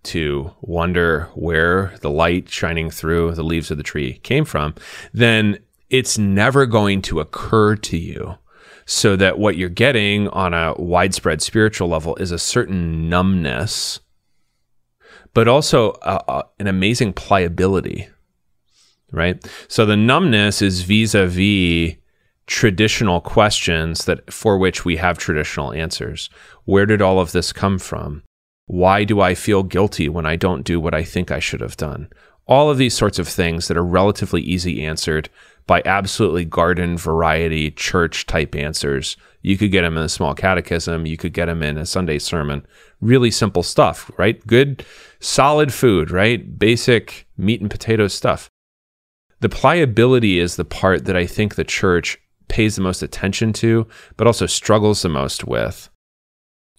to 0.02 0.52
wonder 0.60 1.30
where 1.34 1.94
the 2.02 2.10
light 2.10 2.50
shining 2.50 2.90
through 2.90 3.32
the 3.32 3.42
leaves 3.42 3.70
of 3.70 3.78
the 3.78 3.82
tree 3.82 4.18
came 4.18 4.44
from, 4.44 4.74
then 5.14 5.58
it's 5.88 6.18
never 6.18 6.66
going 6.66 7.00
to 7.00 7.20
occur 7.20 7.74
to 7.76 7.96
you. 7.96 8.36
So 8.86 9.16
that 9.16 9.38
what 9.38 9.56
you're 9.56 9.68
getting 9.70 10.28
on 10.28 10.52
a 10.52 10.74
widespread 10.78 11.40
spiritual 11.40 11.88
level 11.88 12.16
is 12.16 12.30
a 12.30 12.38
certain 12.38 13.08
numbness, 13.08 14.00
but 15.32 15.48
also 15.48 15.92
a, 16.02 16.22
a- 16.28 16.44
an 16.58 16.66
amazing 16.66 17.12
pliability, 17.14 18.08
right? 19.10 19.42
So 19.68 19.86
the 19.86 19.96
numbness 19.96 20.60
is 20.60 20.82
vis 20.82 21.14
a 21.14 21.26
vis 21.26 21.94
traditional 22.46 23.22
questions 23.22 24.04
that 24.04 24.30
for 24.30 24.58
which 24.58 24.84
we 24.84 24.96
have 24.96 25.16
traditional 25.16 25.72
answers. 25.72 26.28
Where 26.66 26.84
did 26.84 27.00
all 27.00 27.18
of 27.18 27.32
this 27.32 27.52
come 27.52 27.78
from? 27.78 28.22
Why 28.66 29.04
do 29.04 29.20
I 29.20 29.34
feel 29.34 29.62
guilty 29.62 30.08
when 30.10 30.26
I 30.26 30.36
don't 30.36 30.62
do 30.62 30.78
what 30.78 30.94
I 30.94 31.04
think 31.04 31.30
I 31.30 31.38
should 31.38 31.60
have 31.60 31.76
done? 31.76 32.08
All 32.46 32.70
of 32.70 32.76
these 32.76 32.94
sorts 32.94 33.18
of 33.18 33.28
things 33.28 33.68
that 33.68 33.76
are 33.78 33.84
relatively 33.84 34.42
easy 34.42 34.84
answered 34.84 35.30
by 35.66 35.82
absolutely 35.84 36.44
garden 36.44 36.96
variety 36.96 37.70
church 37.70 38.26
type 38.26 38.54
answers. 38.54 39.16
You 39.42 39.56
could 39.56 39.70
get 39.70 39.82
them 39.82 39.96
in 39.96 40.02
a 40.02 40.08
small 40.08 40.34
catechism, 40.34 41.06
you 41.06 41.16
could 41.16 41.32
get 41.32 41.46
them 41.46 41.62
in 41.62 41.78
a 41.78 41.86
Sunday 41.86 42.18
sermon. 42.18 42.66
Really 43.00 43.30
simple 43.30 43.62
stuff, 43.62 44.10
right? 44.18 44.44
Good, 44.46 44.84
solid 45.20 45.72
food, 45.72 46.10
right? 46.10 46.58
Basic 46.58 47.26
meat 47.36 47.60
and 47.60 47.70
potato 47.70 48.08
stuff. 48.08 48.48
The 49.40 49.48
pliability 49.48 50.38
is 50.38 50.56
the 50.56 50.64
part 50.64 51.04
that 51.04 51.16
I 51.16 51.26
think 51.26 51.54
the 51.54 51.64
church 51.64 52.18
pays 52.48 52.76
the 52.76 52.82
most 52.82 53.02
attention 53.02 53.52
to, 53.54 53.86
but 54.16 54.26
also 54.26 54.46
struggles 54.46 55.02
the 55.02 55.08
most 55.08 55.44
with. 55.44 55.90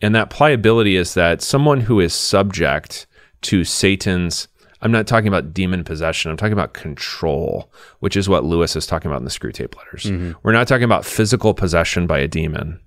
And 0.01 0.13
that 0.15 0.29
pliability 0.29 0.95
is 0.95 1.13
that 1.13 1.41
someone 1.41 1.81
who 1.81 1.99
is 1.99 2.13
subject 2.13 3.07
to 3.43 3.63
Satan's, 3.63 4.47
I'm 4.81 4.91
not 4.91 5.07
talking 5.07 5.27
about 5.27 5.53
demon 5.53 5.83
possession, 5.83 6.31
I'm 6.31 6.37
talking 6.37 6.53
about 6.53 6.73
control, 6.73 7.71
which 7.99 8.15
is 8.15 8.29
what 8.29 8.43
Lewis 8.43 8.75
is 8.75 8.85
talking 8.85 9.09
about 9.09 9.19
in 9.19 9.25
the 9.25 9.31
Screwtape 9.31 9.75
letters. 9.77 10.03
Mm-hmm. 10.03 10.33
We're 10.43 10.51
not 10.51 10.67
talking 10.67 10.83
about 10.83 11.05
physical 11.05 11.53
possession 11.53 12.07
by 12.07 12.19
a 12.19 12.27
demon. 12.27 12.79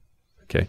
Okay. 0.44 0.68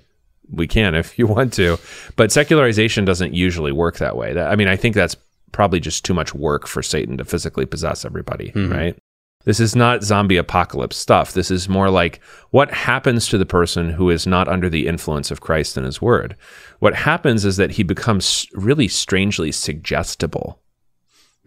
We 0.52 0.68
can 0.68 0.96
if 0.96 1.20
you 1.20 1.28
want 1.28 1.54
to, 1.54 1.78
but 2.16 2.32
secularization 2.32 3.06
doesn't 3.06 3.34
usually 3.34 3.72
work 3.72 3.98
that 3.98 4.18
way. 4.18 4.34
That, 4.34 4.52
I 4.52 4.56
mean, 4.56 4.68
I 4.68 4.76
think 4.76 4.96
that's 4.96 5.16
probably 5.52 5.80
just 5.80 6.06
too 6.06 6.14
much 6.14 6.34
work 6.34 6.68
for 6.68 6.82
Satan 6.82 7.18
to 7.18 7.26
physically 7.26 7.66
possess 7.66 8.06
everybody, 8.06 8.52
mm-hmm. 8.52 8.72
right? 8.72 8.98
This 9.46 9.60
is 9.60 9.76
not 9.76 10.04
zombie 10.04 10.38
apocalypse 10.38 10.98
stuff. 10.98 11.34
This 11.34 11.50
is 11.50 11.70
more 11.70 11.90
like 11.90 12.20
what 12.52 12.72
happens 12.72 13.28
to 13.30 13.38
the 13.38 13.46
person 13.46 13.90
who 13.90 14.10
is 14.10 14.28
not 14.28 14.50
under 14.50 14.70
the 14.70 14.86
influence 14.86 15.32
of 15.32 15.42
Christ 15.42 15.78
and 15.78 15.86
his 15.86 16.02
word. 16.02 16.36
What 16.80 16.94
happens 16.94 17.46
is 17.46 17.58
that 17.58 17.72
he 17.72 17.84
becomes 17.84 18.48
really 18.54 18.88
strangely 18.90 19.52
suggestible. 19.52 20.60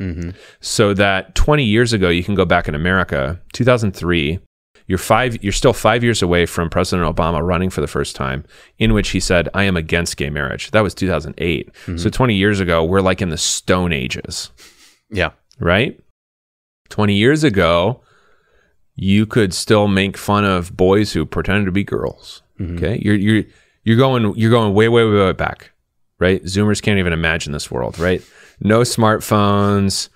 Mm-hmm. 0.01 0.31
So 0.61 0.95
that 0.95 1.35
20 1.35 1.65
years 1.65 1.93
ago, 1.93 2.09
you 2.09 2.25
can 2.25 2.35
go 2.35 2.45
back 2.45 2.67
in 2.69 2.75
America, 2.75 3.41
2003, 3.53 4.41
you're 4.89 4.99
five, 4.99 5.43
you're 5.45 5.53
still 5.53 5.73
five 5.73 6.03
years 6.03 6.23
away 6.23 6.45
from 6.45 6.69
President 6.69 7.15
Obama 7.15 7.41
running 7.41 7.71
for 7.71 7.81
the 7.81 7.87
first 7.87 8.17
time, 8.17 8.45
in 8.79 8.93
which 8.93 9.11
he 9.11 9.21
said, 9.21 9.49
I 9.55 9.63
am 9.65 9.77
against 9.77 10.17
gay 10.17 10.29
marriage. 10.29 10.71
That 10.73 10.81
was 10.83 10.93
2008. 10.95 11.73
Mm-hmm. 11.73 11.97
So 11.99 12.11
20 12.11 12.35
years 12.35 12.59
ago, 12.61 12.85
we're 12.85 13.01
like 13.01 13.23
in 13.23 13.29
the 13.29 13.39
stone 13.39 13.93
ages 13.93 14.51
Yeah. 15.11 15.31
right? 15.61 15.99
20 16.91 17.15
years 17.15 17.45
ago, 17.45 18.03
you 18.95 19.25
could 19.25 19.55
still 19.55 19.89
make 19.89 20.19
fun 20.19 20.45
of 20.45 20.77
boys 20.77 21.13
who 21.13 21.25
pretended 21.25 21.65
to 21.67 21.73
be 21.73 21.85
girls. 21.85 22.43
Mm-hmm. 22.61 22.77
Okay? 22.77 23.01
You're 23.03 23.15
you're 23.15 23.45
you're 23.85 23.97
going 23.97 24.35
you're 24.37 24.51
going 24.51 24.75
way 24.75 24.89
way 24.89 25.05
way 25.05 25.15
way 25.25 25.33
back, 25.33 25.71
right? 26.19 26.43
Zoomers 26.45 26.83
can't 26.83 26.99
even 26.99 27.13
imagine 27.15 27.53
this 27.53 27.71
world, 27.71 27.99
right? 27.99 28.23
No 28.63 28.81
smartphones. 28.81 30.09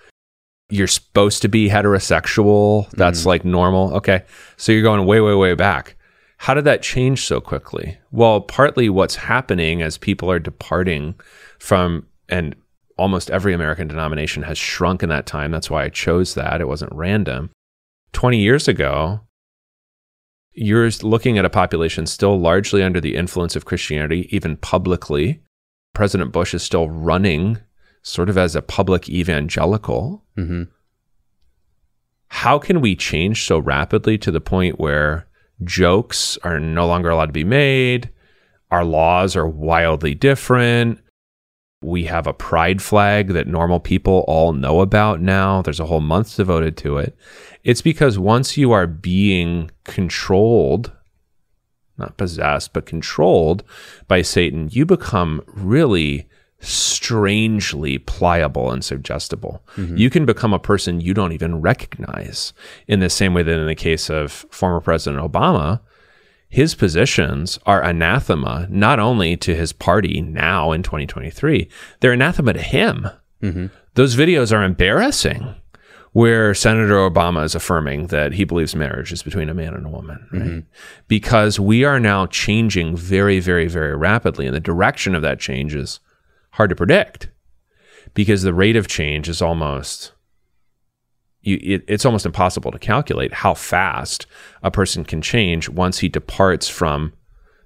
You're 0.71 0.87
supposed 0.87 1.43
to 1.43 1.49
be 1.49 1.69
heterosexual. 1.69 2.89
That's 2.91 3.21
mm-hmm. 3.21 3.29
like 3.29 3.45
normal. 3.45 3.95
Okay. 3.95 4.23
So 4.57 4.73
you're 4.73 4.83
going 4.83 5.05
way 5.07 5.21
way 5.21 5.35
way 5.35 5.55
back. 5.55 5.97
How 6.39 6.55
did 6.55 6.65
that 6.65 6.83
change 6.83 7.25
so 7.25 7.41
quickly? 7.41 7.99
Well, 8.11 8.41
partly 8.41 8.89
what's 8.89 9.17
happening 9.17 9.83
as 9.83 9.99
people 9.99 10.31
are 10.31 10.39
departing 10.39 11.15
from 11.59 12.07
and 12.29 12.55
almost 12.99 13.31
every 13.31 13.53
American 13.53 13.89
denomination 13.89 14.43
has 14.43 14.59
shrunk 14.59 15.03
in 15.03 15.09
that 15.09 15.27
time. 15.27 15.51
That's 15.51 15.71
why 15.71 15.85
I 15.85 15.89
chose 15.89 16.35
that. 16.35 16.61
It 16.61 16.69
wasn't 16.69 16.95
random. 16.95 17.51
20 18.13 18.39
years 18.39 18.69
ago, 18.69 19.21
you're 20.53 20.91
looking 21.03 21.37
at 21.37 21.45
a 21.45 21.51
population 21.51 22.07
still 22.07 22.39
largely 22.39 22.83
under 22.83 23.01
the 23.01 23.17
influence 23.17 23.57
of 23.57 23.67
Christianity, 23.67 24.27
even 24.35 24.57
publicly. 24.57 25.43
President 25.95 26.33
Bush 26.33 26.55
is 26.55 26.63
still 26.63 26.89
running 26.89 27.59
sort 28.07 28.29
of 28.29 28.39
as 28.39 28.55
a 28.55 28.63
public 28.63 29.09
evangelical. 29.09 30.23
Mm-hmm. 30.39 30.63
How 32.29 32.59
can 32.59 32.81
we 32.81 32.95
change 32.95 33.45
so 33.45 33.59
rapidly 33.59 34.17
to 34.19 34.31
the 34.31 34.41
point 34.41 34.79
where 34.79 35.27
jokes 35.65 36.39
are 36.45 36.61
no 36.61 36.87
longer 36.87 37.11
allowed 37.11 37.27
to 37.27 37.33
be 37.33 37.43
made? 37.43 38.11
Our 38.71 38.85
laws 38.85 39.35
are 39.35 39.49
wildly 39.49 40.15
different. 40.15 41.01
We 41.83 42.05
have 42.05 42.29
a 42.29 42.33
pride 42.33 42.81
flag 42.81 43.29
that 43.29 43.49
normal 43.49 43.81
people 43.81 44.25
all 44.29 44.53
know 44.53 44.83
about 44.83 45.21
now. 45.21 45.61
There's 45.63 45.81
a 45.81 45.87
whole 45.87 46.01
month 46.01 46.37
devoted 46.37 46.77
to 46.79 46.99
it. 46.99 47.17
It's 47.65 47.83
because 47.83 48.21
once 48.21 48.57
you 48.57 48.71
are 48.71 48.87
being 48.87 49.73
controlled, 49.83 50.93
not 51.99 52.17
possessed, 52.17 52.73
but 52.73 52.87
controlled 52.87 53.65
by 54.07 54.23
Satan, 54.23 54.69
you 54.71 54.87
become 54.87 55.43
really 55.49 56.29
strangely 56.61 57.99
pliable 57.99 58.71
and 58.71 58.85
suggestible. 58.85 59.63
Mm-hmm. 59.77 59.97
You 59.97 60.11
can 60.11 60.27
become 60.27 60.53
a 60.53 60.59
person 60.59 61.01
you 61.01 61.15
don't 61.15 61.33
even 61.33 61.61
recognize 61.61 62.53
in 62.89 63.01
the 63.01 63.11
same 63.11 63.35
way 63.35 63.43
that 63.43 63.59
in 63.59 63.67
the 63.67 63.75
case 63.75 64.11
of 64.11 64.33
former 64.51 64.81
President 64.81 65.23
Obama, 65.23 65.81
his 66.49 66.75
positions 66.75 67.59
are 67.67 67.83
anathema 67.83 68.67
not 68.71 68.99
only 68.99 69.37
to 69.37 69.55
his 69.55 69.73
party 69.73 70.21
now 70.21 70.73
in 70.73 70.83
2023, 70.83 71.69
they're 72.01 72.13
anathema 72.13 72.55
to 72.55 72.63
him. 72.63 73.09
Mm-hmm. 73.43 73.67
Those 73.95 74.17
videos 74.17 74.57
are 74.57 74.63
embarrassing 74.63 75.55
where 76.13 76.55
Senator 76.55 76.95
Obama 76.95 77.45
is 77.45 77.55
affirming 77.55 78.07
that 78.07 78.33
he 78.33 78.45
believes 78.45 78.75
marriage 78.75 79.13
is 79.13 79.23
between 79.23 79.51
a 79.51 79.55
man 79.55 79.75
and 79.75 79.85
a 79.85 79.91
woman, 79.91 80.27
right? 80.33 80.43
Mm-hmm. 80.43 80.59
Because 81.09 81.61
we 81.61 81.85
are 81.85 82.01
now 82.01 82.25
changing 82.25 82.97
very, 82.97 83.39
very, 83.39 83.69
very 83.69 83.95
rapidly, 83.95 84.47
and 84.47 84.57
the 84.57 84.61
direction 84.61 85.15
of 85.15 85.21
that 85.21 85.39
change 85.39 85.75
is 85.75 86.01
hard 86.57 86.71
to 86.71 86.77
predict 86.77 87.29
because 88.15 88.43
the 88.43 88.55
rate 88.55 88.77
of 88.77 88.89
change 88.89 89.29
is 89.29 89.43
almost 89.43 90.13
you, 91.43 91.59
it, 91.63 91.85
it's 91.87 92.05
almost 92.05 92.27
impossible 92.27 92.73
to 92.73 92.79
calculate 92.79 93.33
how 93.33 93.55
fast 93.55 94.27
a 94.63 94.71
person 94.71 95.05
can 95.05 95.23
change 95.23 95.69
once 95.69 95.99
he 95.99 96.09
departs 96.09 96.69
from 96.69 97.13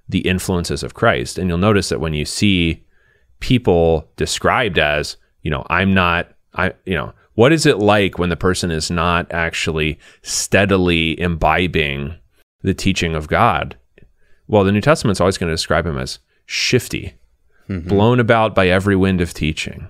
the 0.07 0.19
influences 0.19 0.83
of 0.83 0.93
Christ. 0.93 1.37
And 1.37 1.49
you'll 1.49 1.57
notice 1.57 1.89
that 1.89 2.01
when 2.01 2.13
you 2.13 2.25
see 2.25 2.83
people 3.39 4.09
described 4.17 4.77
as, 4.77 5.17
you 5.41 5.49
know, 5.49 5.65
I'm 5.69 5.93
not, 5.93 6.29
I, 6.53 6.73
you 6.85 6.95
know, 6.95 7.13
what 7.33 7.53
is 7.53 7.65
it 7.65 7.79
like 7.79 8.19
when 8.19 8.29
the 8.29 8.35
person 8.35 8.71
is 8.71 8.91
not 8.91 9.31
actually 9.31 9.97
steadily 10.21 11.19
imbibing 11.19 12.15
the 12.61 12.73
teaching 12.73 13.15
of 13.15 13.27
God? 13.27 13.77
Well, 14.47 14.63
the 14.63 14.71
New 14.71 14.81
Testament's 14.81 15.21
always 15.21 15.37
going 15.37 15.49
to 15.49 15.55
describe 15.55 15.87
him 15.87 15.97
as 15.97 16.19
shifty, 16.45 17.15
Mm-hmm. 17.71 17.87
blown 17.87 18.19
about 18.19 18.53
by 18.53 18.67
every 18.67 18.95
wind 18.95 19.21
of 19.21 19.33
teaching. 19.33 19.87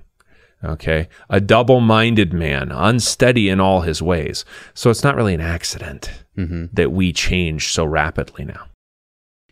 Okay. 0.64 1.10
A 1.30 1.42
double 1.42 1.80
minded 1.80 2.34
man, 2.34 2.72
unsteady 2.72 3.50
in 3.50 3.60
all 3.60 3.82
his 3.82 4.02
ways. 4.02 4.46
So 4.76 4.92
it's 4.92 5.04
not 5.04 5.16
really 5.16 5.34
an 5.34 5.42
accident 5.42 6.12
mm-hmm. 6.38 6.66
that 6.74 6.92
we 6.92 7.12
change 7.12 7.74
so 7.74 7.84
rapidly 7.84 8.46
now. 8.46 8.66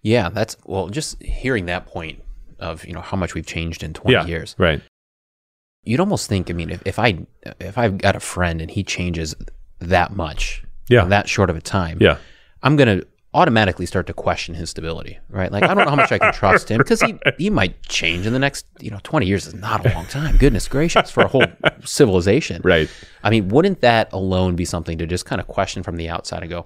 Yeah, 0.02 0.30
that's 0.30 0.56
well, 0.66 0.90
just 0.90 1.22
hearing 1.22 1.66
that 1.66 1.88
point 1.88 2.24
of 2.60 2.86
you 2.86 2.94
know 2.94 3.02
how 3.02 3.18
much 3.18 3.34
we've 3.34 3.46
changed 3.46 3.84
in 3.84 3.94
twenty 3.94 4.30
years. 4.30 4.56
Right. 4.58 4.82
You'd 5.84 6.00
almost 6.00 6.30
think. 6.30 6.50
I 6.50 6.54
mean, 6.54 6.70
if, 6.70 6.82
if 6.86 7.00
I 7.00 7.26
if 7.60 7.78
I've 7.78 7.98
got 7.98 8.16
a 8.16 8.20
friend 8.20 8.62
and 8.62 8.70
he 8.70 8.84
changes 8.84 9.36
that 9.80 10.16
much, 10.16 10.64
Yeah. 10.88 11.04
in 11.04 11.10
that 11.10 11.28
short 11.28 11.50
of 11.50 11.58
a 11.58 11.62
time, 11.62 11.98
Yeah. 12.00 12.18
I'm 12.62 12.76
gonna 12.76 13.02
automatically 13.34 13.86
start 13.86 14.08
to 14.08 14.14
question 14.14 14.56
his 14.56 14.72
stability, 14.72 15.20
right? 15.30 15.52
Like 15.52 15.64
I 15.64 15.68
don't 15.68 15.78
know 15.86 15.90
how 15.92 15.96
much 15.96 16.12
I 16.12 16.18
can 16.18 16.34
trust 16.34 16.70
him 16.70 16.78
because 16.80 17.00
he 17.02 17.16
he 17.38 17.50
might 17.50 17.82
change 17.84 18.26
in 18.26 18.34
the 18.34 18.40
next 18.40 18.66
you 18.80 18.90
know 18.90 19.00
20 19.04 19.26
years 19.28 19.46
is 19.46 19.54
not 19.54 19.86
a 19.86 19.94
long 19.94 20.06
time. 20.08 20.38
Goodness 20.38 20.68
gracious, 20.68 21.12
for 21.12 21.22
a 21.24 21.28
whole 21.28 21.46
civilization, 21.86 22.62
Right. 22.64 22.90
I 23.24 23.30
mean, 23.30 23.50
wouldn't 23.50 23.82
that 23.82 24.12
alone 24.14 24.56
be 24.56 24.66
something 24.66 24.98
to 24.98 25.06
just 25.06 25.26
kind 25.26 25.40
of 25.40 25.48
question 25.48 25.84
from 25.84 25.98
the 25.98 26.10
outside 26.10 26.42
and 26.42 26.50
go, 26.50 26.66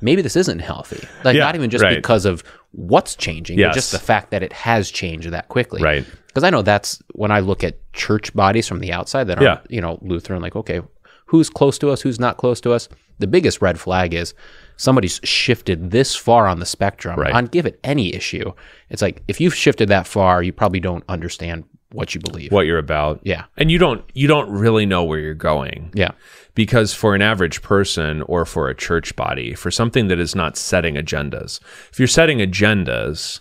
maybe 0.00 0.20
this 0.20 0.36
isn't 0.36 0.58
healthy? 0.58 1.06
Like, 1.24 1.36
Yeah, 1.36 1.44
not 1.44 1.54
even 1.54 1.70
just 1.70 1.84
right. 1.84 1.96
because 1.96 2.24
of 2.26 2.42
what's 2.72 3.14
changing, 3.14 3.58
Yes. 3.58 3.68
but 3.70 3.74
just 3.74 3.92
the 3.92 3.98
fact 3.98 4.30
that 4.32 4.42
it 4.42 4.52
has 4.52 4.90
changed 4.90 5.30
that 5.30 5.48
quickly. 5.48 5.82
Right. 5.82 6.04
Because 6.26 6.44
I 6.44 6.50
know 6.50 6.62
that's 6.62 7.00
when 7.12 7.30
I 7.30 7.40
look 7.40 7.62
at 7.62 7.76
church 7.92 8.34
bodies 8.34 8.66
from 8.66 8.80
the 8.80 8.92
outside 8.92 9.24
that 9.28 9.38
are, 9.38 9.44
Yeah. 9.44 9.60
you 9.68 9.80
know, 9.80 9.98
Lutheran, 10.02 10.42
like, 10.42 10.56
okay, 10.56 10.80
who's 11.26 11.48
close 11.48 11.78
to 11.78 11.90
us, 11.90 12.00
who's 12.02 12.18
not 12.20 12.36
close 12.36 12.60
to 12.62 12.72
us? 12.72 12.88
The 13.18 13.26
biggest 13.26 13.62
red 13.62 13.78
flag 13.78 14.12
is 14.14 14.34
somebody's 14.76 15.20
shifted 15.24 15.90
this 15.90 16.14
far 16.16 16.46
on 16.46 16.58
the 16.60 16.66
spectrum 16.66 17.18
Right. 17.18 17.32
on 17.32 17.46
give 17.46 17.66
it 17.66 17.78
any 17.84 18.14
issue. 18.14 18.52
It's 18.90 19.02
like 19.02 19.22
if 19.28 19.40
you've 19.40 19.54
shifted 19.54 19.88
that 19.88 20.06
far, 20.06 20.42
you 20.42 20.52
probably 20.52 20.80
don't 20.80 21.04
understand 21.08 21.64
what 21.92 22.14
you 22.14 22.20
believe. 22.20 22.50
What 22.52 22.66
you're 22.66 22.78
about. 22.78 23.20
Yeah. 23.22 23.44
And 23.56 23.70
you 23.70 23.78
don't 23.78 24.02
you 24.14 24.26
don't 24.26 24.50
really 24.50 24.86
know 24.86 25.04
where 25.04 25.18
you're 25.18 25.34
going. 25.34 25.90
Yeah. 25.94 26.12
Because 26.54 26.94
for 26.94 27.14
an 27.14 27.22
average 27.22 27.62
person 27.62 28.22
or 28.22 28.44
for 28.44 28.68
a 28.68 28.74
church 28.74 29.14
body, 29.16 29.54
for 29.54 29.70
something 29.70 30.08
that 30.08 30.18
is 30.18 30.34
not 30.34 30.56
setting 30.56 30.94
agendas, 30.94 31.60
if 31.90 31.98
you're 31.98 32.08
setting 32.08 32.38
agendas, 32.38 33.40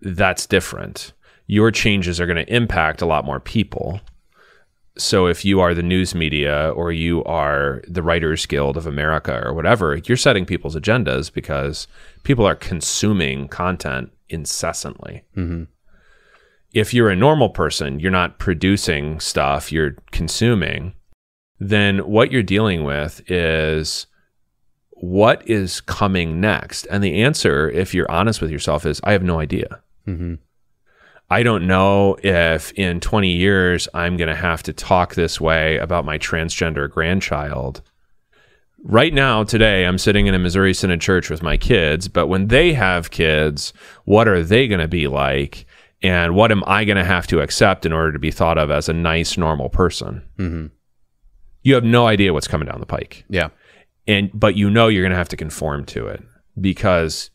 that's 0.00 0.46
different. 0.46 1.12
Your 1.46 1.70
changes 1.70 2.20
are 2.20 2.26
going 2.26 2.44
to 2.44 2.54
impact 2.54 3.02
a 3.02 3.06
lot 3.06 3.24
more 3.24 3.40
people. 3.40 4.00
So 4.96 5.26
if 5.26 5.44
you 5.44 5.60
are 5.60 5.74
the 5.74 5.82
news 5.82 6.14
media 6.14 6.70
or 6.70 6.92
you 6.92 7.24
are 7.24 7.82
the 7.88 8.02
Writers 8.02 8.46
Guild 8.46 8.76
of 8.76 8.86
America 8.86 9.42
or 9.44 9.52
whatever, 9.52 9.96
you're 9.96 10.16
setting 10.16 10.46
people's 10.46 10.76
agendas 10.76 11.32
because 11.32 11.88
people 12.22 12.46
are 12.46 12.54
consuming 12.54 13.48
content 13.48 14.12
incessantly. 14.28 15.24
If 16.72 16.94
you're 16.94 17.10
a 17.10 17.16
normal 17.16 17.50
person, 17.50 17.98
you're 18.00 18.10
not 18.12 18.38
producing 18.38 19.20
stuff, 19.20 19.72
you're 19.72 19.96
consuming 20.12 20.94
then 21.60 21.98
what 22.00 22.32
you're 22.32 22.42
dealing 22.42 22.82
with 22.82 23.22
is 23.30 24.06
what 24.90 25.48
is 25.48 25.80
coming 25.80 26.40
next? 26.40 26.84
And 26.86 27.02
the 27.02 27.22
answer, 27.22 27.70
if 27.70 27.94
you're 27.94 28.10
honest 28.10 28.40
with 28.42 28.50
yourself, 28.50 28.84
is 28.84 29.00
I 29.04 29.12
have 29.12 29.22
no 29.22 29.38
idea. 29.38 29.80
Mhm. 30.06 30.38
I 31.30 31.42
don't 31.42 31.66
know 31.66 32.16
if 32.22 32.72
in 32.72 33.00
20 33.00 33.30
years 33.30 33.88
I'm 33.94 34.16
going 34.16 34.28
to 34.28 34.34
have 34.34 34.62
to 34.64 34.72
talk 34.72 35.14
this 35.14 35.40
way 35.40 35.78
about 35.78 36.04
my 36.04 36.18
transgender 36.18 36.90
grandchild. 36.90 37.82
right 38.84 39.14
now, 39.14 39.42
today, 39.44 39.86
I'm 39.86 39.98
sitting 39.98 40.26
in 40.26 40.34
a 40.34 40.38
Missouri 40.38 40.74
Synod 40.74 41.00
church 41.00 41.30
with 41.30 41.42
my 41.42 41.56
kids, 41.56 42.06
but 42.06 42.26
when 42.26 42.48
they 42.48 42.74
have 42.74 43.10
kids, 43.10 43.72
what 44.04 44.28
are 44.28 44.42
they 44.42 44.68
going 44.68 44.80
to 44.80 44.88
be 44.88 45.08
like? 45.08 45.64
And 46.02 46.34
what 46.34 46.52
am 46.52 46.62
I 46.66 46.84
going 46.84 46.98
to 46.98 47.04
have 47.04 47.26
to 47.28 47.40
accept 47.40 47.86
in 47.86 47.92
order 47.92 48.12
to 48.12 48.18
be 48.18 48.30
thought 48.30 48.58
of 48.58 48.70
as 48.70 48.90
a 48.90 48.92
nice, 48.92 49.38
normal 49.38 49.70
person? 49.70 50.22
Mm-hmm. 50.38 50.66
You 51.62 51.74
have 51.74 51.84
no 51.84 52.06
idea 52.06 52.34
what's 52.34 52.46
coming 52.46 52.68
down 52.68 52.78
the 52.78 52.86
pike. 52.86 53.24
Yeah. 53.30 53.48
And, 54.06 54.30
but 54.34 54.54
you 54.54 54.68
know 54.68 54.88
you're 54.88 55.02
going 55.02 55.12
to 55.12 55.16
have 55.16 55.30
to 55.30 55.36
conform 55.36 55.86
to 55.86 56.06
it 56.08 56.22
because 56.60 57.30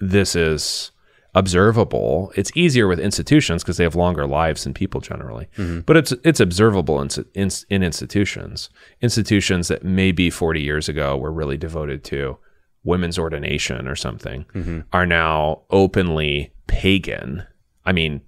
this 0.00 0.34
is 0.34 0.92
observable. 1.38 2.32
It's 2.36 2.50
easier 2.54 2.86
with 2.88 2.98
institutions 3.00 3.62
because 3.62 3.76
they 3.76 3.84
have 3.84 3.94
longer 3.96 4.26
lives 4.26 4.64
than 4.64 4.74
people 4.74 5.00
generally. 5.00 5.46
Mm-hmm. 5.56 5.80
But 5.80 5.96
it's 5.96 6.12
it's 6.24 6.40
observable 6.40 7.00
in, 7.00 7.08
in 7.34 7.48
in 7.70 7.82
institutions. 7.82 8.70
Institutions 9.00 9.68
that 9.68 9.84
maybe 9.84 10.30
40 10.30 10.60
years 10.62 10.88
ago 10.88 11.16
were 11.16 11.32
really 11.32 11.56
devoted 11.56 12.04
to 12.04 12.38
women's 12.84 13.18
ordination 13.18 13.86
or 13.88 13.96
something 13.96 14.44
Mm-hmm. 14.54 14.80
are 14.92 15.06
now 15.06 15.62
openly 15.70 16.52
pagan. 16.66 17.44
I 17.84 17.92
mean, 17.92 18.20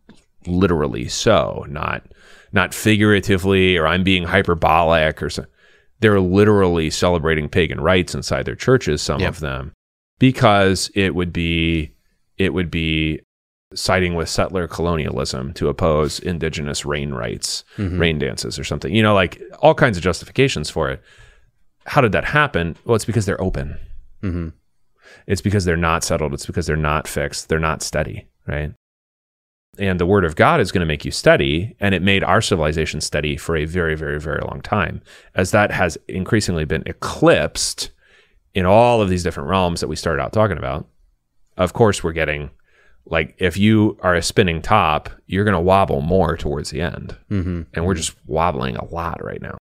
literally 0.46 1.08
so, 1.08 1.64
not 1.68 2.06
not 2.52 2.74
figuratively 2.74 3.76
or 3.76 3.86
I'm 3.86 4.02
being 4.04 4.24
hyperbolic 4.24 5.22
or 5.22 5.30
so. 5.30 5.44
They're 6.00 6.20
literally 6.20 6.90
celebrating 6.90 7.48
pagan 7.48 7.80
rites 7.80 8.14
inside 8.14 8.44
their 8.46 8.56
churches, 8.56 9.02
some 9.02 9.20
Yeah. 9.20 9.28
of 9.28 9.40
them, 9.40 9.72
because 10.18 10.90
it 10.94 11.14
would 11.14 11.32
be 11.32 11.92
it 12.40 12.54
would 12.54 12.70
be 12.70 13.20
siding 13.74 14.14
with 14.14 14.28
settler 14.28 14.66
colonialism 14.66 15.52
to 15.52 15.68
oppose 15.68 16.18
indigenous 16.20 16.84
rain 16.84 17.12
rites, 17.12 17.62
Mhm. 17.76 18.00
rain 18.00 18.18
dances 18.18 18.58
or 18.58 18.64
something. 18.64 18.92
You 18.94 19.02
know, 19.02 19.14
like 19.14 19.40
all 19.60 19.74
kinds 19.74 19.96
of 19.96 20.02
justifications 20.02 20.68
for 20.70 20.90
it. 20.90 21.02
How 21.86 22.00
did 22.00 22.12
that 22.12 22.24
happen? 22.24 22.76
Well, 22.84 22.96
it's 22.96 23.04
because 23.04 23.26
they're 23.26 23.40
open. 23.40 23.76
Mm-hmm. 24.22 24.48
It's 25.26 25.40
because 25.40 25.64
they're 25.64 25.76
not 25.76 26.02
settled. 26.02 26.34
It's 26.34 26.46
because 26.46 26.66
they're 26.66 26.76
not 26.76 27.06
fixed. 27.06 27.48
They're 27.48 27.58
not 27.60 27.82
steady, 27.82 28.26
right? 28.46 28.72
And 29.78 30.00
the 30.00 30.06
word 30.06 30.24
of 30.24 30.34
God 30.34 30.60
is 30.60 30.72
going 30.72 30.80
to 30.80 30.86
make 30.86 31.04
you 31.04 31.10
steady. 31.10 31.76
And 31.78 31.94
it 31.94 32.02
made 32.02 32.24
our 32.24 32.40
civilization 32.40 33.00
steady 33.00 33.36
for 33.36 33.54
a 33.56 33.66
very, 33.66 33.94
very, 33.96 34.18
very 34.18 34.40
long 34.40 34.60
time. 34.62 35.00
As 35.34 35.52
that 35.52 35.70
has 35.70 35.96
increasingly 36.08 36.64
been 36.64 36.82
eclipsed 36.86 37.90
in 38.52 38.66
all 38.66 39.00
of 39.00 39.08
these 39.08 39.22
different 39.22 39.48
realms 39.48 39.80
that 39.80 39.88
we 39.88 39.94
started 39.96 40.20
out 40.20 40.32
talking 40.32 40.58
about, 40.58 40.88
of 41.56 41.72
course, 41.72 42.02
we're 42.02 42.12
getting 42.12 42.50
like 43.06 43.34
if 43.38 43.56
you 43.56 43.98
are 44.02 44.14
a 44.14 44.22
spinning 44.22 44.62
top, 44.62 45.10
you're 45.26 45.44
going 45.44 45.54
to 45.54 45.60
wobble 45.60 46.00
more 46.00 46.36
towards 46.36 46.70
the 46.70 46.80
end. 46.80 47.16
Mm-hmm. 47.30 47.62
And 47.74 47.86
we're 47.86 47.94
just 47.94 48.14
wobbling 48.26 48.76
a 48.76 48.84
lot 48.84 49.22
right 49.22 49.40
now. 49.40 49.58